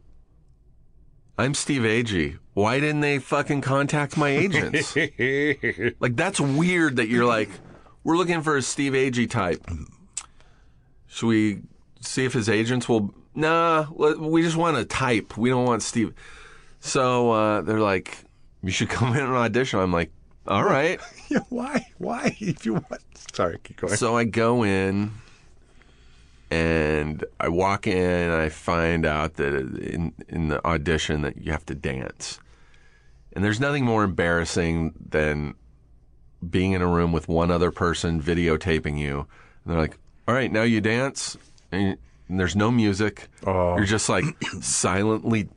I'm 1.41 1.55
Steve 1.55 1.83
Agee. 1.83 2.39
Why 2.53 2.81
didn't 2.81 3.01
they 3.01 3.19
fucking 3.19 3.63
contact 3.63 4.19
my 4.19 4.29
agents? 4.29 4.95
like 6.01 6.15
that's 6.15 6.39
weird 6.39 6.97
that 6.97 7.09
you're 7.09 7.25
like, 7.25 7.49
we're 8.05 8.19
looking 8.19 8.43
for 8.43 8.59
a 8.59 8.63
Steve 8.63 8.93
Agee 8.93 9.31
type. 9.31 9.67
Should 11.07 11.27
we 11.29 11.63
see 12.03 12.27
if 12.27 12.35
his 12.35 12.51
agents 12.51 12.91
will? 12.91 13.15
Nah, 13.35 13.87
we 13.91 14.43
just 14.43 14.57
want 14.57 14.77
a 14.77 14.85
type. 14.85 15.39
We 15.39 15.49
don't 15.49 15.65
want 15.65 15.83
Steve. 15.83 16.13
So 16.81 17.31
uh, 17.31 17.61
they're 17.61 17.81
like, 17.81 18.25
you 18.63 18.71
should 18.71 18.89
come 18.89 19.15
in 19.15 19.23
and 19.23 19.33
audition. 19.33 19.79
I'm 19.79 19.93
like, 19.93 20.11
all 20.47 20.65
right. 20.65 21.01
yeah, 21.29 21.41
why? 21.49 21.87
Why? 21.99 22.37
If 22.41 22.67
you 22.67 22.75
want, 22.75 23.01
sorry, 23.33 23.59
keep 23.63 23.77
going. 23.77 23.97
So 23.97 24.17
I 24.17 24.25
go 24.25 24.65
in 24.65 25.13
and 26.51 27.25
I 27.39 27.49
walk 27.49 27.87
in 27.87 27.97
and 27.97 28.33
I 28.33 28.49
find 28.49 29.07
out 29.07 29.35
that 29.35 29.55
in 29.55 30.13
in 30.29 30.49
the 30.49 30.65
audition 30.67 31.23
that 31.23 31.37
you 31.37 31.53
have 31.53 31.65
to 31.67 31.75
dance. 31.75 32.41
And 33.33 33.45
there's 33.45 33.61
nothing 33.61 33.85
more 33.85 34.03
embarrassing 34.03 34.95
than 35.09 35.55
being 36.49 36.73
in 36.73 36.83
a 36.83 36.89
room 36.89 37.13
with 37.13 37.29
one 37.29 37.51
other 37.51 37.71
person 37.71 38.21
videotaping 38.21 38.99
you. 38.99 39.21
And 39.65 39.73
they're 39.73 39.81
like, 39.81 39.99
"All 40.27 40.35
right, 40.35 40.51
now 40.51 40.63
you 40.63 40.81
dance." 40.81 41.37
And, 41.71 41.97
and 42.29 42.41
there's 42.41 42.57
no 42.57 42.71
music. 42.71 43.29
Oh. 43.47 43.77
You're 43.77 43.87
just 43.87 44.09
like 44.09 44.25
silently, 44.61 45.49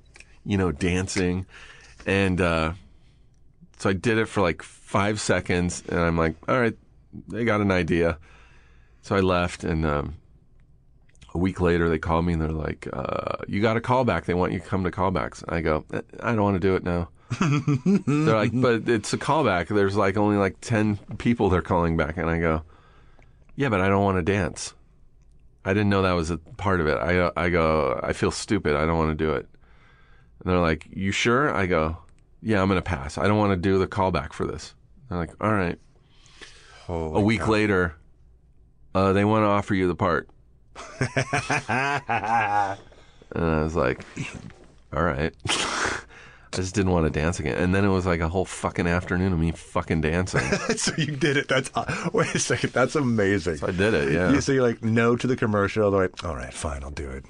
you 0.46 0.58
know, 0.58 0.72
dancing. 0.72 1.46
And 2.06 2.40
uh 2.42 2.74
so 3.78 3.90
I 3.90 3.94
did 3.94 4.18
it 4.18 4.28
for 4.28 4.42
like 4.42 4.62
5 4.62 5.20
seconds 5.20 5.84
and 5.90 6.00
I'm 6.00 6.18
like, 6.18 6.36
"All 6.48 6.60
right, 6.60 6.76
they 7.28 7.44
got 7.44 7.60
an 7.62 7.72
idea." 7.72 8.18
So 9.02 9.16
I 9.18 9.20
left, 9.20 9.66
and 9.66 9.86
um, 9.86 10.16
a 11.34 11.38
week 11.38 11.60
later 11.60 11.90
they 11.90 12.00
called 12.00 12.26
me 12.26 12.34
and 12.34 12.42
they're 12.42 12.52
like, 12.52 12.88
uh, 12.94 13.44
"You 13.48 13.62
got 13.62 13.76
a 13.76 13.82
callback. 13.82 14.24
They 14.24 14.34
want 14.34 14.54
you 14.54 14.60
to 14.60 14.66
come 14.66 14.86
to 14.86 14.92
callbacks." 14.92 15.44
I 15.50 15.60
go, 15.60 15.84
"Eh, 15.92 16.02
"I 16.22 16.32
don't 16.34 16.44
want 16.44 16.56
to 16.56 16.60
do 16.62 16.76
it 16.76 16.84
now." 16.86 17.10
they're 18.08 18.36
like, 18.36 18.52
"But 18.54 18.88
it's 18.88 19.12
a 19.12 19.18
callback. 19.18 19.68
There's 19.68 19.98
like 19.98 20.16
only 20.16 20.38
like 20.38 20.62
ten 20.62 20.98
people 21.18 21.50
they're 21.50 21.62
calling 21.62 21.98
back," 21.98 22.16
and 22.16 22.30
I 22.30 22.40
go, 22.40 22.64
"Yeah, 23.58 23.68
but 23.68 23.82
I 23.82 23.90
don't 23.90 24.04
want 24.04 24.18
to 24.20 24.24
dance. 24.24 24.74
I 25.66 25.74
didn't 25.74 25.90
know 25.90 26.04
that 26.04 26.14
was 26.14 26.32
a 26.32 26.38
part 26.38 26.80
of 26.80 26.88
it. 26.88 26.98
I 26.98 27.32
I 27.36 27.50
go, 27.50 28.00
I 28.02 28.14
feel 28.14 28.32
stupid. 28.32 28.78
I 28.78 28.86
don't 28.86 28.98
want 28.98 29.18
to 29.18 29.22
do 29.22 29.34
it." 29.34 29.50
And 30.44 30.52
they're 30.52 30.60
like, 30.60 30.88
"You 30.92 31.12
sure?" 31.12 31.54
I 31.54 31.66
go, 31.66 31.98
"Yeah, 32.42 32.62
I'm 32.62 32.68
gonna 32.68 32.82
pass. 32.82 33.18
I 33.18 33.28
don't 33.28 33.38
want 33.38 33.52
to 33.52 33.58
do 33.58 33.78
the 33.78 33.88
callback 33.88 34.34
for 34.34 34.46
this." 34.46 34.74
They're 35.10 35.18
like, 35.18 35.32
"All 35.42 35.54
right." 35.54 35.80
Holy 36.86 37.22
a 37.22 37.24
week 37.24 37.42
cow. 37.42 37.52
later, 37.52 37.96
uh, 38.94 39.14
they 39.14 39.24
want 39.24 39.44
to 39.44 39.48
offer 39.48 39.74
you 39.74 39.88
the 39.88 39.96
part. 39.96 40.30
and 41.00 41.10
I 43.34 43.64
was 43.64 43.76
like, 43.76 44.04
all 44.94 45.04
right. 45.04 45.34
I 45.48 46.58
just 46.58 46.76
didn't 46.76 46.92
want 46.92 47.12
to 47.12 47.20
dance 47.20 47.40
again. 47.40 47.58
And 47.58 47.74
then 47.74 47.84
it 47.84 47.90
was 47.90 48.06
like 48.06 48.20
a 48.20 48.30
whole 48.30 48.46
fucking 48.46 48.86
afternoon 48.86 49.34
of 49.34 49.40
me 49.40 49.52
fucking 49.52 50.02
dancing. 50.02 50.42
so 50.76 50.94
you 50.98 51.16
did 51.16 51.38
it. 51.38 51.48
That's 51.48 51.72
wait 52.14 52.36
a 52.36 52.40
second. 52.40 52.74
That's 52.74 52.96
amazing. 52.96 53.58
So 53.58 53.68
I 53.68 53.72
did 53.72 53.94
it, 53.96 54.14
yeah. 54.14 54.32
You, 54.32 54.42
so 54.42 54.52
you're 54.52 54.62
like 54.62 54.84
no 54.84 55.16
to 55.16 55.26
the 55.26 55.36
commercial. 55.36 55.90
They're 55.90 56.02
like, 56.02 56.24
all 56.24 56.36
right, 56.36 56.54
fine, 56.54 56.84
I'll 56.84 56.92
do 56.92 57.10
it. 57.10 57.26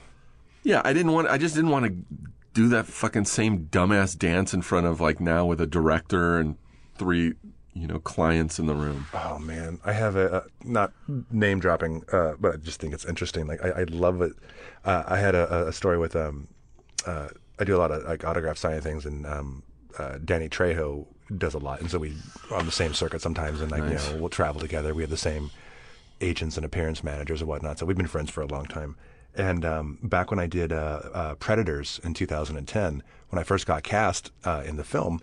Yeah, 0.64 0.82
I 0.84 0.92
didn't 0.92 1.14
want. 1.14 1.30
I 1.30 1.38
just 1.38 1.56
didn't 1.56 1.70
want 1.70 1.86
to 1.86 1.96
do 2.54 2.68
that 2.70 2.86
fucking 2.86 3.26
same 3.26 3.66
dumbass 3.66 4.18
dance 4.18 4.54
in 4.54 4.62
front 4.62 4.86
of 4.86 5.02
like 5.02 5.20
now 5.20 5.46
with 5.46 5.60
a 5.60 5.68
director 5.68 6.38
and 6.40 6.56
three, 6.96 7.34
you 7.74 7.88
know, 7.88 8.00
clients 8.00 8.60
in 8.60 8.68
the 8.68 8.76
room. 8.76 9.08
Oh 9.14 9.40
man, 9.40 9.80
I 9.84 9.94
have 9.94 10.16
a, 10.16 10.46
not 10.64 10.94
name 11.32 11.60
dropping, 11.60 12.04
uh, 12.12 12.34
but 12.40 12.54
I 12.54 12.58
just 12.58 12.80
think 12.80 12.94
it's 12.94 13.06
interesting. 13.06 13.48
Like 13.48 13.64
I, 13.64 13.82
I 13.82 13.84
love 13.86 14.22
it. 14.22 14.34
Uh, 14.86 15.04
I 15.08 15.18
had 15.18 15.36
a, 15.36 15.68
a 15.68 15.74
story 15.74 15.98
with 15.98 16.16
um, 16.16 16.48
uh, 17.06 17.30
I 17.60 17.64
do 17.64 17.76
a 17.76 17.80
lot 17.80 17.92
of 17.92 18.04
like 18.04 18.24
autograph 18.24 18.58
signing 18.58 18.82
things, 18.82 19.06
and 19.06 19.26
um, 19.26 19.64
uh, 19.98 20.20
Danny 20.24 20.50
Trejo 20.50 21.08
does 21.38 21.54
a 21.54 21.60
lot, 21.60 21.82
and 21.82 21.90
so 21.90 21.98
we 22.00 22.14
are 22.52 22.58
on 22.58 22.66
the 22.66 22.72
same 22.72 22.94
circuit 22.94 23.22
sometimes, 23.22 23.62
and 23.62 23.72
like 23.72 23.84
you 23.84 23.96
know 23.96 24.18
we'll 24.20 24.30
travel 24.30 24.62
together. 24.62 24.94
We 24.94 25.04
have 25.04 25.10
the 25.10 25.18
same 25.18 25.52
agents 26.22 26.58
and 26.58 26.66
appearance 26.66 27.04
managers 27.04 27.42
and 27.42 27.48
whatnot, 27.48 27.80
so 27.80 27.86
we've 27.86 27.98
been 27.98 28.08
friends 28.08 28.30
for 28.30 28.42
a 28.42 28.48
long 28.48 28.66
time. 28.66 28.96
And 29.36 29.66
um, 29.66 29.98
back 30.04 30.30
when 30.30 30.40
I 30.40 30.48
did 30.48 30.72
uh, 30.72 31.02
uh, 31.14 31.36
Predators 31.36 32.00
in 32.04 32.14
2010, 32.14 33.04
when 33.30 33.40
I 33.40 33.44
first 33.44 33.66
got 33.66 33.84
cast 33.84 34.32
uh, 34.46 34.64
in 34.66 34.78
the 34.78 34.84
film, 34.84 35.22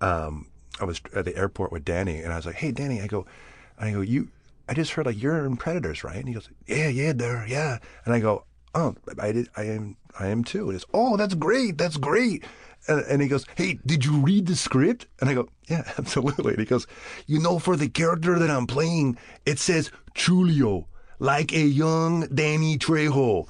um, 0.00 0.46
I 0.80 0.84
was 0.84 1.00
at 1.14 1.26
the 1.26 1.36
airport 1.36 1.72
with 1.72 1.84
Danny, 1.84 2.20
and 2.20 2.32
I 2.32 2.36
was 2.36 2.46
like, 2.46 2.56
"Hey, 2.56 2.72
Danny," 2.72 3.02
I 3.02 3.06
go, 3.06 3.26
I 3.78 3.90
go, 3.90 4.00
you, 4.00 4.28
I 4.68 4.74
just 4.74 4.92
heard 4.92 5.04
like 5.06 5.20
you're 5.20 5.44
in 5.44 5.56
Predators, 5.56 6.02
right? 6.02 6.16
And 6.16 6.26
he 6.26 6.34
goes, 6.34 6.48
"Yeah, 6.66 6.88
yeah, 6.88 7.12
there, 7.12 7.44
yeah." 7.46 7.78
And 8.04 8.14
I 8.14 8.20
go, 8.20 8.44
"Oh, 8.74 8.94
I 9.18 9.32
did, 9.32 9.48
I 9.56 9.64
am, 9.64 9.96
I 10.18 10.28
am 10.28 10.42
too." 10.42 10.64
And 10.64 10.72
he's, 10.72 10.86
"Oh, 10.94 11.18
that's 11.18 11.34
great, 11.34 11.76
that's 11.76 11.98
great." 11.98 12.44
And, 12.88 13.04
and 13.06 13.20
he 13.20 13.28
goes, 13.28 13.44
"Hey, 13.56 13.78
did 13.84 14.06
you 14.06 14.20
read 14.20 14.46
the 14.46 14.56
script?" 14.56 15.06
And 15.20 15.28
I 15.28 15.34
go, 15.34 15.48
"Yeah, 15.68 15.84
absolutely." 15.98 16.52
And 16.52 16.60
he 16.60 16.66
goes, 16.66 16.86
"You 17.26 17.40
know, 17.40 17.58
for 17.58 17.76
the 17.76 17.90
character 17.90 18.38
that 18.38 18.50
I'm 18.50 18.66
playing, 18.66 19.18
it 19.44 19.58
says 19.58 19.90
Chulio, 20.14 20.86
like 21.20 21.52
a 21.52 21.60
young 21.60 22.26
Danny 22.26 22.76
Trejo." 22.76 23.46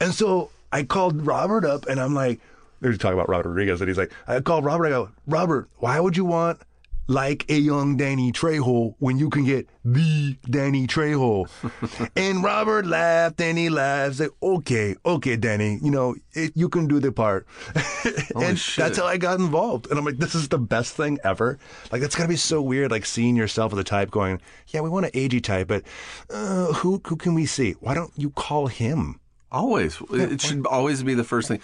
And 0.00 0.12
so 0.12 0.50
I 0.70 0.82
called 0.82 1.26
Robert 1.26 1.64
up, 1.64 1.86
and 1.86 1.98
I'm 1.98 2.14
like, 2.14 2.40
"They're 2.80 2.92
talking 2.96 3.14
about 3.14 3.28
Robert 3.30 3.48
Rodriguez," 3.48 3.80
and 3.80 3.88
he's 3.88 3.96
like, 3.96 4.12
"I 4.28 4.40
called 4.40 4.64
Robert. 4.64 4.86
I 4.86 4.90
go, 4.90 5.08
Robert, 5.26 5.68
why 5.78 5.98
would 5.98 6.16
you 6.16 6.26
want?" 6.26 6.60
Like 7.08 7.50
a 7.50 7.54
young 7.54 7.96
Danny 7.96 8.32
Trejo 8.32 8.94
when 8.98 9.18
you 9.18 9.28
can 9.28 9.44
get 9.44 9.68
the 9.84 10.36
Danny 10.48 10.86
Trejo. 10.86 11.48
and 12.16 12.42
Robert 12.42 12.86
laughed 12.86 13.40
and 13.40 13.58
he 13.58 13.68
laughed. 13.68 14.20
Like, 14.20 14.30
okay, 14.42 14.94
okay, 15.04 15.36
Danny, 15.36 15.78
you 15.82 15.90
know, 15.90 16.14
it, 16.32 16.52
you 16.54 16.68
can 16.68 16.86
do 16.86 17.00
the 17.00 17.12
part. 17.12 17.46
and 18.36 18.58
shit. 18.58 18.84
that's 18.84 18.98
how 18.98 19.06
I 19.06 19.16
got 19.16 19.40
involved. 19.40 19.88
And 19.90 19.98
I'm 19.98 20.04
like, 20.04 20.18
this 20.18 20.34
is 20.34 20.48
the 20.48 20.58
best 20.58 20.94
thing 20.94 21.18
ever. 21.24 21.58
Like, 21.90 22.00
that's 22.00 22.14
gotta 22.14 22.28
be 22.28 22.36
so 22.36 22.62
weird, 22.62 22.90
like 22.90 23.04
seeing 23.04 23.36
yourself 23.36 23.72
as 23.72 23.78
a 23.78 23.84
type 23.84 24.10
going, 24.10 24.40
yeah, 24.68 24.80
we 24.80 24.88
want 24.88 25.06
an 25.06 25.12
Agee 25.12 25.42
type, 25.42 25.68
but 25.68 25.82
uh, 26.30 26.72
who, 26.74 27.00
who 27.04 27.16
can 27.16 27.34
we 27.34 27.46
see? 27.46 27.72
Why 27.80 27.94
don't 27.94 28.12
you 28.16 28.30
call 28.30 28.68
him? 28.68 29.20
Always. 29.50 30.00
it 30.10 30.40
should 30.40 30.66
always 30.66 31.02
be 31.02 31.14
the 31.14 31.24
first 31.24 31.48
thing. 31.48 31.60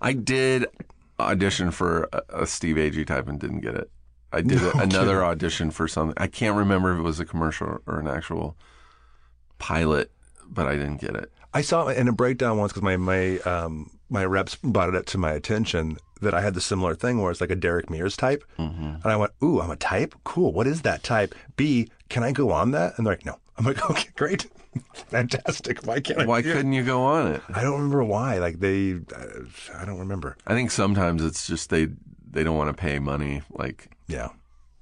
I 0.00 0.12
did 0.12 0.66
audition 1.18 1.70
for 1.70 2.08
a, 2.12 2.42
a 2.42 2.46
Steve 2.46 2.76
Agee 2.76 3.06
type 3.06 3.28
and 3.28 3.40
didn't 3.40 3.60
get 3.60 3.74
it. 3.74 3.90
I 4.32 4.40
did 4.40 4.62
a- 4.62 4.78
another 4.78 5.24
audition 5.24 5.70
for 5.70 5.86
something. 5.88 6.14
I 6.16 6.26
can't 6.26 6.56
remember 6.56 6.92
if 6.92 6.98
it 6.98 7.02
was 7.02 7.20
a 7.20 7.24
commercial 7.24 7.80
or 7.86 8.00
an 8.00 8.06
actual 8.08 8.56
pilot, 9.58 10.10
but 10.46 10.66
I 10.66 10.72
didn't 10.76 11.00
get 11.00 11.14
it. 11.14 11.30
I 11.54 11.60
saw 11.60 11.88
it 11.88 11.98
in 11.98 12.08
a 12.08 12.12
breakdown 12.12 12.56
once 12.58 12.72
because 12.72 12.82
my 12.82 12.96
my 12.96 13.38
um, 13.40 13.90
my 14.08 14.24
reps 14.24 14.56
brought 14.56 14.88
it 14.88 14.94
up 14.94 15.06
to 15.06 15.18
my 15.18 15.32
attention 15.32 15.98
that 16.22 16.34
I 16.34 16.40
had 16.40 16.54
the 16.54 16.60
similar 16.60 16.94
thing 16.94 17.20
where 17.20 17.30
it's 17.30 17.40
like 17.40 17.50
a 17.50 17.56
Derek 17.56 17.90
Mears 17.90 18.16
type, 18.16 18.42
and 18.56 19.04
I 19.04 19.16
went, 19.16 19.32
"Ooh, 19.42 19.60
I'm 19.60 19.70
a 19.70 19.76
type. 19.76 20.14
Cool. 20.24 20.52
What 20.52 20.66
is 20.66 20.82
that 20.82 21.02
type? 21.02 21.34
B, 21.56 21.90
can 22.08 22.22
I 22.22 22.32
go 22.32 22.52
on 22.52 22.70
that?" 22.70 22.96
And 22.96 23.06
they're 23.06 23.12
like, 23.14 23.26
"No." 23.26 23.38
I'm 23.58 23.66
like, 23.66 23.84
"Okay, 23.90 24.08
great, 24.16 24.46
fantastic. 24.94 25.84
Why 25.86 26.00
can't 26.00 26.20
I?" 26.20 26.26
Why 26.26 26.40
couldn't 26.42 26.72
you 26.72 26.84
go 26.84 27.02
on 27.02 27.32
it? 27.32 27.42
I 27.52 27.62
don't 27.62 27.74
remember 27.74 28.04
why. 28.04 28.38
Like 28.38 28.60
they, 28.60 28.94
uh, 29.14 29.26
I 29.76 29.84
don't 29.84 29.98
remember. 29.98 30.36
I 30.46 30.54
think 30.54 30.70
sometimes 30.70 31.22
it's 31.22 31.46
just 31.46 31.68
they 31.70 31.88
they 32.30 32.42
don't 32.44 32.56
want 32.56 32.74
to 32.74 32.80
pay 32.80 32.98
money. 32.98 33.42
Like 33.50 33.90
Yeah, 34.12 34.28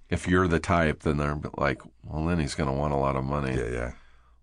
if 0.09 0.26
you're 0.28 0.49
the 0.49 0.61
type, 0.61 1.01
then 1.01 1.16
they're 1.16 1.41
like, 1.57 1.81
well, 2.05 2.26
then 2.26 2.39
he's 2.39 2.55
going 2.55 2.68
to 2.68 2.74
want 2.74 2.93
a 2.93 2.97
lot 2.97 3.16
of 3.16 3.24
money. 3.24 3.57
yeah, 3.57 3.68
yeah. 3.70 3.93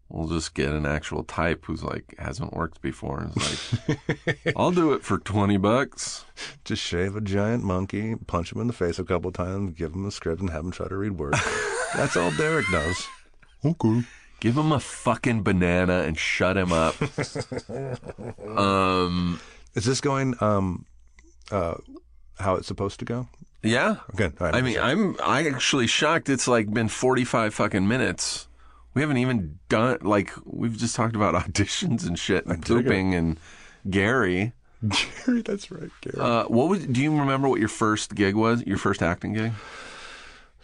We'll 0.09 0.29
just 0.29 0.53
get 0.53 0.69
an 0.69 0.85
actual 0.85 1.25
type 1.25 1.65
who's 1.65 1.83
like 1.83 2.15
hasn't 2.17 2.53
worked 2.53 2.81
before. 2.81 3.19
And 3.19 3.33
it's 3.35 3.89
like, 3.89 4.53
I'll 4.55 4.71
do 4.71 4.93
it 4.93 5.03
for 5.03 5.17
twenty 5.17 5.57
bucks. 5.57 6.23
Just 6.63 6.81
shave 6.81 7.17
a 7.17 7.21
giant 7.21 7.65
monkey, 7.65 8.15
punch 8.15 8.53
him 8.53 8.61
in 8.61 8.67
the 8.67 8.73
face 8.73 8.99
a 8.99 9.03
couple 9.03 9.33
times, 9.33 9.73
give 9.73 9.93
him 9.93 10.05
a 10.05 10.11
script, 10.11 10.39
and 10.39 10.49
have 10.49 10.63
him 10.63 10.71
try 10.71 10.87
to 10.87 10.95
read 10.95 11.19
words. 11.19 11.37
That's 11.95 12.15
all 12.15 12.31
Derek 12.31 12.65
does. 12.71 13.05
Okay. 13.65 14.03
Give 14.39 14.55
him 14.57 14.71
a 14.71 14.79
fucking 14.79 15.43
banana 15.43 16.03
and 16.03 16.17
shut 16.17 16.55
him 16.55 16.71
up. 16.71 16.95
um, 18.57 19.41
Is 19.73 19.83
this 19.83 19.99
going 19.99 20.35
um, 20.39 20.85
uh, 21.51 21.75
how 22.39 22.55
it's 22.55 22.67
supposed 22.67 22.99
to 22.99 23.05
go? 23.05 23.27
Yeah. 23.67 23.97
Okay. 24.13 24.25
all 24.39 24.47
right. 24.47 24.55
I 24.55 24.61
mean, 24.61 24.79
I'm 24.79 25.15
I 25.23 25.47
actually 25.47 25.87
shocked. 25.87 26.29
It's 26.29 26.47
like 26.47 26.71
been 26.71 26.87
45 26.87 27.53
fucking 27.53 27.87
minutes. 27.87 28.47
We 28.93 29.01
haven't 29.01 29.17
even 29.17 29.59
done 29.69 29.99
like 30.01 30.31
we've 30.45 30.77
just 30.77 30.95
talked 30.95 31.15
about 31.15 31.35
auditions 31.45 32.05
and 32.07 32.17
shit 32.17 32.45
and 32.45 32.65
pooping 32.65 33.13
and 33.13 33.39
Gary. 33.89 34.53
Gary, 35.25 35.41
that's 35.41 35.71
right, 35.71 35.89
Gary. 36.01 36.17
Uh, 36.19 36.43
what 36.45 36.69
was? 36.69 36.85
Do 36.85 37.01
you 37.01 37.17
remember 37.17 37.47
what 37.47 37.59
your 37.59 37.69
first 37.69 38.13
gig 38.15 38.35
was? 38.35 38.63
Your 38.65 38.77
first 38.77 39.01
acting 39.01 39.33
gig? 39.33 39.51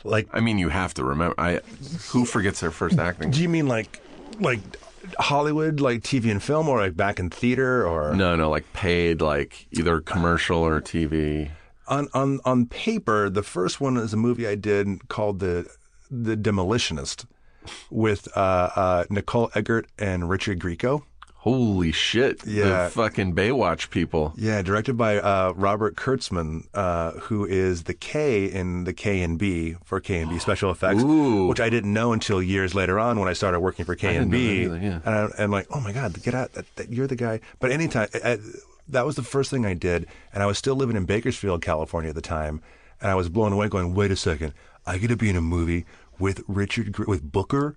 like, 0.03 0.27
I 0.33 0.39
mean, 0.39 0.57
you 0.57 0.69
have 0.69 0.93
to 0.95 1.03
remember. 1.03 1.35
I 1.39 1.61
who 2.09 2.25
forgets 2.25 2.59
their 2.59 2.71
first 2.71 2.99
acting? 2.99 3.31
do 3.31 3.41
you 3.41 3.49
mean 3.49 3.67
like, 3.67 4.01
like 4.39 4.59
Hollywood, 5.19 5.79
like 5.79 6.01
TV 6.01 6.31
and 6.31 6.41
film, 6.41 6.69
or 6.69 6.79
like 6.79 6.95
back 6.95 7.19
in 7.19 7.29
theater, 7.29 7.87
or 7.87 8.15
No, 8.15 8.35
no, 8.35 8.49
like 8.49 8.71
paid, 8.73 9.21
like 9.21 9.67
either 9.71 10.01
commercial 10.01 10.59
or 10.59 10.81
TV. 10.81 11.51
On 11.93 12.07
on 12.13 12.39
on 12.45 12.65
paper? 12.65 13.29
The 13.29 13.43
first 13.43 13.79
one 13.79 13.97
is 13.97 14.13
a 14.13 14.17
movie 14.17 14.47
I 14.47 14.55
did 14.55 15.07
called 15.07 15.39
the 15.39 15.67
the 16.09 16.35
Demolitionist 16.35 17.25
with 17.89 18.27
uh, 18.35 18.69
uh, 18.75 19.03
Nicole 19.09 19.49
Eggert 19.55 19.87
and 19.97 20.29
Richard 20.29 20.59
Grieco. 20.59 21.03
Holy 21.37 21.91
shit! 21.91 22.45
Yeah. 22.47 22.85
the 22.85 22.89
fucking 22.91 23.35
Baywatch 23.35 23.89
people. 23.89 24.31
Yeah, 24.37 24.61
directed 24.61 24.95
by 24.95 25.17
uh, 25.17 25.51
Robert 25.57 25.97
Kurtzman, 25.97 26.67
uh, 26.73 27.11
who 27.11 27.45
is 27.45 27.83
the 27.83 27.93
K 27.93 28.45
in 28.45 28.85
the 28.85 28.93
K 28.93 29.21
and 29.21 29.37
B 29.37 29.75
for 29.83 29.99
K 29.99 30.21
and 30.21 30.29
B 30.29 30.39
special 30.39 30.71
effects, 30.71 31.03
Ooh. 31.03 31.47
which 31.47 31.59
I 31.59 31.69
didn't 31.69 31.91
know 31.91 32.13
until 32.13 32.41
years 32.41 32.73
later 32.73 32.97
on 32.97 33.19
when 33.19 33.27
I 33.27 33.33
started 33.33 33.59
working 33.59 33.83
for 33.83 33.93
K 33.93 34.15
and 34.15 34.31
B. 34.31 34.63
And 34.63 35.01
I'm 35.05 35.51
like, 35.51 35.67
oh 35.71 35.81
my 35.81 35.91
god, 35.91 36.21
get 36.23 36.33
out! 36.33 36.53
That, 36.53 36.65
that, 36.77 36.89
you're 36.89 37.07
the 37.07 37.17
guy. 37.17 37.41
But 37.59 37.71
anytime, 37.71 38.07
I, 38.23 38.39
that 38.87 39.05
was 39.05 39.15
the 39.15 39.23
first 39.23 39.49
thing 39.49 39.65
I 39.65 39.73
did, 39.73 40.07
and 40.33 40.43
I 40.43 40.45
was 40.45 40.57
still 40.57 40.75
living 40.75 40.95
in 40.95 41.05
Bakersfield, 41.05 41.61
California 41.61 42.09
at 42.09 42.15
the 42.15 42.21
time, 42.21 42.61
and 43.01 43.09
I 43.11 43.15
was 43.15 43.29
blown 43.29 43.53
away, 43.53 43.67
going, 43.69 43.93
wait 43.93 44.11
a 44.11 44.15
second, 44.15 44.53
I 44.85 44.97
get 44.97 45.07
to 45.09 45.17
be 45.17 45.29
in 45.29 45.35
a 45.35 45.41
movie 45.41 45.85
with 46.19 46.43
Richard 46.47 46.91
Gr- 46.91 47.05
with 47.05 47.31
Booker, 47.31 47.75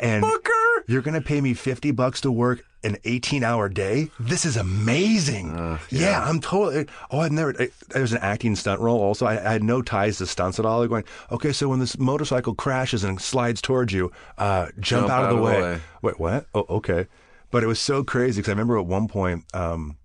and 0.00 0.22
Booker! 0.22 0.84
you're 0.86 1.02
going 1.02 1.14
to 1.14 1.20
pay 1.20 1.40
me 1.40 1.54
50 1.54 1.90
bucks 1.92 2.20
to 2.22 2.30
work 2.30 2.64
an 2.84 2.98
18 3.04 3.42
hour 3.42 3.68
day? 3.68 4.10
This 4.20 4.44
is 4.44 4.56
amazing. 4.56 5.56
Uh, 5.56 5.78
yeah. 5.90 6.22
I'm 6.26 6.40
totally. 6.40 6.86
Oh, 7.10 7.20
I've 7.20 7.32
never. 7.32 7.54
I, 7.58 7.70
there 7.88 8.02
was 8.02 8.12
an 8.12 8.18
acting 8.18 8.54
stunt 8.56 8.80
role 8.80 9.00
also. 9.00 9.26
I, 9.26 9.32
I 9.32 9.52
had 9.52 9.62
no 9.62 9.82
ties 9.82 10.18
to 10.18 10.26
stunts 10.26 10.58
at 10.58 10.66
all. 10.66 10.80
They're 10.80 10.88
going, 10.88 11.04
okay, 11.32 11.52
so 11.52 11.68
when 11.68 11.80
this 11.80 11.98
motorcycle 11.98 12.54
crashes 12.54 13.04
and 13.04 13.20
slides 13.20 13.62
towards 13.62 13.92
you, 13.92 14.12
uh, 14.38 14.68
jump, 14.78 15.08
out, 15.08 15.30
of 15.30 15.36
the 15.36 15.42
way. 15.42 15.80
Wait, 16.02 16.20
what? 16.20 16.46
Oh, 16.54 16.66
okay. 16.68 17.06
But 17.50 17.62
it 17.62 17.66
was 17.66 17.80
so 17.80 18.04
crazy 18.04 18.40
because 18.40 18.50
I 18.50 18.52
remember 18.52 18.78
at 18.78 18.86
one 18.86 19.08
point, 19.08 19.44
um, 19.54 19.96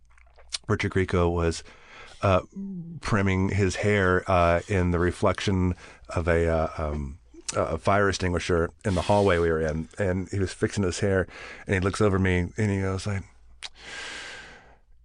Richard 0.70 0.92
Grieco 0.92 1.32
was 1.32 1.64
uh, 2.22 2.42
primming 3.02 3.50
his 3.50 3.78
hair 3.78 4.24
uh, 4.30 4.62
in 4.68 4.92
the 4.92 5.00
reflection 5.00 5.76
of 6.10 6.28
a, 6.28 6.48
uh, 6.48 6.68
um, 6.78 7.18
a 7.56 7.78
fire 7.78 8.10
extinguisher 8.10 8.70
in 8.86 8.96
the 8.96 9.02
hallway 9.02 9.40
we 9.40 9.50
were 9.50 9.62
in, 9.62 9.90
and 9.98 10.30
he 10.30 10.40
was 10.40 10.54
fixing 10.54 10.84
his 10.84 11.00
hair, 11.00 11.28
and 11.66 11.74
he 11.74 11.80
looks 11.80 12.02
over 12.02 12.20
me 12.20 12.50
and 12.58 12.72
he 12.72 12.82
goes 12.82 13.08
like, 13.08 13.24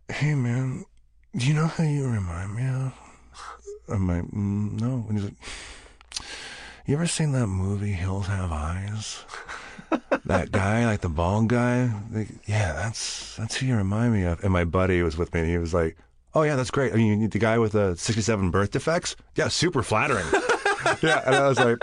"Hey 0.08 0.34
man, 0.34 0.84
do 1.36 1.46
you 1.46 1.54
know 1.54 1.68
who 1.68 1.84
you 1.84 2.06
remind 2.08 2.54
me 2.54 2.66
of?" 2.66 2.92
I'm 3.88 4.06
like, 4.08 4.24
mm, 4.24 4.80
"No," 4.80 5.06
and 5.08 5.18
he's 5.18 5.24
like. 5.24 5.34
You 6.86 6.96
ever 6.96 7.06
seen 7.06 7.32
that 7.32 7.46
movie 7.46 7.92
Hills 7.92 8.26
Have 8.26 8.52
Eyes? 8.52 9.24
That 10.26 10.51
guy, 10.53 10.87
like 10.87 11.01
the 11.01 11.09
bald 11.09 11.49
guy. 11.49 11.93
Like, 12.12 12.28
yeah, 12.47 12.72
that's 12.72 13.37
that's 13.37 13.57
who 13.57 13.66
you 13.66 13.76
remind 13.76 14.12
me 14.12 14.24
of. 14.24 14.43
And 14.43 14.53
my 14.53 14.64
buddy 14.64 15.03
was 15.03 15.16
with 15.16 15.32
me, 15.35 15.41
and 15.41 15.49
he 15.49 15.59
was 15.59 15.72
like, 15.74 15.97
"Oh 16.35 16.43
yeah, 16.43 16.57
that's 16.57 16.70
great. 16.70 16.93
I 16.93 16.97
mean, 16.97 17.28
the 17.28 17.39
guy 17.39 17.59
with 17.59 17.72
the 17.72 17.95
'67 17.97 18.51
birth 18.51 18.70
defects. 18.72 19.16
Yeah, 19.37 19.49
super 19.49 19.82
flattering." 19.82 20.26
yeah, 21.03 21.22
and 21.26 21.35
I 21.35 21.49
was 21.49 21.59
like, 21.59 21.78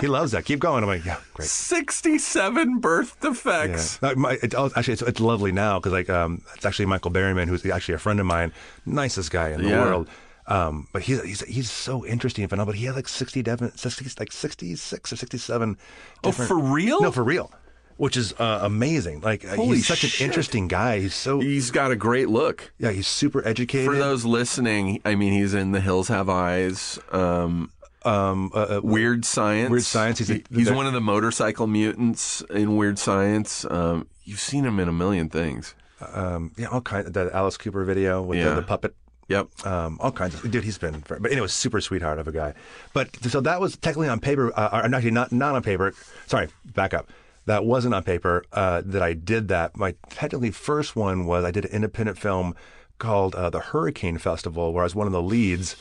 he 0.00 0.06
loves 0.06 0.32
that. 0.32 0.44
Keep 0.44 0.60
going. 0.60 0.82
I'm 0.82 0.88
like, 0.88 1.04
yeah, 1.04 1.18
great. 1.34 1.48
67 1.48 2.78
birth 2.78 3.20
defects. 3.20 4.00
No, 4.00 4.14
my, 4.14 4.38
it, 4.42 4.54
actually, 4.54 4.92
it's, 4.94 5.02
it's 5.02 5.20
lovely 5.20 5.52
now 5.52 5.78
because 5.78 5.92
like 5.92 6.08
um, 6.10 6.42
it's 6.56 6.64
actually 6.64 6.86
Michael 6.86 7.10
Berryman, 7.10 7.46
who's 7.48 7.64
actually 7.66 7.94
a 7.94 7.98
friend 7.98 8.20
of 8.20 8.26
mine, 8.26 8.52
nicest 8.86 9.30
guy 9.30 9.50
in 9.50 9.62
the 9.62 9.68
Yeah. 9.70 9.82
world. 9.84 10.08
Um, 10.48 10.88
but 10.92 11.02
he's, 11.02 11.22
he's 11.22 11.40
he's 11.42 11.70
so 11.70 12.04
interesting 12.06 12.42
and 12.42 12.48
phenomenal. 12.50 12.72
But 12.72 12.78
he 12.78 12.86
had 12.86 12.96
like 12.96 13.06
60, 13.08 13.42
devin- 13.42 13.76
60 13.76 14.06
like 14.18 14.32
sixty 14.32 14.74
six 14.76 15.12
or 15.12 15.16
sixty 15.16 15.36
seven. 15.38 15.76
Oh, 16.24 16.32
for 16.32 16.58
real? 16.58 17.00
No, 17.02 17.12
for 17.12 17.22
real. 17.22 17.52
Which 17.98 18.16
is 18.16 18.32
uh, 18.38 18.60
amazing. 18.62 19.20
Like 19.20 19.44
uh, 19.44 19.56
Holy 19.56 19.76
he's 19.76 19.86
such 19.88 19.98
shit. 19.98 20.20
an 20.20 20.26
interesting 20.26 20.66
guy. 20.68 21.00
He's 21.00 21.14
so 21.14 21.40
He's 21.40 21.70
got 21.70 21.90
a 21.90 21.96
great 21.96 22.28
look. 22.28 22.72
yeah. 22.78 22.92
He's 22.92 23.06
super 23.08 23.46
educated. 23.46 23.86
For 23.90 23.96
those 23.96 24.24
listening, 24.24 25.02
I 25.04 25.16
mean, 25.16 25.32
he's 25.34 25.52
in 25.52 25.72
The 25.72 25.80
Hills 25.80 26.08
Have 26.08 26.28
Eyes, 26.28 26.98
um, 27.12 27.70
um, 28.04 28.52
uh, 28.54 28.76
uh, 28.76 28.80
Weird 28.84 29.24
Science. 29.24 29.68
Weird 29.70 29.82
Science, 29.82 30.18
he's 30.20 30.30
a- 30.30 30.42
he's 30.50 30.70
one 30.70 30.86
of 30.86 30.92
the 30.92 31.00
motorcycle 31.00 31.66
mutants 31.66 32.40
in 32.50 32.76
Weird 32.76 32.98
Science. 33.00 33.66
Um, 33.68 34.06
you've 34.24 34.38
seen 34.40 34.64
him 34.64 34.78
in 34.78 34.88
a 34.88 34.92
million 34.92 35.28
things. 35.28 35.74
um, 36.14 36.52
yeah, 36.56 36.68
all 36.68 36.80
kind. 36.80 37.08
Of, 37.08 37.12
The 37.14 37.30
Alice 37.34 37.56
Cooper 37.58 37.84
video 37.84 38.22
with 38.22 38.38
Yeah. 38.38 38.50
the, 38.50 38.54
the 38.56 38.62
puppet. 38.62 38.94
Yep. 39.28 39.66
um, 39.66 39.98
all 40.00 40.10
kinds 40.12 40.34
of 40.34 40.50
dude. 40.50 40.64
He's 40.64 40.78
been, 40.78 41.04
but 41.06 41.30
anyway, 41.30 41.46
super 41.48 41.80
sweetheart 41.80 42.18
of 42.18 42.26
a 42.28 42.32
guy. 42.32 42.54
But 42.94 43.14
so 43.24 43.40
that 43.42 43.60
was 43.60 43.76
technically 43.76 44.08
on 44.08 44.20
paper, 44.20 44.52
uh, 44.58 44.70
or 44.72 44.84
actually 44.94 45.10
not 45.10 45.32
not 45.32 45.54
on 45.54 45.62
paper. 45.62 45.92
Sorry, 46.26 46.48
back 46.64 46.94
up. 46.94 47.10
That 47.46 47.64
wasn't 47.64 47.94
on 47.94 48.02
paper. 48.04 48.44
Uh, 48.52 48.82
that 48.86 49.02
I 49.02 49.12
did 49.14 49.48
that. 49.48 49.76
My 49.76 49.94
technically 50.10 50.50
first 50.50 50.96
one 50.96 51.26
was 51.26 51.44
I 51.44 51.50
did 51.50 51.64
an 51.66 51.70
independent 51.72 52.18
film 52.18 52.54
called 52.98 53.34
uh, 53.36 53.48
the 53.48 53.60
Hurricane 53.60 54.18
Festival, 54.18 54.72
where 54.72 54.82
I 54.82 54.86
was 54.86 54.94
one 54.94 55.06
of 55.06 55.12
the 55.12 55.22
leads 55.22 55.76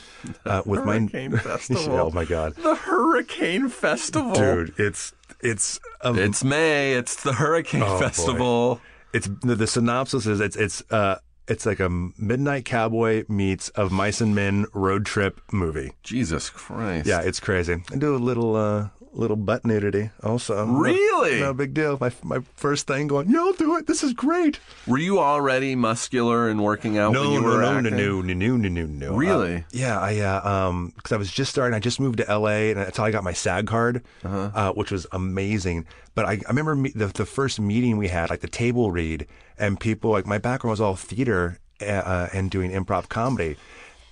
uh, 0.45 0.61
with 0.67 0.83
my 0.85 0.99
Hurricane 0.99 1.31
my 1.33 1.37
Festival. 1.39 1.99
oh 1.99 2.11
my 2.11 2.25
god, 2.25 2.53
The 2.55 2.75
Hurricane 2.75 3.69
Festival. 3.69 4.33
dude, 4.33 4.73
it's 4.77 5.13
it's 5.41 5.79
um, 6.01 6.17
It's 6.19 6.43
May. 6.43 6.93
It's 6.93 7.23
the 7.23 7.33
Hurricane 7.33 7.81
Oh, 7.83 7.97
boy. 7.97 7.99
Festival. 7.99 8.81
it's 9.13 9.27
the, 9.41 9.55
the 9.55 9.67
synopsis 9.67 10.25
is 10.27 10.39
it's 10.41 10.55
it's 10.55 10.83
uh 10.91 11.15
it's 11.47 11.65
like 11.65 11.79
a 11.79 11.89
midnight 11.89 12.65
cowboy 12.65 13.25
meets 13.27 13.69
of 13.69 13.91
mice 13.91 14.21
and 14.21 14.35
men 14.35 14.65
road 14.73 15.05
trip 15.05 15.41
movie. 15.51 15.93
Jesus 16.03 16.49
Christ. 16.49 17.07
Yeah, 17.07 17.21
it's 17.21 17.39
crazy. 17.39 17.81
I 17.91 17.95
do 17.97 18.15
a 18.15 18.17
little 18.17 18.55
uh 18.55 18.89
little 19.17 19.35
butt 19.35 19.65
nudity 19.65 20.11
also. 20.23 20.63
Really? 20.65 21.39
No, 21.39 21.53
big 21.53 21.73
deal. 21.73 21.97
My 21.99 22.11
my 22.23 22.39
first 22.55 22.85
thing 22.87 23.07
going, 23.07 23.29
yeah, 23.29 23.39
I'll 23.39 23.53
do 23.53 23.75
it. 23.77 23.87
This 23.87 24.03
is 24.03 24.13
great. 24.13 24.59
Were 24.85 24.97
you 24.99 25.19
already 25.19 25.75
muscular 25.75 26.47
and 26.49 26.63
working 26.63 26.97
out 26.97 27.13
when 27.13 27.23
No, 27.23 27.31
you 27.33 27.41
no, 27.41 27.45
were 27.47 27.61
no, 27.61 27.71
no, 27.71 27.77
acting? 27.89 27.95
no, 27.97 28.21
no, 28.21 28.33
no, 28.33 28.55
no, 28.57 28.69
no, 28.69 28.85
no. 28.85 29.15
Really? 29.15 29.55
Uh, 29.55 29.61
yeah, 29.71 29.99
I 29.99 30.19
uh, 30.19 30.47
um 30.69 30.93
because 30.95 31.11
I 31.11 31.17
was 31.17 31.31
just 31.31 31.49
starting. 31.51 31.75
I 31.75 31.79
just 31.79 31.99
moved 31.99 32.17
to 32.19 32.29
L.A. 32.29 32.71
and 32.71 32.79
that's 32.79 32.97
how 32.97 33.05
I 33.05 33.11
got 33.11 33.23
my 33.23 33.33
SAG 33.33 33.65
card, 33.67 34.03
Uh-huh. 34.23 34.51
uh, 34.53 34.71
which 34.73 34.91
was 34.91 35.07
amazing. 35.11 35.85
But 36.15 36.25
I, 36.25 36.33
I 36.33 36.49
remember 36.49 36.75
me, 36.75 36.91
the 36.95 37.07
the 37.07 37.25
first 37.25 37.59
meeting 37.59 37.97
we 37.97 38.07
had, 38.09 38.29
like 38.29 38.41
the 38.41 38.47
table 38.47 38.91
read, 38.91 39.25
and 39.57 39.79
people 39.79 40.11
like 40.11 40.25
my 40.27 40.37
background 40.37 40.71
was 40.71 40.81
all 40.81 40.95
theater 40.95 41.59
uh, 41.81 42.27
and 42.33 42.49
doing 42.51 42.71
improv 42.71 43.09
comedy, 43.09 43.55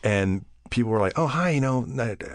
and 0.03 0.45
people 0.69 0.91
were 0.91 0.99
like, 0.99 1.17
"Oh, 1.17 1.27
hi, 1.27 1.51
you 1.51 1.61
know, 1.61 1.81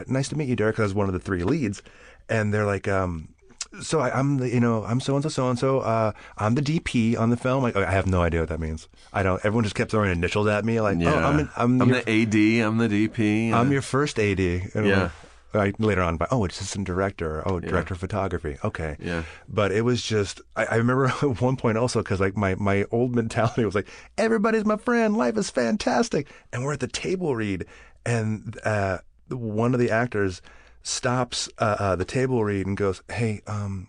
nice 0.07 0.29
to 0.29 0.37
meet 0.37 0.49
you, 0.49 0.57
Derek." 0.57 0.77
'cause 0.77 0.83
I 0.83 0.87
was 0.87 0.95
one 0.95 1.07
of 1.09 1.13
the 1.13 1.21
three 1.21 1.45
leads, 1.45 1.83
and 2.31 2.55
they're 2.55 2.65
like, 2.65 2.89
um, 2.89 3.35
"So 3.83 4.01
I, 4.01 4.17
I'm 4.19 4.39
the, 4.39 4.49
you 4.49 4.61
know, 4.61 4.85
I'm 4.85 5.01
so 5.01 5.15
and 5.17 5.23
so, 5.23 5.29
so 5.29 5.51
and 5.51 5.59
so. 5.59 5.81
Uh, 5.81 6.13
I'm 6.39 6.55
the 6.55 6.63
DP 6.63 7.19
on 7.19 7.29
the 7.31 7.37
film." 7.37 7.63
Like, 7.63 7.77
I 7.77 7.91
have 7.91 8.07
no 8.07 8.23
idea 8.23 8.41
what 8.41 8.49
that 8.49 8.61
means. 8.61 8.89
I 9.13 9.23
don't. 9.23 9.39
Everyone 9.45 9.65
just 9.65 9.75
kept 9.77 9.91
throwing 9.91 10.11
initials 10.11 10.47
at 10.47 10.65
me, 10.65 10.81
like, 10.81 10.99
Yeah. 10.99 11.13
"Oh, 11.15 11.19
I'm, 11.19 11.39
an, 11.41 11.51
I'm, 11.57 11.83
I'm 11.83 11.89
your, 11.91 12.01
the 12.03 12.23
AD. 12.63 12.67
I'm 12.67 12.79
the 12.79 12.89
DP. 12.89 13.53
I'm 13.53 13.71
your 13.73 13.83
first 13.83 14.19
AD." 14.19 14.39
And 14.41 14.87
Yeah. 14.87 15.11
like- 15.53 15.75
later 15.81 16.01
on, 16.01 16.17
but 16.17 16.29
oh, 16.31 16.45
assistant 16.47 16.87
director. 16.87 17.43
Oh, 17.45 17.59
director 17.59 17.95
of 17.95 17.99
photography. 18.01 18.57
Okay. 18.63 18.97
Yeah. 19.01 19.25
But 19.49 19.73
it 19.73 19.81
was 19.83 20.01
just, 20.01 20.41
I, 20.55 20.65
I 20.67 20.75
remember 20.77 21.07
at 21.23 21.41
one 21.41 21.57
point 21.57 21.77
also, 21.77 22.03
because 22.05 22.21
like 22.21 22.37
my, 22.37 22.55
my 22.55 22.85
old 22.93 23.17
mentality 23.17 23.65
was 23.65 23.75
like, 23.75 23.89
everybody's 24.17 24.65
my 24.65 24.77
friend. 24.77 25.17
Life 25.17 25.37
is 25.37 25.51
fantastic. 25.51 26.29
And 26.53 26.65
we're 26.65 26.75
at 26.75 26.79
the 26.81 26.87
table 26.87 27.35
read, 27.35 27.67
and 28.07 28.57
uh, 28.65 28.99
one 29.29 29.75
of 29.75 29.81
the 29.81 29.91
actors 29.91 30.41
stops 30.83 31.49
uh, 31.59 31.77
uh, 31.79 31.97
the 31.97 32.05
table 32.05 32.45
read 32.45 32.67
and 32.67 32.77
goes, 32.77 33.03
Hey, 33.11 33.41
um, 33.47 33.89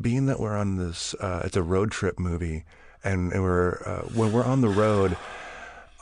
being 0.00 0.26
that 0.26 0.40
we're 0.40 0.56
on 0.56 0.76
this, 0.76 1.14
uh, 1.14 1.42
it's 1.44 1.56
a 1.56 1.62
road 1.62 1.90
trip 1.90 2.18
movie, 2.18 2.64
and, 3.04 3.32
and 3.32 3.42
we're, 3.42 3.82
uh, 3.84 4.02
when 4.14 4.32
we're 4.32 4.44
on 4.44 4.60
the 4.60 4.68
road, 4.68 5.16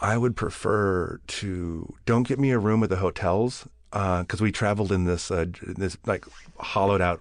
I 0.01 0.17
would 0.17 0.37
prefer 0.37 1.21
to 1.27 1.95
don't 2.07 2.27
get 2.27 2.39
me 2.39 2.51
a 2.53 2.59
room 2.59 2.83
at 2.85 2.91
the 2.91 2.97
hotels 2.97 3.67
because 3.91 4.41
we 4.41 4.53
traveled 4.53 4.93
in 4.93 5.07
this 5.07 5.31
uh, 5.31 5.47
this 5.63 5.97
like 6.07 6.25
hollowed 6.61 7.01
out 7.01 7.21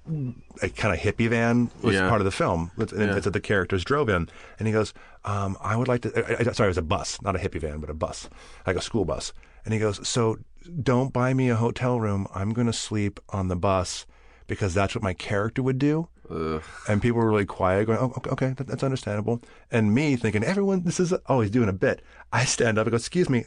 a 0.62 0.70
kind 0.70 0.94
of 0.94 1.00
hippie 1.00 1.30
van 1.30 1.72
was 1.82 1.96
Yeah. 1.96 2.08
part 2.10 2.22
of 2.22 2.26
the 2.26 2.32
film. 2.32 2.72
And 2.78 2.92
Yeah. 2.92 3.14
what 3.16 3.34
the 3.34 3.40
characters 3.40 3.84
drove 3.84 4.10
in. 4.10 4.30
And 4.60 4.68
he 4.68 4.72
goes, 4.74 4.94
um, 5.26 5.58
"I 5.62 5.76
would 5.76 5.88
like 5.88 6.02
to." 6.02 6.10
I, 6.16 6.50
I, 6.50 6.52
sorry, 6.52 6.68
it 6.68 6.70
was 6.70 6.78
a 6.78 6.82
bus, 6.84 7.20
not 7.24 7.36
a 7.36 7.40
hippie 7.40 7.62
van, 7.62 7.80
but 7.80 7.90
a 7.90 7.94
bus, 7.96 8.30
like 8.68 8.76
a 8.76 8.82
school 8.82 9.06
bus. 9.06 9.34
And 9.66 9.74
he 9.74 9.80
goes, 9.80 10.06
"So 10.08 10.38
don't 10.68 11.14
buy 11.14 11.34
me 11.34 11.50
a 11.50 11.56
hotel 11.56 12.00
room. 12.00 12.28
I'm 12.34 12.54
going 12.54 12.68
to 12.68 12.74
sleep 12.74 13.20
on 13.30 13.48
the 13.48 13.56
bus." 13.56 14.06
Because 14.48 14.74
that's 14.74 14.96
what 14.96 15.04
my 15.04 15.14
character 15.14 15.62
would 15.62 15.78
do, 15.78 16.08
and 16.88 17.02
people 17.02 17.20
were 17.20 17.30
really 17.30 17.46
quiet, 17.46 17.86
going, 17.86 18.00
"Oh, 18.00 18.14
okay, 18.16 18.30
okay, 18.30 18.54
that, 18.56 18.66
that's 18.66 18.84
understandable." 18.84 19.42
And 19.70 19.94
me 19.94 20.16
thinking, 20.16 20.42
"Everyone, 20.42 20.84
this 20.84 21.02
is 21.02 21.14
oh, 21.28 21.42
he's 21.42 21.52
doing 21.52 21.68
a 21.68 21.74
bit." 21.74 22.02
I 22.32 22.46
stand 22.46 22.78
up 22.78 22.88
and 22.88 22.92
go, 22.92 22.96
"Excuse 22.96 23.30
me, 23.30 23.44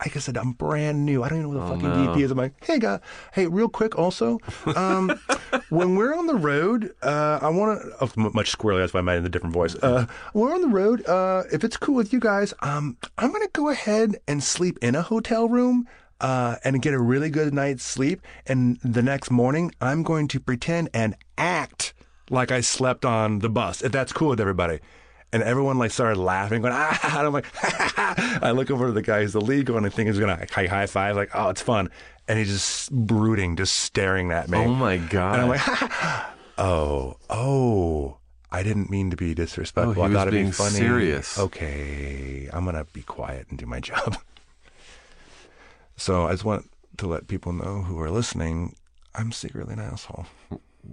like 0.00 0.16
I 0.16 0.18
said, 0.18 0.36
I'm 0.36 0.52
brand 0.52 1.06
new. 1.06 1.22
I 1.22 1.28
don't 1.28 1.38
even 1.38 1.52
know 1.52 1.58
what 1.58 1.80
the 1.80 1.88
fucking 1.88 2.06
DP 2.14 2.22
is. 2.22 2.30
I'm 2.30 2.38
like, 2.38 2.52
hey, 2.64 2.78
guy, 2.78 3.00
hey, 3.32 3.46
real 3.46 3.68
quick, 3.68 3.96
also, 3.96 4.38
um, 4.74 5.18
when 5.70 5.94
we're 5.94 6.14
on 6.14 6.26
the 6.26 6.34
road, 6.34 6.94
uh, 7.02 7.38
I 7.40 7.48
want 7.48 7.80
to, 7.80 7.90
oh, 8.00 8.30
much 8.34 8.56
squirrely, 8.56 8.80
that's 8.80 8.92
why 8.92 9.00
I'm 9.00 9.08
in 9.08 9.24
a 9.24 9.28
different 9.28 9.54
voice. 9.54 9.76
Uh, 9.76 10.06
we're 10.34 10.52
on 10.52 10.62
the 10.62 10.68
road, 10.68 11.06
uh, 11.06 11.44
if 11.52 11.64
it's 11.64 11.76
cool 11.76 11.94
with 11.94 12.12
you 12.12 12.20
guys, 12.20 12.52
um, 12.60 12.96
I'm 13.18 13.30
going 13.30 13.42
to 13.42 13.50
go 13.52 13.68
ahead 13.68 14.16
and 14.26 14.42
sleep 14.42 14.78
in 14.82 14.94
a 14.94 15.02
hotel 15.02 15.48
room. 15.48 15.86
Uh, 16.24 16.56
and 16.64 16.80
get 16.80 16.94
a 16.94 16.98
really 16.98 17.28
good 17.28 17.52
night's 17.52 17.84
sleep. 17.84 18.22
And 18.46 18.78
the 18.82 19.02
next 19.02 19.30
morning, 19.30 19.72
I'm 19.78 20.02
going 20.02 20.26
to 20.28 20.40
pretend 20.40 20.88
and 20.94 21.14
act 21.36 21.92
like 22.30 22.50
I 22.50 22.62
slept 22.62 23.04
on 23.04 23.40
the 23.40 23.50
bus. 23.50 23.82
If 23.82 23.92
that's 23.92 24.10
cool 24.10 24.30
with 24.30 24.40
everybody. 24.40 24.80
And 25.34 25.42
everyone 25.42 25.76
like 25.78 25.90
started 25.90 26.18
laughing, 26.18 26.62
going 26.62 26.72
ah! 26.74 27.16
And 27.18 27.26
I'm 27.26 27.32
like, 27.34 27.44
I 28.42 28.52
look 28.52 28.70
over 28.70 28.86
to 28.86 28.92
the 28.92 29.02
guy 29.02 29.20
who's 29.20 29.34
the 29.34 29.40
lead, 29.42 29.66
going, 29.66 29.84
I 29.84 29.90
think 29.90 30.08
he's 30.08 30.18
gonna 30.18 30.46
high 30.50 30.66
high 30.66 30.86
five, 30.86 31.14
like, 31.14 31.28
oh, 31.34 31.50
it's 31.50 31.60
fun. 31.60 31.90
And 32.26 32.38
he's 32.38 32.48
just 32.48 32.90
brooding, 32.90 33.56
just 33.56 33.76
staring 33.76 34.32
at 34.32 34.48
me. 34.48 34.56
Oh 34.56 34.68
my 34.68 34.96
god. 34.96 35.34
And 35.34 35.42
I'm 35.42 35.48
like, 35.50 36.24
oh, 36.58 37.16
oh, 37.28 38.16
I 38.50 38.62
didn't 38.62 38.88
mean 38.88 39.10
to 39.10 39.16
be 39.16 39.34
disrespectful. 39.34 40.00
Oh, 40.00 40.06
I 40.06 40.08
was 40.08 40.16
thought 40.16 40.28
it'd 40.28 40.38
being 40.38 40.46
be 40.46 40.52
funny. 40.52 40.76
serious. 40.76 41.38
Okay, 41.38 42.48
I'm 42.50 42.64
gonna 42.64 42.86
be 42.94 43.02
quiet 43.02 43.48
and 43.50 43.58
do 43.58 43.66
my 43.66 43.80
job. 43.80 44.16
So 45.96 46.26
I 46.26 46.32
just 46.32 46.44
want 46.44 46.70
to 46.98 47.06
let 47.06 47.26
people 47.28 47.52
know 47.52 47.82
who 47.82 47.98
are 48.00 48.10
listening, 48.10 48.76
I'm 49.14 49.32
secretly 49.32 49.74
an 49.74 49.80
asshole. 49.80 50.26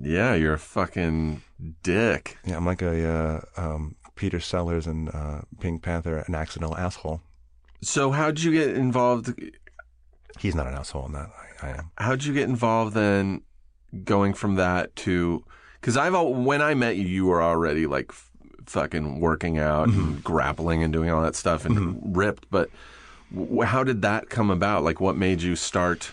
yeah, 0.01 0.33
you're 0.35 0.53
a 0.53 0.59
fucking 0.59 1.41
dick. 1.83 2.37
Yeah, 2.45 2.57
I'm 2.57 2.65
like 2.65 2.81
a 2.81 3.07
uh, 3.07 3.41
um, 3.61 3.95
Peter 4.15 4.39
Sellers 4.39 4.87
and 4.87 5.09
uh, 5.09 5.41
Pink 5.59 5.81
Panther, 5.83 6.17
an 6.27 6.35
accidental 6.35 6.77
asshole. 6.77 7.21
So 7.81 8.11
how'd 8.11 8.39
you 8.39 8.51
get 8.51 8.75
involved? 8.75 9.33
He's 10.39 10.55
not 10.55 10.67
an 10.67 10.73
asshole 10.75 11.05
in 11.07 11.13
that. 11.13 11.29
I, 11.61 11.67
I 11.67 11.69
am. 11.71 11.91
How'd 11.97 12.23
you 12.23 12.33
get 12.33 12.47
involved 12.49 12.93
then? 12.95 13.41
Going 14.05 14.33
from 14.33 14.55
that 14.55 14.95
to 14.97 15.43
because 15.81 15.97
I've 15.97 16.13
when 16.17 16.61
I 16.61 16.73
met 16.75 16.95
you, 16.95 17.05
you 17.05 17.25
were 17.25 17.41
already 17.43 17.85
like 17.87 18.05
f- 18.11 18.29
fucking 18.67 19.19
working 19.19 19.57
out 19.59 19.89
Mm-hmm. 19.89 19.99
and 19.99 20.23
grappling 20.23 20.81
and 20.81 20.93
doing 20.93 21.09
all 21.09 21.21
that 21.23 21.35
stuff 21.35 21.65
and 21.65 22.15
ripped. 22.15 22.45
But 22.49 22.69
how 23.65 23.83
did 23.83 24.01
that 24.01 24.29
come 24.29 24.49
about? 24.49 24.83
Like, 24.83 24.99
what 24.99 25.15
made 25.15 25.41
you 25.41 25.55
start? 25.55 26.11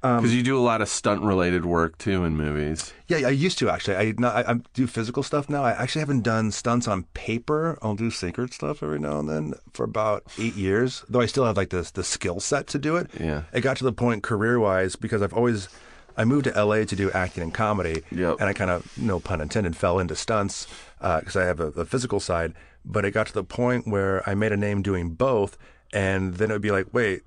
Um, 0.00 0.18
Because 0.18 0.34
you 0.34 0.44
do 0.44 0.56
a 0.56 0.62
lot 0.62 0.80
of 0.80 0.88
stunt 0.88 1.22
related 1.22 1.64
work 1.64 1.98
too 1.98 2.24
in 2.24 2.36
movies. 2.36 2.92
Yeah, 3.08 3.26
I 3.26 3.30
used 3.30 3.58
to 3.58 3.68
actually. 3.68 3.96
I, 3.96 4.14
not, 4.16 4.36
I 4.36 4.52
I 4.52 4.54
do 4.72 4.86
physical 4.86 5.24
stuff 5.24 5.48
now. 5.50 5.64
I 5.64 5.72
actually 5.72 6.00
haven't 6.00 6.22
done 6.22 6.52
stunts 6.52 6.86
on 6.86 7.02
paper. 7.14 7.78
I'll 7.82 7.96
do 7.96 8.10
sacred 8.10 8.54
stuff 8.54 8.80
every 8.82 9.00
now 9.00 9.18
and 9.18 9.28
then 9.28 9.54
for 9.72 9.82
about 9.82 10.22
eight 10.38 10.54
years. 10.54 11.04
Though 11.08 11.20
I 11.20 11.26
still 11.26 11.44
have 11.44 11.56
like 11.56 11.70
this 11.70 11.90
the 11.90 12.04
skill 12.04 12.38
set 12.38 12.68
to 12.68 12.78
do 12.78 12.96
it. 12.96 13.10
Yeah. 13.18 13.42
It 13.52 13.62
got 13.62 13.76
to 13.78 13.84
the 13.84 13.92
point 13.92 14.22
career 14.22 14.60
wise 14.60 14.94
because 14.94 15.20
I've 15.20 15.34
always 15.34 15.68
I 16.16 16.24
moved 16.24 16.44
to 16.44 16.64
LA 16.64 16.84
to 16.84 16.94
do 16.94 17.10
acting 17.10 17.42
and 17.42 17.52
comedy. 17.52 18.02
Yep. 18.12 18.36
And 18.38 18.48
I 18.48 18.52
kind 18.52 18.70
of 18.70 18.96
no 18.96 19.18
pun 19.18 19.40
intended 19.40 19.76
fell 19.76 19.98
into 19.98 20.14
stunts 20.14 20.68
because 21.00 21.34
I 21.34 21.44
have 21.44 21.58
a, 21.58 21.68
a 21.68 21.84
physical 21.84 22.20
side. 22.20 22.54
But 22.84 23.04
it 23.04 23.10
got 23.10 23.26
to 23.26 23.34
the 23.34 23.42
point 23.42 23.88
where 23.88 24.22
I 24.28 24.34
made 24.36 24.52
a 24.52 24.56
name 24.56 24.82
doing 24.82 25.10
both, 25.10 25.58
and 25.92 26.34
then 26.34 26.50
it 26.50 26.54
would 26.54 26.62
be 26.62 26.70
like, 26.70 26.86
wait, 26.92 27.22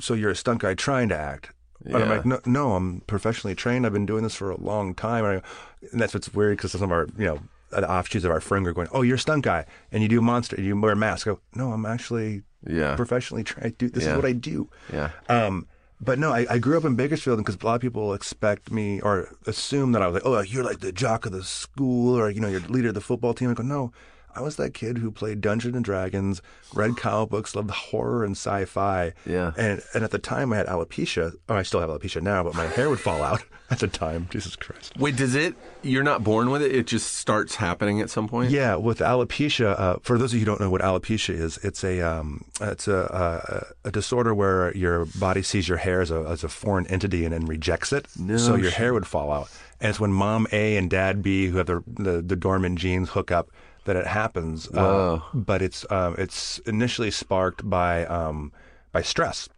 so 0.00 0.14
you're 0.14 0.30
a 0.30 0.36
stunt 0.36 0.60
guy 0.60 0.74
trying 0.74 1.08
to 1.10 1.16
act. 1.16 1.50
But 1.86 2.00
I'm 2.00 2.08
like, 2.08 2.24
no, 2.24 2.40
no, 2.46 2.72
I'm 2.72 3.00
professionally 3.06 3.54
trained. 3.54 3.84
I've 3.84 3.92
been 3.92 4.06
doing 4.06 4.22
this 4.22 4.34
for 4.34 4.50
a 4.50 4.58
long 4.58 4.94
time. 4.94 5.24
And, 5.26 5.42
I, 5.42 5.88
and 5.92 6.00
that's 6.00 6.14
what's 6.14 6.32
weird 6.32 6.56
because 6.56 6.72
some 6.72 6.82
of 6.82 6.90
our, 6.92 7.06
you 7.18 7.26
know, 7.26 7.40
the 7.70 7.90
offshoots 7.90 8.24
of 8.24 8.30
our 8.30 8.40
friend 8.40 8.66
are 8.66 8.72
going, 8.72 8.88
oh, 8.92 9.02
you're 9.02 9.16
a 9.16 9.18
stunt 9.18 9.44
guy 9.44 9.66
and 9.92 10.02
you 10.02 10.08
do 10.08 10.22
monster, 10.22 10.58
you 10.58 10.80
wear 10.80 10.92
a 10.92 10.96
mask. 10.96 11.26
I 11.26 11.32
go, 11.32 11.40
no, 11.54 11.72
I'm 11.72 11.84
actually 11.84 12.42
Yeah. 12.66 12.96
professionally 12.96 13.44
trained. 13.44 13.66
I 13.66 13.70
do, 13.76 13.90
this 13.90 14.04
Yeah. 14.04 14.10
is 14.12 14.16
what 14.16 14.24
I 14.24 14.32
do. 14.32 14.70
Yeah. 14.90 15.10
Um, 15.28 15.66
but 16.00 16.18
no, 16.18 16.32
I, 16.32 16.46
I 16.48 16.58
grew 16.58 16.78
up 16.78 16.84
in 16.84 16.96
Bakersfield 16.96 17.38
because 17.38 17.56
a 17.60 17.66
lot 17.66 17.74
of 17.74 17.80
people 17.82 18.14
expect 18.14 18.70
me 18.72 19.00
or 19.02 19.28
assume 19.46 19.92
that 19.92 20.00
I 20.00 20.06
was 20.06 20.14
like, 20.14 20.22
oh, 20.24 20.40
you're 20.40 20.64
like 20.64 20.80
the 20.80 20.92
jock 20.92 21.26
of 21.26 21.32
the 21.32 21.44
school 21.44 22.18
or, 22.18 22.30
you 22.30 22.40
know, 22.40 22.48
you're 22.48 22.60
the 22.60 22.72
leader 22.72 22.88
of 22.88 22.94
the 22.94 23.00
football 23.02 23.34
team. 23.34 23.50
I 23.50 23.54
go, 23.54 23.62
no, 23.62 23.92
I 24.34 24.40
was 24.40 24.56
that 24.56 24.74
kid 24.74 24.98
who 24.98 25.10
played 25.10 25.40
Dungeons 25.40 25.76
and 25.76 25.84
Dragons, 25.84 26.42
read 26.74 26.96
comic 26.96 27.30
books, 27.30 27.54
loved 27.54 27.70
horror 27.70 28.24
and 28.24 28.32
sci-fi. 28.32 29.12
Yeah. 29.26 29.52
And 29.56 29.82
and 29.94 30.04
at 30.04 30.10
the 30.10 30.18
time 30.18 30.52
I 30.52 30.56
had 30.56 30.66
alopecia. 30.66 31.32
Oh, 31.48 31.54
I 31.54 31.62
still 31.62 31.80
have 31.80 31.90
alopecia 31.90 32.22
now, 32.22 32.42
but 32.42 32.54
my 32.54 32.66
hair 32.66 32.90
would 32.90 33.00
fall 33.00 33.22
out 33.22 33.44
at 33.70 33.78
the 33.78 33.88
time. 33.88 34.28
Jesus 34.30 34.56
Christ. 34.56 34.96
Wait, 34.98 35.16
does 35.16 35.34
it? 35.34 35.54
You're 35.82 36.02
not 36.02 36.24
born 36.24 36.50
with 36.50 36.62
it. 36.62 36.74
It 36.74 36.86
just 36.86 37.14
starts 37.14 37.56
happening 37.56 38.00
at 38.00 38.10
some 38.10 38.28
point. 38.28 38.50
Yeah, 38.50 38.76
with 38.76 38.98
alopecia. 38.98 39.78
Uh, 39.78 39.96
for 40.02 40.18
those 40.18 40.32
of 40.32 40.34
you 40.34 40.40
who 40.40 40.46
don't 40.46 40.60
know 40.60 40.70
what 40.70 40.80
alopecia 40.80 41.34
is, 41.34 41.58
it's 41.58 41.84
a 41.84 42.00
um, 42.00 42.44
it's 42.60 42.88
a, 42.88 43.72
a 43.84 43.88
a 43.88 43.92
disorder 43.92 44.34
where 44.34 44.74
your 44.76 45.06
body 45.18 45.42
sees 45.42 45.68
your 45.68 45.78
hair 45.78 46.00
as 46.00 46.10
a 46.10 46.20
as 46.20 46.42
a 46.44 46.48
foreign 46.48 46.86
entity 46.88 47.24
and 47.24 47.32
then 47.32 47.46
rejects 47.46 47.92
it. 47.92 48.08
No, 48.18 48.36
so 48.36 48.56
your 48.56 48.70
hair 48.70 48.92
would 48.94 49.06
fall 49.06 49.30
out, 49.30 49.50
and 49.80 49.90
it's 49.90 50.00
when 50.00 50.12
Mom 50.12 50.46
A 50.52 50.76
and 50.76 50.90
Dad 50.90 51.22
B, 51.22 51.46
who 51.46 51.58
have 51.58 51.66
the 51.66 51.82
the, 51.86 52.22
the 52.22 52.36
dormant 52.36 52.78
genes, 52.78 53.10
hook 53.10 53.30
up 53.30 53.50
that 53.84 53.96
it 53.96 54.06
happens. 54.06 54.68
Uh, 54.68 55.20
but 55.32 55.62
it's 55.62 55.86
um, 55.90 56.14
it's 56.18 56.58
initially 56.60 57.10
sparked 57.10 57.68
by 57.68 58.06
um, 58.06 58.52
by 58.92 59.02
stress. 59.02 59.48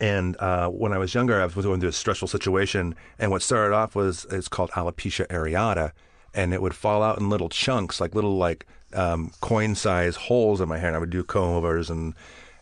And 0.00 0.36
uh, 0.38 0.68
when 0.68 0.92
I 0.92 0.98
was 0.98 1.14
younger, 1.14 1.40
I 1.40 1.46
was 1.46 1.64
going 1.64 1.80
through 1.80 1.88
a 1.88 1.92
stressful 1.92 2.28
situation, 2.28 2.94
and 3.18 3.30
what 3.30 3.42
started 3.42 3.74
off 3.74 3.94
was 3.94 4.26
it's 4.30 4.48
called 4.48 4.70
alopecia 4.72 5.26
areata, 5.28 5.92
and 6.34 6.52
it 6.52 6.60
would 6.60 6.74
fall 6.74 7.02
out 7.02 7.18
in 7.18 7.30
little 7.30 7.48
chunks, 7.48 8.00
like 8.00 8.14
little 8.14 8.36
like 8.36 8.66
um, 8.92 9.30
coin 9.40 9.74
size 9.74 10.16
holes 10.16 10.60
in 10.60 10.68
my 10.68 10.78
hair. 10.78 10.88
And 10.88 10.96
I 10.96 10.98
would 10.98 11.10
do 11.10 11.22
comb 11.24 11.56
overs, 11.56 11.88
and 11.88 12.14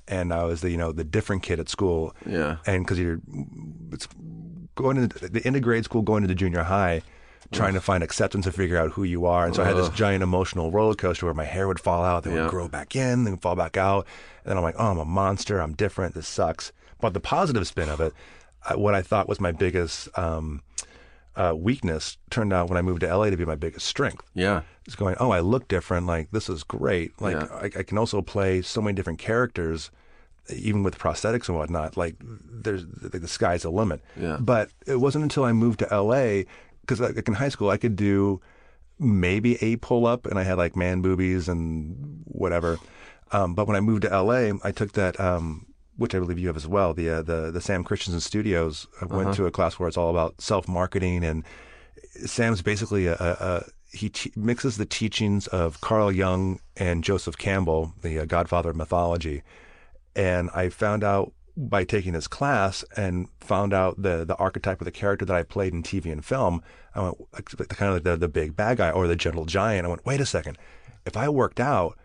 and 0.07 0.32
I 0.32 0.45
was 0.45 0.61
the 0.61 0.70
you 0.70 0.76
know 0.76 0.93
the 0.93 1.05
different 1.05 1.43
kid 1.43 1.59
at 1.59 1.68
school. 1.68 2.14
Yeah. 2.26 2.59
And 2.66 2.85
because 2.85 2.99
you're 2.99 3.20
it's 3.91 4.07
going 4.74 4.97
into 4.97 5.28
the 5.28 5.45
end 5.47 5.57
of 5.57 5.62
grade 5.62 5.85
school, 5.85 6.03
going 6.03 6.22
into 6.22 6.35
junior 6.35 6.62
high, 6.62 7.03
trying 7.53 7.74
to 7.74 7.80
find 7.80 8.03
acceptance 8.03 8.47
and 8.47 8.55
figure 8.55 8.78
out 8.78 8.92
who 8.92 9.05
you 9.05 9.26
are. 9.26 9.45
And 9.47 9.55
so 9.55 9.62
I 9.62 9.66
had 9.66 9.76
this 9.76 9.88
giant 9.90 10.22
emotional 10.22 10.70
roller 10.70 10.95
coaster 10.95 11.26
where 11.26 11.34
my 11.34 11.45
hair 11.45 11.68
would 11.68 11.80
fall 11.80 12.05
out, 12.05 12.24
then 12.24 12.34
Yeah. 12.34 12.42
would 12.42 12.51
grow 12.51 12.68
back 12.68 12.97
in, 12.97 13.24
then 13.24 13.36
fall 13.38 13.55
back 13.57 13.76
out. 13.76 14.07
And 14.45 14.51
then 14.51 14.57
I'm 14.57 14.62
like, 14.62 14.76
oh, 14.78 14.90
I'm 14.90 14.99
a 14.99 15.05
monster. 15.05 15.61
I'm 15.61 15.74
different. 15.74 16.14
This 16.14 16.28
sucks. 16.28 16.72
But 17.01 17.12
the 17.14 17.20
positive 17.20 17.66
spin 17.66 17.88
of 17.88 18.01
it, 18.01 18.12
what 18.74 18.95
I 18.95 19.03
thought 19.03 19.28
was 19.28 19.40
my 19.40 19.53
biggest 19.53 20.09
um, 20.18 20.62
uh, 21.36 21.55
weakness 21.57 22.16
turned 22.30 22.53
out 22.53 22.68
when 22.68 22.78
I 22.78 22.82
moved 22.82 23.01
to 23.01 23.14
LA 23.16 23.30
to 23.30 23.36
be 23.36 23.45
my 23.45 23.57
biggest 23.57 23.86
strength. 23.86 24.24
Yeah. 24.34 24.62
It's 24.86 24.97
going, 24.97 25.16
oh, 25.20 25.30
I 25.30 25.40
look 25.40 25.68
different. 25.68 26.07
Like, 26.07 26.30
this 26.30 26.49
is 26.49 26.62
great. 26.62 27.20
Like, 27.20 27.36
Yeah. 27.36 27.49
I, 27.53 27.64
I 27.80 27.82
can 27.82 27.99
also 27.99 28.22
play 28.22 28.62
so 28.62 28.80
many 28.80 28.95
different 28.95 29.18
characters, 29.18 29.90
even 30.55 30.82
with 30.82 30.99
prosthetics 30.99 31.49
and 31.49 31.57
whatnot. 31.59 31.97
Like, 31.97 32.16
there's 32.20 32.86
the, 32.86 33.18
the 33.18 33.28
sky's 33.28 33.62
the 33.62 33.70
limit. 33.70 34.03
Yeah. 34.16 34.36
But 34.40 34.70
it 34.86 34.97
wasn't 34.97 35.24
until 35.24 35.45
I 35.45 35.53
moved 35.53 35.80
to 35.80 35.86
LA, 35.90 36.42
because 36.87 37.01
like 37.01 37.26
in 37.28 37.35
high 37.35 37.49
school, 37.49 37.70
I 37.70 37.76
could 37.76 37.97
do 37.97 38.41
maybe 38.99 39.57
a 39.62 39.76
pull 39.76 40.07
up 40.07 40.26
and 40.26 40.39
I 40.39 40.43
had 40.43 40.59
like 40.59 40.76
man 40.76 41.01
boobies 41.03 41.49
and 41.49 42.22
whatever. 42.26 42.78
Um, 43.32 43.55
but 43.55 43.66
when 43.66 43.76
I 43.76 43.80
moved 43.80 44.03
to 44.03 44.22
LA, 44.22 44.53
I 44.62 44.70
took 44.70 44.93
that, 44.93 45.18
um, 45.18 45.66
which 45.97 46.14
I 46.14 46.18
believe 46.18 46.39
you 46.39 46.47
have 46.49 46.57
as 46.57 46.68
well, 46.68 46.95
the 46.95 47.11
uh, 47.11 47.22
the 47.22 47.51
the 47.51 47.61
Sam 47.61 47.85
Christensen 47.85 48.20
Studios. 48.20 48.87
I 49.01 49.07
went 49.07 49.35
to 49.35 49.47
a 49.47 49.51
class 49.51 49.78
where 49.78 49.89
it's 49.89 49.97
all 49.97 50.11
about 50.11 50.41
self 50.41 50.68
marketing, 50.68 51.24
and 51.24 51.45
Sam's 52.26 52.62
basically 52.62 53.07
a, 53.07 53.14
a, 53.14 53.37
a 53.41 53.64
he 53.93 54.09
te- 54.09 54.32
mixes 54.37 54.76
the 54.76 54.87
teachings 54.87 55.47
of 55.49 55.80
Carl 55.80 56.11
Jung 56.12 56.61
and 56.76 57.05
Joseph 57.05 57.39
Campbell, 57.39 57.95
the 58.03 58.20
uh, 58.20 58.24
Godfather 58.24 58.70
of 58.70 58.76
mythology, 58.76 59.43
and 60.14 60.51
I 60.55 60.68
found 60.68 61.05
out 61.05 61.32
by 61.57 61.84
taking 61.84 62.14
his 62.14 62.26
class 62.26 62.84
and 62.96 63.28
found 63.40 63.72
out 63.72 64.00
the 64.02 64.24
the 64.24 64.34
archetype 64.36 64.80
of 64.80 64.84
the 64.84 64.90
character 64.90 65.24
that 65.24 65.36
I 65.36 65.42
played 65.42 65.72
in 65.72 65.82
TV 65.82 66.11
and 66.11 66.24
film. 66.24 66.62
I 66.94 67.02
went 67.02 67.16
the 67.57 67.66
kind 67.66 67.88
of 67.90 67.94
like 67.96 68.05
the 68.05 68.16
the 68.16 68.28
big 68.28 68.57
bad 68.57 68.78
guy 68.78 68.90
or 68.90 69.07
the 69.07 69.16
gentle 69.16 69.44
giant. 69.44 69.86
I 69.86 69.88
went, 69.90 70.05
wait 70.05 70.20
a 70.20 70.26
second, 70.26 70.59
if 71.07 71.16
I 71.16 71.28
worked 71.28 71.61
out, 71.61 71.96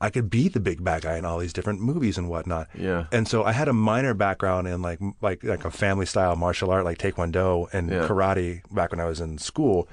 I 0.00 0.10
could 0.10 0.30
be 0.30 0.48
the 0.48 0.60
big 0.60 0.82
bad 0.84 1.02
guy 1.02 1.16
in 1.16 1.24
all 1.24 1.38
these 1.38 1.52
different 1.52 1.80
movies 1.80 2.16
and 2.18 2.28
whatnot. 2.28 2.68
Yeah. 2.76 3.06
And 3.12 3.26
so 3.26 3.44
I 3.44 3.52
had 3.52 3.68
a 3.68 3.72
minor 3.72 4.14
background 4.14 4.68
in 4.68 4.82
like 4.82 5.00
like 5.20 5.42
like 5.42 5.64
a 5.64 5.70
family 5.70 6.06
style 6.06 6.36
martial 6.36 6.70
art 6.70 6.84
like 6.84 6.98
taekwondo 6.98 7.72
and 7.72 7.90
Yeah. 7.90 8.06
karate 8.06 8.62
back 8.72 8.90
when 8.92 9.00
I 9.00 9.04
was 9.06 9.20
in 9.20 9.38
school. 9.38 9.88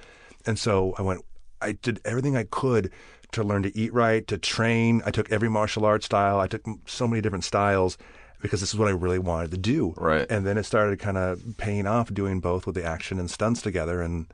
And 0.46 0.58
so 0.60 0.94
I 0.98 1.02
went 1.02 1.22
I 1.62 1.74
did 1.74 2.00
everything 2.06 2.38
I 2.38 2.44
could 2.44 2.92
to 3.32 3.44
learn 3.44 3.62
to 3.64 3.78
eat 3.78 3.94
right, 3.94 4.26
to 4.28 4.38
train. 4.40 5.02
I 5.06 5.12
took 5.12 5.32
every 5.32 5.50
martial 5.50 5.86
art 5.86 6.04
style. 6.04 6.40
I 6.40 6.48
took 6.48 6.64
so 6.88 7.08
many 7.08 7.22
different 7.22 7.44
styles 7.44 7.98
because 8.42 8.60
this 8.62 8.74
is 8.74 8.80
what 8.80 8.88
I 8.88 8.92
really 8.92 9.20
wanted 9.20 9.52
to 9.52 9.58
do. 9.58 9.94
Right. 9.98 10.26
And 10.30 10.46
then 10.46 10.58
it 10.58 10.64
started 10.64 11.00
kind 11.00 11.18
of 11.18 11.44
paying 11.58 11.86
off 11.88 12.14
doing 12.14 12.40
both 12.40 12.66
with 12.66 12.76
the 12.76 12.84
action 12.84 13.20
and 13.20 13.30
stunts 13.30 13.62
together 13.62 14.02
and 14.02 14.28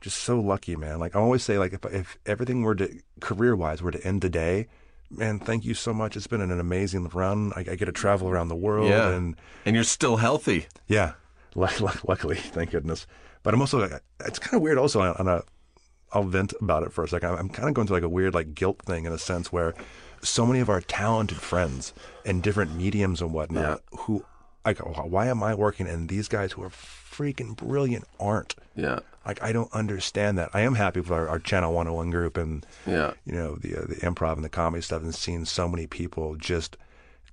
just 0.00 0.18
so 0.18 0.40
lucky, 0.40 0.74
man. 0.76 0.98
Like 0.98 1.14
I 1.14 1.20
always 1.20 1.42
say, 1.44 1.58
like 1.58 1.72
if 1.72 1.84
if 1.92 2.18
everything 2.26 2.62
were 2.62 2.74
to 2.74 2.88
career 3.20 3.54
wise 3.54 3.82
were 3.82 3.92
to 3.92 4.04
end 4.06 4.22
today, 4.22 4.66
man, 5.10 5.38
thank 5.38 5.64
you 5.64 5.74
so 5.74 5.92
much. 5.94 6.16
It's 6.16 6.26
been 6.26 6.40
an 6.40 6.58
amazing 6.58 7.08
run. 7.10 7.52
I, 7.54 7.60
I 7.60 7.74
get 7.76 7.84
to 7.84 7.92
travel 7.92 8.28
around 8.28 8.48
the 8.48 8.56
world, 8.56 8.88
Yeah. 8.88 9.10
and 9.10 9.36
And 9.64 9.74
you're 9.76 9.84
still 9.84 10.16
healthy. 10.16 10.66
yeah, 10.88 11.12
luck- 11.54 11.80
luck- 11.86 12.02
luckily, 12.08 12.36
thank 12.36 12.70
goodness. 12.70 13.06
But 13.44 13.54
I'm 13.54 13.60
also 13.60 13.78
like, 13.80 14.02
it's 14.24 14.38
kind 14.38 14.54
of 14.54 14.62
weird. 14.62 14.78
Also 14.78 15.00
on, 15.00 15.14
on 15.16 15.28
a, 15.28 15.42
I'll 16.12 16.22
vent 16.24 16.52
about 16.60 16.82
it 16.82 16.92
for 16.92 17.04
a 17.04 17.08
second. 17.08 17.30
I'm 17.30 17.48
kind 17.48 17.68
of 17.68 17.74
going 17.74 17.86
through 17.86 17.96
like 17.96 18.02
a 18.04 18.08
weird 18.08 18.34
like 18.34 18.54
guilt 18.54 18.80
thing 18.84 19.04
in 19.04 19.12
a 19.12 19.18
sense 19.18 19.52
where 19.52 19.74
so 20.22 20.46
many 20.46 20.60
of 20.60 20.68
our 20.68 20.80
talented 20.80 21.38
friends 21.38 21.92
in 22.24 22.40
different 22.40 22.74
mediums 22.76 23.20
and 23.20 23.32
whatnot 23.32 23.82
who 23.90 24.24
I 24.64 24.72
go, 24.74 24.84
why 24.84 25.26
am 25.26 25.42
I 25.42 25.54
working 25.54 25.88
and 25.88 26.08
these 26.08 26.28
guys 26.28 26.52
who 26.52 26.62
are 26.62 26.70
freaking 26.70 27.56
brilliant 27.56 28.04
aren't? 28.20 28.54
Yeah. 28.76 29.00
Like 29.26 29.42
I 29.42 29.52
don't 29.52 29.72
understand 29.72 30.38
that. 30.38 30.50
I 30.54 30.60
am 30.60 30.74
happy 30.74 31.00
with 31.00 31.10
our, 31.10 31.28
our 31.28 31.38
Channel 31.38 31.72
101 31.72 32.10
group 32.10 32.36
and 32.36 32.64
Yeah. 32.86 33.12
you 33.24 33.32
know 33.32 33.56
the 33.56 33.76
uh, 33.76 33.86
the 33.86 33.96
improv 33.96 34.34
and 34.34 34.44
the 34.44 34.48
comedy 34.48 34.82
stuff 34.82 35.02
and 35.02 35.14
seeing 35.14 35.44
so 35.44 35.68
many 35.68 35.86
people 35.86 36.36
just 36.36 36.76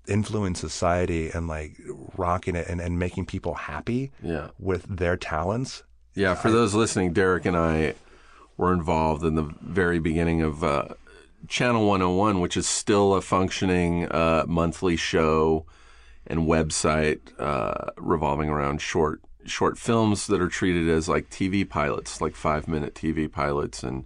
influence 0.07 0.59
society 0.59 1.29
and 1.29 1.47
like 1.47 1.77
rocking 2.17 2.55
it 2.55 2.67
and, 2.67 2.81
and 2.81 2.97
making 2.97 3.25
people 3.25 3.53
happy 3.53 4.11
Yeah. 4.23 4.47
with 4.59 4.83
their 4.97 5.15
talents. 5.17 5.83
Yeah, 6.15 6.33
for 6.35 6.49
those 6.51 6.73
listening, 6.73 7.13
Derek 7.13 7.45
and 7.45 7.55
I 7.55 7.93
were 8.57 8.73
involved 8.73 9.23
in 9.23 9.35
the 9.35 9.53
very 9.61 9.99
beginning 9.99 10.41
of 10.41 10.63
uh, 10.63 10.85
Channel 11.47 11.87
101, 11.87 12.39
which 12.39 12.57
is 12.57 12.67
still 12.67 13.13
a 13.13 13.21
functioning 13.21 14.07
uh, 14.07 14.45
monthly 14.47 14.95
show 14.95 15.65
and 16.27 16.41
website 16.41 17.19
uh, 17.39 17.91
revolving 17.97 18.49
around 18.49 18.81
short 18.81 19.21
short 19.45 19.77
films 19.77 20.27
that 20.27 20.41
are 20.41 20.49
treated 20.49 20.89
as 20.89 21.09
like 21.09 21.29
TV 21.29 21.67
pilots, 21.67 22.21
like 22.21 22.35
five 22.35 22.67
minute 22.67 22.93
TV 22.93 23.31
pilots, 23.31 23.83
and 23.83 24.05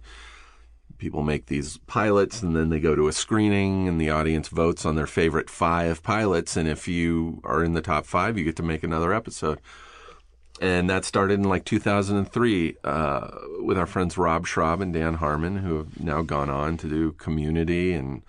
people 0.98 1.22
make 1.22 1.46
these 1.46 1.78
pilots 1.86 2.42
and 2.42 2.56
then 2.56 2.70
they 2.70 2.80
go 2.80 2.94
to 2.94 3.08
a 3.08 3.12
screening 3.12 3.88
and 3.88 4.00
the 4.00 4.10
audience 4.10 4.48
votes 4.48 4.86
on 4.86 4.94
their 4.94 5.06
favorite 5.06 5.50
five 5.50 6.02
pilots 6.02 6.56
and 6.56 6.68
if 6.68 6.88
you 6.88 7.40
are 7.44 7.64
in 7.64 7.74
the 7.74 7.82
top 7.82 8.06
five 8.06 8.38
you 8.38 8.44
get 8.44 8.56
to 8.56 8.62
make 8.62 8.82
another 8.82 9.12
episode 9.12 9.60
and 10.60 10.88
that 10.90 11.04
started 11.04 11.34
in 11.40 11.48
like 11.48 11.64
2003 11.64 12.76
uh, 12.84 13.28
with 13.60 13.76
our 13.78 13.86
friends 13.86 14.16
Rob 14.16 14.46
Schrab 14.46 14.80
and 14.80 14.92
Dan 14.94 15.14
Harmon, 15.14 15.56
who 15.58 15.76
have 15.78 16.00
now 16.00 16.22
gone 16.22 16.50
on 16.50 16.76
to 16.78 16.88
do 16.88 17.12
Community 17.12 17.92
and 17.92 18.22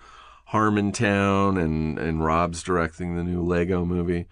Harmontown, 0.52 1.62
and 1.62 1.98
and 1.98 2.24
Rob's 2.24 2.62
directing 2.62 3.16
the 3.16 3.24
new 3.24 3.42
Lego 3.42 3.84
movie. 3.84 4.26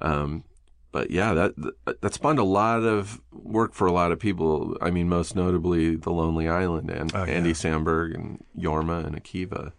Um, 0.00 0.44
but 0.92 1.10
yeah, 1.10 1.34
that 1.34 2.00
that 2.00 2.14
spawned 2.14 2.38
a 2.38 2.44
lot 2.44 2.82
of 2.82 3.20
work 3.32 3.74
for 3.74 3.86
a 3.86 3.92
lot 3.92 4.12
of 4.12 4.18
people. 4.18 4.76
I 4.80 4.90
mean, 4.90 5.08
most 5.08 5.34
notably 5.34 5.96
The 5.96 6.10
Lonely 6.10 6.48
Island 6.48 6.90
and 6.90 7.14
Oh, 7.14 7.24
yeah. 7.24 7.32
Andy 7.32 7.52
Samberg 7.52 8.14
and 8.14 8.44
Jorma 8.56 9.04
and 9.04 9.16
Akiva. 9.20 9.72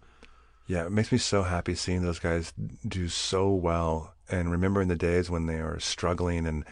Yeah, 0.67 0.85
it 0.85 0.91
makes 0.91 1.11
me 1.11 1.19
so 1.19 1.43
happy 1.43 1.75
seeing 1.75 2.01
those 2.01 2.19
guys 2.19 2.51
do 2.87 3.07
so 3.07 3.49
well 3.49 4.13
and 4.29 4.49
remembering 4.51 4.87
the 4.87 4.95
days 4.95 5.29
when 5.29 5.45
they 5.45 5.61
were 5.61 5.79
struggling 5.79 6.47
and 6.47 6.65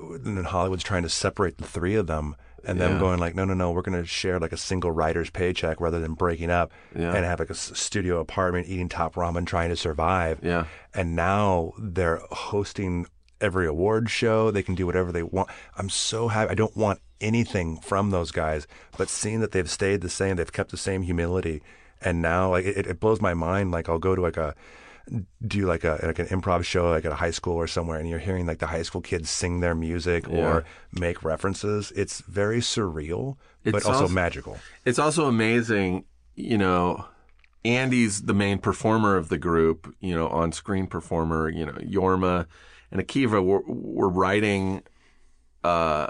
and 0.00 0.36
then 0.36 0.44
Hollywood's 0.44 0.82
trying 0.84 1.02
to 1.02 1.08
separate 1.08 1.58
the 1.58 1.64
three 1.64 1.94
of 1.94 2.06
them 2.06 2.36
and 2.64 2.78
them 2.80 2.98
going 2.98 3.18
like, 3.18 3.34
no, 3.34 3.44
no, 3.46 3.54
no, 3.54 3.70
we're 3.72 3.80
going 3.82 3.98
to 3.98 4.06
share 4.06 4.38
like 4.38 4.52
a 4.52 4.56
single 4.56 4.90
writer's 4.90 5.30
paycheck 5.30 5.80
rather 5.80 5.98
than 5.98 6.12
breaking 6.14 6.50
up 6.50 6.70
Yeah. 6.94 7.14
and 7.14 7.24
have 7.24 7.38
like 7.40 7.48
a 7.50 7.54
studio 7.54 8.20
apartment 8.20 8.68
eating 8.68 8.88
top 8.90 9.14
ramen 9.14 9.46
trying 9.46 9.70
to 9.70 9.76
survive. 9.76 10.40
Yeah. 10.42 10.66
And 10.92 11.16
now 11.16 11.72
they're 11.78 12.20
hosting 12.30 13.06
every 13.40 13.66
award 13.66 14.10
show. 14.10 14.50
They 14.50 14.62
can 14.62 14.74
do 14.74 14.84
whatever 14.84 15.10
they 15.10 15.22
want. 15.22 15.48
I'm 15.76 15.88
so 15.88 16.28
happy. 16.28 16.50
I 16.50 16.54
don't 16.54 16.76
want 16.76 17.00
anything 17.22 17.78
from 17.78 18.10
those 18.10 18.30
guys, 18.30 18.66
but 18.98 19.08
seeing 19.08 19.40
that 19.40 19.52
they've 19.52 19.70
stayed 19.70 20.02
the 20.02 20.10
same, 20.10 20.36
they've 20.36 20.52
kept 20.52 20.70
the 20.70 20.76
same 20.76 21.02
humility. 21.02 21.62
And 22.02 22.20
now 22.20 22.50
like 22.50 22.66
it, 22.66 22.86
it 22.86 23.00
blows 23.00 23.22
my 23.22 23.32
mind. 23.32 23.70
Like 23.70 23.88
I'll 23.88 23.98
go 23.98 24.14
to 24.14 24.20
like 24.20 24.36
a, 24.36 24.54
do 25.46 25.66
like 25.66 25.84
a 25.84 25.98
like 26.02 26.18
an 26.18 26.26
improv 26.26 26.64
show 26.64 26.90
like 26.90 27.04
at 27.04 27.12
a 27.12 27.16
high 27.16 27.30
school 27.30 27.54
or 27.54 27.66
somewhere 27.66 27.98
and 27.98 28.08
you're 28.08 28.18
hearing 28.18 28.46
like 28.46 28.58
the 28.58 28.66
high 28.66 28.82
school 28.82 29.00
kids 29.00 29.28
sing 29.30 29.60
their 29.60 29.74
music 29.74 30.28
or 30.28 30.64
make 30.92 31.22
references? 31.24 31.92
It's 31.96 32.20
very 32.22 32.60
surreal 32.60 33.36
but 33.64 33.74
also, 33.86 33.90
also- 33.92 34.08
magical. 34.14 34.58
It's 34.84 34.98
also 34.98 35.26
amazing, 35.26 36.04
you 36.36 36.56
know, 36.58 37.04
Andy's 37.64 38.22
the 38.22 38.32
main 38.34 38.58
performer 38.58 39.16
of 39.16 39.28
the 39.28 39.36
group, 39.38 39.94
you 40.00 40.14
know, 40.14 40.28
on 40.28 40.52
screen 40.52 40.86
performer, 40.86 41.48
you 41.50 41.66
know, 41.66 41.72
Jorma 41.72 42.46
and 42.90 43.00
Akiva 43.06 43.44
were, 43.44 43.62
were 43.66 44.08
writing 44.08 44.82
uh, 45.62 46.08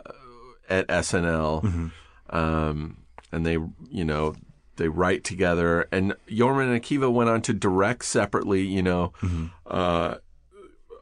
at 0.69 0.87
SNL, 0.89 1.63
Mm-hmm. 1.65 2.37
um, 2.37 2.97
and 3.33 3.45
they, 3.45 3.59
you 3.91 4.05
know, 4.05 4.35
they 4.81 4.89
write 4.89 5.23
together. 5.23 5.87
And 5.93 6.15
Yorman 6.29 6.73
and 6.75 6.83
Akiva 6.83 7.13
went 7.13 7.31
on 7.31 7.41
to 7.43 7.53
direct 7.53 8.05
separately. 8.05 8.63
You 8.63 8.83
know, 8.83 9.13
Mm-hmm. 9.23 9.47
uh, 9.67 10.15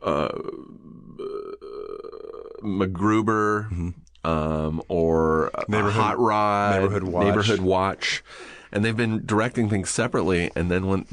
uh, 0.03 0.29
MacGruber, 2.62 3.95
um, 4.24 4.83
or 4.89 5.51
Mm-hmm. 5.55 5.72
Neighborhood- 5.72 6.03
Hot 6.03 6.18
Rod, 6.18 6.74
Neighborhood 6.81 7.03
Watch. 7.05 7.24
Neighborhood 7.26 7.61
Watch, 7.61 8.24
and 8.72 8.85
they've 8.85 8.97
been 8.97 9.24
directing 9.24 9.68
things 9.68 9.91
separately. 9.91 10.51
And 10.57 10.70
then 10.70 10.87
when 10.87 11.07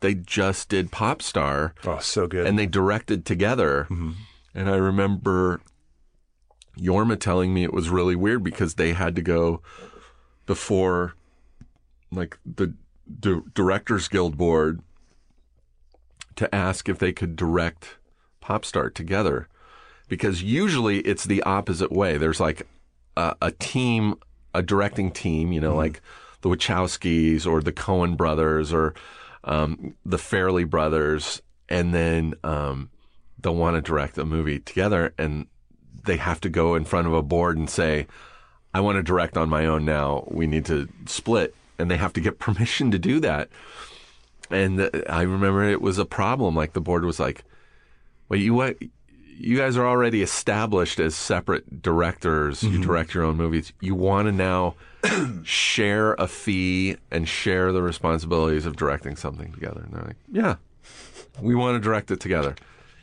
they 0.00 0.14
just 0.14 0.68
did 0.68 0.90
Pop 0.90 1.22
Star, 1.22 1.74
Oh, 1.84 1.98
so 1.98 2.26
good. 2.26 2.46
and 2.46 2.58
they 2.58 2.66
directed 2.66 3.24
together. 3.24 3.86
And 4.54 4.70
I 4.70 4.76
remember 4.76 5.60
Jorma 6.78 7.18
telling 7.20 7.52
me 7.52 7.64
it 7.64 7.72
was 7.74 7.90
really 7.90 8.16
weird 8.16 8.42
because 8.42 8.74
they 8.74 8.92
had 8.92 9.14
to 9.16 9.22
go 9.22 9.60
before, 10.46 11.14
like 12.10 12.38
the 12.44 12.74
D- 13.20 13.40
Directors 13.54 14.08
Guild 14.08 14.36
board, 14.36 14.80
to 16.36 16.54
ask 16.54 16.88
if 16.88 16.98
they 16.98 17.12
could 17.12 17.34
direct 17.34 17.96
Popstar 18.42 18.92
together, 18.94 19.48
because 20.08 20.42
usually 20.42 20.98
it's 21.00 21.24
the 21.24 21.42
opposite 21.42 21.90
way. 21.90 22.18
There's 22.18 22.40
like 22.40 22.66
a, 23.16 23.34
a 23.42 23.50
team, 23.50 24.14
a 24.54 24.62
directing 24.62 25.10
team, 25.10 25.50
you 25.50 25.60
know, 25.60 25.74
like 25.74 26.00
the 26.42 26.48
Wachowskis 26.48 27.46
or 27.46 27.60
the 27.60 27.72
Coen 27.72 28.16
brothers 28.16 28.72
or 28.72 28.94
um, 29.44 29.96
the 30.04 30.16
Farrelly 30.16 30.68
brothers, 30.68 31.42
and 31.68 31.92
then 31.92 32.34
um, 32.44 32.90
they'll 33.40 33.56
want 33.56 33.76
to 33.76 33.80
direct 33.80 34.18
a 34.18 34.24
movie 34.24 34.60
together, 34.60 35.12
and 35.18 35.46
they 36.04 36.18
have 36.18 36.40
to 36.42 36.48
go 36.48 36.76
in 36.76 36.84
front 36.84 37.08
of 37.08 37.14
a 37.14 37.22
board 37.22 37.56
and 37.56 37.68
say, 37.68 38.06
"I 38.72 38.80
want 38.80 38.96
to 38.96 39.02
direct 39.02 39.36
on 39.36 39.48
my 39.48 39.66
own 39.66 39.84
now. 39.84 40.24
We 40.28 40.46
need 40.46 40.66
to 40.66 40.88
split," 41.06 41.55
and 41.78 41.90
they 41.90 41.96
have 41.96 42.12
to 42.14 42.20
get 42.20 42.38
permission 42.38 42.90
to 42.90 42.98
do 42.98 43.20
that. 43.20 43.48
And 44.50 44.90
I 45.08 45.22
remember 45.22 45.64
it 45.64 45.82
was 45.82 45.98
a 45.98 46.04
problem. 46.04 46.54
Like 46.54 46.72
the 46.72 46.80
board 46.80 47.04
was 47.04 47.18
like, 47.18 47.44
"Well, 48.28 48.38
you 48.38 48.54
what?" 48.54 48.76
You 49.38 49.58
guys 49.58 49.76
are 49.76 49.86
already 49.86 50.22
established 50.22 50.98
as 50.98 51.14
separate 51.14 51.82
directors. 51.82 52.62
You 52.62 52.80
direct 52.82 53.12
your 53.12 53.22
own 53.22 53.36
movies. 53.36 53.70
You 53.82 53.94
want 53.94 54.28
to 54.28 54.32
now 54.32 54.76
share 55.42 56.14
a 56.14 56.26
fee 56.26 56.96
and 57.10 57.28
share 57.28 57.70
the 57.70 57.82
responsibilities 57.82 58.64
of 58.64 58.76
directing 58.76 59.14
something 59.14 59.52
together. 59.52 59.82
And 59.82 59.92
they're 59.92 60.04
like, 60.04 60.16
yeah, 60.32 60.54
we 61.38 61.54
want 61.54 61.76
to 61.76 61.80
direct 61.80 62.10
it 62.10 62.18
together. 62.18 62.54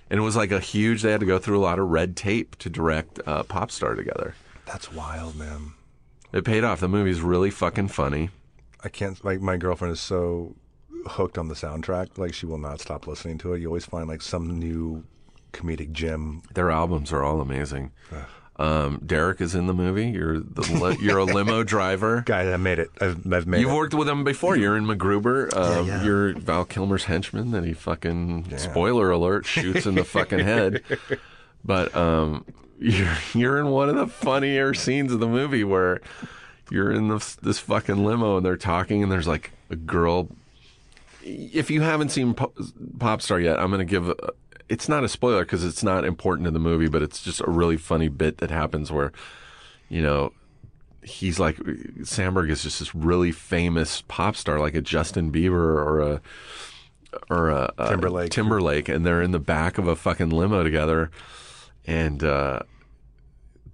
And 0.09 0.19
it 0.19 0.24
was 0.24 0.36
like 0.36 0.51
a 0.51 0.59
huge, 0.59 1.01
they 1.01 1.11
had 1.11 1.19
to 1.19 1.26
go 1.26 1.39
through 1.39 1.59
a 1.59 1.61
lot 1.61 1.80
of 1.80 1.89
red 1.89 2.15
tape 2.15 2.55
to 2.57 2.69
direct 2.69 3.19
uh, 3.26 3.43
Popstar 3.43 3.95
together. 3.95 4.36
That's 4.65 4.91
wild, 4.91 5.36
man. 5.36 5.74
It 6.32 6.45
paid 6.45 6.63
off. 6.63 6.80
The 6.80 6.88
movie's 6.88 7.21
really 7.21 7.51
fucking 7.51 7.89
funny. 7.89 8.30
I 8.84 8.89
can't. 8.89 9.23
Like 9.23 9.41
my 9.41 9.57
girlfriend 9.57 9.93
is 9.93 9.99
so 10.01 10.55
hooked 11.07 11.38
on 11.38 11.47
the 11.47 11.55
soundtrack. 11.55 12.17
Like 12.17 12.34
she 12.34 12.45
will 12.45 12.57
not 12.57 12.79
stop 12.81 13.07
listening 13.07 13.38
to 13.39 13.53
it. 13.53 13.59
You 13.61 13.67
always 13.67 13.86
find 13.86 14.07
like 14.07 14.21
some 14.21 14.59
new 14.59 15.03
comedic 15.53 15.91
gem. 15.91 16.41
Their 16.53 16.71
albums 16.71 17.11
are 17.13 17.23
all 17.23 17.39
amazing. 17.41 17.91
Um, 18.57 19.01
Derek 19.03 19.41
is 19.41 19.55
in 19.55 19.65
the 19.65 19.73
movie. 19.73 20.09
You're 20.09 20.39
the 20.39 20.61
li- 20.79 20.97
you're 21.01 21.17
a 21.17 21.23
limo 21.23 21.63
driver. 21.75 22.21
Guy, 22.25 22.53
I 22.53 22.57
made 22.57 22.77
it. 22.77 22.89
I've, 23.01 23.31
I've 23.34 23.47
made 23.47 23.61
You've 23.61 23.71
it. 23.71 23.75
worked 23.75 23.93
with 23.95 24.07
him 24.07 24.23
before. 24.23 24.55
You're 24.55 24.77
in 24.77 24.86
MacGruber. 24.86 25.55
Um, 25.55 25.88
yeah. 25.88 26.03
You're 26.03 26.34
Val 26.38 26.63
Kilmer's 26.63 27.05
henchman 27.05 27.49
that 27.51 27.63
he 27.63 27.73
fucking 27.73 28.55
spoiler 28.57 29.09
alert 29.09 29.45
shoots 29.47 29.86
in 29.88 29.95
the 29.95 30.03
fucking 30.03 30.39
head. 30.39 30.84
But 31.65 31.95
um, 31.95 32.43
you're 32.77 33.15
you're 33.34 33.57
in 33.57 33.67
one 33.69 33.88
of 33.88 33.95
the 33.95 34.05
funnier 34.07 34.73
scenes 34.73 35.13
of 35.13 35.21
the 35.21 35.27
movie 35.29 35.63
where 35.63 36.01
you're 36.70 36.91
in 36.91 37.09
this 37.09 37.36
this 37.36 37.59
fucking 37.59 38.03
limo 38.03 38.38
and 38.38 38.45
they're 38.45 38.57
talking 38.57 39.03
and 39.03 39.11
there's 39.11 39.28
like 39.28 39.51
a 39.70 39.76
girl. 39.76 40.30
If 41.24 41.72
you 41.72 41.82
haven't 41.82 42.09
seen 42.09 42.34
Pop- 42.34 42.55
Popstar 42.97 43.41
yet, 43.41 43.59
I'm 43.59 43.70
going 43.70 43.80
to 43.80 43.86
give. 43.86 44.09
A, 44.09 44.16
it's 44.70 44.89
not 44.89 45.03
a 45.03 45.09
spoiler 45.09 45.43
because 45.43 45.64
it's 45.64 45.84
not 45.84 46.05
important 46.05 46.45
to 46.45 46.51
the 46.51 46.59
movie, 46.59 46.88
but 46.88 47.01
it's 47.01 47.22
just 47.22 47.41
a 47.41 47.49
really 47.49 47.78
funny 47.78 48.07
bit 48.07 48.38
that 48.38 48.49
happens 48.49 48.91
where, 48.91 49.11
you 49.89 50.01
know, 50.01 50.34
he's 51.01 51.39
like 51.39 51.57
Samberg 51.57 52.49
is 52.49 52.64
just 52.64 52.80
this 52.80 52.95
really 52.95 53.32
famous 53.32 54.01
pop 54.07 54.36
star, 54.36 54.59
like 54.59 54.76
a 54.76 54.82
Justin 54.82 55.32
Bieber 55.32 55.53
or 55.53 56.01
a 56.01 56.22
or 57.30 57.49
a, 57.49 57.74
a 57.78 57.89
Timberlake. 57.89 58.32
Timberlake, 58.32 58.89
and 58.89 59.05
they're 59.05 59.22
in 59.22 59.32
the 59.32 59.39
back 59.39 59.78
of 59.78 59.88
a 59.88 59.95
fucking 59.95 60.30
limo 60.30 60.64
together, 60.64 61.11
and 61.86 62.24
uh, 62.24 62.59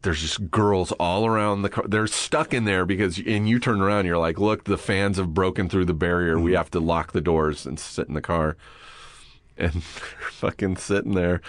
there's 0.01 0.21
just 0.21 0.49
girls 0.49 0.91
all 0.93 1.25
around 1.25 1.61
the 1.61 1.69
car. 1.69 1.85
They're 1.87 2.07
stuck 2.07 2.53
in 2.53 2.63
there 2.63 2.85
because, 2.85 3.17
and 3.17 3.49
you 3.49 3.59
turn 3.59 3.81
around, 3.81 4.05
you're 4.05 4.17
like, 4.17 4.39
look, 4.39 4.63
the 4.63 4.77
fans 4.77 5.17
have 5.17 5.33
broken 5.33 5.67
through 5.67 5.85
the 5.85 5.93
barrier. 5.93 6.39
We 6.39 6.53
have 6.53 6.71
to 6.71 6.79
lock 6.79 7.11
the 7.11 7.21
doors 7.21 7.65
and 7.65 7.79
sit 7.79 8.07
in 8.07 8.13
the 8.13 8.21
car, 8.21 8.55
and 9.57 9.73
they're 9.73 10.31
fucking 10.31 10.77
sitting 10.77 11.13
there, 11.13 11.41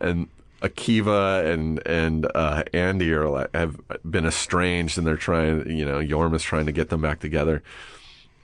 and. 0.00 0.28
Akiva 0.62 1.44
and 1.52 1.86
and 1.86 2.26
uh, 2.34 2.62
Andy 2.72 3.12
are 3.12 3.28
like, 3.28 3.54
have 3.54 3.78
been 4.02 4.24
estranged, 4.24 4.96
and 4.96 5.06
they're 5.06 5.18
trying. 5.18 5.70
You 5.70 5.84
know, 5.84 5.98
Jorma 5.98 6.36
is 6.36 6.42
trying 6.42 6.64
to 6.64 6.72
get 6.72 6.88
them 6.88 7.02
back 7.02 7.20
together. 7.20 7.62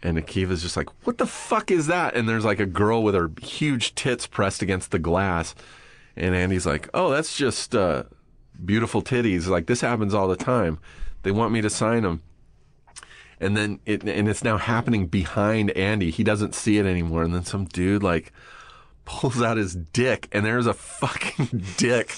And 0.02 0.18
Akiva's 0.18 0.60
just 0.60 0.76
like, 0.76 0.90
"What 1.06 1.16
the 1.16 1.26
fuck 1.26 1.70
is 1.70 1.86
that?" 1.86 2.14
And 2.14 2.28
there's 2.28 2.44
like 2.44 2.60
a 2.60 2.66
girl 2.66 3.02
with 3.02 3.14
her 3.14 3.30
huge 3.40 3.94
tits 3.94 4.26
pressed 4.26 4.60
against 4.60 4.90
the 4.90 4.98
glass, 4.98 5.54
and 6.14 6.34
Andy's 6.34 6.66
like, 6.66 6.90
"Oh, 6.92 7.08
that's 7.08 7.38
just 7.38 7.74
uh, 7.74 8.02
beautiful 8.64 9.02
titties. 9.02 9.46
Like 9.46 9.66
this 9.66 9.80
happens 9.80 10.14
all 10.14 10.28
the 10.28 10.36
time. 10.36 10.78
They 11.22 11.30
want 11.30 11.52
me 11.52 11.60
to 11.60 11.70
sign 11.70 12.02
them." 12.02 12.22
And 13.40 13.56
then 13.56 13.80
it 13.86 14.02
and 14.04 14.28
it's 14.28 14.44
now 14.44 14.58
happening 14.58 15.06
behind 15.06 15.70
Andy. 15.72 16.10
He 16.10 16.24
doesn't 16.24 16.54
see 16.54 16.78
it 16.78 16.86
anymore. 16.86 17.22
And 17.22 17.34
then 17.34 17.44
some 17.44 17.64
dude 17.64 18.02
like 18.02 18.32
pulls 19.10 19.42
out 19.42 19.56
his 19.56 19.74
dick 19.74 20.28
and 20.30 20.44
there's 20.44 20.66
a 20.66 20.74
fucking 20.74 21.64
dick 21.76 22.08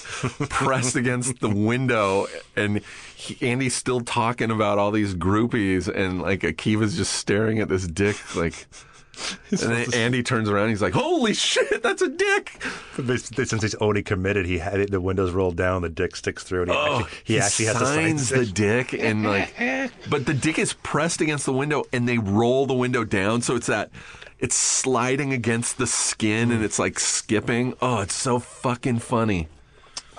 pressed 0.49 0.95
against 0.95 1.39
the 1.39 1.49
window 1.49 2.27
and 2.55 2.81
he, 3.15 3.49
Andy's 3.49 3.73
still 3.73 4.01
talking 4.01 4.51
about 4.51 4.77
all 4.77 4.91
these 4.91 5.15
groupies 5.15 5.87
and 5.87 6.21
like 6.21 6.41
Akiva's 6.41 6.95
just 6.95 7.13
staring 7.13 7.59
at 7.59 7.67
this 7.67 7.87
dick 7.87 8.35
like 8.35 8.67
and 9.51 9.59
then 9.59 9.93
Andy 9.93 10.23
turns 10.23 10.49
around 10.49 10.69
he's 10.69 10.81
like 10.81 10.93
holy 10.93 11.33
shit 11.33 11.83
that's 11.83 12.01
a 12.01 12.09
dick! 12.09 12.61
They- 12.97 13.17
Since 13.17 13.61
he's 13.61 13.75
already 13.75 14.01
committed, 14.03 14.45
he 14.45 14.57
had 14.57 14.79
it, 14.79 14.91
the 14.91 14.99
windows 15.01 15.31
rolled 15.31 15.55
down, 15.55 15.81
the 15.83 15.89
dick 15.89 16.15
sticks 16.15 16.43
through, 16.43 16.63
and 16.63 16.71
he 16.71 16.77
Oh, 16.77 16.99
actually, 17.01 17.19
he 17.25 17.39
actually 17.39 17.65
has 17.65 17.77
to 17.77 17.85
sign 17.85 18.17
signs 18.17 18.29
the 18.29 18.45
dick 18.45 18.93
and 18.93 19.23
like 19.23 19.53
but 20.09 20.25
the 20.25 20.33
dick 20.33 20.57
is 20.57 20.73
pressed 20.73 21.21
against 21.21 21.45
the 21.45 21.53
window 21.53 21.83
and 21.93 22.07
they 22.07 22.17
roll 22.17 22.65
the 22.65 22.73
window 22.73 23.03
down 23.03 23.41
so 23.41 23.55
it's 23.55 23.67
that 23.67 23.91
it's 24.39 24.55
sliding 24.55 25.31
against 25.31 25.77
the 25.77 25.87
skin 25.87 26.51
and 26.51 26.63
it's 26.63 26.79
like 26.79 26.99
skipping. 26.99 27.75
Oh 27.81 28.01
it's 28.01 28.15
so 28.15 28.39
fucking 28.39 28.99
funny. 28.99 29.47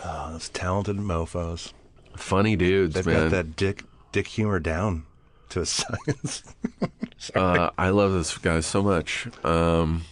Oh, 0.04 0.32
those 0.32 0.48
talented 0.50 0.96
mofo's. 0.96 1.72
funny 2.16 2.56
dudes 2.56 2.94
They've 2.94 3.06
man. 3.06 3.22
got 3.24 3.30
that 3.32 3.56
dick 3.56 3.82
dick 4.12 4.28
humor 4.28 4.60
down 4.60 5.04
to 5.50 5.64
science. 5.66 6.42
uh, 7.34 7.70
I 7.78 7.90
love 7.90 8.12
this 8.12 8.36
guy 8.38 8.60
so 8.60 8.82
much 8.82 9.28
um 9.44 10.02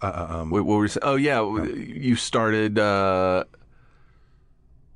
Uh, 0.00 0.44
wait, 0.48 0.60
what 0.60 0.76
were 0.76 0.84
you 0.84 0.88
saying? 0.88 1.02
Oh 1.02 1.16
yeah, 1.16 1.40
you 1.74 2.14
started. 2.14 2.78
Uh, 2.78 3.44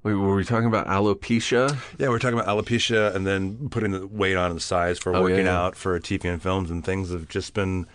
wait, 0.05 0.15
were 0.15 0.37
we 0.37 0.45
talking 0.45 0.69
about 0.69 0.87
alopecia? 0.87 1.77
yeah, 1.99 2.09
we're 2.09 2.19
talking 2.21 2.39
about 2.39 2.47
alopecia 2.49 3.15
and 3.15 3.27
then 3.27 3.69
putting 3.69 3.91
the 3.93 4.07
weight 4.07 4.37
on 4.37 4.51
and 4.51 4.57
the 4.61 4.63
size 4.63 4.99
for 4.99 5.15
Oh, 5.15 5.23
working 5.23 5.47
yeah. 5.47 5.59
out 5.61 5.75
for 5.77 5.99
TV 5.99 6.25
and 6.27 6.41
films, 6.41 6.71
and 6.71 6.85
things 6.85 7.11
have 7.11 7.29
just 7.29 7.53
been 7.55 7.87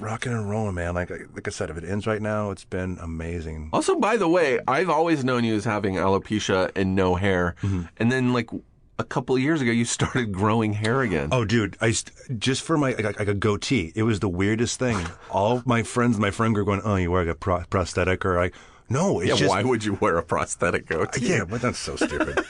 rocking 0.00 0.32
and 0.32 0.50
rolling, 0.50 0.74
man. 0.74 0.94
Like 0.94 1.10
like 1.10 1.46
I 1.46 1.50
said, 1.52 1.70
if 1.70 1.76
it 1.76 1.84
ends 1.84 2.06
right 2.06 2.20
now, 2.22 2.50
it's 2.50 2.64
been 2.64 2.98
amazing. 3.00 3.70
Also, 3.72 3.94
by 3.94 4.16
the 4.16 4.28
way, 4.28 4.58
I've 4.66 4.90
always 4.90 5.24
known 5.24 5.44
you 5.44 5.54
as 5.54 5.64
having 5.64 5.94
alopecia 5.94 6.70
and 6.74 6.94
no 6.96 7.14
hair, 7.14 7.54
Mm-hmm. 7.62 7.82
and 7.98 8.10
then 8.10 8.32
like 8.32 8.50
a 8.98 9.04
couple 9.04 9.34
of 9.36 9.42
years 9.42 9.60
ago, 9.60 9.70
you 9.70 9.84
started 9.98 10.32
growing 10.32 10.72
hair 10.74 11.02
again. 11.02 11.28
Oh, 11.32 11.44
dude, 11.44 11.76
I 11.80 11.94
just 12.38 12.62
for 12.62 12.76
my 12.76 12.92
like, 12.92 13.18
like 13.18 13.28
a 13.28 13.34
goatee. 13.34 13.92
It 13.94 14.02
was 14.04 14.20
the 14.20 14.28
weirdest 14.28 14.78
thing. 14.78 14.98
All 15.30 15.62
my 15.66 15.82
friends, 15.82 16.18
my 16.18 16.30
friend 16.30 16.54
group, 16.54 16.66
going, 16.66 16.82
"Oh, 16.84 16.96
you 16.96 17.10
wear 17.10 17.24
like 17.24 17.34
a 17.34 17.38
pro- 17.38 17.64
prosthetic," 17.64 18.24
or 18.24 18.36
like, 18.36 18.54
"No, 18.88 19.20
it's 19.20 19.30
yeah, 19.30 19.36
just 19.36 19.50
why 19.50 19.62
would 19.62 19.84
you 19.84 19.94
wear 20.00 20.16
a 20.18 20.22
prosthetic 20.22 20.86
goatee? 20.86 21.26
yeah." 21.26 21.44
But 21.44 21.60
that's 21.62 21.78
so 21.78 21.96
stupid. 21.96 22.44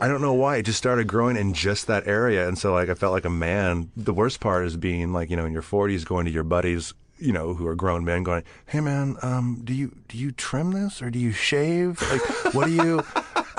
I 0.00 0.06
don't 0.06 0.20
know 0.20 0.34
why. 0.34 0.56
It 0.58 0.62
just 0.64 0.78
started 0.78 1.06
growing 1.06 1.36
in 1.36 1.54
just 1.54 1.86
that 1.88 2.06
area, 2.06 2.46
and 2.46 2.56
so 2.58 2.72
like 2.72 2.88
I 2.88 2.94
felt 2.94 3.12
like 3.12 3.24
a 3.24 3.30
man. 3.30 3.90
The 3.96 4.14
worst 4.14 4.40
part 4.40 4.66
is 4.66 4.76
being 4.76 5.12
like 5.12 5.30
you 5.30 5.36
know 5.36 5.44
in 5.44 5.52
your 5.52 5.62
forties, 5.62 6.04
going 6.04 6.26
to 6.26 6.30
your 6.30 6.44
buddies, 6.44 6.94
you 7.18 7.32
know, 7.32 7.54
who 7.54 7.66
are 7.66 7.74
grown 7.74 8.04
men, 8.04 8.22
going, 8.22 8.44
"Hey, 8.66 8.80
man, 8.80 9.16
um, 9.22 9.62
do 9.64 9.74
you 9.74 9.96
do 10.08 10.16
you 10.16 10.30
trim 10.30 10.72
this 10.72 11.02
or 11.02 11.10
do 11.10 11.18
you 11.18 11.32
shave? 11.32 12.00
Like, 12.10 12.54
what 12.54 12.66
do 12.66 12.72
you?" 12.72 13.02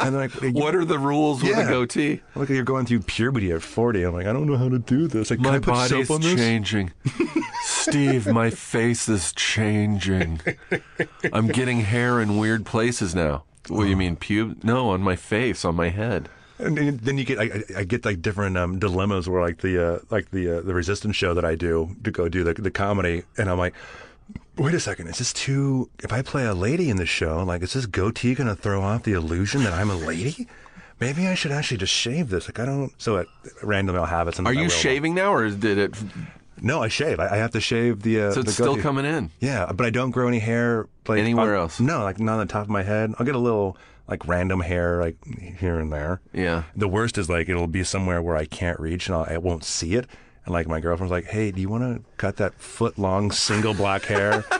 And 0.02 0.16
like, 0.16 0.32
What 0.56 0.76
are 0.76 0.86
the 0.86 0.98
rules 1.00 1.42
with 1.42 1.52
Yeah. 1.52 1.66
a 1.68 1.70
goatee? 1.70 2.22
Look, 2.36 2.50
you're 2.50 2.64
going 2.64 2.86
through 2.86 3.02
puberty 3.02 3.52
at 3.52 3.62
40. 3.62 4.04
I'm 4.04 4.14
like, 4.14 4.26
I 4.28 4.34
don't 4.34 4.46
know 4.48 4.58
how 4.58 4.70
to 4.70 4.80
do 4.80 5.08
this. 5.08 5.30
Like, 5.30 5.40
My 5.40 5.60
body's 5.60 6.08
changing 6.20 6.92
Steve, 7.64 8.28
my 8.28 8.50
face 8.50 9.08
is 9.10 9.34
changing. 9.34 10.42
I'm 11.34 11.48
getting 11.48 11.82
hair 11.82 12.20
in 12.22 12.38
weird 12.38 12.66
places 12.66 13.14
now. 13.16 13.44
What 13.68 13.84
do 13.84 13.90
you 13.90 13.98
mean, 13.98 14.16
pube? 14.16 14.64
No, 14.64 14.90
on 14.90 15.02
my 15.02 15.16
face, 15.16 15.64
on 15.66 15.76
my 15.76 15.90
head. 15.90 16.30
And 16.58 16.78
then 17.00 17.18
you 17.18 17.24
get, 17.24 17.40
I, 17.40 17.44
I- 17.44 17.64
I 17.80 17.84
get 17.84 18.04
like 18.06 18.22
different 18.22 18.58
um, 18.58 18.80
dilemmas 18.80 19.30
where 19.30 19.42
like 19.42 19.60
the, 19.60 19.96
uh, 19.96 20.00
like 20.10 20.32
the, 20.32 20.58
uh, 20.58 20.62
the 20.62 20.74
resistance 20.74 21.16
show 21.16 21.34
that 21.34 21.46
I 21.46 21.56
do 21.56 21.96
to 22.04 22.12
go 22.12 22.28
do 22.30 22.44
the, 22.44 22.54
the 22.54 22.72
comedy, 22.72 23.24
and 23.38 23.50
I'm 23.50 23.58
like, 23.58 23.74
wait 24.60 24.74
a 24.74 24.80
second, 24.80 25.08
is 25.08 25.18
this 25.18 25.34
too? 25.34 25.90
If 26.04 26.12
I 26.14 26.22
play 26.22 26.46
a 26.46 26.54
lady 26.54 26.90
in 26.90 26.98
the 26.98 27.06
show, 27.06 27.44
like, 27.44 27.62
is 27.64 27.74
this 27.74 27.86
goatee 27.86 28.36
going 28.36 28.48
to 28.48 28.56
throw 28.56 28.82
off 28.82 29.04
the 29.04 29.14
illusion 29.14 29.64
that 29.64 29.74
I'm 29.74 29.90
a 29.90 29.96
lady? 29.96 30.48
Maybe 31.00 31.28
I 31.28 31.34
should 31.36 31.52
actually 31.52 31.78
just 31.78 31.94
shave 31.94 32.30
this. 32.30 32.48
Like 32.48 32.60
I 32.60 32.66
don't. 32.66 32.92
So 33.02 33.18
it, 33.18 33.28
randomly 33.64 34.00
I'll 34.00 34.06
have 34.06 34.28
it. 34.28 34.40
Are 34.40 34.54
you 34.54 34.64
will. 34.64 34.70
shaving 34.70 35.16
now, 35.16 35.34
or 35.34 35.50
did 35.50 35.78
it? 35.78 35.96
No, 36.62 36.82
I 36.84 36.90
shave. 36.90 37.22
I, 37.22 37.30
I 37.30 37.38
have 37.38 37.52
to 37.52 37.62
shave 37.62 38.02
the. 38.02 38.22
Uh, 38.24 38.32
So 38.32 38.42
the 38.42 38.48
it's 38.50 38.54
still 38.56 38.76
coming 38.78 39.06
in. 39.06 39.32
Yeah, 39.40 39.72
but 39.74 39.86
I 39.86 39.92
don't 39.92 40.12
grow 40.12 40.28
any 40.28 40.40
hair 40.40 40.88
like 41.08 41.20
Anywhere 41.20 41.56
on- 41.56 41.62
else? 41.62 41.80
No, 41.80 42.04
like 42.04 42.20
not 42.20 42.34
on 42.40 42.48
the 42.48 42.52
top 42.52 42.64
of 42.64 42.70
my 42.70 42.84
head. 42.84 43.14
I'll 43.18 43.26
get 43.26 43.36
a 43.36 43.40
little 43.40 43.78
like 44.10 44.28
random 44.28 44.60
hair 44.60 45.00
like 45.00 45.16
here 45.58 45.80
and 45.80 45.94
there. 45.94 46.20
Yeah. 46.34 46.64
The 46.76 46.90
worst 46.90 47.18
is 47.18 47.30
like 47.30 47.48
it'll 47.48 47.68
be 47.68 47.86
somewhere 47.86 48.22
where 48.22 48.36
I 48.36 48.44
can't 48.44 48.78
reach 48.80 49.08
and 49.08 49.16
I'll, 49.16 49.24
I 49.30 49.38
won't 49.38 49.64
see 49.64 49.94
it. 49.96 50.06
And 50.50 50.54
like 50.56 50.68
my 50.68 50.80
girlfriend's 50.80 51.12
like, 51.12 51.26
"Hey, 51.26 51.52
do 51.52 51.62
you 51.62 51.70
want 51.70 51.84
to 51.84 52.04
cut 52.18 52.38
that 52.38 52.60
foot 52.60 52.98
long 52.98 53.30
single 53.30 53.76
black 53.76 54.04
hair?" 54.06 54.44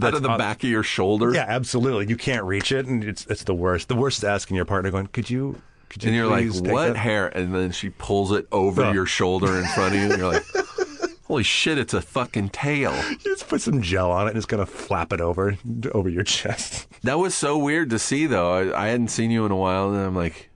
Out 0.00 0.14
of 0.14 0.22
the 0.22 0.28
on- 0.28 0.38
back 0.38 0.62
of 0.62 0.68
your 0.68 0.82
shoulder. 0.82 1.32
Yeah, 1.34 1.46
absolutely. 1.48 2.06
You 2.06 2.16
can't 2.18 2.44
reach 2.44 2.70
it, 2.70 2.84
and 2.86 3.02
it's 3.02 3.24
it's 3.26 3.44
the 3.44 3.54
worst. 3.54 3.88
The 3.88 3.96
worst 3.96 4.18
is 4.18 4.24
asking 4.24 4.56
your 4.56 4.66
partner, 4.66 4.90
going, 4.90 5.06
"Could 5.06 5.30
you?" 5.30 5.60
Could 5.88 6.04
you 6.04 6.08
And 6.08 6.16
you're 6.16 6.26
like, 6.26 6.46
what 6.70 6.88
that?" 6.92 6.96
hair? 6.96 7.28
And 7.28 7.54
then 7.54 7.70
she 7.72 7.88
pulls 7.90 8.30
it 8.32 8.46
over 8.52 8.82
Oh. 8.84 8.92
your 8.92 9.04
shoulder 9.06 9.58
in 9.58 9.64
front 9.66 9.94
of 9.94 10.00
you. 10.00 10.08
And 10.10 10.18
you're 10.18 10.32
like, 10.32 10.44
holy 11.24 11.42
shit, 11.42 11.76
it's 11.78 11.92
a 11.94 12.00
fucking 12.00 12.48
tail. 12.50 12.94
You 13.10 13.16
just 13.16 13.46
put 13.48 13.60
some 13.60 13.82
gel 13.82 14.10
on 14.10 14.26
it 14.26 14.30
and 14.30 14.36
it's 14.38 14.46
gonna 14.46 14.64
flap 14.66 15.12
it 15.12 15.20
over 15.20 15.56
over 15.92 16.08
your 16.10 16.24
chest. 16.24 16.86
That 17.02 17.18
was 17.18 17.34
so 17.34 17.58
weird 17.58 17.90
to 17.90 17.98
see, 17.98 18.26
though. 18.26 18.52
I, 18.72 18.84
I 18.84 18.88
hadn't 18.88 19.08
seen 19.08 19.30
you 19.32 19.44
in 19.44 19.50
a 19.52 19.56
while, 19.56 19.88
and 19.92 19.98
I'm 19.98 20.14
like, 20.14 20.50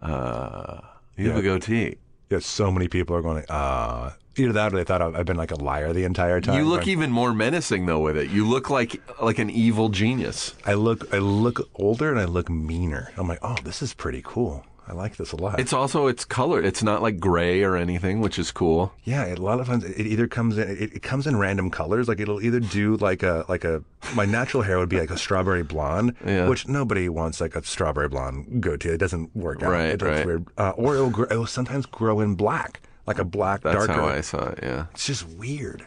uh, 0.00 0.80
you 1.16 1.28
have 1.28 1.36
a 1.38 1.42
Yeah. 1.42 1.94
Yeah, 2.30 2.38
so 2.38 2.70
many 2.70 2.86
people 2.86 3.16
are 3.16 3.22
going, 3.22 3.44
uh, 3.48 4.12
either 4.36 4.52
that 4.52 4.72
or 4.72 4.76
they 4.76 4.84
thought 4.84 5.02
I've 5.02 5.26
been 5.26 5.36
like 5.36 5.50
a 5.50 5.56
liar 5.56 5.92
the 5.92 6.04
entire 6.04 6.40
time. 6.40 6.56
You 6.56 6.64
look 6.64 6.86
even 6.86 7.10
more 7.10 7.34
menacing 7.34 7.86
though 7.86 7.98
with 7.98 8.16
it. 8.16 8.30
You 8.30 8.46
look 8.46 8.70
like 8.70 9.02
like 9.20 9.40
an 9.40 9.50
evil 9.50 9.88
genius. 9.88 10.54
I 10.64 10.74
look, 10.74 11.12
I 11.12 11.18
look 11.18 11.68
older 11.74 12.10
and 12.10 12.20
I 12.20 12.26
look 12.26 12.48
meaner. 12.48 13.12
I'm 13.16 13.26
like, 13.26 13.40
oh, 13.42 13.56
this 13.64 13.82
is 13.82 13.94
pretty 13.94 14.22
cool. 14.24 14.64
I 14.90 14.94
like 14.94 15.16
this 15.16 15.30
a 15.30 15.36
lot. 15.36 15.60
It's 15.60 15.72
also 15.72 16.08
it's 16.08 16.24
color. 16.24 16.60
It's 16.60 16.82
not 16.82 17.00
like 17.00 17.20
gray 17.20 17.62
or 17.62 17.76
anything, 17.76 18.20
which 18.20 18.38
is 18.40 18.50
cool. 18.50 18.92
yeah, 19.04 19.24
a 19.32 19.36
lot 19.36 19.60
of 19.60 19.66
times 19.68 19.84
it 19.84 20.04
either 20.04 20.26
comes 20.26 20.58
in, 20.58 20.68
it, 20.68 20.94
it 20.96 21.02
comes 21.02 21.28
in 21.28 21.36
random 21.38 21.70
colors. 21.70 22.08
Like 22.08 22.18
it'll 22.18 22.42
either 22.42 22.58
do 22.58 22.96
like 22.96 23.22
a, 23.22 23.44
like 23.48 23.62
a, 23.62 23.84
my 24.16 24.24
natural 24.24 24.64
hair 24.64 24.78
would 24.78 24.88
be 24.88 24.98
like 24.98 25.10
a 25.10 25.16
strawberry 25.16 25.62
blonde, 25.62 26.16
Yeah. 26.26 26.48
which 26.48 26.66
nobody 26.66 27.08
wants 27.08 27.40
like 27.40 27.54
a 27.54 27.62
strawberry 27.64 28.08
blonde 28.08 28.60
goatee. 28.62 28.88
It 28.88 28.98
doesn't 28.98 29.34
work 29.36 29.62
out. 29.62 29.70
Right, 29.70 29.90
it 29.90 30.02
looks 30.02 30.16
right. 30.16 30.26
weird. 30.26 30.46
Uh, 30.58 30.70
or 30.70 30.94
it'll, 30.96 31.10
gr- 31.10 31.24
it'll 31.30 31.46
sometimes 31.46 31.86
grow 31.86 32.18
in 32.18 32.34
black, 32.34 32.80
like 33.06 33.20
a 33.20 33.24
black 33.24 33.60
That's 33.62 33.86
darker. 33.86 33.92
how 33.92 34.08
I 34.08 34.22
saw 34.22 34.48
it. 34.48 34.58
Yeah, 34.62 34.86
It's 34.92 35.06
just 35.06 35.28
weird. 35.28 35.86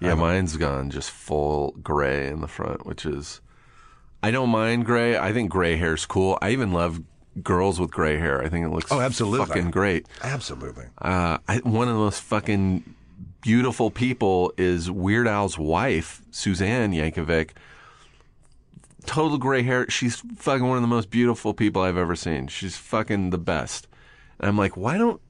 yeah. 0.00 0.14
Mine's 0.14 0.56
gone 0.56 0.90
just 0.90 1.12
full 1.12 1.76
gray 1.80 2.26
in 2.26 2.40
the 2.40 2.48
front, 2.48 2.84
which 2.86 3.06
is. 3.06 3.40
I 4.24 4.30
don't 4.30 4.50
mind 4.50 4.84
gray. 4.84 5.16
I 5.16 5.32
think 5.32 5.50
gray 5.50 5.76
hair's 5.76 6.06
cool. 6.06 6.38
I 6.42 6.50
even 6.50 6.72
love 6.72 7.00
girls 7.42 7.80
with 7.80 7.90
gray 7.90 8.18
hair. 8.18 8.42
I 8.42 8.48
think 8.48 8.66
it 8.66 8.70
looks 8.70 8.90
Oh, 8.92 9.00
absolutely. 9.00 9.46
fucking 9.46 9.70
great. 9.70 10.06
Absolutely. 10.22 10.86
Uh, 11.00 11.38
I, 11.48 11.58
one 11.58 11.88
of 11.88 11.94
the 11.94 12.00
most 12.00 12.20
fucking 12.22 12.94
beautiful 13.40 13.90
people 13.90 14.52
is 14.58 14.90
Weird 14.90 15.26
Al's 15.26 15.56
wife, 15.58 16.22
Suzanne 16.30 16.92
Yankovic. 16.92 17.50
Total 19.06 19.36
gray 19.38 19.62
hair. 19.62 19.88
She's 19.90 20.22
fucking 20.36 20.66
one 20.66 20.76
of 20.76 20.82
the 20.82 20.88
most 20.88 21.10
beautiful 21.10 21.54
people 21.54 21.82
I've 21.82 21.96
ever 21.96 22.14
seen. 22.14 22.46
She's 22.46 22.76
fucking 22.76 23.30
the 23.30 23.38
best. 23.38 23.88
And 24.38 24.48
I'm 24.48 24.56
like, 24.56 24.76
why 24.76 24.96
don't 24.96 25.20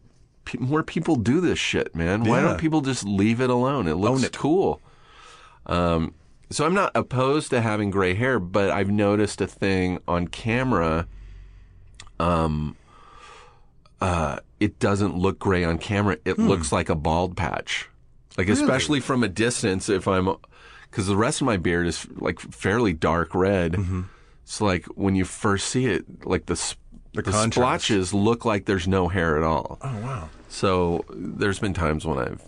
pe- 0.44 0.58
more 0.58 0.82
people 0.82 1.16
do 1.16 1.40
this 1.40 1.58
shit, 1.58 1.94
man? 1.94 2.24
Why 2.24 2.40
Yeah. 2.40 2.48
don't 2.48 2.58
people 2.60 2.82
just 2.82 3.04
leave 3.04 3.40
it 3.40 3.48
alone? 3.48 3.86
It 3.88 3.94
looks 3.94 4.24
it. 4.24 4.32
cool. 4.36 4.80
Um, 5.64 6.12
so 6.50 6.66
I'm 6.66 6.74
not 6.74 6.92
opposed 6.94 7.48
to 7.50 7.62
having 7.62 7.90
gray 7.90 8.12
hair, 8.14 8.38
but 8.38 8.68
I've 8.70 8.90
noticed 8.90 9.40
a 9.40 9.46
thing 9.46 10.00
on 10.06 10.28
camera. 10.28 11.06
Um, 12.18 12.76
uh, 14.00 14.38
it 14.60 14.78
doesn't 14.78 15.16
look 15.16 15.38
gray 15.38 15.64
on 15.64 15.78
camera. 15.78 16.16
It 16.24 16.36
Hmm. 16.36 16.48
looks 16.48 16.72
like 16.72 16.88
a 16.88 16.94
bald 16.94 17.36
patch. 17.36 17.88
Like 18.38 18.48
especially 18.48 19.00
from 19.00 19.22
a 19.22 19.28
distance, 19.28 19.88
if 19.88 20.08
I'm, 20.08 20.28
because 20.90 21.06
the 21.06 21.16
rest 21.16 21.40
of 21.40 21.46
my 21.46 21.56
beard 21.58 21.86
is 21.86 22.06
like 22.16 22.40
fairly 22.40 22.92
dark 22.94 23.34
red. 23.34 23.72
Mm-hmm. 23.74 24.02
So 24.44 24.64
like 24.64 24.86
when 24.86 25.14
you 25.14 25.24
first 25.24 25.68
see 25.68 25.86
it, 25.86 26.26
like 26.26 26.46
the 26.46 26.54
The 27.12 27.22
the, 27.22 27.22
contrast. 27.30 27.52
splotches 27.54 28.14
look 28.14 28.44
like 28.46 28.64
there's 28.64 28.88
no 28.88 29.08
hair 29.08 29.36
at 29.36 29.42
all. 29.44 29.78
Oh 29.82 30.00
wow. 30.00 30.28
So 30.48 31.04
there's 31.14 31.58
been 31.58 31.74
times 31.74 32.06
when 32.06 32.18
I've 32.18 32.42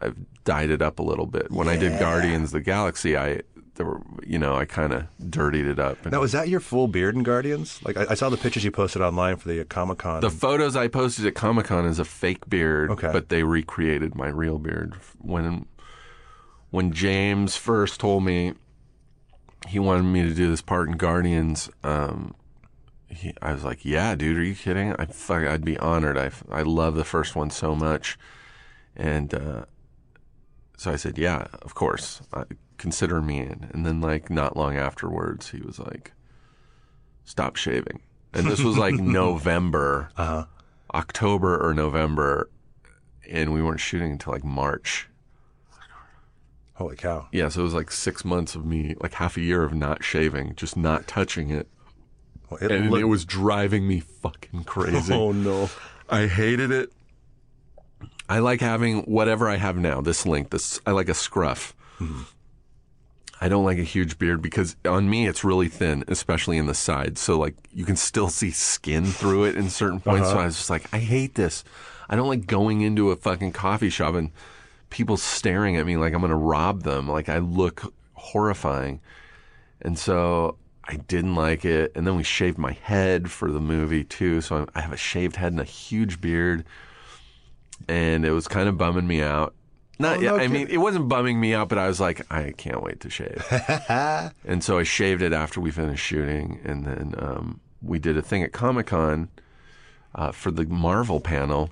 I've 0.00 0.16
dyed 0.44 0.70
it 0.70 0.82
up 0.82 0.98
a 0.98 1.02
little 1.02 1.26
bit. 1.26 1.50
When 1.50 1.68
I 1.68 1.76
did 1.76 1.98
Guardians 2.00 2.48
of 2.48 2.52
the 2.52 2.60
Galaxy, 2.60 3.16
I 3.16 3.40
there 3.76 3.86
were 3.86 4.02
you 4.26 4.38
know 4.38 4.54
I 4.56 4.64
kind 4.64 4.92
of 4.92 5.04
dirtied 5.30 5.66
it 5.66 5.78
up. 5.78 6.02
And 6.02 6.12
Now, 6.12 6.20
was 6.20 6.32
that 6.32 6.48
your 6.48 6.60
full 6.60 6.88
beard 6.88 7.14
in 7.14 7.22
Guardians? 7.22 7.80
Like, 7.84 7.96
I, 7.96 8.06
I 8.10 8.14
saw 8.14 8.28
the 8.28 8.36
pictures 8.36 8.64
you 8.64 8.70
posted 8.70 9.00
online 9.02 9.36
for 9.36 9.48
the 9.48 9.64
Comic 9.64 9.98
Con. 9.98 10.20
the 10.20 10.30
photos 10.30 10.76
I 10.76 10.88
posted 10.88 11.26
at 11.26 11.34
Comic 11.34 11.66
Con 11.66 11.84
is 11.86 11.98
a 11.98 12.04
fake 12.04 12.48
beard, 12.48 12.90
Okay. 12.90 13.10
but 13.12 13.28
they 13.28 13.42
recreated 13.42 14.14
my 14.14 14.28
real 14.28 14.58
beard 14.58 14.94
when 15.20 15.66
when 16.70 16.92
James 16.92 17.56
first 17.56 18.00
told 18.00 18.24
me 18.24 18.54
he 19.68 19.78
wanted 19.78 20.02
me 20.04 20.22
to 20.22 20.34
do 20.34 20.48
this 20.50 20.62
part 20.62 20.88
in 20.88 20.96
Guardians. 20.96 21.70
Um, 21.82 22.34
he, 23.08 23.32
I 23.40 23.52
was 23.52 23.64
like, 23.64 23.84
"Yeah, 23.84 24.14
dude, 24.16 24.36
are 24.36 24.42
you 24.44 24.54
kidding? 24.54 24.92
I 24.98 25.06
fuck, 25.06 25.44
I'd 25.44 25.64
be 25.64 25.78
honored. 25.78 26.18
I 26.18 26.30
I 26.50 26.62
love 26.62 26.94
the 26.96 27.04
first 27.04 27.36
one 27.36 27.50
so 27.50 27.74
much." 27.74 28.18
And 28.96 29.32
uh, 29.34 29.64
so 30.76 30.90
I 30.92 30.96
said, 30.96 31.18
"Yeah, 31.18 31.46
of 31.62 31.74
course. 31.74 32.20
I, 32.32 32.44
consider 32.78 33.20
me 33.22 33.40
in." 33.40 33.68
And 33.72 33.84
then, 33.86 34.00
like, 34.00 34.28
not 34.30 34.56
long 34.56 34.76
afterwards, 34.76 35.50
he 35.50 35.60
was 35.60 35.78
like, 35.78 36.12
"Stop 37.24 37.56
shaving." 37.56 38.00
And 38.34 38.46
this 38.46 38.60
was 38.62 38.76
like 38.76 38.94
November, 39.24 40.10
Uh-huh. 40.16 40.44
October 40.94 41.58
or 41.58 41.72
November, 41.74 42.48
and 43.30 43.52
we 43.52 43.62
weren't 43.62 43.80
shooting 43.80 44.12
until 44.12 44.32
like 44.32 44.44
March. 44.44 45.08
Holy 46.74 46.96
cow! 46.96 47.26
Yeah, 47.32 47.48
so 47.48 47.60
it 47.60 47.64
was 47.64 47.74
like 47.74 47.90
six 47.90 48.22
months 48.24 48.54
of 48.54 48.66
me, 48.66 48.94
like 49.00 49.14
half 49.14 49.38
a 49.38 49.40
year 49.40 49.62
of 49.62 49.72
not 49.72 50.04
shaving, 50.04 50.54
just 50.56 50.76
not 50.76 51.06
touching 51.06 51.48
it, 51.48 51.68
Well, 52.50 52.58
it 52.62 52.70
and 52.70 52.92
it 52.94 53.04
was 53.04 53.24
driving 53.24 53.88
me 53.88 54.00
fucking 54.00 54.64
crazy. 54.64 55.14
Oh 55.14 55.32
no! 55.32 55.70
I 56.10 56.26
hated 56.26 56.70
it. 56.70 56.92
I 58.28 58.40
like 58.40 58.60
having 58.60 59.02
whatever 59.02 59.48
I 59.48 59.56
have 59.56 59.76
now. 59.76 60.00
This 60.00 60.26
length. 60.26 60.50
This 60.50 60.80
I 60.86 60.92
like 60.92 61.08
a 61.08 61.14
scruff. 61.14 61.74
Mm-hmm. 61.98 62.22
I 63.40 63.48
don't 63.48 63.64
like 63.64 63.78
a 63.78 63.82
huge 63.82 64.18
beard 64.18 64.40
because 64.40 64.76
on 64.86 65.10
me 65.10 65.26
it's 65.26 65.44
really 65.44 65.68
thin, 65.68 66.04
especially 66.08 66.56
in 66.56 66.66
the 66.66 66.74
sides. 66.74 67.20
So 67.20 67.38
like 67.38 67.54
you 67.72 67.84
can 67.84 67.96
still 67.96 68.28
see 68.28 68.50
skin 68.50 69.06
through 69.06 69.44
it 69.44 69.56
in 69.56 69.68
certain 69.68 70.00
points. 70.00 70.28
So 70.28 70.34
uh-huh. 70.34 70.42
I 70.42 70.46
was 70.46 70.56
just 70.56 70.70
like, 70.70 70.92
I 70.92 70.98
hate 70.98 71.34
this. 71.34 71.62
I 72.08 72.16
don't 72.16 72.28
like 72.28 72.46
going 72.46 72.80
into 72.80 73.10
a 73.10 73.16
fucking 73.16 73.52
coffee 73.52 73.90
shop 73.90 74.14
and 74.14 74.30
people 74.90 75.16
staring 75.16 75.76
at 75.76 75.86
me 75.86 75.96
like 75.96 76.14
I'm 76.14 76.20
going 76.20 76.30
to 76.30 76.36
rob 76.36 76.82
them. 76.82 77.08
Like 77.08 77.28
I 77.28 77.38
look 77.38 77.92
horrifying. 78.14 79.00
And 79.82 79.98
so 79.98 80.56
I 80.84 80.96
didn't 80.96 81.34
like 81.34 81.64
it. 81.64 81.92
And 81.94 82.06
then 82.06 82.16
we 82.16 82.22
shaved 82.22 82.56
my 82.56 82.72
head 82.72 83.30
for 83.30 83.52
the 83.52 83.60
movie 83.60 84.04
too. 84.04 84.40
So 84.40 84.66
I 84.74 84.80
have 84.80 84.92
a 84.92 84.96
shaved 84.96 85.36
head 85.36 85.52
and 85.52 85.60
a 85.60 85.64
huge 85.64 86.20
beard. 86.22 86.64
And 87.88 88.24
it 88.24 88.32
was 88.32 88.48
kind 88.48 88.68
of 88.68 88.76
bumming 88.76 89.06
me 89.06 89.22
out. 89.22 89.54
Not, 89.98 90.18
Oh, 90.18 90.20
no 90.20 90.36
I 90.36 90.48
mean, 90.48 90.62
kidding. 90.62 90.74
it 90.74 90.78
wasn't 90.78 91.08
bumming 91.08 91.40
me 91.40 91.54
out, 91.54 91.68
but 91.68 91.78
I 91.78 91.86
was 91.88 92.00
like, 92.00 92.30
I 92.30 92.52
can't 92.56 92.82
wait 92.82 93.00
to 93.00 93.10
shave. 93.10 93.42
and 94.44 94.62
so 94.62 94.78
I 94.78 94.82
shaved 94.82 95.22
it 95.22 95.32
after 95.32 95.60
we 95.60 95.70
finished 95.70 96.04
shooting. 96.04 96.60
And 96.64 96.84
then 96.84 97.14
um, 97.18 97.60
we 97.80 97.98
did 97.98 98.16
a 98.16 98.22
thing 98.22 98.42
at 98.42 98.52
Comic 98.52 98.86
Con 98.88 99.28
uh, 100.14 100.32
for 100.32 100.50
the 100.50 100.64
Marvel 100.66 101.20
panel. 101.20 101.70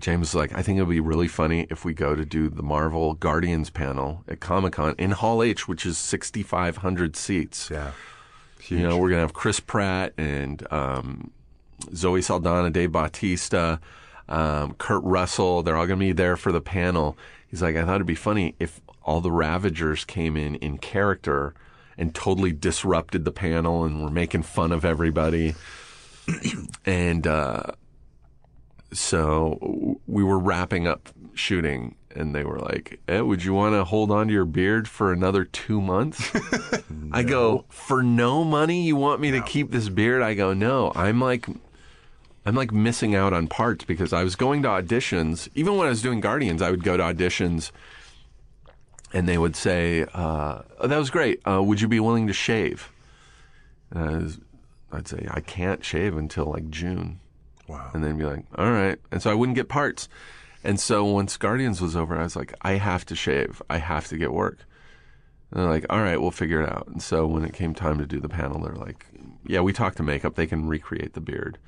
James 0.00 0.20
was 0.20 0.34
like, 0.36 0.54
I 0.56 0.62
think 0.62 0.78
it 0.78 0.82
would 0.84 0.92
be 0.92 1.00
really 1.00 1.26
funny 1.28 1.66
if 1.70 1.84
we 1.84 1.92
go 1.92 2.14
to 2.14 2.24
do 2.24 2.48
the 2.48 2.62
Marvel 2.62 3.14
Guardians 3.14 3.68
panel 3.68 4.22
at 4.28 4.38
Comic 4.40 4.74
Con 4.74 4.94
in 4.96 5.10
Hall 5.10 5.42
H, 5.42 5.66
which 5.66 5.84
is 5.84 5.98
6,500 5.98 7.16
seats. 7.16 7.68
Yeah. 7.70 7.90
You 8.68 8.78
know, 8.80 8.96
we're 8.98 9.08
going 9.08 9.18
to 9.18 9.22
have 9.22 9.32
Chris 9.34 9.60
Pratt 9.60 10.12
and 10.16 10.64
um, 10.72 11.30
Zoe 11.94 12.22
Saldana, 12.22 12.70
Dave 12.70 12.92
Bautista, 12.92 13.80
um, 14.28 14.74
Kurt 14.74 15.02
Russell. 15.04 15.62
They're 15.62 15.76
all 15.76 15.86
going 15.86 15.98
to 15.98 16.06
be 16.06 16.12
there 16.12 16.36
for 16.36 16.52
the 16.52 16.60
panel. 16.60 17.16
He's 17.48 17.62
like, 17.62 17.76
I 17.76 17.84
thought 17.84 17.96
it'd 17.96 18.06
be 18.06 18.14
funny 18.14 18.54
if 18.58 18.80
all 19.02 19.20
the 19.20 19.32
Ravagers 19.32 20.04
came 20.04 20.36
in 20.36 20.56
in 20.56 20.78
character 20.78 21.54
and 21.96 22.14
totally 22.14 22.52
disrupted 22.52 23.24
the 23.24 23.32
panel 23.32 23.84
and 23.84 24.02
were 24.02 24.10
making 24.10 24.42
fun 24.42 24.70
of 24.70 24.84
everybody. 24.84 25.54
and 26.86 27.26
uh, 27.26 27.62
so 28.92 29.98
we 30.06 30.22
were 30.22 30.38
wrapping 30.38 30.86
up 30.86 31.08
shooting 31.34 31.94
and 32.14 32.34
they 32.34 32.44
were 32.44 32.58
like, 32.58 33.00
eh, 33.08 33.20
"Would 33.20 33.44
you 33.44 33.54
want 33.54 33.74
to 33.74 33.84
hold 33.84 34.10
on 34.10 34.28
to 34.28 34.32
your 34.32 34.44
beard 34.44 34.88
for 34.88 35.12
another 35.12 35.44
two 35.44 35.80
months?" 35.80 36.32
I 37.12 37.22
go, 37.22 37.64
"For 37.68 38.02
no 38.02 38.44
money, 38.44 38.82
you 38.82 38.96
want 38.96 39.20
me 39.20 39.30
to 39.32 39.42
keep 39.42 39.70
this 39.70 39.88
beard?" 39.88 40.22
I 40.22 40.34
go, 40.34 40.52
"No, 40.52 40.92
I'm 40.94 41.20
like." 41.20 41.46
I'm 42.48 42.54
like 42.54 42.72
missing 42.72 43.14
out 43.14 43.34
on 43.34 43.46
parts 43.46 43.84
because 43.84 44.14
I 44.14 44.24
was 44.24 44.34
going 44.34 44.62
to 44.62 44.68
auditions. 44.68 45.50
Even 45.54 45.76
when 45.76 45.86
I 45.86 45.90
was 45.90 46.00
doing 46.00 46.20
Guardians, 46.20 46.62
I 46.62 46.70
would 46.70 46.82
go 46.82 46.96
to 46.96 47.02
auditions 47.02 47.72
and 49.12 49.28
they 49.28 49.36
would 49.36 49.54
say, 49.54 50.06
uh, 50.14 50.62
oh, 50.80 50.86
"That 50.86 50.96
was 50.96 51.10
great. 51.10 51.42
Uh, 51.46 51.62
would 51.62 51.82
you 51.82 51.88
be 51.88 52.00
willing 52.00 52.26
to 52.26 52.32
shave?" 52.32 52.90
And 53.90 54.02
I 54.02 54.16
was, 54.16 54.38
I'd 54.90 55.06
say, 55.06 55.26
"I 55.30 55.40
can't 55.40 55.84
shave 55.84 56.16
until 56.16 56.46
like 56.46 56.70
June." 56.70 57.20
Wow. 57.66 57.90
And 57.92 58.02
then 58.02 58.16
be 58.16 58.24
like, 58.24 58.46
"All 58.56 58.72
right." 58.72 58.98
And 59.12 59.20
so 59.20 59.30
I 59.30 59.34
wouldn't 59.34 59.56
get 59.56 59.68
parts. 59.68 60.08
And 60.64 60.80
so 60.80 61.04
once 61.04 61.36
Guardians 61.36 61.82
was 61.82 61.96
over, 61.96 62.18
I 62.18 62.22
was 62.22 62.34
like, 62.34 62.54
"I 62.62 62.72
have 62.76 63.04
to 63.06 63.14
shave. 63.14 63.60
I 63.68 63.76
have 63.76 64.08
to 64.08 64.16
get 64.16 64.32
work." 64.32 64.60
And 65.50 65.60
they're 65.60 65.70
like, 65.70 65.84
"All 65.90 66.00
right, 66.00 66.18
we'll 66.18 66.30
figure 66.30 66.62
it 66.62 66.70
out." 66.70 66.86
And 66.86 67.02
so 67.02 67.26
when 67.26 67.44
it 67.44 67.52
came 67.52 67.74
time 67.74 67.98
to 67.98 68.06
do 68.06 68.20
the 68.20 68.28
panel, 68.30 68.58
they're 68.58 68.72
like, 68.72 69.04
"Yeah, 69.46 69.60
we 69.60 69.74
talked 69.74 69.98
to 69.98 70.02
makeup. 70.02 70.34
They 70.34 70.46
can 70.46 70.66
recreate 70.66 71.12
the 71.12 71.20
beard." 71.20 71.58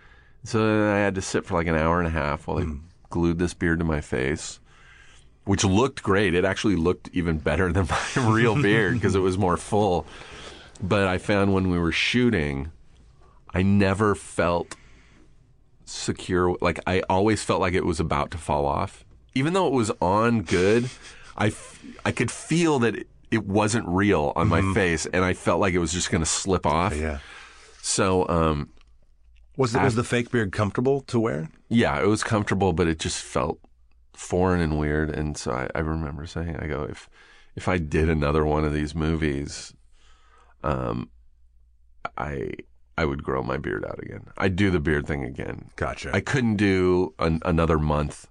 So 0.44 0.58
then 0.58 0.94
I 0.94 0.98
had 0.98 1.14
to 1.16 1.22
sit 1.22 1.44
for 1.44 1.54
like 1.54 1.66
an 1.66 1.76
hour 1.76 1.98
and 1.98 2.06
a 2.06 2.10
half 2.10 2.46
while 2.46 2.58
they 2.58 2.66
glued 3.10 3.38
this 3.38 3.54
beard 3.54 3.78
to 3.80 3.84
my 3.84 4.00
face 4.00 4.60
which 5.44 5.64
looked 5.64 6.02
great. 6.02 6.34
It 6.34 6.44
actually 6.44 6.76
looked 6.76 7.08
even 7.12 7.38
better 7.38 7.72
than 7.72 7.88
my 8.16 8.30
real 8.30 8.60
beard 8.60 8.94
because 8.94 9.14
it 9.14 9.20
was 9.20 9.38
more 9.38 9.56
full. 9.56 10.06
But 10.82 11.08
I 11.08 11.18
found 11.18 11.52
when 11.52 11.70
we 11.70 11.78
were 11.78 11.92
shooting, 11.92 12.70
I 13.52 13.62
never 13.62 14.14
felt 14.14 14.76
secure. 15.84 16.56
Like 16.60 16.78
I 16.86 17.02
always 17.10 17.42
felt 17.42 17.60
like 17.60 17.74
it 17.74 17.84
was 17.84 18.00
about 18.00 18.30
to 18.30 18.38
fall 18.38 18.64
off, 18.64 19.04
even 19.34 19.52
though 19.52 19.66
it 19.66 19.72
was 19.72 19.90
on 20.00 20.42
good. 20.42 20.88
I, 21.36 21.48
f- 21.48 21.84
I 22.04 22.12
could 22.12 22.30
feel 22.30 22.78
that 22.80 22.94
it, 22.94 23.08
it 23.30 23.44
wasn't 23.44 23.88
real 23.88 24.32
on 24.36 24.48
my 24.48 24.62
face, 24.74 25.06
and 25.06 25.24
I 25.24 25.32
felt 25.34 25.60
like 25.60 25.74
it 25.74 25.78
was 25.78 25.92
just 25.92 26.10
going 26.10 26.22
to 26.22 26.28
slip 26.30 26.66
off. 26.66 26.94
Yeah. 26.94 27.18
So, 27.82 28.28
um, 28.28 28.68
Was 29.60 29.72
the, 29.72 29.80
was 29.80 29.94
the 29.94 30.04
fake 30.04 30.30
beard 30.30 30.52
comfortable 30.52 31.02
to 31.02 31.20
wear? 31.20 31.50
yeah, 31.68 32.00
it 32.00 32.06
was 32.06 32.24
comfortable, 32.24 32.72
but 32.72 32.88
it 32.88 32.98
just 32.98 33.22
felt 33.22 33.58
foreign 34.14 34.62
and 34.62 34.78
weird. 34.78 35.10
And 35.10 35.36
so 35.36 35.52
I, 35.52 35.68
I 35.74 35.80
remember 35.80 36.24
saying, 36.24 36.56
I 36.56 36.66
go, 36.66 36.84
if 36.84 37.10
if 37.56 37.68
I 37.68 37.76
did 37.76 38.08
another 38.08 38.46
one 38.46 38.64
of 38.64 38.72
these 38.72 38.94
movies, 38.94 39.74
um, 40.64 41.10
I 42.16 42.52
I 42.96 43.04
would 43.04 43.22
grow 43.22 43.42
my 43.42 43.58
beard 43.58 43.84
out 43.84 43.98
again. 44.02 44.28
I'd 44.38 44.56
do 44.56 44.70
the 44.70 44.80
beard 44.80 45.06
thing 45.06 45.24
again. 45.24 45.70
Gotcha. 45.76 46.10
I 46.14 46.20
couldn't 46.20 46.56
do 46.56 47.14
an, 47.18 47.40
another 47.44 47.78
month. 47.78 48.28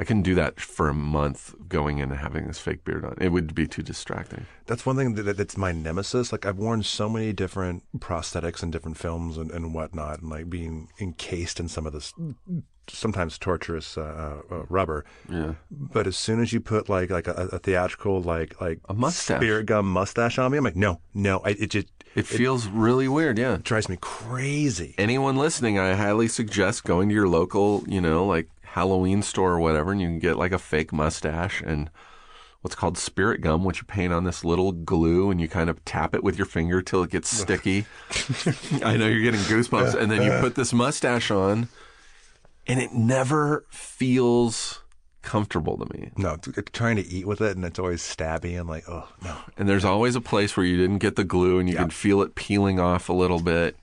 I 0.00 0.04
couldn't 0.04 0.22
do 0.22 0.34
that 0.36 0.58
for 0.58 0.88
a 0.88 0.94
month 0.94 1.54
going 1.68 1.98
in 1.98 2.10
and 2.10 2.18
having 2.20 2.46
this 2.46 2.58
fake 2.58 2.84
beard 2.84 3.04
on. 3.04 3.14
It 3.20 3.28
would 3.28 3.54
be 3.54 3.66
too 3.68 3.82
distracting. 3.82 4.46
That's 4.66 4.86
one 4.86 4.96
thing 4.96 5.14
that, 5.14 5.22
that- 5.24 5.36
that's 5.36 5.56
my 5.58 5.72
nemesis. 5.72 6.32
Like 6.32 6.46
I've 6.46 6.56
worn 6.58 6.82
so 6.82 7.08
many 7.08 7.32
different 7.34 7.84
prosthetics 7.98 8.62
in 8.62 8.70
different 8.70 8.96
films 8.96 9.36
and, 9.36 9.50
and 9.50 9.74
whatnot, 9.74 10.20
and 10.22 10.30
like 10.30 10.48
being 10.48 10.88
encased 11.00 11.60
in 11.60 11.68
some 11.68 11.86
of 11.86 11.92
this 11.92 12.14
sometimes 12.88 13.38
torturous 13.38 13.96
uh, 13.96 14.40
uh, 14.50 14.54
uh, 14.54 14.62
rubber. 14.68 15.04
Yeah. 15.30 15.54
But 15.70 16.06
as 16.08 16.16
soon 16.16 16.40
as 16.42 16.52
you 16.52 16.60
put 16.60 16.88
like 16.88 17.10
like 17.10 17.28
a, 17.28 17.48
a 17.52 17.58
theatrical 17.58 18.20
like 18.22 18.60
like 18.60 18.80
A 18.88 18.94
mustache. 18.94 19.38
spirit 19.38 19.66
gum 19.66 19.86
mustache 19.92 20.38
on 20.38 20.50
me, 20.50 20.58
I'm 20.58 20.64
like, 20.64 20.76
no, 20.76 21.00
no. 21.14 21.38
I, 21.44 21.50
it 21.50 21.70
just 21.70 21.86
It 22.16 22.26
feels 22.26 22.66
really 22.66 23.06
weird, 23.06 23.38
yeah. 23.38 23.54
it 23.54 23.62
drives 23.62 23.88
me 23.88 23.96
crazy. 24.00 24.94
anyone 24.98 25.36
listening, 25.36 25.78
I 25.78 25.94
highly 25.94 26.26
suggest 26.26 26.84
going 26.84 27.08
to 27.10 27.14
your 27.14 27.28
local, 27.28 27.84
you 27.86 28.00
know, 28.00 28.26
like 28.26 28.48
Halloween 28.72 29.22
store 29.22 29.52
or 29.52 29.60
whatever, 29.60 29.92
and 29.92 30.00
you 30.00 30.08
can 30.08 30.18
get 30.18 30.36
like 30.36 30.52
a 30.52 30.58
fake 30.58 30.92
mustache 30.92 31.60
and 31.64 31.90
what's 32.62 32.74
called 32.74 32.98
spirit 32.98 33.40
gum, 33.40 33.64
which 33.64 33.78
you 33.78 33.84
paint 33.86 34.12
on 34.12 34.24
this 34.24 34.44
little 34.44 34.72
glue 34.72 35.30
and 35.30 35.40
you 35.40 35.48
kind 35.48 35.70
of 35.70 35.82
tap 35.84 36.14
it 36.14 36.22
with 36.22 36.36
your 36.36 36.46
finger 36.46 36.82
till 36.82 37.02
it 37.02 37.10
gets 37.10 37.28
sticky. 37.30 37.86
I 38.84 38.96
know 38.96 39.06
you're 39.08 39.22
getting 39.22 39.40
goosebumps. 39.40 39.94
And 39.94 40.10
then 40.10 40.22
you 40.22 40.30
put 40.40 40.54
this 40.56 40.72
mustache 40.72 41.30
on, 41.30 41.68
and 42.66 42.78
it 42.80 42.92
never 42.92 43.64
feels 43.70 44.80
comfortable 45.22 45.76
to 45.78 45.86
me. 45.98 46.10
No, 46.16 46.36
trying 46.72 46.96
to 46.96 47.06
eat 47.06 47.26
with 47.26 47.40
it, 47.40 47.56
and 47.56 47.64
it's 47.64 47.78
always 47.78 48.02
stabby. 48.02 48.58
and 48.60 48.68
like, 48.68 48.88
oh 48.88 49.08
no. 49.24 49.36
And 49.56 49.68
there's 49.68 49.84
always 49.84 50.14
a 50.14 50.20
place 50.20 50.56
where 50.56 50.64
you 50.66 50.76
didn't 50.76 50.98
get 50.98 51.16
the 51.16 51.24
glue 51.24 51.58
and 51.58 51.68
you 51.68 51.74
Yeah. 51.74 51.82
can 51.82 51.90
feel 51.90 52.22
it 52.22 52.34
peeling 52.34 52.78
off 52.78 53.08
a 53.08 53.12
little 53.14 53.40
bit. 53.40 53.76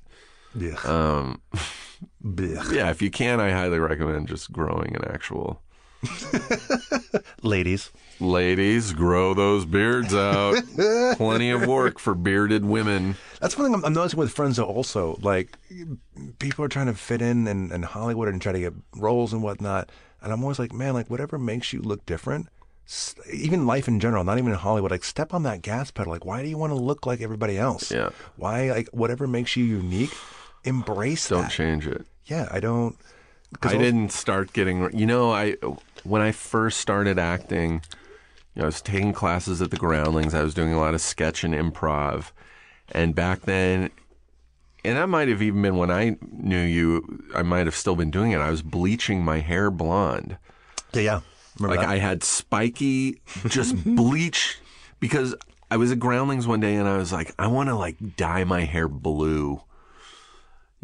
Blech. 0.56 0.84
Um, 0.86 1.42
Blech. 2.24 2.72
yeah, 2.72 2.90
if 2.90 3.02
you 3.02 3.10
can, 3.10 3.40
I 3.40 3.52
highly 3.52 3.80
recommend 3.80 4.28
just 4.28 4.52
growing 4.52 4.96
an 4.96 5.06
actual 5.10 5.62
Ladies, 7.42 7.92
Ladies, 8.20 8.94
grow 8.94 9.34
those 9.34 9.66
beards 9.66 10.14
out. 10.14 10.56
Plenty 11.18 11.52
of 11.52 11.66
work 11.68 12.00
for 12.00 12.16
bearded 12.16 12.66
women. 12.66 13.16
That's 13.40 13.58
one 13.58 13.68
thing 13.68 13.76
I'm, 13.76 13.86
I'm 13.86 13.94
noticing 13.94 14.20
with 14.20 14.32
friends 14.32 14.58
though. 14.58 14.66
Also, 14.66 15.18
like 15.22 15.58
people 16.40 16.66
are 16.66 16.70
trying 16.70 16.88
to 16.88 16.94
fit 16.94 17.22
in 17.22 17.48
in, 17.48 17.72
in 17.72 17.84
Hollywood 17.84 18.28
and 18.28 18.42
try 18.42 18.52
to 18.52 18.60
get 18.60 18.74
roles 18.96 19.34
and 19.34 19.42
whatnot. 19.42 19.92
And 20.22 20.34
I'm 20.34 20.42
always 20.44 20.60
like, 20.60 20.74
man, 20.74 20.94
like 20.94 21.10
whatever 21.10 21.38
makes 21.38 21.74
you 21.74 21.82
look 21.82 22.06
different. 22.06 22.48
Even 23.32 23.68
life 23.68 23.88
in 23.88 24.00
general, 24.00 24.24
not 24.24 24.38
even 24.38 24.52
in 24.52 24.58
Hollywood. 24.58 24.92
Like, 24.92 25.04
step 25.04 25.34
on 25.34 25.44
that 25.44 25.62
gas 25.62 25.92
pedal. 25.92 26.14
Like, 26.14 26.24
why 26.24 26.42
do 26.42 26.48
you 26.48 26.58
want 26.58 26.72
to 26.72 26.78
look 26.78 27.06
like 27.06 27.20
everybody 27.20 27.58
else? 27.58 27.92
Yeah. 27.92 28.12
Why, 28.38 28.72
like, 28.72 28.88
whatever 28.94 29.28
makes 29.28 29.58
you 29.58 29.66
unique, 29.66 30.14
embrace 30.64 31.30
Don't 31.30 31.44
that. 31.44 31.52
change 31.52 31.88
it. 31.88 32.06
Yeah, 32.26 32.48
I 32.52 32.60
don't. 32.60 32.98
I 33.62 33.68
also- 33.68 33.78
didn't 33.80 34.12
start 34.12 34.54
getting. 34.54 34.90
You 34.98 35.06
know, 35.06 35.32
I 35.32 35.56
when 36.04 36.22
I 36.22 36.32
first 36.32 36.80
started 36.80 37.18
acting, 37.18 37.82
you 38.54 38.60
know, 38.60 38.64
I 38.64 38.66
was 38.66 38.82
taking 38.82 39.14
classes 39.14 39.62
at 39.62 39.72
the 39.72 39.78
Groundlings. 39.78 40.34
I 40.34 40.44
was 40.44 40.54
doing 40.54 40.74
a 40.74 40.80
lot 40.80 40.94
of 40.94 41.02
sketch 41.02 41.44
and 41.44 41.54
improv, 41.54 42.32
and 42.92 43.16
back 43.16 43.42
then, 43.44 43.90
and 44.84 44.98
that 44.98 45.08
might 45.08 45.30
have 45.30 45.42
even 45.42 45.62
been 45.62 45.78
when 45.78 45.92
I 45.92 46.18
knew 46.32 46.60
you. 46.62 47.24
I 47.34 47.42
might 47.44 47.66
have 47.66 47.76
still 47.76 47.96
been 47.96 48.12
doing 48.12 48.32
it. 48.32 48.40
I 48.40 48.50
was 48.52 48.62
bleaching 48.62 49.24
my 49.24 49.40
hair 49.40 49.72
blonde. 49.72 50.38
Yeah, 50.94 51.02
yeah. 51.02 51.20
Remember 51.60 51.78
like 51.78 51.88
that? 51.88 51.94
I 51.94 51.98
had 52.00 52.24
spiky, 52.24 53.22
just 53.48 53.82
bleach 53.96 54.60
because 55.00 55.34
I 55.72 55.78
was 55.78 55.92
at 55.92 56.00
Groundlings 56.00 56.46
one 56.48 56.60
day 56.60 56.76
and 56.76 56.88
I 56.88 56.98
was 56.98 57.12
like, 57.12 57.34
I 57.40 57.48
want 57.48 57.70
to 57.70 57.76
like 57.76 58.16
dye 58.18 58.44
my 58.44 58.62
hair 58.62 58.88
blue. 58.88 59.62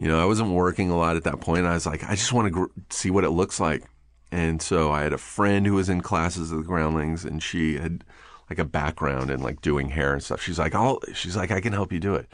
You 0.03 0.09
know, 0.09 0.21
I 0.21 0.25
wasn't 0.25 0.49
working 0.49 0.89
a 0.89 0.97
lot 0.97 1.15
at 1.15 1.23
that 1.23 1.39
point. 1.39 1.65
I 1.65 1.75
was 1.75 1.85
like, 1.85 2.03
I 2.03 2.15
just 2.15 2.33
want 2.33 2.47
to 2.47 2.51
gr- 2.51 2.65
see 2.89 3.09
what 3.09 3.23
it 3.23 3.29
looks 3.29 3.61
like. 3.61 3.85
And 4.33 4.61
so 4.61 4.91
I 4.91 5.01
had 5.01 5.13
a 5.13 5.17
friend 5.17 5.65
who 5.65 5.75
was 5.75 5.87
in 5.87 6.01
classes 6.01 6.51
at 6.51 6.57
the 6.57 6.63
Groundlings 6.65 7.23
and 7.23 7.41
she 7.41 7.77
had 7.77 8.03
like 8.49 8.59
a 8.59 8.65
background 8.65 9.31
in 9.31 9.41
like 9.41 9.61
doing 9.61 9.87
hair 9.87 10.11
and 10.11 10.21
stuff. 10.21 10.41
She's 10.41 10.59
like, 10.59 10.75
I'll, 10.75 10.99
she's 11.13 11.37
like, 11.37 11.51
I 11.51 11.61
can 11.61 11.71
help 11.71 11.93
you 11.93 12.01
do 12.01 12.15
it. 12.15 12.27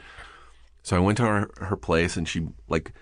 So 0.82 0.96
I 0.96 0.98
went 0.98 1.16
to 1.18 1.26
her, 1.26 1.50
her 1.60 1.76
place 1.76 2.16
and 2.16 2.26
she 2.28 2.48
like, 2.66 2.92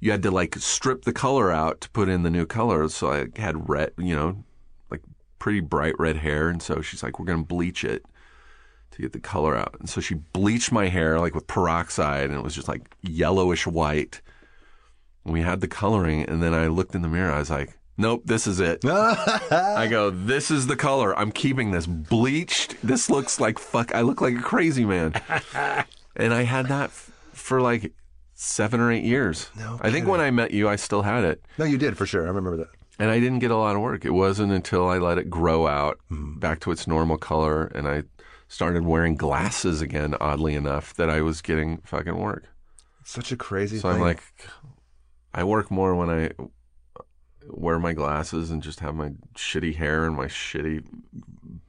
you 0.00 0.10
had 0.10 0.24
to 0.24 0.32
like 0.32 0.56
strip 0.56 1.02
the 1.04 1.12
color 1.12 1.52
out 1.52 1.80
to 1.82 1.90
put 1.90 2.08
in 2.08 2.24
the 2.24 2.30
new 2.30 2.44
colors. 2.44 2.96
So 2.96 3.12
I 3.12 3.26
had 3.36 3.68
red, 3.68 3.92
you 3.98 4.16
know, 4.16 4.42
like 4.90 5.02
pretty 5.38 5.60
bright 5.60 5.94
red 5.96 6.16
hair. 6.16 6.48
And 6.48 6.60
so 6.60 6.80
she's 6.80 7.04
like, 7.04 7.20
we're 7.20 7.26
to 7.26 7.44
bleach 7.44 7.84
it 7.84 8.04
to 8.98 9.02
get 9.02 9.12
the 9.12 9.20
color 9.20 9.56
out. 9.56 9.76
And 9.80 9.88
so 9.88 10.00
she 10.00 10.14
bleached 10.14 10.70
my 10.72 10.88
hair 10.88 11.18
like 11.18 11.34
with 11.34 11.46
peroxide 11.46 12.24
and 12.30 12.34
it 12.38 12.42
was 12.42 12.54
just 12.54 12.68
like 12.68 12.82
yellowish 13.02 13.66
white. 13.66 14.20
And 15.24 15.32
we 15.32 15.40
had 15.42 15.60
the 15.60 15.68
coloring. 15.68 16.22
And 16.24 16.42
then 16.42 16.52
I 16.52 16.66
looked 16.66 16.94
in 16.94 17.02
the 17.02 17.08
mirror. 17.08 17.32
I 17.32 17.38
was 17.38 17.50
like, 17.50 17.78
nope, 17.96 18.22
this 18.24 18.46
is 18.46 18.60
it. 18.60 18.84
I 18.84 19.86
go, 19.88 20.10
this 20.10 20.50
is 20.50 20.66
the 20.66 20.76
color. 20.76 21.16
I'm 21.18 21.32
keeping 21.32 21.70
this 21.70 21.86
bleached. 21.86 22.76
This 22.82 23.08
looks 23.08 23.40
like 23.40 23.58
fuck. 23.58 23.94
I 23.94 24.00
look 24.02 24.20
like 24.20 24.36
a 24.36 24.42
crazy 24.42 24.84
man. 24.84 25.14
and 26.16 26.34
I 26.34 26.42
had 26.42 26.66
that 26.68 26.90
f- 26.90 27.10
for 27.32 27.60
like 27.60 27.92
seven 28.34 28.80
or 28.80 28.90
eight 28.92 29.04
years. 29.04 29.50
No 29.56 29.78
I 29.80 29.90
think 29.90 30.06
when 30.08 30.20
I 30.20 30.30
met 30.30 30.50
you, 30.50 30.68
I 30.68 30.76
still 30.76 31.02
had 31.02 31.24
it. 31.24 31.42
no, 31.58 31.64
you 31.64 31.78
did 31.78 31.96
for 31.96 32.06
sure. 32.06 32.24
I 32.24 32.28
remember 32.28 32.56
that. 32.58 32.68
And 33.00 33.10
I 33.10 33.20
didn't 33.20 33.38
get 33.38 33.52
a 33.52 33.56
lot 33.56 33.76
of 33.76 33.82
work. 33.82 34.04
It 34.04 34.10
wasn't 34.10 34.50
until 34.50 34.88
I 34.88 34.98
let 34.98 35.18
it 35.18 35.30
grow 35.30 35.68
out 35.68 35.98
Mm-hmm. 36.10 36.38
back 36.40 36.58
to 36.60 36.72
its 36.72 36.86
normal 36.88 37.16
color 37.18 37.66
and 37.66 37.86
I 37.86 38.02
started 38.48 38.84
wearing 38.84 39.14
glasses 39.14 39.80
again, 39.80 40.14
oddly 40.20 40.54
enough, 40.54 40.94
that 40.94 41.10
I 41.10 41.20
was 41.20 41.42
getting 41.42 41.78
fucking 41.78 42.18
work. 42.18 42.44
Such 43.04 43.32
a 43.32 43.36
crazy 43.36 43.78
So 43.78 43.88
thing. 43.88 43.96
I'm 43.96 44.02
like, 44.02 44.22
I 45.32 45.44
work 45.44 45.70
more 45.70 45.94
when 45.94 46.10
I 46.10 46.30
wear 47.46 47.78
my 47.78 47.92
glasses 47.92 48.50
and 48.50 48.62
just 48.62 48.80
have 48.80 48.94
my 48.94 49.12
shitty 49.34 49.76
hair 49.76 50.04
and 50.04 50.16
my 50.16 50.26
shitty 50.26 50.84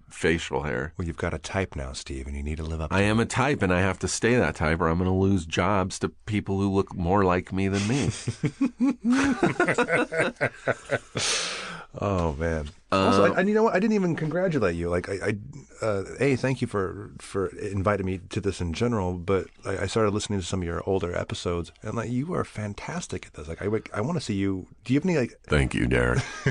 facial 0.10 0.64
hair. 0.64 0.94
well, 0.98 1.08
you've 1.08 1.18
got 1.18 1.34
a 1.34 1.38
type 1.38 1.76
now, 1.76 1.94
Steve, 1.94 2.28
and 2.28 2.36
you 2.36 2.44
need 2.44 2.58
to 2.58 2.64
live 2.64 2.82
up. 2.82 2.90
To 2.90 2.96
I 2.96 3.02
am 3.02 3.20
a 3.20 3.26
type 3.26 3.62
and 3.62 3.74
I 3.74 3.80
have 3.80 4.00
to 4.00 4.08
stay 4.08 4.36
that 4.36 4.56
type 4.56 4.82
or 4.82 4.88
I'm 4.88 4.98
going 4.98 5.10
to 5.10 5.16
lose 5.16 5.46
jobs 5.46 6.00
to 6.00 6.10
people 6.26 6.60
who 6.60 6.70
look 6.70 6.96
more 6.96 7.24
like 7.24 7.54
me 7.54 7.68
than 7.68 7.88
me. 7.88 8.10
Oh 11.98 12.34
man. 12.34 12.70
also, 12.92 13.34
I, 13.34 13.40
and 13.40 13.50
you 13.50 13.56
know 13.56 13.64
what? 13.64 13.76
I 13.76 13.80
didn't 13.80 13.96
even 13.96 14.16
congratulate 14.16 14.76
you. 14.76 14.90
Like, 14.90 15.10
I, 15.10 15.14
I 15.14 15.86
uh, 15.86 16.04
a 16.20 16.36
thank 16.36 16.62
you 16.62 16.68
for 16.68 17.12
for 17.18 17.48
inviting 17.58 18.06
me 18.06 18.20
to 18.30 18.40
this 18.40 18.62
in 18.62 18.74
general. 18.74 19.14
But 19.14 19.48
I, 19.66 19.80
I 19.80 19.86
started 19.88 20.14
listening 20.14 20.40
to 20.40 20.46
some 20.46 20.62
of 20.62 20.68
your 20.68 20.84
older 20.88 21.16
episodes, 21.16 21.72
and 21.82 21.96
like, 21.96 22.12
you 22.12 22.32
are 22.36 22.44
fantastic 22.44 23.26
at 23.26 23.34
this. 23.34 23.48
Like, 23.48 23.62
I 23.64 23.68
I 23.92 24.02
want 24.02 24.18
to 24.20 24.22
see 24.24 24.36
you. 24.36 24.68
Do 24.86 24.94
you 24.94 25.00
have 25.00 25.06
any 25.06 25.18
like? 25.18 25.40
Thank 25.48 25.74
you, 25.74 25.88
Derek. 25.88 26.20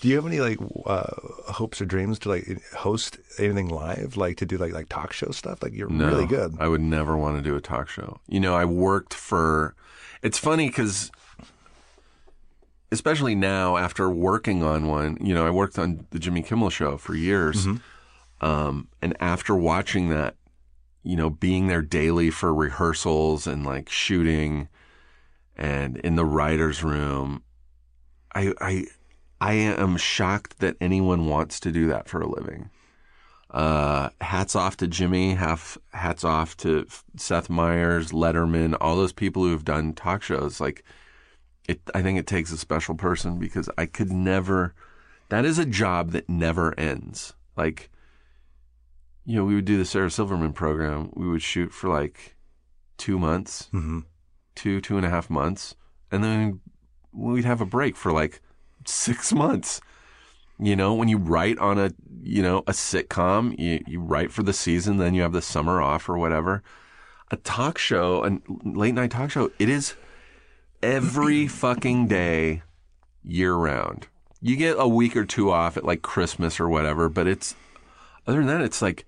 Do 0.00 0.08
you 0.08 0.16
have 0.16 0.26
any 0.26 0.40
like 0.40 0.58
uh, 0.86 1.12
hopes 1.52 1.82
or 1.82 1.84
dreams 1.84 2.18
to 2.20 2.30
like 2.30 2.62
host 2.72 3.18
anything 3.38 3.68
live, 3.68 4.16
like 4.16 4.38
to 4.38 4.46
do 4.46 4.56
like 4.56 4.72
like 4.72 4.88
talk 4.88 5.12
show 5.12 5.30
stuff? 5.30 5.62
Like, 5.62 5.74
you're 5.74 5.90
No, 5.90 6.06
really 6.08 6.26
good. 6.26 6.56
I 6.58 6.68
would 6.68 6.80
never 6.82 7.16
want 7.18 7.36
to 7.36 7.42
do 7.42 7.54
a 7.54 7.60
talk 7.60 7.88
show. 7.90 8.18
You 8.28 8.40
know, 8.40 8.54
I 8.54 8.64
worked 8.64 9.12
for. 9.12 9.74
It's 10.22 10.38
funny 10.38 10.68
because, 10.68 11.10
especially 12.94 13.34
now 13.34 13.76
after 13.76 14.08
working 14.08 14.62
on 14.62 14.86
one, 14.86 15.18
you 15.20 15.34
know, 15.34 15.46
I 15.46 15.50
worked 15.50 15.78
on 15.78 16.06
the 16.10 16.18
Jimmy 16.18 16.42
Kimmel 16.42 16.70
Show 16.70 16.96
for 16.96 17.14
years, 17.14 17.66
um, 18.40 18.88
and 19.02 19.16
after 19.20 19.54
watching 19.54 20.08
that, 20.08 20.36
you 21.02 21.16
know, 21.16 21.28
being 21.28 21.66
there 21.66 21.82
daily 21.82 22.30
for 22.30 22.54
rehearsals 22.54 23.46
and 23.46 23.66
like 23.66 23.88
shooting, 23.90 24.68
and 25.56 25.98
in 25.98 26.16
the 26.16 26.24
writers' 26.24 26.82
room, 26.82 27.42
I 28.34 28.52
I 28.60 28.84
I 29.40 29.52
am 29.54 29.96
shocked 29.96 30.60
that 30.60 30.76
anyone 30.80 31.26
wants 31.26 31.60
to 31.60 31.70
do 31.72 31.86
that 31.88 32.08
for 32.08 32.20
a 32.20 32.26
living. 32.26 32.70
Uh, 33.50 34.08
hats 34.20 34.56
off 34.56 34.76
to 34.78 34.86
Jimmy. 34.88 35.34
Half 35.34 35.78
hats 35.92 36.24
off 36.24 36.56
to 36.58 36.86
Seth 37.16 37.48
Meyers, 37.48 38.10
Letterman, 38.10 38.76
all 38.80 38.96
those 38.96 39.12
people 39.12 39.44
who 39.44 39.52
have 39.52 39.64
done 39.64 39.92
talk 39.92 40.22
shows. 40.22 40.60
Like, 40.60 40.84
it. 41.68 41.80
I 41.94 42.02
think 42.02 42.18
it 42.18 42.26
takes 42.26 42.52
a 42.52 42.58
special 42.58 42.94
person 42.94 43.38
because 43.38 43.68
I 43.76 43.86
could 43.86 44.10
never. 44.10 44.74
That 45.28 45.44
is 45.44 45.58
a 45.58 45.64
job 45.64 46.12
that 46.12 46.28
never 46.28 46.78
ends. 46.78 47.32
Like, 47.56 47.90
you 49.24 49.36
know, 49.36 49.44
we 49.44 49.54
would 49.54 49.64
do 49.64 49.78
the 49.78 49.84
Sarah 49.84 50.10
Silverman 50.10 50.52
program. 50.52 51.10
We 51.14 51.28
would 51.28 51.42
shoot 51.42 51.72
for 51.72 51.88
like 51.88 52.36
two 52.96 53.18
months, 53.18 53.68
hmm 53.70 54.00
two 54.54 54.80
two 54.80 54.96
and 54.96 55.04
a 55.04 55.10
half 55.10 55.28
months, 55.28 55.74
and 56.12 56.22
then 56.22 56.60
we'd 57.12 57.44
have 57.44 57.60
a 57.60 57.66
break 57.66 57.96
for 57.96 58.12
like 58.12 58.40
six 58.86 59.32
months. 59.44 59.80
You 60.58 60.76
know, 60.76 60.94
when 60.94 61.08
you 61.08 61.18
write 61.18 61.58
on 61.58 61.78
a 61.78 61.92
you 62.22 62.42
know 62.42 62.58
a 62.60 62.72
sitcom, 62.72 63.58
you, 63.58 63.82
you 63.86 64.00
write 64.00 64.30
for 64.30 64.42
the 64.42 64.52
season, 64.52 64.98
then 64.98 65.14
you 65.14 65.22
have 65.22 65.32
the 65.32 65.42
summer 65.42 65.80
off 65.80 66.08
or 66.08 66.18
whatever. 66.18 66.62
A 67.30 67.36
talk 67.38 67.78
show, 67.78 68.24
a 68.24 68.38
late 68.68 68.94
night 68.94 69.10
talk 69.10 69.30
show, 69.30 69.50
it 69.58 69.68
is 69.68 69.96
every 70.84 71.48
fucking 71.48 72.06
day, 72.08 72.62
year 73.22 73.54
round. 73.54 74.06
You 74.42 74.56
get 74.56 74.76
a 74.78 74.86
week 74.86 75.16
or 75.16 75.24
two 75.24 75.50
off 75.50 75.78
at 75.78 75.84
like 75.84 76.02
Christmas 76.02 76.60
or 76.60 76.68
whatever, 76.68 77.08
but 77.08 77.26
it's 77.26 77.54
other 78.26 78.38
than 78.38 78.48
that, 78.48 78.60
it's 78.60 78.82
like 78.82 79.06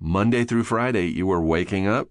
Monday 0.00 0.44
through 0.44 0.64
Friday. 0.64 1.06
You 1.08 1.30
are 1.30 1.40
waking 1.40 1.86
up, 1.86 2.08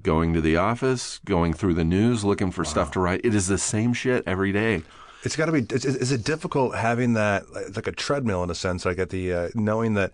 going 0.00 0.32
to 0.34 0.40
the 0.40 0.56
office, 0.56 1.18
going 1.24 1.52
through 1.52 1.74
the 1.74 1.84
news, 1.84 2.24
looking 2.24 2.52
for 2.52 2.64
stuff 2.64 2.92
to 2.92 3.00
write. 3.00 3.20
It 3.24 3.34
is 3.34 3.48
the 3.48 3.58
same 3.58 3.92
shit 3.92 4.22
every 4.26 4.52
day. 4.52 4.82
It's 5.24 5.34
got 5.34 5.46
to 5.46 5.52
be. 5.52 5.66
Is, 5.74 5.84
is 5.84 6.12
it 6.12 6.22
difficult 6.22 6.76
having 6.76 7.14
that? 7.14 7.42
It's 7.56 7.76
like 7.76 7.88
a 7.88 7.92
treadmill 7.92 8.44
in 8.44 8.50
a 8.50 8.54
sense. 8.54 8.84
Like 8.84 8.98
at 8.98 9.10
the 9.10 9.32
uh, 9.32 9.48
knowing 9.56 9.94
that 9.94 10.12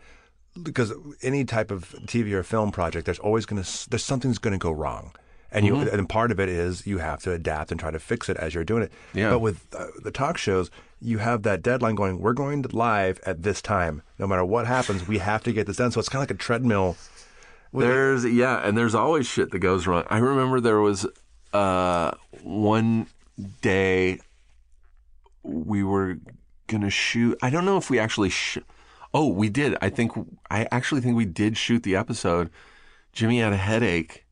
because 0.63 0.93
any 1.23 1.45
type 1.45 1.71
of 1.71 1.91
TV 2.07 2.33
or 2.33 2.43
film 2.43 2.73
project, 2.73 3.05
there's 3.05 3.19
always 3.19 3.45
going 3.45 3.63
to 3.63 3.91
there's 3.91 4.05
something's 4.05 4.39
going 4.39 4.53
to 4.53 4.59
go 4.59 4.73
wrong, 4.73 5.13
and 5.51 5.65
you 5.65 5.77
and 5.77 6.09
part 6.09 6.31
of 6.31 6.41
it 6.41 6.49
is 6.49 6.87
you 6.87 6.99
have 6.99 7.23
to 7.23 7.33
adapt 7.33 7.71
and 7.71 7.81
try 7.81 7.91
to 7.91 7.99
fix 7.99 8.29
it 8.29 8.37
as 8.37 8.55
you're 8.55 8.65
doing 8.65 8.83
it. 8.83 8.93
Yeah. 9.15 9.31
But 9.31 9.41
with 9.41 9.67
uh, 9.75 9.87
the 10.03 10.11
talk 10.11 10.39
shows, 10.39 10.71
you 11.01 11.19
have 11.19 11.43
that 11.43 11.63
deadline 11.63 11.95
going. 11.95 12.21
We're 12.21 12.33
going 12.33 12.63
to 12.63 12.77
live 12.77 13.21
at 13.25 13.43
this 13.43 13.63
time. 13.63 14.03
No 14.19 14.27
matter 14.27 14.45
what 14.45 14.67
happens, 14.67 15.07
we 15.07 15.19
have 15.19 15.43
to 15.45 15.53
get 15.53 15.67
this 15.67 15.77
done. 15.77 15.91
So 15.93 16.01
it's 16.01 16.09
kind 16.09 16.23
of 16.23 16.29
like 16.29 16.37
a 16.37 16.43
treadmill. 16.43 16.97
There's 17.73 18.25
yeah, 18.25 18.67
and 18.67 18.77
there's 18.77 18.95
always 18.95 19.27
shit 19.27 19.51
that 19.51 19.59
goes 19.59 19.87
wrong. 19.87 20.05
I 20.09 20.19
remember 20.19 20.61
there 20.61 20.81
was 20.81 21.07
uh, 21.53 22.13
one 22.43 23.09
day 23.61 24.21
we 25.43 25.83
were 25.83 26.19
gonna 26.67 26.91
shoot. 26.91 27.39
I 27.43 27.51
don't 27.51 27.65
know 27.65 27.77
if 27.77 27.91
we 27.91 27.99
actually. 27.99 28.31
Sh- 28.31 28.59
oh, 29.13 29.29
we 29.29 29.49
did. 29.49 29.77
I 29.81 29.91
think 29.91 30.13
I 30.51 30.67
actually 30.71 31.01
think 31.01 31.17
we 31.17 31.25
did 31.25 31.57
shoot 31.57 31.83
the 31.83 31.97
episode. 31.97 32.51
Jimmy 33.13 33.41
had 33.41 33.53
a 33.53 33.57
headache, 33.57 34.26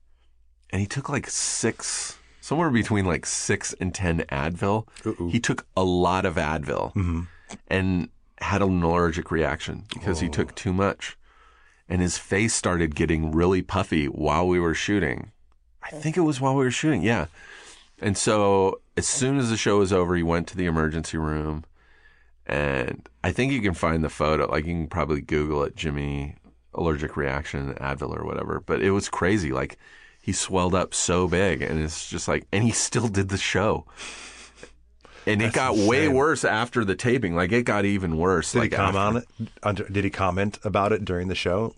and 0.75 0.81
he 0.81 0.87
took 0.89 1.09
like 1.09 1.31
six, 1.31 2.19
somewhere 2.41 2.69
between 2.69 3.05
like 3.05 3.25
six 3.25 3.75
and 3.81 3.95
ten 3.95 4.23
Advil. 4.23 4.89
He 5.31 5.39
took 5.39 5.67
a 5.77 5.85
lot 5.85 6.27
of 6.27 6.35
Advil, 6.35 6.93
mm-hmm. 6.95 7.23
and 7.69 8.09
had 8.41 8.61
an 8.61 8.83
allergic 8.83 9.31
reaction 9.31 9.85
because 9.95 10.19
he 10.19 10.29
took 10.29 10.51
oh. 10.51 10.55
too 10.55 10.73
much 10.73 11.17
and 11.89 12.01
his 12.01 12.19
face 12.19 12.55
started 12.55 12.95
getting 12.95 13.31
really 13.31 13.63
puffy 13.63 14.07
while 14.07 14.47
we 14.47 14.59
were 14.59 14.75
shooting. 14.75 15.31
I 15.83 15.91
oh. 15.93 16.01
think 16.01 16.17
it 16.17 16.23
was 16.23 16.41
while 16.41 16.55
we 16.55 16.65
were 16.65 16.71
shooting, 16.71 17.03
yeah. 17.03 17.27
And 18.01 18.17
so 18.17 18.81
as 18.97 19.07
soon 19.07 19.39
as 19.39 19.51
the 19.51 19.57
show 19.57 19.79
was 19.79 19.93
over, 19.93 20.17
he 20.17 20.23
went 20.23 20.49
to 20.49 20.57
the 20.57 20.67
emergency 20.67 21.19
room, 21.19 21.65
and 22.47 23.09
I 23.23 23.33
think 23.33 23.53
you 23.53 23.61
can 23.61 23.75
find 23.75 24.03
the 24.03 24.11
photo. 24.11 24.51
Like 24.51 24.67
you 24.67 24.73
can 24.73 24.89
probably 24.89 25.21
Google 25.21 25.63
it, 25.63 25.77
Jimmy 25.77 26.35
allergic 26.75 27.17
reaction, 27.17 27.75
Advil 27.75 28.19
or 28.19 28.25
whatever. 28.25 28.61
But 28.61 28.83
it 28.83 28.91
was 28.91 29.09
crazy. 29.09 29.53
Like 29.53 29.79
he 30.25 30.33
swelled 30.33 30.75
up 30.75 30.95
so 30.95 31.29
big, 31.29 31.61
and 31.61 31.79
it's 31.83 32.09
just 32.09 32.29
like, 32.29 32.47
and 32.51 32.65
he 32.65 32.71
still 32.71 33.09
did 33.09 33.29
the 33.29 33.37
show. 33.37 33.85
And 35.27 35.43
it 35.43 35.53
got 35.53 35.77
way 35.77 36.09
worse 36.09 36.45
after 36.47 36.83
the 36.83 36.95
taping. 36.95 37.37
Like 37.37 37.53
it 37.53 37.65
got 37.65 37.85
even 37.85 38.17
worse. 38.17 38.53
Did 38.53 38.59
like 38.61 38.71
he 38.71 38.77
comment 38.77 38.97
on 38.97 39.17
it? 39.19 39.25
Under- 39.63 39.89
Did 39.89 40.05
he 40.05 40.09
comment 40.11 40.59
about 40.65 40.93
it 40.93 41.05
during 41.05 41.29
the 41.29 41.35
show? 41.35 41.75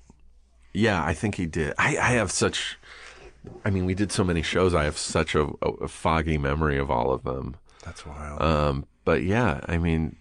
Yeah, 0.72 1.04
I 1.04 1.12
think 1.12 1.34
he 1.34 1.46
did. 1.46 1.74
I, 1.76 1.96
I 1.96 2.10
have 2.12 2.30
such. 2.30 2.78
I 3.64 3.70
mean, 3.70 3.84
we 3.84 3.94
did 3.94 4.12
so 4.12 4.22
many 4.22 4.42
shows. 4.42 4.74
I 4.74 4.84
have 4.84 4.96
such 4.96 5.34
a, 5.34 5.48
a 5.62 5.88
foggy 5.88 6.38
memory 6.38 6.78
of 6.78 6.88
all 6.88 7.12
of 7.12 7.24
them. 7.24 7.56
That's 7.84 8.06
wild. 8.06 8.40
Um, 8.40 8.86
but 9.04 9.24
yeah, 9.24 9.60
I 9.66 9.78
mean, 9.78 10.16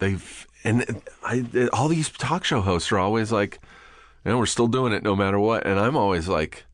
they've 0.00 0.48
and 0.64 1.00
I 1.24 1.68
all 1.72 1.86
these 1.86 2.08
talk 2.10 2.42
show 2.42 2.60
hosts 2.60 2.90
are 2.90 2.98
always 2.98 3.30
like, 3.30 3.60
you 4.24 4.32
know, 4.32 4.38
we're 4.38 4.46
still 4.46 4.68
doing 4.68 4.92
it 4.92 5.04
no 5.04 5.14
matter 5.14 5.38
what, 5.38 5.64
and 5.64 5.78
I'm 5.78 5.96
always 5.96 6.26
like. 6.26 6.64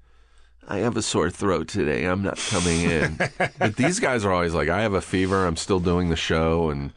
I 0.69 0.79
have 0.79 0.97
a 0.97 1.03
sore 1.03 1.31
throat 1.31 1.69
today. 1.69 2.05
I'm 2.05 2.23
not 2.23 2.39
coming 2.39 2.83
in. 2.83 3.19
but 3.59 3.77
these 3.77 3.99
guys 3.99 4.25
are 4.25 4.33
always 4.33 4.55
like, 4.55 4.69
I 4.69 4.83
have 4.83 4.95
a 4.95 5.01
fever. 5.01 5.47
I'm 5.47 5.57
still 5.57 5.81
doing 5.81 6.09
the 6.09 6.17
show, 6.17 6.71
and 6.71 6.93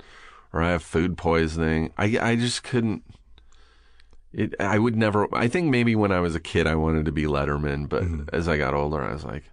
or 0.53 0.61
I 0.61 0.71
have 0.71 0.83
food 0.83 1.17
poisoning. 1.17 1.91
I 1.97 2.17
I 2.21 2.35
just 2.35 2.63
couldn't. 2.63 3.03
It, 4.31 4.55
I 4.59 4.79
would 4.79 4.95
never. 4.95 5.27
I 5.35 5.47
think 5.47 5.69
maybe 5.69 5.95
when 5.95 6.11
I 6.11 6.19
was 6.19 6.35
a 6.35 6.39
kid, 6.39 6.67
I 6.67 6.75
wanted 6.75 7.05
to 7.05 7.11
be 7.11 7.23
Letterman, 7.23 7.89
but 7.89 8.03
mm-hmm. 8.03 8.33
as 8.33 8.47
I 8.47 8.57
got 8.57 8.73
older, 8.73 9.01
I 9.01 9.13
was 9.13 9.25
like, 9.25 9.43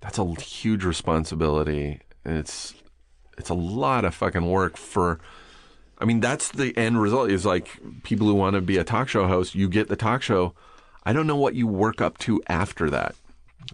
that's 0.00 0.18
a 0.18 0.34
huge 0.40 0.84
responsibility, 0.84 2.00
and 2.24 2.38
it's 2.38 2.74
it's 3.38 3.50
a 3.50 3.54
lot 3.54 4.04
of 4.04 4.14
fucking 4.14 4.48
work 4.48 4.76
for. 4.76 5.20
I 5.98 6.04
mean, 6.04 6.18
that's 6.18 6.48
the 6.48 6.76
end 6.76 7.00
result. 7.00 7.30
Is 7.30 7.46
like 7.46 7.78
people 8.02 8.26
who 8.26 8.34
want 8.34 8.54
to 8.54 8.60
be 8.60 8.78
a 8.78 8.84
talk 8.84 9.08
show 9.08 9.26
host, 9.28 9.54
you 9.54 9.68
get 9.68 9.88
the 9.88 9.96
talk 9.96 10.22
show. 10.22 10.54
I 11.04 11.12
don't 11.12 11.26
know 11.26 11.36
what 11.36 11.54
you 11.54 11.66
work 11.66 12.00
up 12.00 12.18
to 12.18 12.42
after 12.48 12.90
that. 12.90 13.14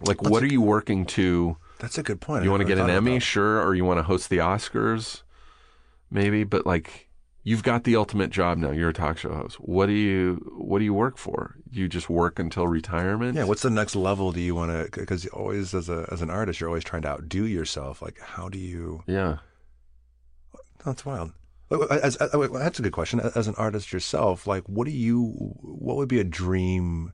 Like, 0.01 0.21
what 0.21 0.43
are 0.43 0.47
you 0.47 0.61
working 0.61 1.05
to? 1.07 1.57
That's 1.79 1.97
a 1.97 2.03
good 2.03 2.21
point. 2.21 2.43
You 2.43 2.51
want 2.51 2.61
to 2.61 2.67
get 2.67 2.77
an 2.77 2.89
Emmy, 2.89 3.19
sure, 3.19 3.61
or 3.61 3.75
you 3.75 3.85
want 3.85 3.99
to 3.99 4.03
host 4.03 4.29
the 4.29 4.37
Oscars, 4.37 5.23
maybe. 6.11 6.43
But 6.43 6.65
like, 6.65 7.09
you've 7.43 7.63
got 7.63 7.83
the 7.83 7.95
ultimate 7.95 8.29
job 8.29 8.57
now. 8.57 8.71
You're 8.71 8.89
a 8.89 8.93
talk 8.93 9.17
show 9.17 9.33
host. 9.33 9.55
What 9.59 9.87
do 9.87 9.93
you 9.93 10.53
What 10.57 10.79
do 10.79 10.85
you 10.85 10.93
work 10.93 11.17
for? 11.17 11.55
You 11.71 11.87
just 11.87 12.09
work 12.09 12.39
until 12.39 12.67
retirement? 12.67 13.35
Yeah, 13.35 13.45
what's 13.45 13.61
the 13.61 13.69
next 13.69 13.95
level 13.95 14.31
do 14.31 14.41
you 14.41 14.55
want 14.55 14.71
to? 14.71 14.99
Because 14.99 15.23
you 15.23 15.29
always, 15.31 15.73
as 15.73 15.89
a 15.89 16.07
as 16.11 16.21
an 16.21 16.29
artist, 16.29 16.59
you're 16.59 16.69
always 16.69 16.83
trying 16.83 17.03
to 17.03 17.09
outdo 17.09 17.45
yourself. 17.45 18.01
Like, 18.01 18.19
how 18.19 18.49
do 18.49 18.57
you? 18.57 19.03
yeah. 19.07 19.37
That's 20.85 21.05
wild. 21.05 21.33
As, 21.91 22.15
as, 22.15 22.31
that's 22.31 22.79
a 22.79 22.81
good 22.81 22.93
question. 22.93 23.19
As 23.19 23.47
an 23.47 23.55
artist 23.55 23.91
yourself, 23.91 24.47
like, 24.47 24.63
what 24.67 24.85
do 24.85 24.91
you? 24.91 25.31
What 25.61 25.97
would 25.97 26.07
be 26.07 26.19
a 26.19 26.23
dream 26.23 27.11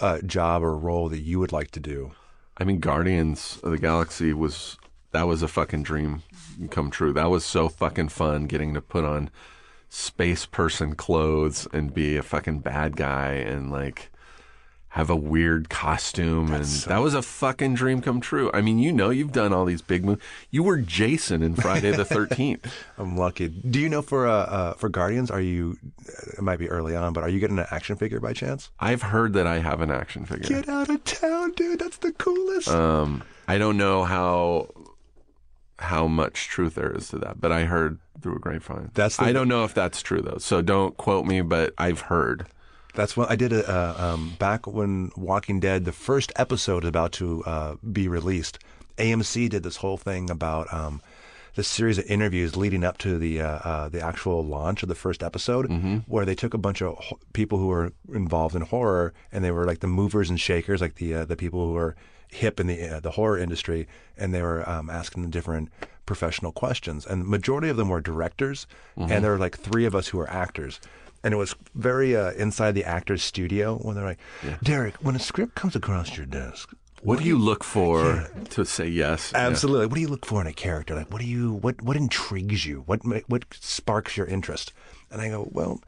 uh, 0.00 0.20
job 0.20 0.62
or 0.62 0.76
role 0.76 1.08
that 1.08 1.20
you 1.20 1.38
would 1.38 1.52
like 1.52 1.70
to 1.72 1.80
do? 1.80 2.12
I 2.56 2.64
mean, 2.64 2.78
Guardians 2.78 3.58
of 3.62 3.70
the 3.70 3.78
Galaxy 3.78 4.32
was 4.32 4.76
that 5.12 5.28
was 5.28 5.42
a 5.42 5.48
fucking 5.48 5.82
dream 5.82 6.22
come 6.70 6.90
true. 6.90 7.12
That 7.12 7.30
was 7.30 7.44
so 7.44 7.68
fucking 7.68 8.08
fun 8.08 8.46
getting 8.46 8.74
to 8.74 8.80
put 8.80 9.04
on 9.04 9.30
space 9.88 10.44
person 10.44 10.94
clothes 10.96 11.68
and 11.72 11.94
be 11.94 12.16
a 12.16 12.22
fucking 12.22 12.60
bad 12.60 12.96
guy 12.96 13.32
and 13.32 13.70
like 13.70 14.10
have 14.94 15.10
a 15.10 15.16
weird 15.16 15.68
costume 15.68 16.52
and 16.52 16.64
that 16.64 16.98
was 16.98 17.14
a 17.14 17.20
fucking 17.22 17.74
dream 17.74 18.00
come 18.00 18.20
true. 18.20 18.48
I 18.54 18.60
mean, 18.60 18.78
you 18.78 18.92
know, 18.92 19.10
you've 19.10 19.32
done 19.32 19.52
all 19.52 19.64
these 19.64 19.82
big 19.82 20.04
movies. 20.04 20.22
You 20.52 20.62
were 20.62 20.76
Jason 20.78 21.42
in 21.42 21.56
Friday 21.56 21.90
the 21.90 22.04
Thirteenth. 22.14 22.72
I'm 22.96 23.16
lucky. 23.16 23.48
Do 23.48 23.80
you 23.80 23.88
know 23.88 24.02
for 24.02 24.28
uh, 24.28 24.32
uh, 24.32 24.74
for 24.74 24.88
Guardians? 24.88 25.32
Are 25.32 25.40
you? 25.40 25.76
It 26.38 26.42
might 26.42 26.60
be 26.60 26.70
early 26.70 26.94
on, 26.94 27.12
but 27.12 27.24
are 27.24 27.28
you 27.28 27.40
getting 27.40 27.58
an 27.58 27.66
action 27.72 27.96
figure 27.96 28.20
by 28.20 28.34
chance? 28.34 28.70
I've 28.78 29.02
heard 29.02 29.32
that 29.32 29.48
I 29.48 29.58
have 29.58 29.80
an 29.80 29.90
action 29.90 30.26
figure. 30.26 30.48
Get 30.48 30.68
out 30.68 30.88
of 30.88 31.02
town, 31.02 31.50
dude! 31.56 31.80
That's 31.80 31.96
the 31.96 32.12
coolest. 32.12 32.68
Um, 32.68 33.24
I 33.48 33.58
don't 33.58 33.76
know 33.76 34.04
how 34.04 34.68
how 35.80 36.06
much 36.06 36.46
truth 36.46 36.76
there 36.76 36.92
is 36.96 37.08
to 37.08 37.18
that, 37.18 37.40
but 37.40 37.50
I 37.50 37.64
heard 37.64 37.98
through 38.22 38.36
a 38.36 38.38
grapevine. 38.38 38.92
That's 38.94 39.16
the- 39.16 39.24
I 39.24 39.32
don't 39.32 39.48
know 39.48 39.64
if 39.64 39.74
that's 39.74 40.02
true 40.02 40.20
though, 40.22 40.38
so 40.38 40.62
don't 40.62 40.96
quote 40.96 41.26
me, 41.26 41.40
but 41.40 41.74
I've 41.78 42.02
heard. 42.02 42.46
That's 42.94 43.16
what 43.16 43.30
I 43.30 43.36
did. 43.36 43.52
A, 43.52 43.68
uh, 43.68 43.94
um, 44.14 44.36
back 44.38 44.66
when 44.66 45.10
Walking 45.16 45.58
Dead, 45.60 45.84
the 45.84 45.92
first 45.92 46.32
episode 46.36 46.84
is 46.84 46.88
about 46.88 47.12
to 47.12 47.42
uh, 47.44 47.74
be 47.92 48.06
released. 48.08 48.58
AMC 48.98 49.48
did 49.48 49.62
this 49.64 49.76
whole 49.78 49.96
thing 49.96 50.30
about 50.30 50.72
um, 50.72 51.02
this 51.56 51.66
series 51.66 51.98
of 51.98 52.04
interviews 52.06 52.56
leading 52.56 52.84
up 52.84 52.98
to 52.98 53.18
the 53.18 53.40
uh, 53.40 53.46
uh, 53.48 53.88
the 53.88 54.00
actual 54.00 54.44
launch 54.44 54.82
of 54.84 54.88
the 54.88 54.94
first 54.94 55.22
episode, 55.22 56.02
where 56.06 56.24
they 56.24 56.36
took 56.36 56.54
a 56.54 56.58
bunch 56.58 56.80
of 56.82 56.96
ho- 56.98 57.18
people 57.32 57.58
who 57.58 57.66
were 57.66 57.92
involved 58.12 58.54
in 58.54 58.62
horror, 58.62 59.12
and 59.32 59.44
they 59.44 59.50
were 59.50 59.64
like 59.64 59.80
the 59.80 59.88
movers 59.88 60.30
and 60.30 60.38
shakers, 60.40 60.80
like 60.80 60.94
the 60.96 61.14
uh, 61.14 61.24
the 61.24 61.36
people 61.36 61.66
who 61.66 61.72
were 61.72 61.96
hip 62.28 62.60
in 62.60 62.68
the 62.68 62.96
uh, 62.96 63.00
the 63.00 63.12
horror 63.12 63.38
industry, 63.38 63.88
and 64.16 64.32
they 64.32 64.42
were 64.42 64.68
um, 64.68 64.88
asking 64.88 65.22
them 65.22 65.30
different 65.32 65.68
professional 66.06 66.52
questions. 66.52 67.04
And 67.06 67.22
the 67.22 67.26
majority 67.28 67.68
of 67.68 67.76
them 67.76 67.88
were 67.88 68.00
directors, 68.00 68.68
and 68.96 69.24
there 69.24 69.32
were 69.32 69.38
like 69.38 69.58
three 69.58 69.84
of 69.86 69.94
us 69.96 70.08
who 70.08 70.18
were 70.18 70.30
actors. 70.30 70.80
And 71.24 71.34
it 71.34 71.38
was 71.38 71.56
very 71.74 72.14
uh, 72.14 72.32
inside 72.32 72.72
the 72.72 72.84
actor's 72.84 73.22
studio 73.24 73.78
when 73.78 73.96
they're 73.96 74.04
like, 74.04 74.20
Derek, 74.62 74.94
when 74.96 75.16
a 75.16 75.18
script 75.18 75.56
comes 75.56 75.74
across 75.74 76.16
your 76.16 76.26
desk, 76.26 76.72
What 77.02 77.18
do 77.18 77.24
you 77.26 77.38
look 77.38 77.64
for 77.64 78.28
to 78.50 78.64
say 78.64 78.88
yes? 78.88 79.30
Yeah. 79.32 79.46
Absolutely. 79.46 79.86
What 79.86 79.94
do 79.96 80.00
you 80.00 80.08
look 80.08 80.24
for 80.24 80.40
in 80.40 80.46
a 80.46 80.52
character? 80.52 80.94
Like, 80.94 81.10
what 81.12 81.20
do 81.20 81.26
you 81.26 81.54
what 81.54 81.82
what 81.82 81.96
intrigues 81.96 82.64
you? 82.64 82.82
What 82.86 83.00
what 83.28 83.44
sparks 83.52 84.16
your 84.16 84.26
interest? 84.26 84.72
And 85.10 85.20
I 85.20 85.28
go, 85.28 85.48
well, 85.52 85.80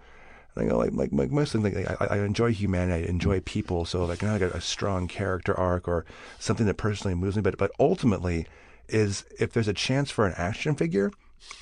and 0.54 0.64
I 0.64 0.68
go 0.70 0.78
like 0.78 0.92
like, 0.92 1.10
like 1.12 1.30
most 1.30 1.52
things. 1.52 1.64
Like, 1.64 2.00
I, 2.00 2.16
I 2.16 2.18
enjoy 2.18 2.52
humanity. 2.52 3.06
I 3.06 3.08
enjoy 3.08 3.40
people. 3.40 3.84
So 3.86 4.04
like, 4.04 4.22
I 4.22 4.38
got 4.38 4.54
a 4.54 4.60
strong 4.60 5.08
character 5.08 5.54
arc 5.54 5.88
or 5.88 6.04
something 6.38 6.66
that 6.66 6.76
personally 6.76 7.14
moves 7.14 7.36
me. 7.36 7.42
But 7.42 7.56
but 7.56 7.70
ultimately, 7.80 8.46
is 8.88 9.24
if 9.38 9.52
there's 9.52 9.68
a 9.68 9.74
chance 9.74 10.10
for 10.10 10.26
an 10.26 10.34
action 10.36 10.74
figure, 10.74 11.10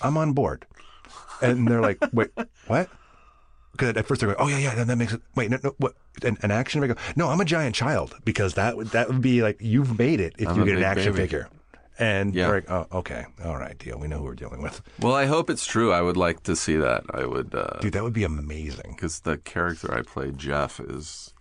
I'm 0.01 0.17
on 0.17 0.33
board. 0.33 0.67
And 1.43 1.69
they're 1.69 1.81
like, 1.81 1.99
wait, 2.13 2.31
what? 2.67 2.89
Because 3.75 3.97
at 3.97 4.07
first 4.07 4.21
they're 4.21 4.33
going, 4.35 4.41
oh 4.41 4.49
yeah, 4.49 4.59
yeah, 4.63 4.75
then 4.75 4.87
that 4.87 4.97
makes 4.97 5.13
it. 5.13 5.21
Wait, 5.35 5.51
no, 5.51 5.59
no, 5.63 5.75
what? 5.79 5.95
An, 6.23 6.39
an 6.43 6.51
action 6.53 6.81
figure? 6.81 6.97
No, 7.17 7.29
I'm 7.29 7.41
a 7.41 7.45
giant 7.45 7.75
child 7.75 8.15
because 8.25 8.55
that 8.55 8.77
would 8.77 8.89
that 8.89 9.09
would 9.09 9.21
be 9.21 9.43
like 9.43 9.59
you've 9.61 9.99
made 9.99 10.21
it 10.21 10.35
if 10.39 10.49
I'm 10.49 10.57
you 10.59 10.65
get 10.65 10.77
an 10.79 10.85
action 10.85 11.13
baby. 11.13 11.23
figure. 11.25 11.49
And 11.99 12.35
Yeah. 12.35 12.49
like, 12.49 12.69
oh, 12.71 12.87
okay, 12.93 13.25
all 13.45 13.57
right, 13.57 13.79
deal. 13.79 13.99
We 13.99 14.09
know 14.09 14.19
who 14.19 14.25
we're 14.25 14.35
dealing 14.35 14.63
with, 14.63 14.81
Well, 15.01 15.15
I 15.15 15.27
hope 15.27 15.49
it's 15.49 15.65
true. 15.65 15.93
I 15.93 16.03
would 16.03 16.17
like 16.17 16.43
to 16.45 16.57
see 16.57 16.75
that. 16.77 17.05
I 17.15 17.25
would, 17.25 17.55
uh, 17.55 17.79
dude. 17.81 17.93
That 17.93 18.03
would 18.03 18.13
be 18.13 18.25
amazing. 18.25 18.95
because 18.97 19.21
the 19.21 19.37
character 19.39 19.95
I 19.97 20.03
play, 20.03 20.33
Jeff, 20.33 20.81
is 20.81 21.33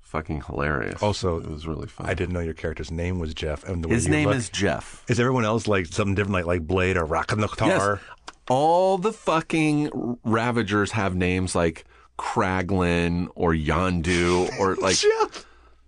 fucking 0.00 0.42
hilarious. 0.42 1.02
Also, 1.02 1.38
it 1.38 1.48
was 1.48 1.66
really 1.66 1.86
fun. 1.88 2.06
I 2.06 2.14
didn't 2.14 2.34
know 2.34 2.40
your 2.40 2.54
character's 2.54 2.90
name 2.90 3.18
was 3.18 3.34
Jeff. 3.34 3.64
And 3.64 3.82
the 3.84 3.88
His 3.88 4.08
name 4.08 4.28
look- 4.28 4.36
is 4.36 4.48
Jeff. 4.50 5.04
Is 5.08 5.18
everyone 5.18 5.44
else 5.44 5.66
like 5.66 5.86
something 5.86 6.14
different, 6.14 6.34
like 6.34 6.46
like 6.46 6.66
Blade 6.66 6.96
or 6.96 7.06
Rakanoktar? 7.06 7.66
Yes. 7.96 7.98
All 8.48 8.98
the 8.98 9.12
fucking 9.12 10.18
Ravagers 10.24 10.92
have 10.92 11.14
names 11.14 11.54
like 11.54 11.84
Kraglin 12.18 13.28
or 13.34 13.52
Yondu 13.52 14.58
or 14.58 14.76
like 14.76 14.96
Jeff. 14.96 15.46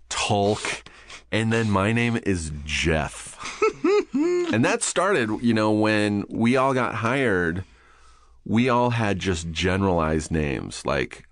Tullk. 0.09 0.83
And 1.31 1.53
then 1.53 1.69
my 1.69 1.91
name 1.93 2.19
is 2.23 2.51
Jeff. 2.65 3.37
and 4.13 4.65
that 4.65 4.81
started, 4.81 5.29
you 5.41 5.53
know, 5.53 5.71
when 5.71 6.25
we 6.27 6.57
all 6.57 6.73
got 6.73 6.95
hired, 6.95 7.63
we 8.45 8.67
all 8.67 8.89
had 8.89 9.19
just 9.19 9.51
generalized 9.51 10.31
names. 10.31 10.83
Like 10.85 11.27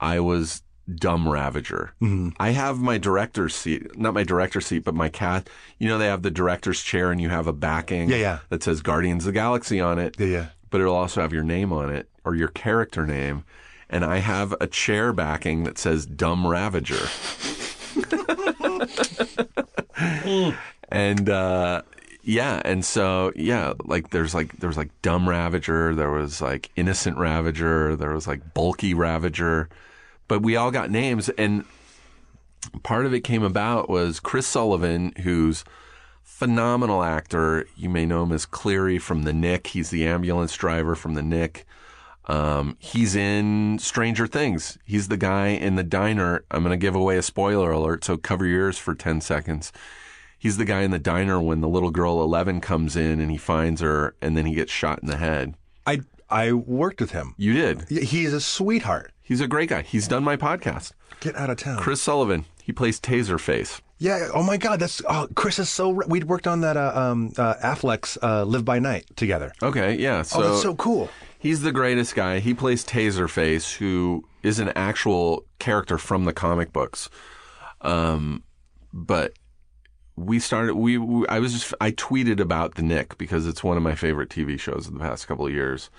I 0.00 0.20
was 0.20 0.62
Dumb 0.92 1.28
Ravager. 1.28 1.92
Mm-hmm. 2.00 2.30
I 2.38 2.50
have 2.50 2.78
my 2.78 2.96
director's 2.96 3.54
seat, 3.54 3.98
not 3.98 4.14
my 4.14 4.22
director's 4.22 4.66
seat, 4.66 4.84
but 4.84 4.94
my 4.94 5.08
cat. 5.10 5.50
You 5.78 5.88
know, 5.88 5.98
they 5.98 6.06
have 6.06 6.22
the 6.22 6.30
director's 6.30 6.80
chair 6.82 7.10
and 7.10 7.20
you 7.20 7.28
have 7.28 7.46
a 7.46 7.52
backing 7.52 8.08
Yeah, 8.08 8.16
yeah. 8.16 8.38
that 8.48 8.62
says 8.62 8.80
Guardians 8.82 9.24
of 9.24 9.34
the 9.34 9.38
Galaxy 9.38 9.80
on 9.80 9.98
it. 9.98 10.16
Yeah, 10.18 10.26
yeah. 10.26 10.46
But 10.70 10.80
it'll 10.80 10.96
also 10.96 11.20
have 11.20 11.32
your 11.32 11.44
name 11.44 11.72
on 11.72 11.94
it 11.94 12.08
or 12.24 12.34
your 12.34 12.48
character 12.48 13.06
name. 13.06 13.44
And 13.88 14.04
I 14.04 14.18
have 14.18 14.54
a 14.60 14.66
chair 14.66 15.12
backing 15.12 15.64
that 15.64 15.78
says 15.78 16.06
Dumb 16.06 16.46
Ravager. 16.46 17.08
and 20.90 21.28
uh 21.28 21.82
yeah 22.22 22.60
and 22.64 22.84
so 22.84 23.32
yeah 23.36 23.72
like 23.84 24.10
there's 24.10 24.34
like 24.34 24.56
there 24.58 24.68
was 24.68 24.76
like 24.76 24.90
dumb 25.02 25.28
ravager 25.28 25.94
there 25.94 26.10
was 26.10 26.40
like 26.40 26.70
innocent 26.76 27.16
ravager 27.16 27.96
there 27.96 28.12
was 28.12 28.26
like 28.26 28.54
bulky 28.54 28.92
ravager 28.94 29.68
but 30.28 30.42
we 30.42 30.56
all 30.56 30.70
got 30.70 30.90
names 30.90 31.28
and 31.30 31.64
part 32.82 33.06
of 33.06 33.14
it 33.14 33.20
came 33.20 33.42
about 33.42 33.88
was 33.88 34.20
chris 34.20 34.46
sullivan 34.46 35.12
who's 35.22 35.64
phenomenal 36.36 37.02
actor 37.02 37.66
you 37.76 37.88
may 37.88 38.04
know 38.04 38.22
him 38.22 38.32
as 38.32 38.44
cleary 38.44 38.98
from 38.98 39.22
the 39.22 39.32
Knick 39.32 39.68
he's 39.68 39.88
the 39.88 40.06
ambulance 40.06 40.54
driver 40.54 40.94
from 40.94 41.14
the 41.14 41.22
nick 41.22 41.66
um, 42.26 42.76
he's 42.80 43.14
in 43.14 43.78
Stranger 43.78 44.26
Things. 44.26 44.78
He's 44.84 45.08
the 45.08 45.16
guy 45.16 45.48
in 45.48 45.76
the 45.76 45.84
diner. 45.84 46.44
I'm 46.50 46.62
going 46.64 46.72
to 46.72 46.76
give 46.76 46.96
away 46.96 47.16
a 47.16 47.22
spoiler 47.22 47.70
alert, 47.70 48.04
so 48.04 48.16
cover 48.16 48.44
your 48.44 48.62
ears 48.62 48.78
for 48.78 48.94
10 48.94 49.20
seconds. 49.20 49.72
He's 50.36 50.56
the 50.56 50.64
guy 50.64 50.82
in 50.82 50.90
the 50.90 50.98
diner 50.98 51.40
when 51.40 51.60
the 51.60 51.68
little 51.68 51.90
girl 51.90 52.20
11 52.22 52.60
comes 52.60 52.96
in 52.96 53.20
and 53.20 53.30
he 53.30 53.38
finds 53.38 53.80
her 53.80 54.16
and 54.20 54.36
then 54.36 54.44
he 54.44 54.54
gets 54.54 54.72
shot 54.72 54.98
in 55.02 55.08
the 55.08 55.16
head. 55.16 55.54
I 55.86 56.00
I 56.28 56.52
worked 56.52 57.00
with 57.00 57.12
him. 57.12 57.34
You 57.36 57.52
did. 57.52 57.88
He's 57.88 58.32
a 58.32 58.40
sweetheart. 58.40 59.12
He's 59.22 59.40
a 59.40 59.46
great 59.46 59.68
guy. 59.68 59.82
He's 59.82 60.08
done 60.08 60.24
my 60.24 60.36
podcast. 60.36 60.92
Get 61.20 61.36
out 61.36 61.50
of 61.50 61.58
town. 61.58 61.78
Chris 61.78 62.02
Sullivan. 62.02 62.44
He 62.62 62.72
plays 62.72 63.00
Taserface. 63.00 63.80
Yeah. 63.98 64.28
Oh 64.34 64.42
my 64.42 64.56
God. 64.56 64.80
That's 64.80 65.00
oh, 65.08 65.28
Chris 65.34 65.58
is 65.58 65.68
so. 65.68 65.88
We'd 66.06 66.24
worked 66.24 66.46
on 66.46 66.60
that 66.60 66.76
uh, 66.76 66.92
um, 66.94 67.32
uh, 67.38 67.54
Affleck's 67.62 68.18
uh, 68.22 68.44
Live 68.44 68.64
by 68.64 68.78
Night 68.78 69.06
together. 69.16 69.52
Okay, 69.62 69.96
yeah. 69.96 70.22
So, 70.22 70.40
oh, 70.40 70.48
that's 70.48 70.62
so 70.62 70.74
cool. 70.74 71.08
He's 71.38 71.62
the 71.62 71.72
greatest 71.72 72.14
guy. 72.14 72.40
He 72.40 72.54
plays 72.54 72.84
Taserface, 72.84 73.76
who 73.76 74.24
is 74.42 74.58
an 74.58 74.70
actual 74.70 75.44
character 75.58 75.98
from 75.98 76.24
the 76.24 76.32
comic 76.32 76.72
books. 76.72 77.08
Um, 77.82 78.42
but 78.92 79.32
we 80.16 80.38
started. 80.40 80.74
We, 80.74 80.98
we 80.98 81.26
I 81.28 81.38
was 81.38 81.52
just 81.52 81.74
I 81.80 81.92
tweeted 81.92 82.40
about 82.40 82.74
the 82.74 82.82
Knick 82.82 83.16
because 83.18 83.46
it's 83.46 83.62
one 83.62 83.76
of 83.76 83.82
my 83.82 83.94
favorite 83.94 84.28
TV 84.28 84.58
shows 84.58 84.86
of 84.86 84.94
the 84.94 85.00
past 85.00 85.26
couple 85.26 85.46
of 85.46 85.52
years, 85.52 85.90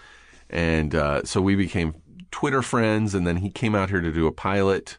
and 0.50 0.94
uh, 0.94 1.24
so 1.24 1.42
we 1.42 1.56
became 1.56 1.96
Twitter 2.32 2.62
friends. 2.62 3.16
And 3.16 3.26
then 3.26 3.38
he 3.38 3.50
came 3.50 3.74
out 3.74 3.90
here 3.90 4.02
to 4.02 4.12
do 4.12 4.28
a 4.28 4.32
pilot. 4.32 4.98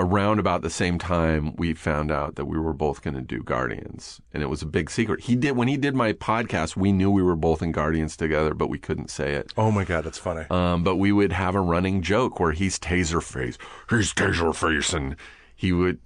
Around 0.00 0.38
about 0.38 0.62
the 0.62 0.70
same 0.70 0.96
time, 0.96 1.56
we 1.56 1.74
found 1.74 2.12
out 2.12 2.36
that 2.36 2.44
we 2.44 2.56
were 2.56 2.72
both 2.72 3.02
going 3.02 3.14
to 3.14 3.20
do 3.20 3.42
Guardians, 3.42 4.20
and 4.32 4.44
it 4.44 4.46
was 4.46 4.62
a 4.62 4.66
big 4.66 4.90
secret. 4.90 5.22
He 5.22 5.34
did 5.34 5.56
when 5.56 5.66
he 5.66 5.76
did 5.76 5.96
my 5.96 6.12
podcast. 6.12 6.76
We 6.76 6.92
knew 6.92 7.10
we 7.10 7.20
were 7.20 7.34
both 7.34 7.62
in 7.62 7.72
Guardians 7.72 8.16
together, 8.16 8.54
but 8.54 8.68
we 8.68 8.78
couldn't 8.78 9.10
say 9.10 9.32
it. 9.34 9.52
Oh 9.56 9.72
my 9.72 9.82
God. 9.82 10.04
That's 10.04 10.16
funny. 10.16 10.46
Um, 10.50 10.84
but 10.84 10.96
we 10.96 11.10
would 11.10 11.32
have 11.32 11.56
a 11.56 11.60
running 11.60 12.00
joke 12.02 12.38
where 12.38 12.52
he's 12.52 12.78
Taserface, 12.78 13.58
he's 13.90 14.14
Taserface, 14.14 14.94
and 14.94 15.16
he 15.56 15.72
would, 15.72 15.98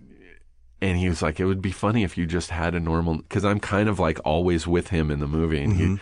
and 0.81 0.97
he 0.97 1.11
was 1.11 1.21
like, 1.21 1.39
it 1.39 1.45
would 1.45 1.61
be 1.61 1.71
funny 1.71 2.03
if 2.03 2.17
you 2.17 2.25
just 2.25 2.49
had 2.49 2.75
a 2.75 2.81
normal, 2.81 3.19
because 3.19 3.45
I'm 3.45 3.61
kind 3.61 3.91
of 3.91 3.99
like 3.99 4.19
always 4.25 4.67
with 4.67 4.89
him 4.89 5.11
in 5.11 5.21
the 5.21 5.29
movie, 5.29 5.63
and 5.63 5.77
he, 5.77 5.99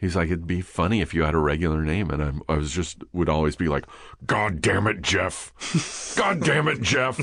he's 0.00 0.16
like, 0.16 0.26
it'd 0.26 0.46
be 0.46 0.60
funny 0.60 1.00
if 1.00 1.12
you 1.14 1.22
had 1.24 1.34
a 1.34 1.38
regular 1.38 1.82
name, 1.82 2.10
and 2.10 2.22
I'm, 2.22 2.42
I 2.48 2.56
was 2.56 2.72
just 2.72 3.04
would 3.12 3.28
always 3.28 3.56
be 3.56 3.68
like, 3.68 3.84
God 4.26 4.60
damn 4.60 4.86
it, 4.86 5.02
Jeff, 5.02 6.14
God 6.16 6.40
damn 6.42 6.68
it, 6.68 6.80
Jeff, 6.80 7.20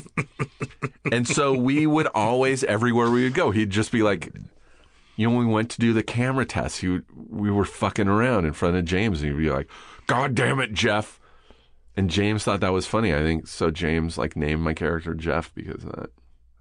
and 1.12 1.28
so 1.28 1.54
we 1.54 1.88
would 1.88 2.08
always 2.08 2.64
everywhere 2.64 3.10
we 3.10 3.24
would 3.24 3.34
go, 3.34 3.52
he'd 3.52 3.70
just 3.72 3.92
be 3.92 4.04
like. 4.04 4.32
You 5.20 5.28
know, 5.28 5.36
when 5.36 5.48
we 5.48 5.54
went 5.56 5.72
to 5.72 5.80
do 5.80 5.94
the 5.94 6.04
camera 6.04 6.46
test, 6.46 6.82
he 6.82 6.90
would, 6.90 7.06
we 7.28 7.50
were 7.50 7.66
fucking 7.66 8.08
around 8.08 8.46
in 8.46 8.54
front 8.54 8.76
of 8.76 8.86
James, 8.86 9.24
and 9.24 9.32
he'd 9.32 9.38
be 9.40 9.50
like, 9.50 9.68
"God 10.06 10.36
damn 10.36 10.60
it, 10.60 10.74
Jeff!" 10.74 11.20
And 11.96 12.08
James 12.12 12.44
thought 12.44 12.60
that 12.60 12.72
was 12.72 12.86
funny. 12.86 13.16
I 13.16 13.22
think 13.22 13.48
so. 13.48 13.72
James 13.72 14.20
like 14.20 14.36
named 14.36 14.62
my 14.62 14.76
character 14.76 15.16
Jeff 15.16 15.52
because 15.56 15.84
of 15.84 15.92
that, 15.94 16.10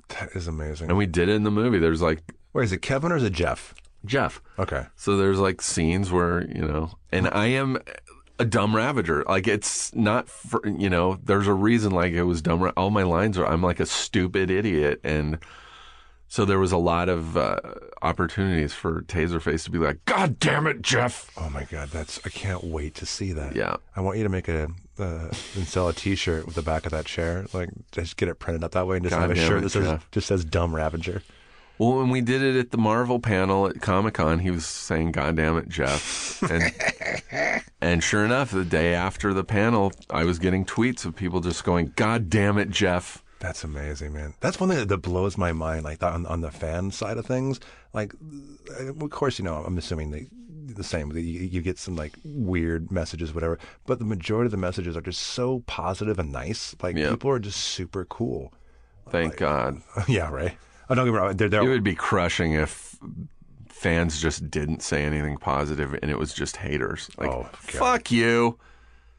that 0.09 0.31
is 0.35 0.49
amazing. 0.49 0.89
and 0.89 0.97
we 0.97 1.05
did 1.05 1.29
it 1.29 1.35
in 1.35 1.43
the 1.43 1.51
movie. 1.51 1.79
There's 1.79 2.01
like 2.01 2.23
Wait, 2.55 2.65
is 2.65 2.73
it 2.73 2.81
Kevin 2.81 3.13
or 3.13 3.17
is 3.17 3.25
it 3.25 3.35
Jeff? 3.35 3.75
Jeff. 4.05 4.41
Okay. 4.59 4.87
So 4.97 5.17
there's 5.17 5.39
like 5.39 5.61
scenes 5.61 6.11
where 6.11 6.47
you 6.47 6.63
know, 6.63 6.91
and 7.11 7.29
I 7.29 7.47
am 7.47 7.79
a 8.39 8.45
dumb 8.45 8.77
ravager. 8.77 9.25
Like 9.27 9.49
it's 9.49 9.95
not 9.95 10.29
for 10.29 10.61
you 10.67 10.91
know. 10.91 11.19
There's 11.23 11.47
a 11.47 11.55
reason 11.55 11.93
like 11.93 12.13
it 12.13 12.25
was 12.25 12.43
dumb. 12.43 12.73
All 12.77 12.91
my 12.91 13.03
lines 13.03 13.39
are 13.39 13.47
I'm 13.47 13.63
like 13.63 13.81
a 13.81 13.87
stupid 13.87 14.51
idiot, 14.51 15.01
and 15.05 15.39
so 16.29 16.45
there 16.45 16.59
was 16.59 16.73
a 16.73 16.77
lot 16.77 17.09
of 17.09 17.37
uh, 17.37 17.61
opportunities 18.03 18.73
for 18.73 19.03
Taserface 19.03 19.65
to 19.65 19.71
be 19.71 19.79
like, 19.79 20.05
"God 20.05 20.39
damn 20.39 20.67
it, 20.67 20.83
Jeff." 20.83 21.31
Oh 21.37 21.49
my 21.51 21.65
God. 21.65 21.89
That's. 21.91 22.21
I 22.25 22.29
can't 22.31 22.65
wait 22.65 22.95
to 22.97 23.07
see 23.07 23.33
that. 23.33 23.55
Yeah. 23.55 23.77
I 23.95 24.01
want 24.01 24.19
you 24.19 24.25
to 24.25 24.29
make 24.29 24.49
a 24.49 24.69
uh, 24.99 25.29
and 25.55 25.67
sell 25.67 25.89
a 25.89 25.93
T-shirt 25.93 26.47
with 26.47 26.55
the 26.55 26.63
back 26.63 26.85
of 26.85 26.93
that 26.93 27.07
chair. 27.07 27.47
Like 27.53 27.71
just 27.93 28.17
get 28.17 28.29
it 28.29 28.39
printed 28.39 28.65
up 28.65 28.73
that 28.73 28.87
way 28.87 28.97
and 28.97 29.05
just 29.05 29.15
God 29.15 29.23
have 29.23 29.31
a 29.31 29.37
shirt 29.37 29.59
it, 29.59 29.61
that 29.63 29.71
says 29.71 30.01
just 30.11 30.27
says 30.27 30.45
"Dumb 30.45 30.75
Ravager." 30.75 31.23
Well, 31.79 31.99
when 31.99 32.11
we 32.11 32.21
did 32.23 32.43
it 32.43 32.57
at 32.59 32.71
the 32.71 32.79
Marvel 32.79 33.19
panel 33.21 33.67
at 33.67 33.81
Comic 33.83 34.15
Con, 34.15 34.39
he 34.39 34.51
was 34.51 34.65
saying, 34.67 35.13
"God 35.13 35.37
damn 35.37 35.59
it, 35.59 35.69
Jeff!" 35.69 36.43
And 36.51 37.63
and 37.81 38.03
sure 38.03 38.25
enough, 38.25 38.51
the 38.51 38.65
day 38.65 38.95
after 38.95 39.35
the 39.35 39.45
panel, 39.45 39.93
I 40.11 40.25
was 40.25 40.39
getting 40.39 40.65
tweets 40.65 41.05
of 41.05 41.15
people 41.15 41.41
just 41.41 41.65
going, 41.65 41.93
"God 41.97 42.31
damn 42.31 42.59
it, 42.59 42.71
Jeff!" 42.71 43.23
That's 43.39 43.63
amazing, 43.65 44.15
man. 44.15 44.33
That's 44.41 44.59
one 44.59 44.71
thing 44.71 44.79
that, 44.79 44.89
that 44.89 44.99
blows 45.03 45.37
my 45.37 45.53
mind. 45.53 45.85
Like 45.85 46.03
on 46.03 46.25
on 46.27 46.41
the 46.41 46.51
fan 46.51 46.91
side 46.91 47.19
of 47.19 47.27
things, 47.27 47.61
like 47.93 48.15
uh, 48.81 48.87
of 48.93 49.11
course 49.11 49.39
you 49.39 49.45
know 49.45 49.57
I'm 49.67 49.77
assuming 49.77 50.11
the 50.11 50.27
the 50.75 50.83
same. 50.85 51.13
You, 51.13 51.21
you 51.23 51.61
get 51.63 51.79
some 51.79 51.95
like 51.97 52.15
weird 52.25 52.91
messages, 52.91 53.35
whatever. 53.35 53.59
But 53.85 53.99
the 53.99 54.05
majority 54.05 54.47
of 54.47 54.51
the 54.53 54.57
messages 54.57 54.97
are 54.97 55.01
just 55.03 55.23
so 55.23 55.63
positive 55.67 56.19
and 56.19 56.33
nice. 56.33 56.75
Like 56.83 56.97
Yeah. 56.97 57.11
people 57.11 57.31
are 57.31 57.39
just 57.39 57.59
super 57.61 58.05
cool. 58.07 58.53
Thank 59.11 59.37
God. 59.37 59.83
yeah, 60.09 60.29
right. 60.31 60.57
Oh, 60.89 60.95
don't 60.95 61.05
get 61.07 61.13
me 61.13 61.19
wrong. 61.19 61.37
They're, 61.37 61.49
they're, 61.49 61.63
It 61.63 61.69
would 61.69 61.83
be 61.85 61.95
crushing 61.95 62.53
if 62.53 62.97
fans 63.69 64.21
just 64.21 64.51
didn't 64.51 64.83
say 64.83 65.05
anything 65.05 65.37
positive 65.37 65.95
and 66.01 66.11
it 66.11 66.19
was 66.19 66.33
just 66.33 66.57
haters. 66.57 67.11
Like, 67.19 67.29
Oh, 67.29 67.49
fuck 67.53 68.11
you. 68.11 68.59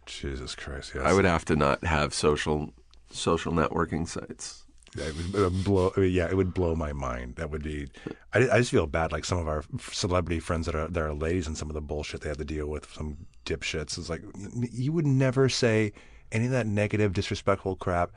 Jesus 0.05 0.55
Christ. 0.55 0.93
Yes. 0.95 1.03
I 1.05 1.13
would 1.13 1.25
have 1.25 1.45
to 1.45 1.55
not 1.55 1.83
have 1.83 2.13
social 2.13 2.73
social 3.09 3.51
networking 3.51 4.07
sites. 4.07 4.63
Yeah, 4.95 5.05
it 5.05 5.15
would, 5.15 5.35
it 5.35 5.41
would 5.41 5.63
blow. 5.63 5.93
I 5.95 5.99
mean, 5.99 6.13
yeah, 6.13 6.27
it 6.29 6.35
would 6.37 6.53
blow 6.53 6.73
my 6.75 6.93
mind. 6.93 7.35
That 7.35 7.51
would 7.51 7.61
be. 7.61 7.87
I, 8.33 8.49
I 8.49 8.57
just 8.59 8.71
feel 8.71 8.87
bad. 8.87 9.11
Like 9.11 9.25
some 9.25 9.37
of 9.37 9.47
our 9.47 9.63
celebrity 9.91 10.39
friends 10.39 10.65
that 10.65 10.75
are 10.75 10.87
that 10.87 11.03
are 11.03 11.13
ladies, 11.13 11.45
and 11.45 11.57
some 11.57 11.69
of 11.69 11.73
the 11.73 11.81
bullshit 11.81 12.21
they 12.21 12.29
have 12.29 12.37
to 12.37 12.45
deal 12.45 12.67
with. 12.67 12.91
Some 12.93 13.17
dipshits. 13.45 13.97
It's 13.97 14.09
like 14.09 14.23
you 14.71 14.93
would 14.93 15.05
never 15.05 15.49
say 15.49 15.91
any 16.31 16.45
of 16.45 16.51
that 16.51 16.67
negative, 16.67 17.13
disrespectful 17.13 17.75
crap 17.75 18.11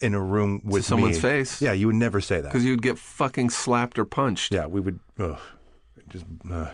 in 0.00 0.14
a 0.14 0.20
room 0.20 0.60
with 0.64 0.84
someone's 0.84 1.16
me. 1.16 1.20
face? 1.22 1.60
Yeah, 1.62 1.72
you 1.72 1.86
would 1.88 1.96
never 1.96 2.20
say 2.20 2.40
that. 2.40 2.48
Because 2.48 2.64
you'd 2.64 2.82
get 2.82 2.98
fucking 2.98 3.50
slapped 3.50 3.98
or 3.98 4.04
punched. 4.04 4.52
Yeah, 4.52 4.66
we 4.66 4.80
would. 4.80 5.00
Ugh, 5.18 5.38
just. 6.08 6.24
Uh, 6.50 6.70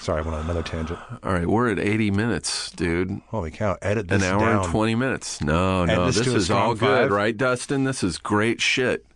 sorry, 0.00 0.20
I 0.20 0.22
went 0.24 0.36
on 0.36 0.44
another 0.44 0.62
tangent. 0.62 0.98
All 1.22 1.32
right, 1.32 1.46
we're 1.46 1.70
at 1.70 1.78
80 1.78 2.10
minutes, 2.10 2.70
dude. 2.72 3.20
Holy 3.28 3.50
cow! 3.50 3.76
Edit 3.82 4.08
this 4.08 4.22
An 4.22 4.28
hour 4.32 4.40
down. 4.40 4.62
and 4.64 4.70
20 4.70 4.94
minutes. 4.94 5.40
No, 5.40 5.84
no, 5.84 6.06
this 6.06 6.16
this, 6.18 6.26
is 6.28 6.50
all 6.50 6.74
good, 6.74 6.80
five? 7.04 7.10
right, 7.10 7.36
Dustin? 7.36 7.84
This 7.84 8.02
is 8.02 8.18
great 8.18 8.60
shit. 8.60 9.06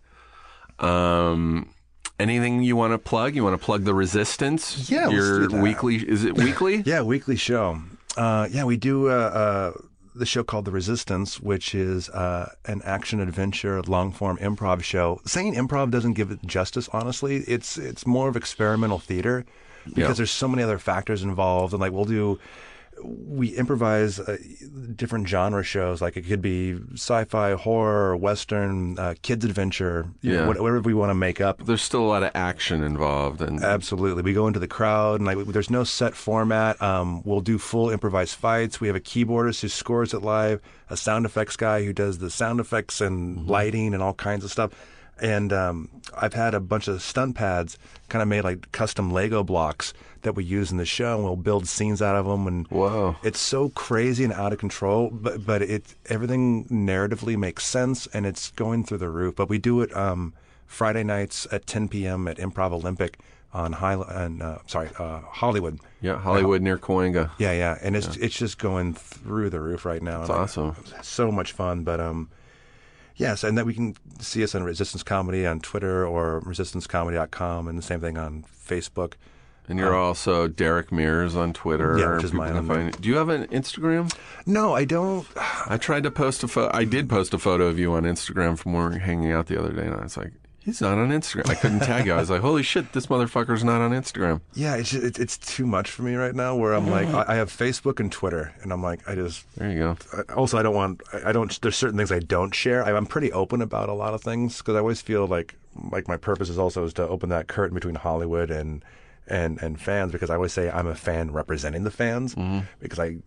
Um, 0.79 1.69
anything 2.19 2.61
you 2.63 2.75
want 2.75 2.93
to 2.93 2.97
plug? 2.97 3.35
You 3.35 3.43
want 3.43 3.59
to 3.59 3.63
plug 3.63 3.83
the 3.83 3.93
Resistance? 3.93 4.89
Yeah, 4.89 5.09
your 5.09 5.49
weekly. 5.49 5.95
Is 5.97 6.23
it 6.23 6.35
weekly? 6.35 6.83
Yeah, 6.85 7.01
weekly 7.01 7.35
show. 7.35 7.81
Uh, 8.15 8.47
yeah, 8.51 8.63
we 8.63 8.77
do 8.77 9.09
uh, 9.09 9.13
uh, 9.13 9.81
the 10.17 10.25
show 10.25 10.43
called 10.43 10.65
The 10.65 10.71
Resistance, 10.71 11.39
which 11.39 11.73
is 11.75 12.09
uh, 12.09 12.53
an 12.65 12.81
action 12.83 13.19
adventure 13.19 13.81
long 13.83 14.11
form 14.11 14.37
improv 14.37 14.83
show. 14.83 15.21
Saying 15.25 15.53
improv 15.55 15.91
doesn't 15.91 16.13
give 16.13 16.31
it 16.31 16.39
justice. 16.45 16.89
Honestly, 16.91 17.37
it's 17.47 17.77
it's 17.77 18.05
more 18.05 18.27
of 18.29 18.35
experimental 18.35 18.99
theater 18.99 19.45
because 19.85 19.97
Yeah. 19.97 20.13
there's 20.13 20.31
so 20.31 20.47
many 20.47 20.63
other 20.63 20.79
factors 20.79 21.23
involved, 21.23 21.73
and 21.73 21.79
like 21.81 21.91
we'll 21.91 22.05
do. 22.05 22.39
We 23.03 23.49
improvise 23.55 24.19
uh, 24.19 24.37
different 24.95 25.27
genre 25.27 25.63
shows, 25.63 26.01
like 26.01 26.17
it 26.17 26.23
could 26.27 26.41
be 26.41 26.79
sci-fi, 26.93 27.53
horror, 27.53 28.17
western, 28.17 28.97
uh, 28.97 29.13
kids 29.21 29.45
adventure, 29.45 30.07
you 30.21 30.31
know, 30.33 30.39
Yeah. 30.41 30.47
what- 30.47 30.59
whatever 30.59 30.79
we 30.81 30.93
want 30.95 31.11
to 31.11 31.13
make 31.15 31.39
up. 31.39 31.63
There's 31.65 31.81
still 31.83 32.01
a 32.01 32.07
lot 32.07 32.23
of 32.23 32.31
action 32.33 32.83
involved, 32.83 33.41
and 33.41 33.63
Absolutely. 33.63 34.23
We 34.23 34.33
go 34.33 34.47
into 34.47 34.59
the 34.59 34.67
crowd 34.67 35.19
and 35.19 35.25
like 35.27 35.37
there's 35.47 35.69
no 35.69 35.83
set 35.83 36.15
format. 36.15 36.81
Um, 36.81 37.21
we'll 37.23 37.41
do 37.41 37.57
full 37.59 37.89
improvised 37.91 38.35
fights. 38.35 38.81
We 38.81 38.87
have 38.87 38.95
a 38.95 38.99
keyboardist 39.01 39.61
who 39.61 39.67
scores 39.67 40.13
it 40.13 40.21
live, 40.23 40.59
a 40.89 40.97
sound 40.97 41.25
effects 41.25 41.55
guy 41.55 41.83
who 41.85 41.93
does 41.93 42.17
the 42.17 42.29
sound 42.31 42.59
effects 42.59 42.99
and 43.01 43.37
Mm-hmm. 43.37 43.49
lighting 43.49 43.93
and 43.93 44.01
all 44.01 44.13
kinds 44.15 44.43
of 44.43 44.51
stuff. 44.51 44.71
And 45.19 45.51
um, 45.51 45.89
I've 46.19 46.33
had 46.33 46.53
a 46.53 46.59
bunch 46.59 46.87
of 46.87 47.01
stunt 47.01 47.35
pads 47.35 47.77
kind 48.09 48.21
of 48.21 48.27
made 48.27 48.43
like 48.43 48.71
custom 48.71 49.11
Lego 49.11 49.43
blocks 49.43 49.93
that 50.23 50.33
we 50.35 50.43
use 50.43 50.71
in 50.71 50.77
the 50.77 50.85
show 50.85 51.15
and 51.15 51.23
we'll 51.23 51.35
build 51.35 51.67
scenes 51.67 52.01
out 52.01 52.15
of 52.15 52.25
them 52.25 52.47
and 52.47 52.67
Whoa. 52.67 53.15
it's 53.23 53.39
so 53.39 53.69
crazy 53.69 54.23
and 54.23 54.33
out 54.33 54.53
of 54.53 54.59
control 54.59 55.09
but 55.11 55.45
but 55.45 55.61
it 55.61 55.95
everything 56.07 56.65
narratively 56.65 57.37
makes 57.37 57.65
sense 57.65 58.07
and 58.13 58.25
it's 58.25 58.51
going 58.51 58.83
through 58.83 58.99
the 58.99 59.09
roof 59.09 59.35
but 59.35 59.49
we 59.49 59.57
do 59.57 59.81
it 59.81 59.95
um, 59.95 60.33
Friday 60.65 61.03
nights 61.03 61.47
at 61.51 61.65
10 61.65 61.87
p.m. 61.89 62.27
at 62.27 62.37
Improv 62.37 62.71
Olympic 62.71 63.19
on 63.53 63.71
High 63.73 63.93
and 64.23 64.41
uh, 64.43 64.57
sorry 64.67 64.89
uh, 64.99 65.19
Hollywood 65.21 65.79
yeah, 66.01 66.17
Hollywood 66.19 66.61
near 66.61 66.77
Cahuenga. 66.77 67.31
yeah 67.39 67.53
yeah 67.53 67.77
and 67.81 67.95
it's 67.95 68.17
it's 68.17 68.37
just 68.37 68.57
going 68.59 68.93
through 68.93 69.49
the 69.49 69.59
roof 69.59 69.85
right 69.85 70.01
now 70.01 70.21
It's 70.21 70.29
And 70.29 70.37
I- 70.39 70.41
awesome. 70.43 70.75
so 71.01 71.31
much 71.31 71.53
fun 71.53 71.83
but 71.83 71.99
um 71.99 72.29
yes 73.15 73.43
and 73.43 73.57
that 73.57 73.65
we 73.65 73.73
can 73.73 73.95
see 74.19 74.43
us 74.43 74.53
on 74.53 74.63
Resistance 74.63 75.01
Comedy 75.01 75.45
on 75.47 75.59
Twitter 75.59 76.05
or 76.05 76.41
resistancecomedy.com 76.41 77.67
and 77.67 77.77
the 77.77 77.81
same 77.81 77.99
thing 78.01 78.17
on 78.17 78.43
Facebook 78.69 79.13
And 79.69 79.77
you're 79.79 79.95
also 79.95 80.47
Derek 80.47 80.91
Mears 80.91 81.35
on 81.35 81.51
Twitter. 81.53 81.93
Um, 81.93 81.99
Yeah, 81.99 82.15
which 82.15 82.23
is 82.25 82.31
can 82.31 82.39
on 82.39 82.67
find- 82.67 83.01
Do 83.01 83.09
you 83.09 83.15
have 83.17 83.29
an 83.29 83.47
Instagram? 83.47 84.13
no 84.45 84.73
I 84.73 84.85
don't 84.85 85.27
I 85.69 85.77
tried 85.77 86.03
to 86.03 86.11
post 86.11 86.43
a 86.43 86.47
photo. 86.47 86.71
I 86.75 86.85
did 86.85 87.09
post 87.09 87.33
a 87.33 87.37
photo 87.37 87.67
of 87.67 87.77
you 87.77 87.93
on 87.93 88.03
Instagram 88.03 88.57
from 88.57 88.73
when 88.73 88.83
we 88.89 88.89
were 88.95 88.99
hanging 88.99 89.31
out 89.31 89.47
the 89.47 89.59
other 89.59 89.73
day, 89.73 89.85
and 89.87 89.93
I 89.95 90.03
was 90.03 90.15
like, 90.15 90.31
"He's 90.59 90.79
not 90.79 90.97
on 90.97 91.09
Instagram." 91.09 91.49
I 91.49 91.55
couldn't 91.55 91.81
tag 91.81 92.05
you. 92.05 92.13
I 92.13 92.17
was 92.17 92.29
like, 92.29 92.39
"Holy 92.39 92.63
shit, 92.63 92.93
this 92.93 93.07
motherfucker's 93.07 93.63
not 93.65 93.81
on 93.81 93.91
Instagram." 93.91 94.39
Yeah, 94.53 94.75
it's 94.77 94.91
just, 94.91 95.19
it's 95.19 95.37
too 95.37 95.65
much 95.67 95.89
for 95.91 96.03
me 96.03 96.15
right 96.15 96.33
now. 96.33 96.55
Where 96.55 96.73
I'm 96.73 96.89
like, 96.89 97.09
I, 97.09 97.35
have 97.35 97.49
Facebook 97.51 97.99
and 97.99 98.09
Twitter, 98.09 98.53
and 98.61 98.71
I'm 98.71 98.81
like, 98.81 99.01
I 99.09 99.15
just 99.15 99.45
There 99.57 99.69
you 99.69 99.79
go. 99.79 99.97
I- 100.29 100.33
also 100.33 100.57
I 100.57 100.63
don't 100.63 100.75
want 100.75 101.01
I 101.11 101.29
I 101.29 101.31
don't. 101.33 101.59
There's 101.61 101.75
certain 101.75 101.97
things 101.97 102.11
I 102.13 102.19
don't 102.19 102.55
share. 102.55 102.85
I, 102.85 102.93
I'm 102.95 103.05
pretty 103.05 103.33
open 103.33 103.61
about 103.61 103.89
a 103.89 103.93
lot 103.93 104.13
of 104.13 104.21
things 104.21 104.59
because 104.59 104.75
I 104.75 104.79
always 104.79 105.01
feel 105.01 105.27
like 105.27 105.55
like 105.91 106.07
my 106.07 106.15
purpose 106.17 106.47
is 106.49 106.57
also 106.57 106.85
is 106.85 106.93
to 106.93 107.05
open 107.07 107.27
that 107.29 107.47
curtain 107.47 107.75
between 107.75 107.95
Hollywood 107.95 108.49
and 108.49 108.81
and 109.27 109.61
and 109.61 109.79
fans 109.79 110.11
because 110.11 110.29
I 110.29 110.35
always 110.35 110.53
say 110.53 110.69
I'm 110.69 110.87
a 110.87 110.95
fan 110.95 111.31
representing 111.31 111.83
the 111.83 111.91
fans 111.91 112.35
Mm-hmm. 112.35 112.59
because 112.79 112.99
I. 112.99 113.17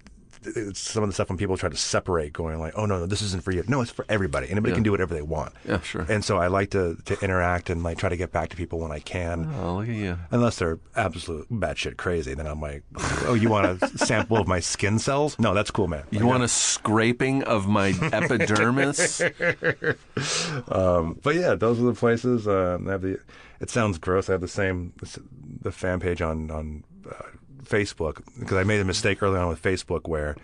It's 0.43 0.81
some 0.81 1.03
of 1.03 1.09
the 1.09 1.13
stuff 1.13 1.29
when 1.29 1.37
people 1.37 1.57
try 1.57 1.69
to 1.69 1.77
separate, 1.77 2.33
going 2.33 2.59
like, 2.59 2.73
"Oh 2.77 2.87
no, 2.87 2.99
no, 2.99 3.07
this 3.07 3.21
isn't 3.23 3.43
for 3.45 3.53
you." 3.53 3.63
No, 3.69 3.81
it's 3.83 3.91
for 3.91 4.07
everybody. 4.09 4.51
Anybody 4.51 4.73
can 4.75 4.83
do 4.83 4.91
whatever 4.91 5.13
they 5.15 5.23
want. 5.23 5.53
Yeah, 5.67 5.81
sure. 5.81 6.07
And 6.09 6.25
so 6.25 6.39
I 6.39 6.47
like 6.47 6.71
to 6.71 6.97
to 7.05 7.19
interact 7.21 7.69
and 7.69 7.83
like 7.83 7.99
try 7.99 8.09
to 8.09 8.17
get 8.17 8.33
back 8.33 8.49
to 8.51 8.57
people 8.57 8.79
when 8.79 8.91
I 8.91 9.01
can. 9.01 9.53
Oh, 9.61 9.77
look 9.77 9.89
at 9.89 9.95
you. 9.95 10.19
Unless 10.31 10.59
they're 10.59 10.79
absolute 10.97 11.51
batshit 11.51 11.97
crazy, 11.99 12.33
then 12.35 12.47
I'm 12.47 12.61
like, 12.61 12.83
oh, 13.27 13.35
you 13.35 13.51
want 13.51 13.83
a 13.83 13.89
sample 13.99 14.39
of 14.39 14.47
my 14.49 14.61
skin 14.61 14.99
cells? 14.99 15.39
No, 15.39 15.53
that's 15.53 15.71
cool, 15.71 15.89
man. 15.89 16.05
You 16.11 16.27
want 16.27 16.43
a 16.43 16.49
scraping 16.49 17.43
of 17.45 17.69
my 17.69 17.89
epidermis? 18.13 19.23
But 21.23 21.35
yeah, 21.35 21.55
those 21.55 21.81
are 21.81 21.85
the 21.85 21.95
places. 21.95 22.49
Uh, 22.49 22.79
I 22.87 22.91
have 22.91 23.03
the. 23.03 23.19
It 23.61 23.69
sounds 23.69 23.99
gross. 23.99 24.29
I 24.31 24.33
have 24.33 24.41
the 24.41 24.49
same 24.49 24.95
the 25.61 25.73
fan 25.73 26.01
page 26.01 26.23
on 26.23 26.51
on 26.51 26.85
uh, 27.09 27.15
Facebook 27.65 28.21
because 28.39 28.57
I 28.57 28.65
made 28.65 28.81
a 28.81 28.85
mistake 28.85 29.23
early 29.23 29.39
on 29.39 29.49
with 29.49 29.63
Facebook 29.63 30.09
where 30.09 30.37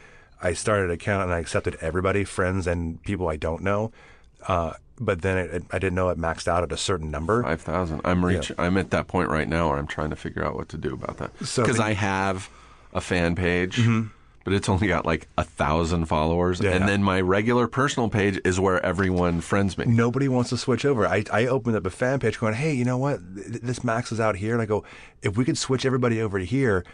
I 0.43 0.52
started 0.52 0.86
an 0.86 0.90
account 0.93 1.24
and 1.24 1.32
I 1.32 1.38
accepted 1.38 1.76
everybody, 1.80 2.24
friends 2.24 2.66
and 2.66 3.02
people 3.02 3.28
I 3.28 3.36
don't 3.36 3.62
know. 3.62 3.93
Uh, 4.47 4.74
but 4.98 5.22
then 5.22 5.36
it, 5.38 5.51
it, 5.55 5.62
I 5.72 5.78
didn't 5.78 5.94
know 5.94 6.09
it 6.09 6.18
maxed 6.18 6.48
out 6.48 6.62
at 6.62 6.72
a 6.72 6.76
certain 6.76 7.10
number. 7.10 7.43
Five 7.43 7.60
thousand. 7.60 8.01
I'm 8.05 8.24
reach. 8.24 8.52
I'm 8.59 8.76
at 8.76 8.90
that 8.90 9.06
point 9.09 9.28
right 9.30 9.48
now 9.48 9.68
where 9.70 9.78
I'm 9.78 9.86
trying 9.86 10.10
to 10.10 10.16
figure 10.16 10.44
out 10.44 10.55
what 10.55 10.68
to 10.70 10.78
do 10.78 10.94
about 10.94 11.18
that 11.18 11.32
So- 11.47 11.62
because 11.62 11.80
I 11.80 11.93
have 11.93 12.48
a 12.93 13.01
fan 13.01 13.34
page. 13.34 13.80
But 14.44 14.52
it's 14.55 14.68
only 14.68 14.86
got 14.86 15.05
like 15.05 15.26
a 15.36 15.43
thousand 15.43 16.06
followers, 16.06 16.60
Yeah. 16.60 16.70
and 16.70 16.88
then 16.88 17.02
my 17.02 17.20
regular 17.20 17.66
personal 17.66 18.09
page 18.09 18.38
is 18.44 18.60
where 18.60 18.80
everyone 18.86 19.40
friends 19.40 19.76
me. 19.76 19.86
Nobody 19.86 20.28
wants 20.28 20.51
to 20.51 20.56
switch 20.56 20.84
over. 20.84 21.05
I, 21.05 21.24
I 21.32 21.47
opened 21.47 21.74
up 21.74 21.84
a 21.84 21.90
fan 21.90 22.20
page 22.20 22.38
going, 22.38 22.55
hey, 22.55 22.72
you 22.72 22.84
know 22.84 22.97
what? 22.97 23.18
Th- 23.34 23.60
This 23.60 23.82
maxes 23.82 24.20
out 24.20 24.36
here. 24.36 24.52
And 24.52 24.62
I 24.62 24.66
go, 24.66 24.84
if 25.20 25.36
we 25.36 25.44
could 25.44 25.59
switch 25.59 25.84
everybody 25.84 26.22
over 26.22 26.38
to 26.38 26.44
here, 26.44 26.84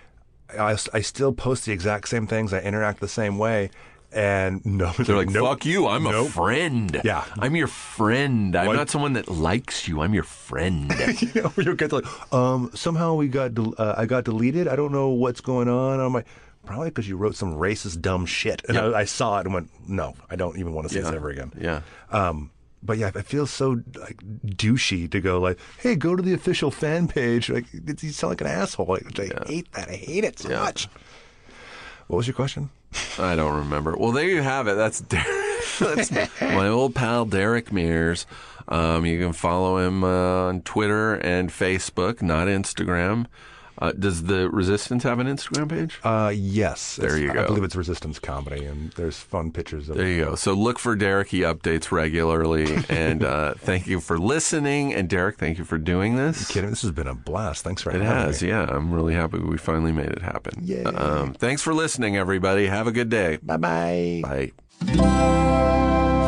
I, 0.59 0.77
I 0.93 1.01
still 1.01 1.33
post 1.33 1.65
the 1.67 1.73
exact 1.73 2.09
same 2.09 2.27
things. 2.27 2.53
I 2.53 2.61
interact 2.61 3.01
the 3.01 3.09
same 3.09 3.39
way. 3.39 3.71
And 4.15 4.65
no, 4.67 4.93
They're 4.93 5.17
like, 5.17 5.31
nope. 5.31 5.49
"Fuck 5.49 5.65
you! 5.65 5.87
I'm 5.89 6.07
a 6.07 6.25
friend. 6.27 7.01
Yeah. 7.03 7.25
I'm 7.39 7.57
your 7.57 7.67
friend. 7.67 8.55
I'm 8.55 8.67
What? 8.67 8.77
not 8.77 8.91
someone 8.91 9.15
that 9.15 9.29
likes 9.29 9.89
you. 9.89 10.03
I'm 10.03 10.13
your 10.13 10.23
friend." 10.25 10.93
you 11.21 11.43
know, 11.43 11.53
you'll 11.57 11.77
get 11.77 11.89
to 11.91 11.97
like, 11.97 12.33
um, 12.33 12.71
somehow 12.75 13.15
we 13.15 13.29
got, 13.29 13.55
del- 13.55 13.75
uh, 13.79 13.95
I 13.97 14.05
got 14.05 14.25
deleted. 14.25 14.69
I 14.69 14.77
don't 14.77 14.93
know 14.93 15.09
what's 15.09 15.41
going 15.41 15.69
on. 15.69 15.99
I'm 15.99 16.13
like, 16.13 16.27
probably 16.67 16.91
because 16.91 17.09
you 17.09 17.17
wrote 17.17 17.37
some 17.37 17.55
racist, 17.55 18.03
dumb 18.03 18.27
shit. 18.27 18.61
And 18.69 18.77
I, 18.77 19.01
I 19.01 19.05
saw 19.05 19.39
it 19.39 19.47
and 19.47 19.55
went, 19.55 19.71
no, 19.89 20.15
I 20.31 20.37
don't 20.37 20.59
even 20.59 20.75
want 20.75 20.89
to 20.89 20.93
see 20.95 21.01
this 21.01 21.11
ever 21.11 21.31
again. 21.31 21.51
yeah. 21.59 21.81
Um, 22.11 22.51
but 22.83 22.99
yeah, 22.99 23.11
it 23.15 23.27
feels 23.27 23.51
so 23.51 23.81
like 23.99 24.17
douchey 24.45 25.11
to 25.11 25.21
go 25.21 25.41
like, 25.41 25.59
"Hey, 25.79 25.95
go 25.97 26.17
to 26.17 26.23
the 26.23 26.35
official 26.35 26.71
fan 26.71 27.09
page." 27.09 27.49
Like, 27.51 27.67
it's, 27.73 28.03
you 28.03 28.11
sound 28.11 28.31
like 28.33 28.41
an 28.41 28.47
asshole. 28.49 28.87
Like, 28.87 29.19
I 29.19 29.31
hate 29.47 29.73
that. 29.73 29.89
I 29.89 29.93
hate 29.97 30.25
it 30.25 30.39
so 30.39 30.51
Yeah. 30.51 30.61
much. 30.61 30.89
What 32.09 32.17
was 32.19 32.27
your 32.27 32.35
question? 32.35 32.71
I 33.19 33.37
don't 33.37 33.57
remember. 33.57 33.97
Well, 33.97 34.13
there 34.13 34.29
you 34.29 34.43
have 34.43 34.67
it. 34.69 34.75
That's 34.75 35.01
Derek. 35.01 35.27
That's 35.79 36.11
my 36.41 36.69
old 36.69 36.95
pal 36.95 37.25
Derek 37.25 37.73
Mears. 37.73 38.27
Um, 38.69 39.05
you 39.07 39.19
can 39.19 39.33
follow 39.33 39.79
him 39.79 40.05
uh, 40.05 40.49
on 40.49 40.63
Twitter 40.63 41.15
and 41.15 41.51
Facebook, 41.51 42.23
not 42.23 42.47
Instagram. 42.49 43.27
Uh, 43.83 43.93
does 43.93 44.23
the 44.25 44.49
Resistance 44.51 45.03
have 45.03 45.19
an 45.19 45.27
Instagram 45.27 45.69
page? 45.69 45.99
Uh, 46.05 46.33
yes. 46.35 46.97
There 46.97 47.17
It's- 47.17 47.35
you 47.35 47.41
I 47.43 47.47
believe 47.47 47.65
it's 47.65 47.75
Resistance 47.75 48.19
Comedy, 48.21 48.65
and 48.65 48.93
there's 48.93 49.19
fun 49.19 49.51
pictures 49.51 49.89
of 49.89 49.97
There 49.97 50.07
you 50.07 50.25
go. 50.25 50.35
So 50.37 50.53
look 50.55 50.79
for 50.79 50.95
Derek. 50.95 51.29
He 51.29 51.41
updates 51.41 51.91
regularly. 51.91 52.67
and 52.89 53.25
uh, 53.25 53.55
thank 53.59 53.87
you 53.89 54.01
for 54.01 54.19
listening. 54.19 54.95
And 54.95 55.09
Derek, 55.09 55.37
thank 55.39 55.59
you 55.59 55.65
for 55.65 55.79
doing 55.79 56.17
this. 56.17 56.47
Kidding? 56.49 56.71
This 56.71 56.83
has 56.83 56.93
been 56.93 57.09
a 57.09 57.15
blast. 57.15 57.65
Thanks 57.65 57.83
for 57.83 57.91
having 57.91 58.07
me. 58.07 58.11
It 58.13 58.15
having 58.15 58.27
has, 58.33 58.43
me. 58.43 58.49
yeah. 58.51 58.67
I'm 58.69 58.93
really 58.93 59.15
happy 59.15 59.39
we 59.39 59.59
finally 59.59 59.93
made 59.93 60.11
it 60.11 60.23
happen. 60.23 60.53
Yay. 60.63 60.85
Um, 60.85 61.35
thanks 61.35 61.61
for 61.63 61.75
listening, 61.75 62.17
everybody. 62.17 62.67
Have 62.69 62.87
a 62.87 62.93
good 62.93 63.09
day. 63.11 63.39
Bye 63.43 63.57
bye. 63.57 64.21
Bye. 64.23 64.53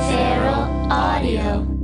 Feral 0.09 0.93
Audio. 0.93 1.84